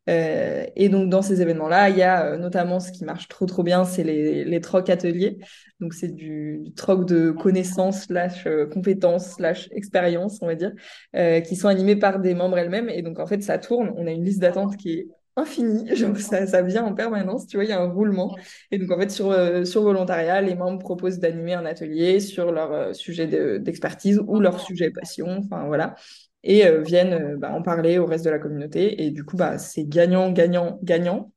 Euh, 0.09 0.67
et 0.77 0.89
donc, 0.89 1.09
dans 1.09 1.23
ces 1.23 1.41
événements-là, 1.41 1.89
il 1.89 1.97
y 1.97 2.03
a 2.03 2.37
notamment 2.37 2.81
ce 2.81 2.93
qui 2.93 3.05
marche 3.05 3.29
trop, 3.29 3.47
trop 3.47 3.63
bien, 3.63 3.85
c'est 3.85 4.05
les, 4.05 4.45
les 4.45 4.61
trocs 4.61 4.91
ateliers. 4.91 5.39
Donc, 5.79 5.95
c'est 5.95 6.15
du, 6.15 6.59
du, 6.63 6.73
troc 6.75 7.07
de 7.07 7.31
connaissances, 7.31 8.03
slash 8.03 8.47
compétences, 8.73 9.37
slash 9.37 9.69
expérience, 9.73 10.39
on 10.43 10.47
va 10.47 10.55
dire, 10.55 10.73
qui 11.45 11.57
sont 11.57 11.69
animés 11.69 11.97
par 11.97 12.21
des 12.21 12.35
membres 12.35 12.59
elles-mêmes. 12.59 12.91
Et 12.91 13.03
donc, 13.03 13.19
en 13.19 13.27
fait, 13.27 13.43
ça 13.43 13.59
tourne. 13.59 13.93
On 13.97 14.07
a 14.07 14.11
une 14.11 14.25
liste 14.25 14.41
d'attente 14.41 14.77
qui 14.77 14.93
est 14.93 15.09
infinie. 15.37 15.87
Genre, 15.97 16.16
ça, 16.16 16.47
ça 16.47 16.62
vient 16.62 16.85
en 16.85 16.95
permanence. 16.95 17.47
Tu 17.47 17.57
vois, 17.57 17.64
il 17.64 17.70
y 17.70 17.72
a 17.72 17.81
un 17.81 17.91
roulement. 17.91 18.37
Et 18.70 18.78
donc, 18.78 18.91
en 18.91 18.99
fait, 18.99 19.11
sur, 19.11 19.35
sur 19.66 19.83
volontariat, 19.83 20.41
les 20.41 20.55
membres 20.55 20.78
proposent 20.78 21.18
d'animer 21.18 21.55
un 21.55 21.66
atelier 21.66 22.20
sur 22.20 22.53
leur 22.53 22.95
sujet 22.95 23.26
d'expertise 23.59 24.20
ou 24.26 24.41
leur 24.41 24.61
sujet 24.61 24.91
passion. 24.91 25.39
Enfin, 25.45 25.66
voilà 25.66 25.95
et 26.43 26.66
euh, 26.66 26.83
viennent 26.83 27.12
euh, 27.14 27.37
bah, 27.37 27.53
en 27.53 27.62
parler 27.62 27.99
au 27.99 28.07
reste 28.07 28.24
de 28.24 28.31
la 28.31 28.39
communauté. 28.39 29.03
Et 29.05 29.11
du 29.11 29.24
coup, 29.24 29.37
bah, 29.37 29.59
c'est 29.59 29.85
gagnant, 29.85 30.31
gagnant, 30.33 30.78
gagnant 30.83 31.33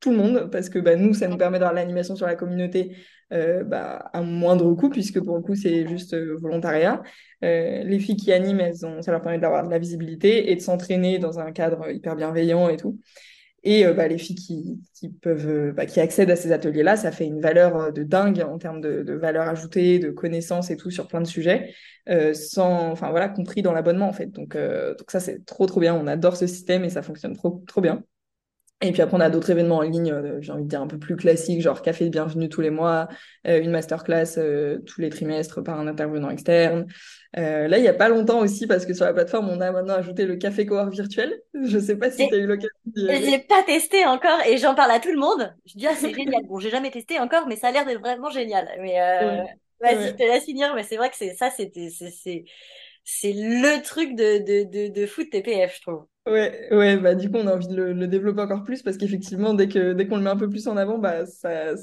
tout 0.00 0.10
le 0.10 0.16
monde 0.16 0.50
parce 0.50 0.68
que 0.68 0.78
bah, 0.78 0.96
nous, 0.96 1.14
ça 1.14 1.28
nous 1.28 1.36
permet 1.36 1.58
d'avoir 1.58 1.74
l'animation 1.74 2.16
sur 2.16 2.26
la 2.26 2.34
communauté 2.36 2.96
euh, 3.32 3.64
bah, 3.64 4.10
à 4.12 4.22
moindre 4.22 4.72
coût 4.74 4.90
puisque 4.90 5.20
pour 5.22 5.36
le 5.36 5.42
coup, 5.42 5.54
c'est 5.54 5.86
juste 5.88 6.14
euh, 6.14 6.36
volontariat. 6.40 7.02
les 7.42 7.98
filles 7.98 8.16
qui 8.16 8.32
animent, 8.32 8.60
elles 8.60 8.86
ont, 8.86 9.02
ça 9.02 9.12
leur 9.12 9.22
permet 9.22 9.38
d'avoir 9.38 9.64
de 9.64 9.70
la 9.70 9.78
visibilité 9.78 10.50
et 10.50 10.56
de 10.56 10.60
s'entraîner 10.60 11.18
dans 11.18 11.38
un 11.38 11.52
cadre 11.52 11.90
hyper 11.90 12.16
bienveillant 12.16 12.68
et 12.68 12.76
tout. 12.76 12.98
Et 13.66 13.84
euh, 13.84 13.94
bah, 13.94 14.06
les 14.06 14.16
filles 14.16 14.36
qui, 14.36 14.80
qui 14.94 15.08
peuvent, 15.08 15.48
euh, 15.48 15.72
bah, 15.72 15.86
qui 15.86 15.98
accèdent 15.98 16.30
à 16.30 16.36
ces 16.36 16.52
ateliers-là, 16.52 16.96
ça 16.96 17.10
fait 17.10 17.26
une 17.26 17.40
valeur 17.40 17.76
euh, 17.76 17.90
de 17.90 18.04
dingue 18.04 18.40
en 18.40 18.58
termes 18.58 18.80
de, 18.80 19.02
de 19.02 19.12
valeur 19.14 19.48
ajoutée, 19.48 19.98
de 19.98 20.12
connaissances 20.12 20.70
et 20.70 20.76
tout 20.76 20.92
sur 20.92 21.08
plein 21.08 21.20
de 21.20 21.26
sujets, 21.26 21.74
sans, 22.32 22.92
enfin 22.92 23.10
voilà, 23.10 23.28
compris 23.28 23.62
dans 23.62 23.72
l'abonnement 23.72 24.08
en 24.08 24.12
fait. 24.12 24.26
Donc, 24.26 24.56
donc 24.56 25.10
ça 25.10 25.18
c'est 25.18 25.44
trop 25.44 25.66
trop 25.66 25.80
bien. 25.80 25.96
On 25.96 26.06
adore 26.06 26.36
ce 26.36 26.46
système 26.46 26.84
et 26.84 26.90
ça 26.90 27.02
fonctionne 27.02 27.34
trop 27.34 27.64
trop 27.66 27.80
bien. 27.80 28.04
Et 28.82 28.92
puis 28.92 29.00
après, 29.00 29.16
on 29.16 29.20
a 29.20 29.30
d'autres 29.30 29.50
événements 29.50 29.78
en 29.78 29.82
ligne, 29.82 30.14
j'ai 30.40 30.52
envie 30.52 30.64
de 30.64 30.68
dire 30.68 30.82
un 30.82 30.86
peu 30.86 30.98
plus 30.98 31.16
classiques, 31.16 31.62
genre 31.62 31.80
café 31.80 32.04
de 32.04 32.10
bienvenue 32.10 32.50
tous 32.50 32.60
les 32.60 32.68
mois, 32.68 33.08
une 33.46 33.70
masterclass 33.70 34.38
tous 34.84 35.00
les 35.00 35.08
trimestres 35.08 35.62
par 35.62 35.80
un 35.80 35.86
intervenant 35.86 36.28
externe. 36.28 36.86
Euh, 37.38 37.68
là, 37.68 37.76
il 37.76 37.82
n'y 37.82 37.88
a 37.88 37.94
pas 37.94 38.08
longtemps 38.08 38.38
aussi, 38.40 38.66
parce 38.66 38.86
que 38.86 38.94
sur 38.94 39.04
la 39.04 39.12
plateforme, 39.12 39.50
on 39.50 39.60
a 39.60 39.70
maintenant 39.70 39.94
ajouté 39.94 40.24
le 40.24 40.36
café 40.36 40.64
cowork 40.64 40.92
virtuel. 40.92 41.38
Je 41.54 41.76
ne 41.76 41.82
sais 41.82 41.96
pas 41.96 42.10
si 42.10 42.26
tu 42.28 42.34
as 42.34 42.38
eu 42.38 42.46
l'occasion 42.46 42.70
d'y 42.86 43.08
aller. 43.08 43.30
J'ai 43.30 43.38
pas 43.38 43.62
testé 43.62 44.06
encore 44.06 44.40
et 44.46 44.56
j'en 44.56 44.74
parle 44.74 44.92
à 44.92 45.00
tout 45.00 45.12
le 45.12 45.18
monde. 45.18 45.54
Je 45.66 45.74
dis, 45.76 45.86
ah, 45.86 45.94
c'est 45.94 46.14
génial. 46.14 46.42
Bon, 46.48 46.58
j'ai 46.58 46.70
jamais 46.70 46.90
testé 46.90 47.18
encore, 47.18 47.46
mais 47.46 47.56
ça 47.56 47.68
a 47.68 47.72
l'air 47.72 47.84
d'être 47.84 48.00
vraiment 48.00 48.30
génial. 48.30 48.68
Mais 48.80 49.00
euh, 49.00 49.42
vas-y, 49.80 50.08
je 50.08 50.12
te 50.12 50.22
laisse 50.22 50.44
finir. 50.44 50.74
Mais 50.74 50.82
c'est 50.82 50.96
vrai 50.96 51.10
que 51.10 51.16
c'est 51.16 51.34
ça, 51.34 51.50
c'était, 51.50 51.90
c'est, 51.90 52.44
c'est 53.06 53.32
le 53.32 53.82
truc 53.82 54.14
de, 54.16 54.38
de, 54.40 54.64
de, 54.70 54.92
de 54.92 55.06
foot 55.06 55.30
TPF, 55.30 55.76
je 55.76 55.82
trouve. 55.82 56.06
Ouais, 56.26 56.68
ouais, 56.72 56.96
bah 56.96 57.14
du 57.14 57.30
coup 57.30 57.36
on 57.38 57.46
a 57.46 57.54
envie 57.54 57.68
de 57.68 57.76
le, 57.76 57.92
le 57.92 58.08
développer 58.08 58.40
encore 58.40 58.64
plus 58.64 58.82
parce 58.82 58.96
qu'effectivement 58.96 59.54
dès 59.54 59.68
que 59.68 59.92
dès 59.92 60.08
qu'on 60.08 60.16
le 60.16 60.22
met 60.24 60.30
un 60.30 60.36
peu 60.36 60.48
plus 60.50 60.66
en 60.66 60.76
avant, 60.76 60.98
bah 60.98 61.24
ça 61.24 61.74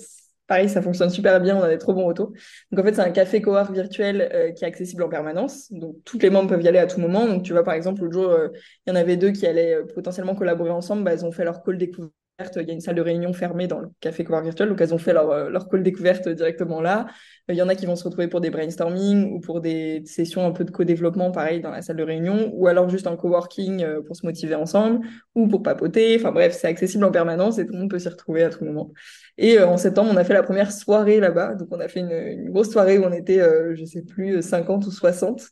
pareil, 0.48 0.68
ça 0.68 0.82
fonctionne 0.82 1.10
super 1.10 1.40
bien, 1.40 1.56
on 1.56 1.62
a 1.64 1.70
des 1.70 1.78
trop 1.78 1.94
bons 1.94 2.04
retours. 2.06 2.34
Donc 2.72 2.82
en 2.82 2.84
fait, 2.84 2.94
c'est 2.96 3.02
un 3.02 3.12
café 3.12 3.42
cowork 3.42 3.72
virtuel 3.72 4.30
euh, 4.34 4.52
qui 4.52 4.66
est 4.66 4.68
accessible 4.68 5.02
en 5.04 5.08
permanence. 5.10 5.72
Donc 5.72 5.96
tous 6.04 6.20
les 6.20 6.30
membres 6.30 6.50
peuvent 6.50 6.62
y 6.62 6.68
aller 6.68 6.80
à 6.80 6.88
tout 6.88 7.00
moment. 7.00 7.26
Donc 7.26 7.44
tu 7.44 7.54
vois, 7.54 7.64
par 7.64 7.74
exemple, 7.74 8.02
l'autre 8.02 8.14
jour, 8.14 8.30
euh, 8.32 8.50
il 8.86 8.90
y 8.90 8.92
en 8.92 8.96
avait 8.98 9.16
deux 9.16 9.32
qui 9.32 9.48
allaient 9.48 9.76
euh, 9.76 9.86
potentiellement 9.86 10.36
collaborer 10.36 10.72
ensemble. 10.72 11.04
Bah, 11.06 11.14
ils 11.14 11.24
ont 11.26 11.32
fait 11.32 11.46
leur 11.46 11.64
call 11.64 11.78
découverte. 11.78 12.14
Il 12.56 12.68
y 12.68 12.72
a 12.72 12.74
une 12.74 12.82
salle 12.82 12.96
de 12.96 13.02
réunion 13.02 13.34
fermée 13.34 13.68
dans 13.68 13.80
le 13.80 13.90
café 14.00 14.24
cowork 14.24 14.44
virtuel. 14.44 14.70
Donc 14.70 14.82
elles 14.82 14.94
ont 14.94 14.98
fait 14.98 15.14
leur, 15.14 15.50
leur 15.50 15.70
call 15.70 15.84
découverte 15.84 16.28
directement 16.30 16.82
là. 16.82 17.08
Il 17.50 17.56
y 17.56 17.62
en 17.62 17.68
a 17.68 17.76
qui 17.76 17.86
vont 17.86 17.96
se 17.96 18.06
retrouver 18.06 18.28
pour 18.28 18.40
des 18.40 18.50
brainstorming 18.50 19.34
ou 19.34 19.40
pour 19.42 19.60
des 19.60 20.02
sessions 20.06 20.46
un 20.46 20.52
peu 20.52 20.64
de 20.64 20.72
co-développement, 20.72 21.32
pareil, 21.32 21.60
dans 21.60 21.72
la 21.72 21.82
salle 21.82 21.98
de 21.98 22.04
réunion, 22.04 22.52
ou 22.54 22.68
alors 22.68 22.88
juste 22.90 23.06
en 23.06 23.18
coworking 23.18 23.86
pour 24.08 24.16
se 24.16 24.26
motiver 24.26 24.56
ensemble, 24.56 25.06
ou 25.36 25.48
pour 25.48 25.62
papoter. 25.62 26.16
Enfin 26.18 26.32
bref, 26.32 26.58
c'est 26.58 26.68
accessible 26.68 27.04
en 27.04 27.12
permanence 27.12 27.60
et 27.60 27.66
tout 27.66 27.74
le 27.74 27.80
monde 27.80 27.90
peut 27.90 28.00
s'y 28.00 28.08
retrouver 28.08 28.44
à 28.44 28.50
tout 28.50 28.64
moment. 28.64 28.94
Et 29.38 29.58
euh, 29.58 29.68
en 29.68 29.78
septembre, 29.78 30.12
on 30.14 30.18
a 30.18 30.24
fait 30.24 30.34
la 30.34 30.44
première 30.44 30.72
soirée 30.72 31.20
là-bas. 31.20 31.56
Donc, 31.56 31.70
on 31.72 31.80
a 31.80 31.88
fait 31.88 32.02
une, 32.02 32.50
grosse 32.52 32.72
soirée 32.72 32.98
où 33.00 33.04
on 33.04 33.12
était, 33.12 33.40
euh, 33.40 33.76
je 33.76 33.86
sais 33.86 34.04
plus, 34.04 34.42
50 34.42 34.86
ou 34.86 34.92
60. 34.92 35.50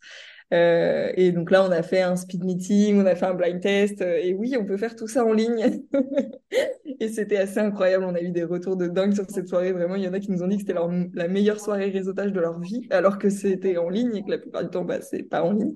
Euh, 0.54 1.12
et 1.16 1.32
donc 1.32 1.50
là, 1.50 1.64
on 1.66 1.72
a 1.72 1.82
fait 1.82 2.02
un 2.02 2.16
speed 2.16 2.44
meeting, 2.44 3.02
on 3.02 3.06
a 3.06 3.16
fait 3.16 3.26
un 3.26 3.34
blind 3.34 3.62
test. 3.62 4.02
Euh, 4.02 4.20
et 4.22 4.34
oui, 4.34 4.56
on 4.60 4.66
peut 4.66 4.78
faire 4.78 4.96
tout 4.96 5.08
ça 5.08 5.26
en 5.26 5.34
ligne. 5.34 5.84
et 7.00 7.08
c'était 7.10 7.38
assez 7.38 7.60
incroyable. 7.60 8.04
On 8.04 8.16
a 8.16 8.22
eu 8.22 8.32
des 8.32 8.44
retours 8.44 8.76
de 8.76 8.88
dingue 8.88 9.14
sur 9.14 9.30
cette 9.30 9.48
soirée. 9.48 9.72
Vraiment, 9.72 9.96
il 9.96 10.04
y 10.04 10.08
en 10.08 10.14
a 10.14 10.20
qui 10.20 10.32
nous 10.32 10.44
ont 10.44 10.48
dit 10.48 10.58
que 10.58 10.64
c'était 10.68 10.80
la 11.14 11.28
meilleure 11.28 11.60
soirée 11.60 11.90
réseautage 11.90 12.34
de 12.34 12.40
leur 12.40 12.60
vie, 12.60 12.88
alors 12.90 13.18
que 13.18 13.30
c'était 13.30 13.78
en 13.78 13.90
ligne 13.90 14.16
et 14.16 14.24
que 14.24 14.32
la 14.32 14.38
plupart 14.38 14.64
du 14.64 14.70
temps, 14.70 14.84
bah, 14.84 15.02
c'est 15.02 15.24
pas 15.24 15.44
en 15.44 15.54
ligne. 15.54 15.74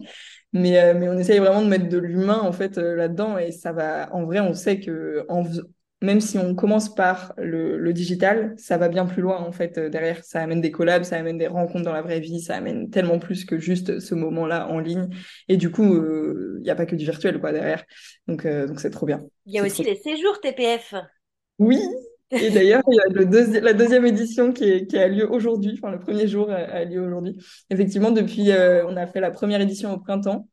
Mais, 0.53 0.93
mais 0.93 1.09
on 1.09 1.17
essaye 1.17 1.39
vraiment 1.39 1.61
de 1.61 1.67
mettre 1.67 1.89
de 1.89 1.97
l'humain 1.97 2.39
en 2.41 2.51
fait 2.51 2.77
là-dedans. 2.77 3.37
Et 3.37 3.51
ça 3.51 3.71
va. 3.71 4.13
En 4.13 4.25
vrai, 4.25 4.39
on 4.41 4.53
sait 4.53 4.79
que 4.79 5.25
en, 5.29 5.43
même 6.01 6.19
si 6.19 6.37
on 6.37 6.55
commence 6.55 6.93
par 6.93 7.33
le, 7.37 7.93
digital, 7.93 8.53
ça 8.57 8.77
va 8.77 8.89
bien 8.89 9.05
plus 9.05 9.21
loin 9.21 9.39
en 9.39 9.51
fait 9.51 9.77
euh, 9.77 9.89
derrière. 9.89 10.23
Ça 10.23 10.41
amène 10.41 10.61
des 10.61 10.71
collabs, 10.71 11.03
ça 11.03 11.17
amène 11.17 11.37
des 11.37 11.47
rencontres 11.47 11.85
dans 11.85 11.93
la 11.93 12.01
vraie 12.01 12.19
vie, 12.19 12.41
ça 12.41 12.55
amène 12.55 12.89
tellement 12.89 13.19
plus 13.19 13.45
que 13.45 13.57
juste 13.57 13.99
ce 13.99 14.15
moment-là 14.15 14.67
en 14.69 14.79
ligne. 14.79 15.07
Et 15.47 15.57
du 15.57 15.71
coup, 15.71 15.83
il 15.83 15.99
euh, 15.99 16.59
n'y 16.61 16.69
a 16.69 16.75
pas 16.75 16.85
que 16.85 16.95
du 16.95 17.05
virtuel 17.05 17.39
quoi 17.39 17.51
derrière. 17.51 17.83
Donc 18.27 18.45
euh, 18.45 18.67
donc 18.67 18.79
c'est 18.79 18.89
trop 18.89 19.05
bien. 19.05 19.21
Il 19.45 19.53
y 19.53 19.59
a 19.59 19.63
aussi 19.63 19.83
les 19.83 19.95
séjours 19.95 20.39
TPF. 20.41 20.95
Oui. 21.59 21.79
Et 22.31 22.49
d'ailleurs, 22.49 22.81
il 22.87 22.95
y 22.95 22.99
a 22.99 23.05
le 23.07 23.59
la 23.61 23.73
deuxième 23.73 24.05
édition 24.05 24.51
qui, 24.51 24.87
qui 24.87 24.97
a 24.97 25.07
lieu 25.07 25.31
aujourd'hui, 25.31 25.79
enfin 25.79 25.91
le 25.91 25.99
premier 25.99 26.27
jour 26.27 26.49
a, 26.49 26.83
lieu 26.83 26.99
aujourd'hui. 26.99 27.37
Effectivement, 27.69 28.11
depuis, 28.11 28.49
on 28.51 28.97
a 28.97 29.05
fait 29.05 29.21
la 29.21 29.29
première 29.29 29.61
édition 29.61 29.93
au 29.93 29.99
printemps. 29.99 30.47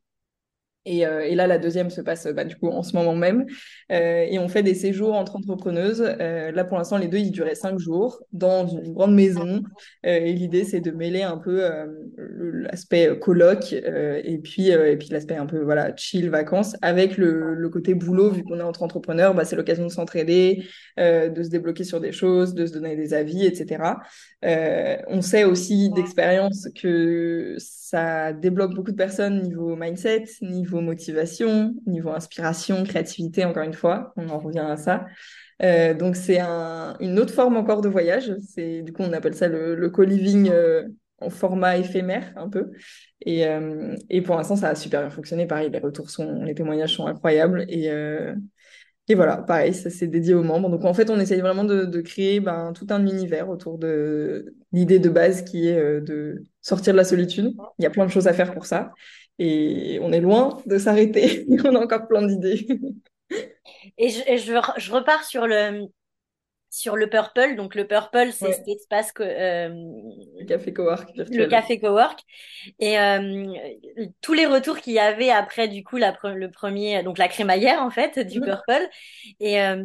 Et, 0.84 1.06
euh, 1.06 1.20
et, 1.24 1.34
là, 1.34 1.46
la 1.46 1.58
deuxième 1.58 1.90
se 1.90 2.00
passe 2.00 2.26
bah, 2.26 2.44
du 2.44 2.56
coup 2.56 2.68
en 2.68 2.82
ce 2.82 2.96
moment 2.96 3.14
même. 3.14 3.46
Euh, 3.92 4.26
et 4.28 4.38
on 4.38 4.48
fait 4.48 4.62
des 4.62 4.74
séjours 4.74 5.14
entre 5.14 5.36
entrepreneuses. 5.36 6.02
Euh, 6.20 6.50
là, 6.50 6.64
pour 6.64 6.76
l'instant, 6.76 6.98
les 6.98 7.08
deux, 7.08 7.18
ils 7.18 7.30
duraient 7.30 7.54
cinq 7.54 7.78
jours 7.78 8.22
dans 8.32 8.66
une 8.66 8.92
grande 8.92 9.14
maison. 9.14 9.62
Et 10.02 10.32
l'idée, 10.32 10.64
c'est 10.64 10.80
de 10.80 10.90
mêler 10.90 11.22
un 11.22 11.36
peu 11.36 11.62
l'aspect 12.16 13.18
colloque 13.20 13.72
et 13.72 14.38
puis 14.42 14.70
et 14.70 14.96
puis 14.96 15.08
l'aspect 15.10 15.36
un 15.36 15.46
peu 15.46 15.60
voilà 15.60 15.94
chill 15.96 16.28
vacances 16.30 16.76
avec 16.82 17.16
le, 17.16 17.54
le 17.54 17.68
côté 17.68 17.94
boulot. 17.94 18.30
Vu 18.30 18.42
qu'on 18.42 18.58
est 18.58 18.62
entre 18.62 18.82
entrepreneurs, 18.82 19.34
bah, 19.34 19.44
c'est 19.44 19.56
l'occasion 19.56 19.84
de 19.84 19.90
s'entraider, 19.90 20.64
de 20.98 21.42
se 21.42 21.48
débloquer 21.48 21.84
sur 21.84 22.00
des 22.00 22.12
choses, 22.12 22.54
de 22.54 22.66
se 22.66 22.72
donner 22.72 22.96
des 22.96 23.14
avis, 23.14 23.44
etc. 23.46 24.00
on 24.42 25.22
sait 25.22 25.44
aussi 25.44 25.90
d'expérience 25.90 26.68
que 26.74 27.54
ça 27.58 28.32
débloque 28.32 28.74
beaucoup 28.74 28.90
de 28.90 28.96
personnes 28.96 29.42
niveau 29.42 29.76
mindset, 29.76 30.24
niveau 30.40 30.71
motivation, 30.80 31.74
niveau 31.86 32.10
inspiration, 32.10 32.84
créativité, 32.84 33.44
encore 33.44 33.62
une 33.62 33.74
fois, 33.74 34.12
on 34.16 34.28
en 34.28 34.38
revient 34.38 34.60
à 34.60 34.76
ça. 34.76 35.06
Euh, 35.62 35.94
donc 35.94 36.16
c'est 36.16 36.40
un, 36.40 36.96
une 37.00 37.18
autre 37.18 37.32
forme 37.32 37.56
encore 37.56 37.82
de 37.82 37.88
voyage. 37.88 38.34
C'est 38.40 38.82
du 38.82 38.92
coup 38.92 39.02
on 39.02 39.12
appelle 39.12 39.34
ça 39.34 39.48
le, 39.48 39.90
co-living 39.90 40.50
euh, 40.50 40.88
en 41.18 41.30
format 41.30 41.76
éphémère 41.78 42.32
un 42.36 42.48
peu. 42.48 42.72
Et, 43.20 43.46
euh, 43.46 43.94
et 44.10 44.22
pour 44.22 44.36
l'instant 44.36 44.56
ça 44.56 44.70
a 44.70 44.74
super 44.74 45.00
bien 45.00 45.10
fonctionné. 45.10 45.46
Pareil, 45.46 45.70
les 45.70 45.78
retours 45.78 46.10
sont, 46.10 46.42
les 46.42 46.54
témoignages 46.54 46.96
sont 46.96 47.06
incroyables 47.06 47.66
et 49.08 49.14
voilà, 49.14 49.36
pareil, 49.36 49.74
ça 49.74 49.90
c'est 49.90 50.06
dédié 50.06 50.32
aux 50.32 50.42
membres. 50.42 50.70
Donc 50.70 50.86
en 50.86 50.94
fait, 50.94 51.10
on 51.10 51.20
essaye 51.20 51.40
vraiment 51.40 51.64
de, 51.64 52.00
créer 52.00 52.40
ben, 52.40 52.72
tout 52.72 52.86
un 52.88 53.06
univers 53.06 53.50
autour 53.50 53.76
de 53.76 54.54
l'idée 54.72 54.98
de 54.98 55.10
base 55.10 55.42
qui 55.42 55.68
est 55.68 56.00
de 56.00 56.42
sortir 56.62 56.94
de 56.94 56.96
la 56.96 57.04
solitude. 57.04 57.52
Il 57.78 57.82
y 57.82 57.86
a 57.86 57.90
plein 57.90 58.06
de 58.06 58.10
choses 58.10 58.26
à 58.26 58.32
faire 58.32 58.54
pour 58.54 58.64
ça. 58.64 58.92
Et 59.44 59.98
on 60.00 60.12
est 60.12 60.20
loin 60.20 60.58
de 60.66 60.78
s'arrêter. 60.78 61.46
on 61.64 61.74
a 61.74 61.80
encore 61.80 62.06
plein 62.06 62.22
d'idées. 62.22 62.64
et, 63.98 64.08
je, 64.08 64.20
je, 64.36 64.80
je, 64.80 64.92
repars 64.92 65.24
sur 65.24 65.48
le, 65.48 65.88
sur 66.70 66.94
le 66.94 67.08
Purple. 67.08 67.56
Donc 67.56 67.74
le 67.74 67.84
Purple, 67.88 68.30
c'est 68.30 68.52
cet 68.52 68.68
espace 68.68 69.10
que 69.10 69.24
euh, 69.24 69.68
le 70.38 70.44
café 70.44 70.72
cowork 70.72 71.12
virtuel. 71.12 71.40
Le 71.40 71.46
café 71.48 71.80
cowork 71.80 72.20
et 72.78 73.00
euh, 73.00 73.52
tous 74.20 74.32
les 74.32 74.46
retours 74.46 74.78
qu'il 74.78 74.92
y 74.92 75.00
avait 75.00 75.30
après 75.30 75.66
du 75.66 75.82
coup 75.82 75.96
la, 75.96 76.16
le 76.22 76.50
premier 76.50 77.02
donc 77.02 77.18
la 77.18 77.26
crémaillère 77.26 77.82
en 77.82 77.90
fait 77.90 78.20
du 78.20 78.38
mhm. 78.38 78.46
Purple 78.46 78.88
et 79.40 79.60
euh, 79.60 79.82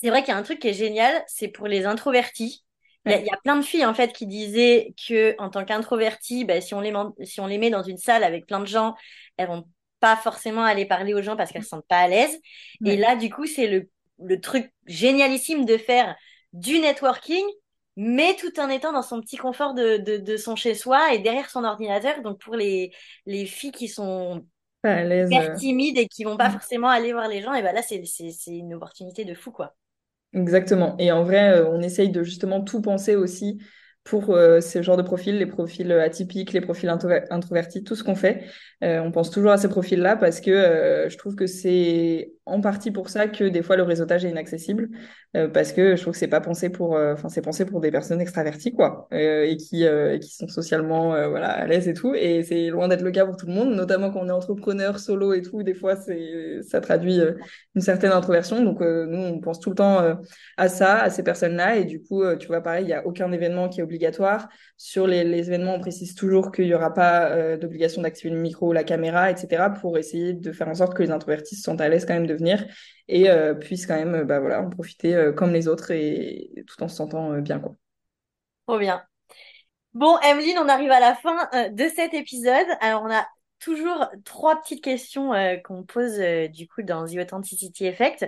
c'est 0.00 0.10
vrai 0.10 0.22
qu'il 0.22 0.32
y 0.32 0.36
a 0.36 0.38
un 0.38 0.42
truc 0.44 0.60
qui 0.60 0.68
est 0.68 0.74
génial, 0.74 1.12
c'est 1.26 1.48
pour 1.48 1.66
les 1.66 1.84
introvertis 1.86 2.64
Il 3.06 3.12
y, 3.12 3.30
a 3.30 3.38
plein 3.42 3.56
de 3.56 3.62
filles 3.62 3.86
en 3.86 3.94
fait 3.94 4.12
qui 4.12 4.26
disaient 4.26 4.94
que 5.08 5.34
en 5.38 5.48
tant 5.48 5.64
qu'introvertie, 5.64 6.44
bah, 6.44 6.60
si 6.60 6.74
on 6.74 6.80
les 6.80 6.92
si 7.22 7.40
on 7.40 7.46
les 7.46 7.56
met 7.56 7.70
dans 7.70 7.82
une 7.82 7.96
salle 7.96 8.22
avec 8.22 8.46
plein 8.46 8.60
de 8.60 8.66
gens, 8.66 8.94
elles 9.38 9.48
vont 9.48 9.64
pas 10.00 10.16
forcément 10.16 10.64
aller 10.64 10.86
parler 10.86 11.14
aux 11.14 11.22
gens 11.22 11.36
parce 11.36 11.50
qu'elles 11.50 11.62
se 11.62 11.70
sentent 11.70 11.86
pas 11.88 12.00
à 12.00 12.08
l'aise. 12.08 12.38
Et 12.84 12.96
là, 12.96 13.16
du 13.16 13.30
coup, 13.30 13.46
c'est 13.46 13.66
le, 13.68 13.88
le 14.22 14.40
truc 14.40 14.72
génialissime 14.86 15.64
de 15.64 15.78
faire 15.78 16.14
du 16.52 16.78
networking, 16.78 17.44
mais 17.96 18.36
tout 18.36 18.58
en 18.60 18.68
étant 18.68 18.92
dans 18.92 19.02
son 19.02 19.20
petit 19.20 19.36
confort 19.36 19.74
de, 19.74 19.98
de, 19.98 20.16
de 20.18 20.36
son 20.36 20.56
chez-soi 20.56 21.14
et 21.14 21.18
derrière 21.18 21.50
son 21.50 21.64
ordinateur. 21.64 22.22
Donc 22.22 22.38
pour 22.40 22.54
les, 22.56 22.92
les 23.26 23.46
filles 23.46 23.72
qui 23.72 23.88
sont 23.88 24.46
hyper 25.24 25.52
timides 25.54 25.98
et 25.98 26.06
qui 26.08 26.24
vont 26.24 26.36
pas 26.36 26.50
forcément 26.50 26.88
aller 26.88 27.12
voir 27.12 27.28
les 27.28 27.42
gens, 27.42 27.54
et 27.54 27.62
ben 27.62 27.74
là, 27.74 27.82
c'est 27.82 28.02
une 28.46 28.74
opportunité 28.74 29.24
de 29.24 29.34
fou, 29.34 29.52
quoi. 29.52 29.74
Exactement. 30.32 30.96
Et 30.98 31.10
en 31.10 31.24
vrai, 31.24 31.54
euh, 31.60 31.68
on 31.70 31.80
essaye 31.82 32.10
de 32.10 32.22
justement 32.22 32.60
tout 32.62 32.80
penser 32.80 33.16
aussi 33.16 33.60
pour 34.04 34.30
euh, 34.30 34.60
ce 34.60 34.80
genre 34.82 34.96
de 34.96 35.02
profils, 35.02 35.36
les 35.36 35.46
profils 35.46 35.90
atypiques, 35.92 36.52
les 36.52 36.60
profils 36.60 36.88
introvertis, 36.88 37.82
tout 37.84 37.96
ce 37.96 38.04
qu'on 38.04 38.14
fait. 38.14 38.44
Euh, 38.84 39.00
on 39.00 39.10
pense 39.12 39.30
toujours 39.30 39.50
à 39.50 39.58
ces 39.58 39.68
profils-là 39.68 40.16
parce 40.16 40.40
que 40.40 40.50
euh, 40.50 41.08
je 41.08 41.18
trouve 41.18 41.34
que 41.34 41.46
c'est 41.46 42.32
en 42.50 42.60
partie 42.60 42.90
pour 42.90 43.08
ça 43.08 43.28
que 43.28 43.44
des 43.44 43.62
fois 43.62 43.76
le 43.76 43.82
réseautage 43.82 44.24
est 44.24 44.30
inaccessible 44.30 44.88
euh, 45.36 45.48
parce 45.48 45.72
que 45.72 45.94
je 45.94 46.02
trouve 46.02 46.12
que 46.12 46.18
c'est 46.18 46.26
pas 46.26 46.40
pensé 46.40 46.70
pour 46.70 46.96
euh, 46.96 47.12
enfin 47.14 47.28
c'est 47.28 47.40
pensé 47.40 47.64
pour 47.64 47.80
des 47.80 47.92
personnes 47.92 48.20
extraverties 48.20 48.72
quoi 48.72 49.06
euh, 49.12 49.44
et 49.44 49.56
qui 49.56 49.86
qui 50.20 50.34
sont 50.34 50.48
socialement 50.48 51.10
voilà 51.28 51.50
à 51.50 51.66
l'aise 51.66 51.88
et 51.88 51.94
tout. 51.94 52.14
Et 52.14 52.42
c'est 52.42 52.68
loin 52.68 52.88
d'être 52.88 53.02
le 53.02 53.12
cas 53.12 53.24
pour 53.24 53.36
tout 53.36 53.46
le 53.46 53.52
monde 53.52 53.72
notamment 53.74 54.10
quand 54.10 54.20
on 54.20 54.28
est 54.28 54.32
entrepreneur 54.32 54.98
solo 54.98 55.32
et 55.32 55.42
tout 55.42 55.62
des 55.62 55.74
fois 55.74 55.94
c'est 55.96 56.62
ça 56.62 56.80
traduit 56.80 57.20
une 57.74 57.80
certaine 57.80 58.10
introversion. 58.10 58.62
Donc 58.64 58.80
nous 58.80 59.18
on 59.18 59.40
pense 59.40 59.60
tout 59.60 59.70
le 59.70 59.76
temps 59.76 60.18
à 60.56 60.68
ça 60.68 60.98
à 60.98 61.10
ces 61.10 61.22
personnes 61.22 61.56
là 61.56 61.76
et 61.76 61.84
du 61.84 62.02
coup 62.02 62.24
tu 62.36 62.48
vois 62.48 62.60
pareil 62.60 62.84
il 62.86 62.90
y 62.90 62.94
a 62.94 63.06
aucun 63.06 63.30
événement 63.30 63.68
qui 63.68 63.80
est 63.80 63.82
obligatoire. 63.84 64.48
Sur 64.76 65.06
les, 65.06 65.20
événements 65.20 65.74
on 65.74 65.80
précise 65.80 66.14
toujours 66.14 66.50
qu'il 66.50 66.66
y 66.66 66.74
aura 66.74 66.92
pas 66.92 67.56
d'obligation 67.56 68.02
d'activer 68.02 68.34
le 68.34 68.40
micro 68.40 68.68
ou 68.70 68.72
la 68.72 68.84
caméra 68.84 69.30
etc 69.30 69.64
pour 69.80 69.96
essayer 69.98 70.32
de 70.32 70.52
faire 70.52 70.68
en 70.68 70.74
sorte 70.74 70.94
que 70.94 71.02
les 71.02 71.10
introvertis 71.10 71.54
se 71.54 71.62
sentent 71.62 71.80
à 71.80 71.88
l'aise 71.88 72.04
quand 72.04 72.14
même 72.14 72.26
de 72.26 72.39
et 73.08 73.28
euh, 73.28 73.54
puissent 73.54 73.86
quand 73.86 73.96
même 73.96 74.24
bah, 74.24 74.40
voilà, 74.40 74.62
en 74.62 74.70
profiter 74.70 75.14
euh, 75.14 75.32
comme 75.32 75.52
les 75.52 75.68
autres 75.68 75.90
et, 75.90 76.50
tout 76.66 76.82
en 76.82 76.88
se 76.88 76.96
sentant 76.96 77.32
euh, 77.32 77.40
bien. 77.40 77.58
Quoi. 77.58 77.74
Trop 78.66 78.78
bien. 78.78 79.02
Bon, 79.92 80.18
Emeline, 80.20 80.58
on 80.58 80.68
arrive 80.68 80.92
à 80.92 81.00
la 81.00 81.16
fin 81.16 81.48
de 81.70 81.88
cet 81.88 82.14
épisode. 82.14 82.66
Alors, 82.80 83.02
on 83.02 83.10
a 83.10 83.26
toujours 83.58 84.08
trois 84.24 84.60
petites 84.60 84.84
questions 84.84 85.32
qu'on 85.64 85.82
pose 85.82 86.20
du 86.50 86.68
coup 86.68 86.82
dans 86.82 87.04
The 87.06 87.16
Authenticity 87.16 87.86
Effect. 87.86 88.24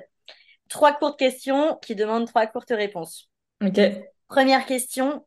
Trois 0.69 0.93
courtes 0.93 1.21
questions 1.21 1.79
qui 1.81 1.95
demandent 1.95 2.27
trois 2.27 2.49
courtes 2.49 2.73
réponses. 2.73 3.31
Ok. 3.65 3.79
Première 4.27 4.67
question, 4.67 5.25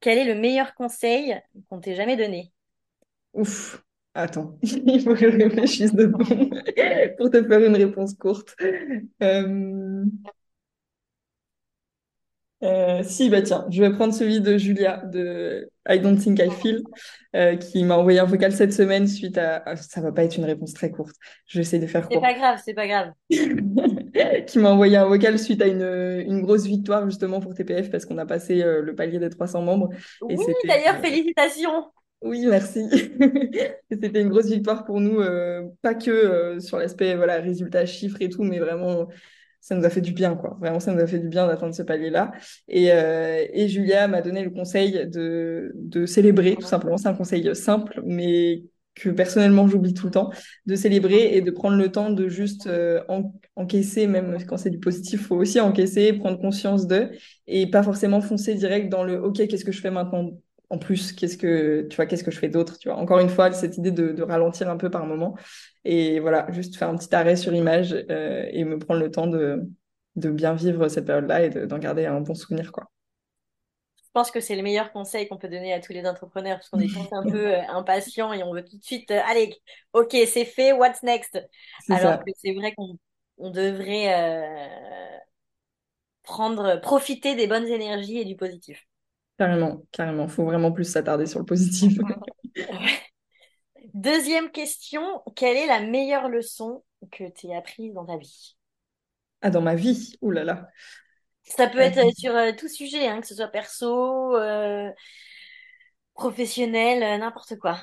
quel 0.00 0.18
est 0.18 0.24
le 0.24 0.34
meilleur 0.34 0.74
conseil 0.74 1.40
qu'on 1.68 1.78
t'ait 1.78 1.94
jamais 1.94 2.16
donné? 2.16 2.52
Ouf. 3.32 3.85
Attends, 4.18 4.56
il 4.62 5.02
faut 5.02 5.14
que 5.14 5.30
je 5.30 5.36
réfléchisse 5.36 5.94
de 5.94 6.06
bon 6.06 6.18
pour 7.18 7.30
te 7.30 7.46
faire 7.46 7.62
une 7.62 7.76
réponse 7.76 8.14
courte. 8.14 8.56
Euh, 9.22 10.04
euh, 12.62 13.02
si, 13.02 13.28
bah 13.28 13.42
tiens, 13.42 13.66
je 13.70 13.82
vais 13.82 13.92
prendre 13.92 14.14
celui 14.14 14.40
de 14.40 14.56
Julia 14.56 15.02
de 15.04 15.70
I 15.86 16.00
Don't 16.00 16.16
Think 16.16 16.38
I 16.38 16.50
Feel, 16.50 16.82
euh, 17.34 17.56
qui 17.56 17.84
m'a 17.84 17.98
envoyé 17.98 18.18
un 18.18 18.24
vocal 18.24 18.52
cette 18.52 18.72
semaine 18.72 19.06
suite 19.06 19.36
à. 19.36 19.62
Ah, 19.66 19.76
ça 19.76 20.00
va 20.00 20.12
pas 20.12 20.24
être 20.24 20.38
une 20.38 20.46
réponse 20.46 20.72
très 20.72 20.90
courte. 20.90 21.14
Je 21.44 21.58
vais 21.58 21.62
essayer 21.62 21.82
de 21.82 21.86
faire 21.86 22.08
C'est 22.10 22.18
pas 22.18 22.32
grave, 22.32 22.58
c'est 22.64 22.72
pas 22.72 22.86
grave. 22.86 23.12
qui 24.46 24.58
m'a 24.58 24.70
envoyé 24.70 24.96
un 24.96 25.04
vocal 25.04 25.38
suite 25.38 25.60
à 25.60 25.66
une, 25.66 25.82
une 26.26 26.40
grosse 26.40 26.64
victoire 26.64 27.04
justement 27.04 27.40
pour 27.40 27.52
TPF 27.52 27.90
parce 27.90 28.06
qu'on 28.06 28.16
a 28.16 28.24
passé 28.24 28.62
le 28.64 28.94
palier 28.94 29.18
des 29.18 29.28
300 29.28 29.60
membres. 29.60 29.90
Oui, 30.22 30.36
d'ailleurs, 30.66 30.96
félicitations. 31.02 31.84
Oui, 32.22 32.46
merci. 32.46 32.80
C'était 33.90 34.20
une 34.22 34.30
grosse 34.30 34.46
victoire 34.46 34.84
pour 34.84 35.00
nous, 35.00 35.20
euh, 35.20 35.62
pas 35.82 35.94
que 35.94 36.10
euh, 36.10 36.60
sur 36.60 36.78
l'aspect 36.78 37.14
voilà, 37.14 37.40
résultats, 37.40 37.86
chiffres 37.86 38.16
et 38.20 38.28
tout, 38.30 38.42
mais 38.42 38.58
vraiment, 38.58 39.06
ça 39.60 39.76
nous 39.76 39.84
a 39.84 39.90
fait 39.90 40.00
du 40.00 40.12
bien, 40.12 40.34
quoi. 40.34 40.56
Vraiment, 40.60 40.80
ça 40.80 40.92
nous 40.92 41.00
a 41.00 41.06
fait 41.06 41.18
du 41.18 41.28
bien 41.28 41.46
d'atteindre 41.46 41.74
ce 41.74 41.82
palier-là. 41.82 42.32
Et, 42.68 42.90
euh, 42.92 43.44
et 43.52 43.68
Julia 43.68 44.08
m'a 44.08 44.22
donné 44.22 44.42
le 44.42 44.50
conseil 44.50 45.06
de, 45.08 45.72
de 45.74 46.06
célébrer, 46.06 46.56
tout 46.56 46.66
simplement. 46.66 46.96
C'est 46.96 47.08
un 47.08 47.14
conseil 47.14 47.54
simple, 47.54 48.00
mais 48.04 48.64
que 48.94 49.10
personnellement 49.10 49.68
j'oublie 49.68 49.92
tout 49.92 50.06
le 50.06 50.10
temps, 50.12 50.30
de 50.64 50.74
célébrer 50.74 51.36
et 51.36 51.42
de 51.42 51.50
prendre 51.50 51.76
le 51.76 51.92
temps 51.92 52.10
de 52.10 52.28
juste 52.28 52.66
encaisser, 53.54 54.06
même 54.06 54.38
quand 54.46 54.56
c'est 54.56 54.70
du 54.70 54.78
positif, 54.80 55.26
faut 55.26 55.36
aussi 55.36 55.60
encaisser, 55.60 56.14
prendre 56.14 56.38
conscience 56.40 56.86
de, 56.86 57.10
et 57.46 57.70
pas 57.70 57.82
forcément 57.82 58.22
foncer 58.22 58.54
direct 58.54 58.88
dans 58.88 59.04
le 59.04 59.22
OK, 59.22 59.36
qu'est-ce 59.46 59.66
que 59.66 59.72
je 59.72 59.82
fais 59.82 59.90
maintenant? 59.90 60.30
En 60.68 60.78
plus, 60.78 61.12
qu'est-ce 61.12 61.36
que 61.36 61.86
tu 61.88 61.96
vois, 61.96 62.06
qu'est-ce 62.06 62.24
que 62.24 62.30
je 62.30 62.38
fais 62.38 62.48
d'autre, 62.48 62.78
tu 62.78 62.88
vois. 62.88 62.98
Encore 62.98 63.20
une 63.20 63.28
fois, 63.28 63.52
cette 63.52 63.78
idée 63.78 63.92
de, 63.92 64.22
ralentir 64.22 64.68
un 64.68 64.76
peu 64.76 64.90
par 64.90 65.06
moment 65.06 65.36
et 65.84 66.18
voilà, 66.18 66.50
juste 66.50 66.76
faire 66.76 66.88
un 66.88 66.96
petit 66.96 67.14
arrêt 67.14 67.36
sur 67.36 67.54
image 67.54 67.92
euh, 68.10 68.46
et 68.50 68.64
me 68.64 68.78
prendre 68.78 69.00
le 69.00 69.10
temps 69.10 69.28
de, 69.28 69.62
de 70.16 70.30
bien 70.30 70.54
vivre 70.54 70.88
cette 70.88 71.06
période-là 71.06 71.44
et 71.44 71.50
d'en 71.66 71.78
garder 71.78 72.06
un 72.06 72.20
bon 72.20 72.34
souvenir, 72.34 72.72
quoi. 72.72 72.90
Je 73.96 74.20
pense 74.22 74.30
que 74.30 74.40
c'est 74.40 74.56
le 74.56 74.62
meilleur 74.62 74.92
conseil 74.92 75.28
qu'on 75.28 75.36
peut 75.36 75.48
donner 75.48 75.74
à 75.74 75.80
tous 75.80 75.92
les 75.92 76.06
entrepreneurs 76.06 76.56
parce 76.56 76.70
qu'on 76.70 76.80
est 76.80 76.88
tous 76.88 77.06
un 77.12 77.22
peu 77.30 77.54
euh, 77.54 77.60
impatients 77.68 78.32
et 78.32 78.42
on 78.42 78.52
veut 78.52 78.64
tout 78.64 78.78
de 78.78 78.82
suite, 78.82 79.10
euh, 79.10 79.20
allez, 79.26 79.54
ok, 79.92 80.16
c'est 80.26 80.46
fait, 80.46 80.72
what's 80.72 81.02
next? 81.02 81.38
Alors 81.90 82.18
que 82.24 82.30
c'est 82.42 82.54
vrai 82.54 82.74
qu'on 82.74 82.98
on 83.38 83.50
devrait 83.50 84.40
prendre, 86.22 86.80
profiter 86.80 87.36
des 87.36 87.46
bonnes 87.46 87.66
énergies 87.66 88.18
et 88.18 88.24
du 88.24 88.34
positif. 88.34 88.82
Carrément, 89.38 89.82
carrément. 89.92 90.28
Faut 90.28 90.44
vraiment 90.44 90.72
plus 90.72 90.84
s'attarder 90.84 91.26
sur 91.26 91.38
le 91.38 91.44
positif. 91.44 91.98
Deuxième 93.94 94.50
question, 94.50 95.22
quelle 95.34 95.56
est 95.56 95.66
la 95.66 95.80
meilleure 95.80 96.28
leçon 96.28 96.82
que 97.10 97.24
tu 97.30 97.50
as 97.50 97.58
apprise 97.58 97.94
dans 97.94 98.04
ta 98.04 98.16
vie? 98.16 98.56
Ah, 99.42 99.50
dans 99.50 99.62
ma 99.62 99.74
vie? 99.74 100.16
Ouh 100.22 100.30
là 100.30 100.44
là. 100.44 100.68
Ça 101.44 101.68
peut 101.68 101.78
être 101.78 101.98
euh, 101.98 102.10
sur 102.16 102.34
euh, 102.34 102.52
tout 102.58 102.68
sujet, 102.68 103.06
hein, 103.06 103.20
que 103.20 103.26
ce 103.26 103.34
soit 103.34 103.48
perso, 103.48 104.36
euh, 104.36 104.90
professionnel, 106.14 107.20
n'importe 107.20 107.56
quoi. 107.58 107.78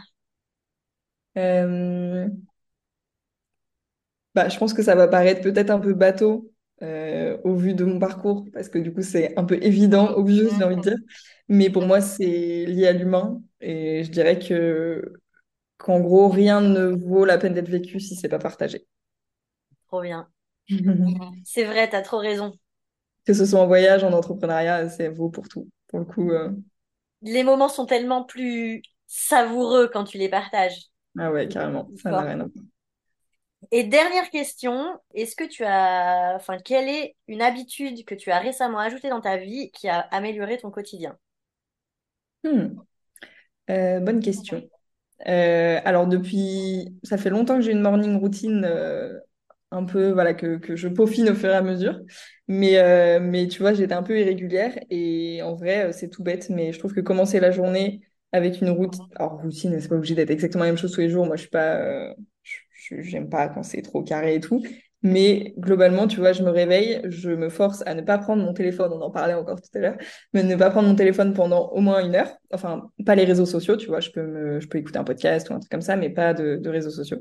Bah, 4.36 4.50
je 4.50 4.58
pense 4.58 4.74
que 4.74 4.84
ça 4.84 4.96
va 4.96 5.08
paraître 5.08 5.42
peut-être 5.42 5.70
un 5.70 5.80
peu 5.80 5.94
bateau 5.94 6.52
au 6.82 7.56
vu 7.56 7.74
de 7.74 7.86
mon 7.86 7.98
parcours, 7.98 8.46
parce 8.52 8.68
que 8.68 8.78
du 8.78 8.94
coup, 8.94 9.02
c'est 9.02 9.38
un 9.40 9.46
peu 9.46 9.58
évident, 9.64 10.14
obvious, 10.16 10.50
j'ai 10.58 10.64
envie 10.66 10.76
de 10.76 10.82
dire. 10.82 10.98
Mais 11.50 11.70
pour 11.70 11.86
moi, 11.86 12.02
c'est 12.02 12.66
lié 12.66 12.88
à 12.88 12.94
l'humain. 12.94 13.42
Et 13.60 14.04
je 14.04 14.12
dirais 14.12 14.40
que 14.40 15.14
qu'en 15.78 16.00
gros, 16.00 16.30
rien 16.30 16.62
ne 16.62 16.88
vaut 16.88 17.26
la 17.26 17.38
peine 17.38 17.54
d'être 17.54 17.70
vécu 17.70 18.00
si 18.00 18.16
c'est 18.16 18.30
pas 18.30 18.40
partagé. 18.40 18.86
Trop 19.88 20.02
bien. 20.02 20.30
c'est 21.46 21.66
vrai, 21.66 21.90
tu 21.90 21.96
as 21.96 22.02
trop 22.02 22.20
raison. 22.20 22.54
Que 23.26 23.34
ce 23.34 23.46
soit 23.46 23.60
en 23.60 23.68
voyage, 23.68 24.04
en 24.04 24.14
entrepreneuriat, 24.14 24.90
c'est 24.90 25.10
vaut 25.10 25.30
pour 25.30 25.48
tout. 25.48 25.70
Pour 25.88 26.00
le 26.00 26.06
coup. 26.06 26.32
Euh. 26.32 26.52
Les 27.22 27.44
moments 27.44 27.70
sont 27.70 27.86
tellement 27.86 28.24
plus 28.24 28.82
savoureux 29.08 29.90
quand 29.92 30.04
tu 30.06 30.18
les 30.18 30.30
partages. 30.30 30.88
Ah 31.18 31.32
ouais, 31.32 31.48
carrément. 31.48 31.90
Ça 32.02 32.12
n'a 32.12 32.22
rien 32.22 32.40
à 32.40 32.46
voir. 32.46 32.66
Et 33.72 33.84
dernière 33.84 34.30
question, 34.30 35.00
est-ce 35.14 35.36
que 35.36 35.44
tu 35.44 35.64
as, 35.64 36.34
enfin, 36.36 36.58
quelle 36.58 36.90
est 36.90 37.16
une 37.28 37.42
habitude 37.42 38.04
que 38.06 38.16
tu 38.16 38.30
as 38.32 38.40
récemment 38.40 38.80
ajoutée 38.80 39.10
dans 39.10 39.22
ta 39.22 39.38
vie 39.38 39.72
qui 39.72 39.88
a 39.88 40.00
amélioré 40.00 40.58
ton 40.58 40.70
quotidien? 40.70 41.18
Hmm. 42.44 42.76
Euh, 43.70 44.00
bonne 44.00 44.20
question. 44.22 44.62
Euh, 45.28 45.80
alors 45.86 46.08
depuis, 46.08 46.98
ça 47.04 47.18
fait 47.18 47.30
longtemps 47.30 47.56
que 47.58 47.62
j'ai 47.62 47.72
une 47.72 47.82
morning 47.82 48.18
routine 48.20 48.64
euh, 48.66 49.20
un 49.72 49.86
peu 49.86 50.12
voilà 50.12 50.34
que, 50.34 50.60
je 50.76 50.88
peaufine 50.88 51.30
au 51.30 51.36
fur 51.36 51.50
et 51.50 51.56
à 51.56 51.62
mesure, 51.62 52.00
mais 52.48 53.20
mais 53.22 53.48
tu 53.48 53.60
vois 53.60 53.74
j'étais 53.74 53.94
un 53.94 54.04
peu 54.04 54.20
irrégulière 54.20 54.78
et 54.90 55.42
en 55.44 55.56
vrai 55.56 55.94
c'est 55.94 56.10
tout 56.10 56.24
bête, 56.24 56.50
mais 56.50 56.74
je 56.74 56.80
trouve 56.80 56.94
que 56.94 57.02
commencer 57.02 57.40
la 57.40 57.52
journée 57.52 58.02
avec 58.32 58.62
une 58.62 58.70
routine, 58.70 59.06
alors 59.16 59.42
routine 59.42 59.80
c'est 59.80 59.88
pas 59.90 59.96
obligé 59.96 60.16
d'être 60.16 60.32
exactement 60.32 60.66
la 60.66 60.72
même 60.72 60.78
chose 60.78 60.92
tous 60.92 61.02
les 61.02 61.10
jours. 61.10 61.26
Moi 61.26 61.38
je 61.38 61.42
suis 61.42 61.50
pas, 61.50 62.14
j'aime 62.92 63.30
pas 63.30 63.50
quand 63.50 63.64
c'est 63.64 63.82
trop 63.82 64.04
carré 64.04 64.36
et 64.36 64.40
tout, 64.40 64.64
mais 65.04 65.54
globalement, 65.58 66.08
tu 66.08 66.20
vois, 66.20 66.32
je 66.32 66.44
me 66.44 66.50
réveille, 66.50 67.02
je 67.06 67.30
me 67.30 67.50
force 67.50 67.84
à 67.86 67.94
ne 67.94 68.02
pas 68.02 68.18
prendre 68.18 68.44
mon 68.44 68.54
téléphone, 68.54 68.92
on 68.94 69.02
en 69.02 69.12
parlait 69.12 69.34
encore 69.34 69.62
tout 69.62 69.70
à 69.78 69.80
l'heure, 69.80 69.98
mais 70.34 70.44
ne 70.44 70.56
pas 70.56 70.70
prendre 70.72 70.88
mon 70.88 70.96
téléphone 70.96 71.34
pendant 71.34 71.70
au 71.70 71.82
moins 71.82 72.04
une 72.04 72.16
heure. 72.16 72.32
Enfin, 72.54 72.90
pas 73.06 73.16
les 73.16 73.26
réseaux 73.26 73.46
sociaux, 73.46 73.76
tu 73.76 73.88
vois, 73.88 74.00
je 74.00 74.10
peux, 74.12 74.24
me, 74.24 74.60
je 74.60 74.68
peux 74.68 74.78
écouter 74.78 74.98
un 74.98 75.04
podcast 75.04 75.50
ou 75.50 75.54
un 75.54 75.60
truc 75.60 75.70
comme 75.70 75.82
ça, 75.82 75.98
mais 75.98 76.10
pas 76.10 76.34
de, 76.34 76.56
de 76.56 76.70
réseaux 76.70 76.90
sociaux. 76.90 77.20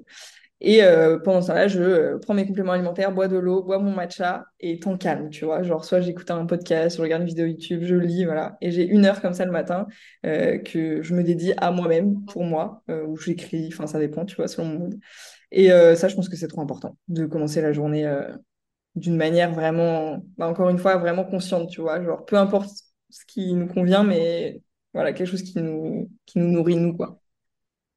Et 0.64 0.84
euh, 0.84 1.18
pendant 1.18 1.42
ce 1.42 1.48
temps-là, 1.48 1.66
je 1.66 1.82
euh, 1.82 2.18
prends 2.22 2.34
mes 2.34 2.46
compléments 2.46 2.70
alimentaires, 2.70 3.10
bois 3.10 3.26
de 3.26 3.36
l'eau, 3.36 3.64
bois 3.64 3.80
mon 3.80 3.90
matcha 3.90 4.44
et 4.60 4.78
tant 4.78 4.96
calme, 4.96 5.28
tu 5.28 5.44
vois. 5.44 5.64
Genre, 5.64 5.84
soit 5.84 6.00
j'écoute 6.00 6.30
un 6.30 6.46
podcast, 6.46 6.98
je 6.98 7.02
regarde 7.02 7.22
une 7.22 7.28
vidéo 7.28 7.46
YouTube, 7.46 7.80
je 7.82 7.96
lis, 7.96 8.24
voilà. 8.24 8.58
Et 8.60 8.70
j'ai 8.70 8.86
une 8.86 9.04
heure 9.04 9.20
comme 9.20 9.34
ça 9.34 9.44
le 9.44 9.50
matin 9.50 9.88
euh, 10.24 10.58
que 10.58 11.02
je 11.02 11.14
me 11.14 11.24
dédie 11.24 11.52
à 11.56 11.72
moi-même, 11.72 12.24
pour 12.26 12.44
moi, 12.44 12.84
euh, 12.90 13.04
où 13.04 13.16
j'écris, 13.16 13.70
enfin, 13.72 13.88
ça 13.88 13.98
dépend, 13.98 14.24
tu 14.24 14.36
vois, 14.36 14.46
selon 14.46 14.68
mon 14.68 14.78
mood. 14.78 15.00
Et 15.52 15.70
euh, 15.70 15.94
ça, 15.94 16.08
je 16.08 16.16
pense 16.16 16.28
que 16.28 16.36
c'est 16.36 16.48
trop 16.48 16.62
important 16.62 16.96
de 17.08 17.26
commencer 17.26 17.60
la 17.60 17.72
journée 17.72 18.06
euh, 18.06 18.26
d'une 18.94 19.16
manière 19.16 19.52
vraiment, 19.52 20.18
bah, 20.38 20.48
encore 20.48 20.70
une 20.70 20.78
fois, 20.78 20.96
vraiment 20.96 21.24
consciente, 21.24 21.70
tu 21.70 21.82
vois. 21.82 22.02
Genre, 22.02 22.24
peu 22.24 22.36
importe 22.36 22.70
ce 23.10 23.24
qui 23.26 23.52
nous 23.52 23.68
convient, 23.68 24.02
mais 24.02 24.62
voilà, 24.94 25.12
quelque 25.12 25.28
chose 25.28 25.42
qui 25.42 25.58
nous, 25.58 26.10
qui 26.24 26.38
nous 26.38 26.48
nourrit, 26.48 26.76
nous, 26.76 26.96
quoi. 26.96 27.20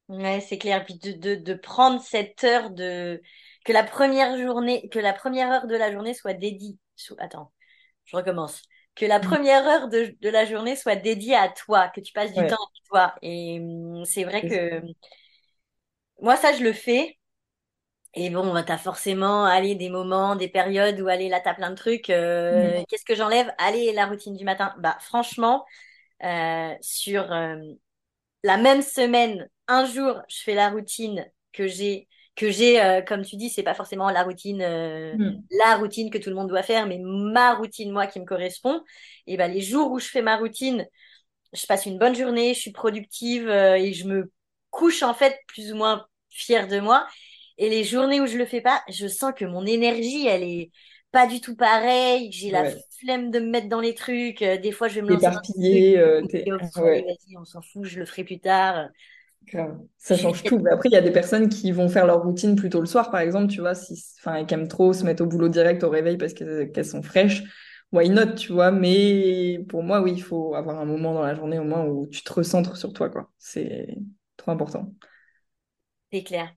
Ouais, 0.09 0.41
c'est 0.41 0.57
clair. 0.57 0.83
Puis 0.85 0.99
de, 0.99 1.13
de, 1.13 1.35
de 1.35 1.53
prendre 1.53 2.01
cette 2.01 2.43
heure 2.43 2.69
de 2.69 3.21
que 3.63 3.73
la 3.73 3.83
première 3.83 4.37
journée, 4.37 4.87
que 4.89 4.99
la 4.99 5.13
première 5.13 5.49
heure 5.49 5.67
de 5.67 5.75
la 5.75 5.91
journée 5.91 6.13
soit 6.13 6.33
dédiée. 6.33 6.77
Attends, 7.17 7.51
je 8.03 8.17
recommence. 8.17 8.61
Que 8.95 9.05
la 9.05 9.19
mm. 9.19 9.21
première 9.23 9.65
heure 9.65 9.87
de, 9.87 10.15
de 10.21 10.29
la 10.29 10.45
journée 10.45 10.75
soit 10.75 10.95
dédiée 10.97 11.35
à 11.35 11.49
toi, 11.49 11.87
que 11.87 12.01
tu 12.01 12.13
passes 12.13 12.33
du 12.33 12.35
temps 12.35 12.41
avec 12.41 12.83
toi. 12.89 13.15
Et 13.21 13.59
hum, 13.59 14.03
c'est 14.05 14.25
vrai 14.25 14.47
que 14.47 14.81
moi, 16.21 16.35
ça, 16.35 16.53
je 16.53 16.63
le 16.63 16.73
fais. 16.73 17.17
Et 18.15 18.29
bon, 18.29 18.53
bah, 18.53 18.63
t'as 18.63 18.77
forcément, 18.77 19.45
allez, 19.45 19.75
des 19.75 19.89
moments, 19.89 20.35
des 20.35 20.47
périodes 20.47 20.99
où, 21.01 21.07
allez, 21.07 21.27
là, 21.27 21.41
t'as 21.41 21.53
plein 21.53 21.69
de 21.69 21.75
trucs. 21.75 22.09
Euh, 22.09 22.79
mm. 22.79 22.85
Qu'est-ce 22.87 23.05
que 23.05 23.15
j'enlève? 23.15 23.51
Allez, 23.57 23.91
la 23.91 24.05
routine 24.05 24.35
du 24.35 24.45
matin. 24.45 24.73
Bah, 24.79 24.97
franchement, 25.01 25.65
euh, 26.23 26.73
sur 26.81 27.31
euh, 27.31 27.57
la 28.43 28.57
même 28.57 28.81
semaine, 28.81 29.49
un 29.67 29.85
jour, 29.85 30.21
je 30.29 30.41
fais 30.43 30.55
la 30.55 30.69
routine 30.69 31.25
que 31.51 31.67
j'ai 31.67 32.07
que 32.35 32.51
j'ai, 32.51 32.81
euh, 32.83 33.01
comme 33.01 33.23
tu 33.23 33.37
dis, 33.37 33.49
c'est 33.49 33.63
pas 33.63 33.73
forcément 33.73 34.09
la 34.09 34.23
routine, 34.23 34.61
euh, 34.61 35.13
hmm. 35.15 35.41
la 35.51 35.77
routine 35.77 36.09
que 36.09 36.17
tout 36.17 36.29
le 36.29 36.35
monde 36.35 36.49
doit 36.49 36.63
faire, 36.63 36.85
mais 36.85 36.99
ma 37.01 37.55
routine, 37.55 37.91
moi, 37.91 38.07
qui 38.07 38.19
me 38.19 38.25
correspond. 38.25 38.83
Et 39.25 39.37
ben, 39.37 39.51
les 39.51 39.61
jours 39.61 39.91
où 39.91 39.99
je 39.99 40.07
fais 40.07 40.21
ma 40.21 40.37
routine, 40.37 40.85
je 41.53 41.65
passe 41.65 41.85
une 41.85 41.97
bonne 41.97 42.15
journée, 42.15 42.53
je 42.53 42.59
suis 42.59 42.71
productive 42.71 43.47
euh, 43.47 43.75
et 43.75 43.93
je 43.93 44.05
me 44.07 44.31
couche, 44.69 45.01
en 45.01 45.13
fait, 45.13 45.39
plus 45.47 45.71
ou 45.71 45.77
moins 45.77 46.05
fière 46.29 46.67
de 46.67 46.79
moi. 46.79 47.07
Et 47.57 47.69
les 47.69 47.83
journées 47.83 48.21
où 48.21 48.27
je 48.27 48.37
le 48.37 48.45
fais 48.45 48.61
pas, 48.61 48.83
je 48.89 49.07
sens 49.07 49.33
que 49.35 49.45
mon 49.45 49.65
énergie, 49.65 50.27
elle 50.27 50.43
est 50.43 50.71
pas 51.11 51.27
du 51.27 51.39
tout 51.41 51.55
pareille, 51.55 52.31
j'ai 52.31 52.51
la 52.51 52.65
flemme 52.99 53.31
de 53.31 53.39
me 53.39 53.47
mettre 53.49 53.69
dans 53.69 53.79
les 53.81 53.95
trucs. 53.95 54.39
des 54.41 54.71
fois, 54.73 54.87
je 54.89 54.95
vais 54.95 55.01
me 55.01 55.09
lancer 55.11 55.31
dans 55.31 55.39
vas-y, 57.05 57.37
on 57.37 57.45
s'en 57.45 57.61
fout, 57.61 57.85
je 57.85 57.99
le 57.99 58.05
ferai 58.05 58.23
plus 58.23 58.39
tard. 58.39 58.89
Ça 59.97 60.17
change 60.17 60.43
tout. 60.43 60.59
Mais 60.59 60.71
après, 60.71 60.89
il 60.89 60.93
y 60.93 60.95
a 60.95 61.01
des 61.01 61.11
personnes 61.11 61.49
qui 61.49 61.71
vont 61.71 61.89
faire 61.89 62.05
leur 62.05 62.21
routine 62.23 62.55
plutôt 62.55 62.79
le 62.79 62.85
soir, 62.85 63.11
par 63.11 63.21
exemple, 63.21 63.51
tu 63.51 63.59
vois, 63.61 63.75
si, 63.75 63.93
enfin, 64.19 64.35
elles 64.35 64.53
aiment 64.53 64.67
trop 64.67 64.93
se 64.93 65.03
mettre 65.03 65.23
au 65.23 65.27
boulot 65.27 65.49
direct 65.49 65.83
au 65.83 65.89
réveil 65.89 66.17
parce 66.17 66.33
qu'elles 66.33 66.85
sont 66.85 67.01
fraîches. 67.03 67.43
Why 67.91 68.09
not, 68.09 68.33
tu 68.35 68.51
vois? 68.53 68.71
Mais 68.71 69.59
pour 69.69 69.83
moi, 69.83 70.01
oui, 70.01 70.13
il 70.13 70.21
faut 70.21 70.55
avoir 70.55 70.79
un 70.79 70.85
moment 70.85 71.13
dans 71.13 71.23
la 71.23 71.35
journée 71.35 71.59
au 71.59 71.63
moins 71.63 71.85
où 71.85 72.07
tu 72.07 72.23
te 72.23 72.33
recentres 72.33 72.77
sur 72.77 72.93
toi, 72.93 73.09
quoi. 73.09 73.31
C'est 73.37 73.95
trop 74.37 74.51
important. 74.51 74.91
C'est 76.15 76.23
clair. 76.23 76.49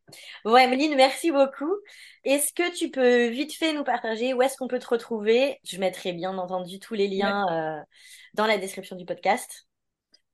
Bon, 0.45 0.57
Emeline, 0.57 0.95
merci 0.95 1.33
beaucoup. 1.33 1.75
Est-ce 2.23 2.53
que 2.53 2.73
tu 2.77 2.93
peux 2.93 3.27
vite 3.27 3.53
fait 3.53 3.73
nous 3.73 3.83
partager 3.83 4.33
où 4.33 4.41
est-ce 4.41 4.57
qu'on 4.57 4.69
peut 4.69 4.79
te 4.79 4.87
retrouver? 4.87 5.59
Je 5.65 5.81
mettrai 5.81 6.13
bien 6.13 6.39
entendu 6.39 6.79
tous 6.79 6.95
les 6.95 7.09
liens 7.09 7.45
euh, 7.51 7.83
dans 8.35 8.47
la 8.47 8.57
description 8.57 8.95
du 8.95 9.05
podcast. 9.05 9.67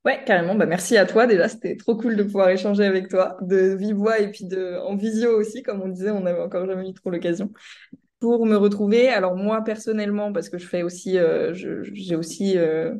Ouais, 0.05 0.23
carrément. 0.27 0.57
Bah, 0.57 0.67
merci 0.67 0.99
à 0.99 1.07
toi. 1.07 1.27
Déjà, 1.27 1.49
c'était 1.49 1.75
trop 1.75 1.97
cool 1.97 2.17
de 2.17 2.23
pouvoir 2.23 2.51
échanger 2.51 2.85
avec 2.85 3.09
toi, 3.09 3.39
de 3.41 3.75
vive 3.75 3.97
voix 3.97 4.19
et 4.19 4.31
puis 4.31 4.45
de 4.45 4.79
en 4.85 4.95
visio 4.95 5.41
aussi, 5.41 5.63
comme 5.63 5.81
on 5.81 5.89
disait, 5.89 6.11
on 6.11 6.21
n'avait 6.21 6.43
encore 6.43 6.67
jamais 6.67 6.87
eu 6.87 6.93
trop 6.93 7.09
l'occasion. 7.09 7.51
Pour 8.21 8.45
me 8.45 8.57
retrouver, 8.57 9.09
alors 9.09 9.37
moi 9.37 9.65
personnellement, 9.65 10.35
parce 10.35 10.51
que 10.51 10.59
je 10.59 10.67
fais 10.67 10.83
aussi, 10.83 11.17
euh, 11.17 11.55
j'ai 11.55 12.15
aussi 12.15 12.59
euh, 12.59 12.95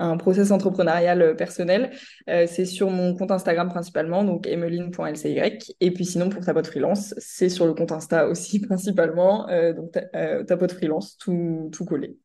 un 0.00 0.16
process 0.16 0.50
entrepreneurial 0.50 1.22
euh, 1.22 1.34
personnel, 1.34 1.92
c'est 2.26 2.64
sur 2.64 2.90
mon 2.90 3.14
compte 3.14 3.30
Instagram 3.30 3.68
principalement, 3.68 4.24
donc 4.24 4.46
emeline.lcy. 4.46 5.38
Et 5.80 5.90
puis 5.90 6.04
sinon, 6.04 6.28
pour 6.28 6.44
ta 6.44 6.54
pote 6.54 6.66
freelance, 6.66 7.14
c'est 7.18 7.48
sur 7.48 7.66
le 7.66 7.74
compte 7.74 7.92
Insta 7.92 8.28
aussi 8.28 8.60
principalement, 8.66 9.46
donc 9.74 9.92
ta, 9.92 10.68
freelance, 10.68 11.16
tout, 11.16 11.70
tout 11.72 11.84
collé. 11.84 12.16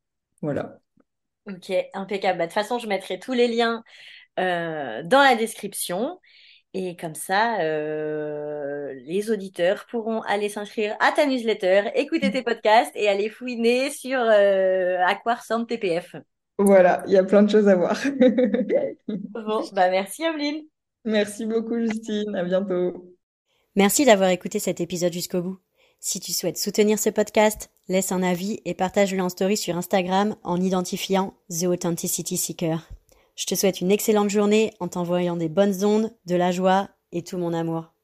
Voilà. 0.42 0.80
Ok, 1.48 1.72
impeccable. 1.94 2.40
Bah, 2.40 2.46
de 2.46 2.52
toute 2.52 2.56
façon, 2.56 2.80
je 2.80 2.88
mettrai 2.88 3.20
tous 3.20 3.34
les 3.34 3.48
liens 3.48 3.84
euh, 4.40 5.04
dans 5.04 5.22
la 5.22 5.36
description. 5.36 6.20
Et 6.74 6.98
comme 6.98 7.16
ça, 7.16 7.62
euh, 7.62 8.94
les 9.06 9.32
auditeurs 9.32 9.86
pourront 9.90 10.22
aller 10.24 10.50
s'inscrire 10.50 10.96
à 11.00 11.12
ta 11.14 11.26
newsletter, 11.26 11.92
écouter 11.96 12.32
tes 12.32 12.44
podcasts 12.44 12.92
et 12.96 13.08
aller 13.08 13.30
fouiner 13.30 13.92
sur 13.92 14.20
euh, 14.20 14.98
à 15.06 15.16
quoi 15.16 15.36
ressemble 15.36 15.68
TPF. 15.68 16.16
Voilà, 16.58 17.04
il 17.08 17.14
y 17.14 17.18
a 17.18 17.24
plein 17.24 17.44
de 17.44 17.50
choses 17.50 17.68
à 17.68 17.76
voir. 17.76 18.00
bon, 19.08 19.64
bah 19.74 19.90
merci 19.90 20.24
Emeline. 20.24 20.64
Merci 21.04 21.46
beaucoup 21.46 21.80
Justine, 21.80 22.36
à 22.36 22.44
bientôt. 22.44 23.16
Merci 23.76 24.06
d'avoir 24.06 24.30
écouté 24.30 24.60
cet 24.60 24.80
épisode 24.80 25.14
jusqu'au 25.14 25.42
bout. 25.42 25.60
Si 26.00 26.20
tu 26.20 26.34
souhaites 26.34 26.58
soutenir 26.58 27.00
ce 27.00 27.10
podcast, 27.10 27.70
laisse 27.90 28.12
un 28.12 28.24
avis 28.24 28.62
et 28.66 28.74
partage-le 28.74 29.22
en 29.22 29.30
story 29.30 29.58
sur 29.58 29.76
Instagram 29.76 30.36
en 30.44 30.62
identifiant 30.62 31.34
The 31.50 31.66
Authenticity 31.66 32.38
Seeker. 32.38 32.90
Je 33.36 33.46
te 33.46 33.56
souhaite 33.56 33.82
une 33.82 33.92
excellente 33.92 34.30
journée 34.30 34.74
en 34.80 34.88
t'envoyant 34.88 35.36
des 35.36 35.50
bonnes 35.50 35.84
ondes, 35.84 36.12
de 36.26 36.36
la 36.36 36.52
joie 36.52 36.90
et 37.12 37.24
tout 37.24 37.38
mon 37.38 37.54
amour. 37.54 37.95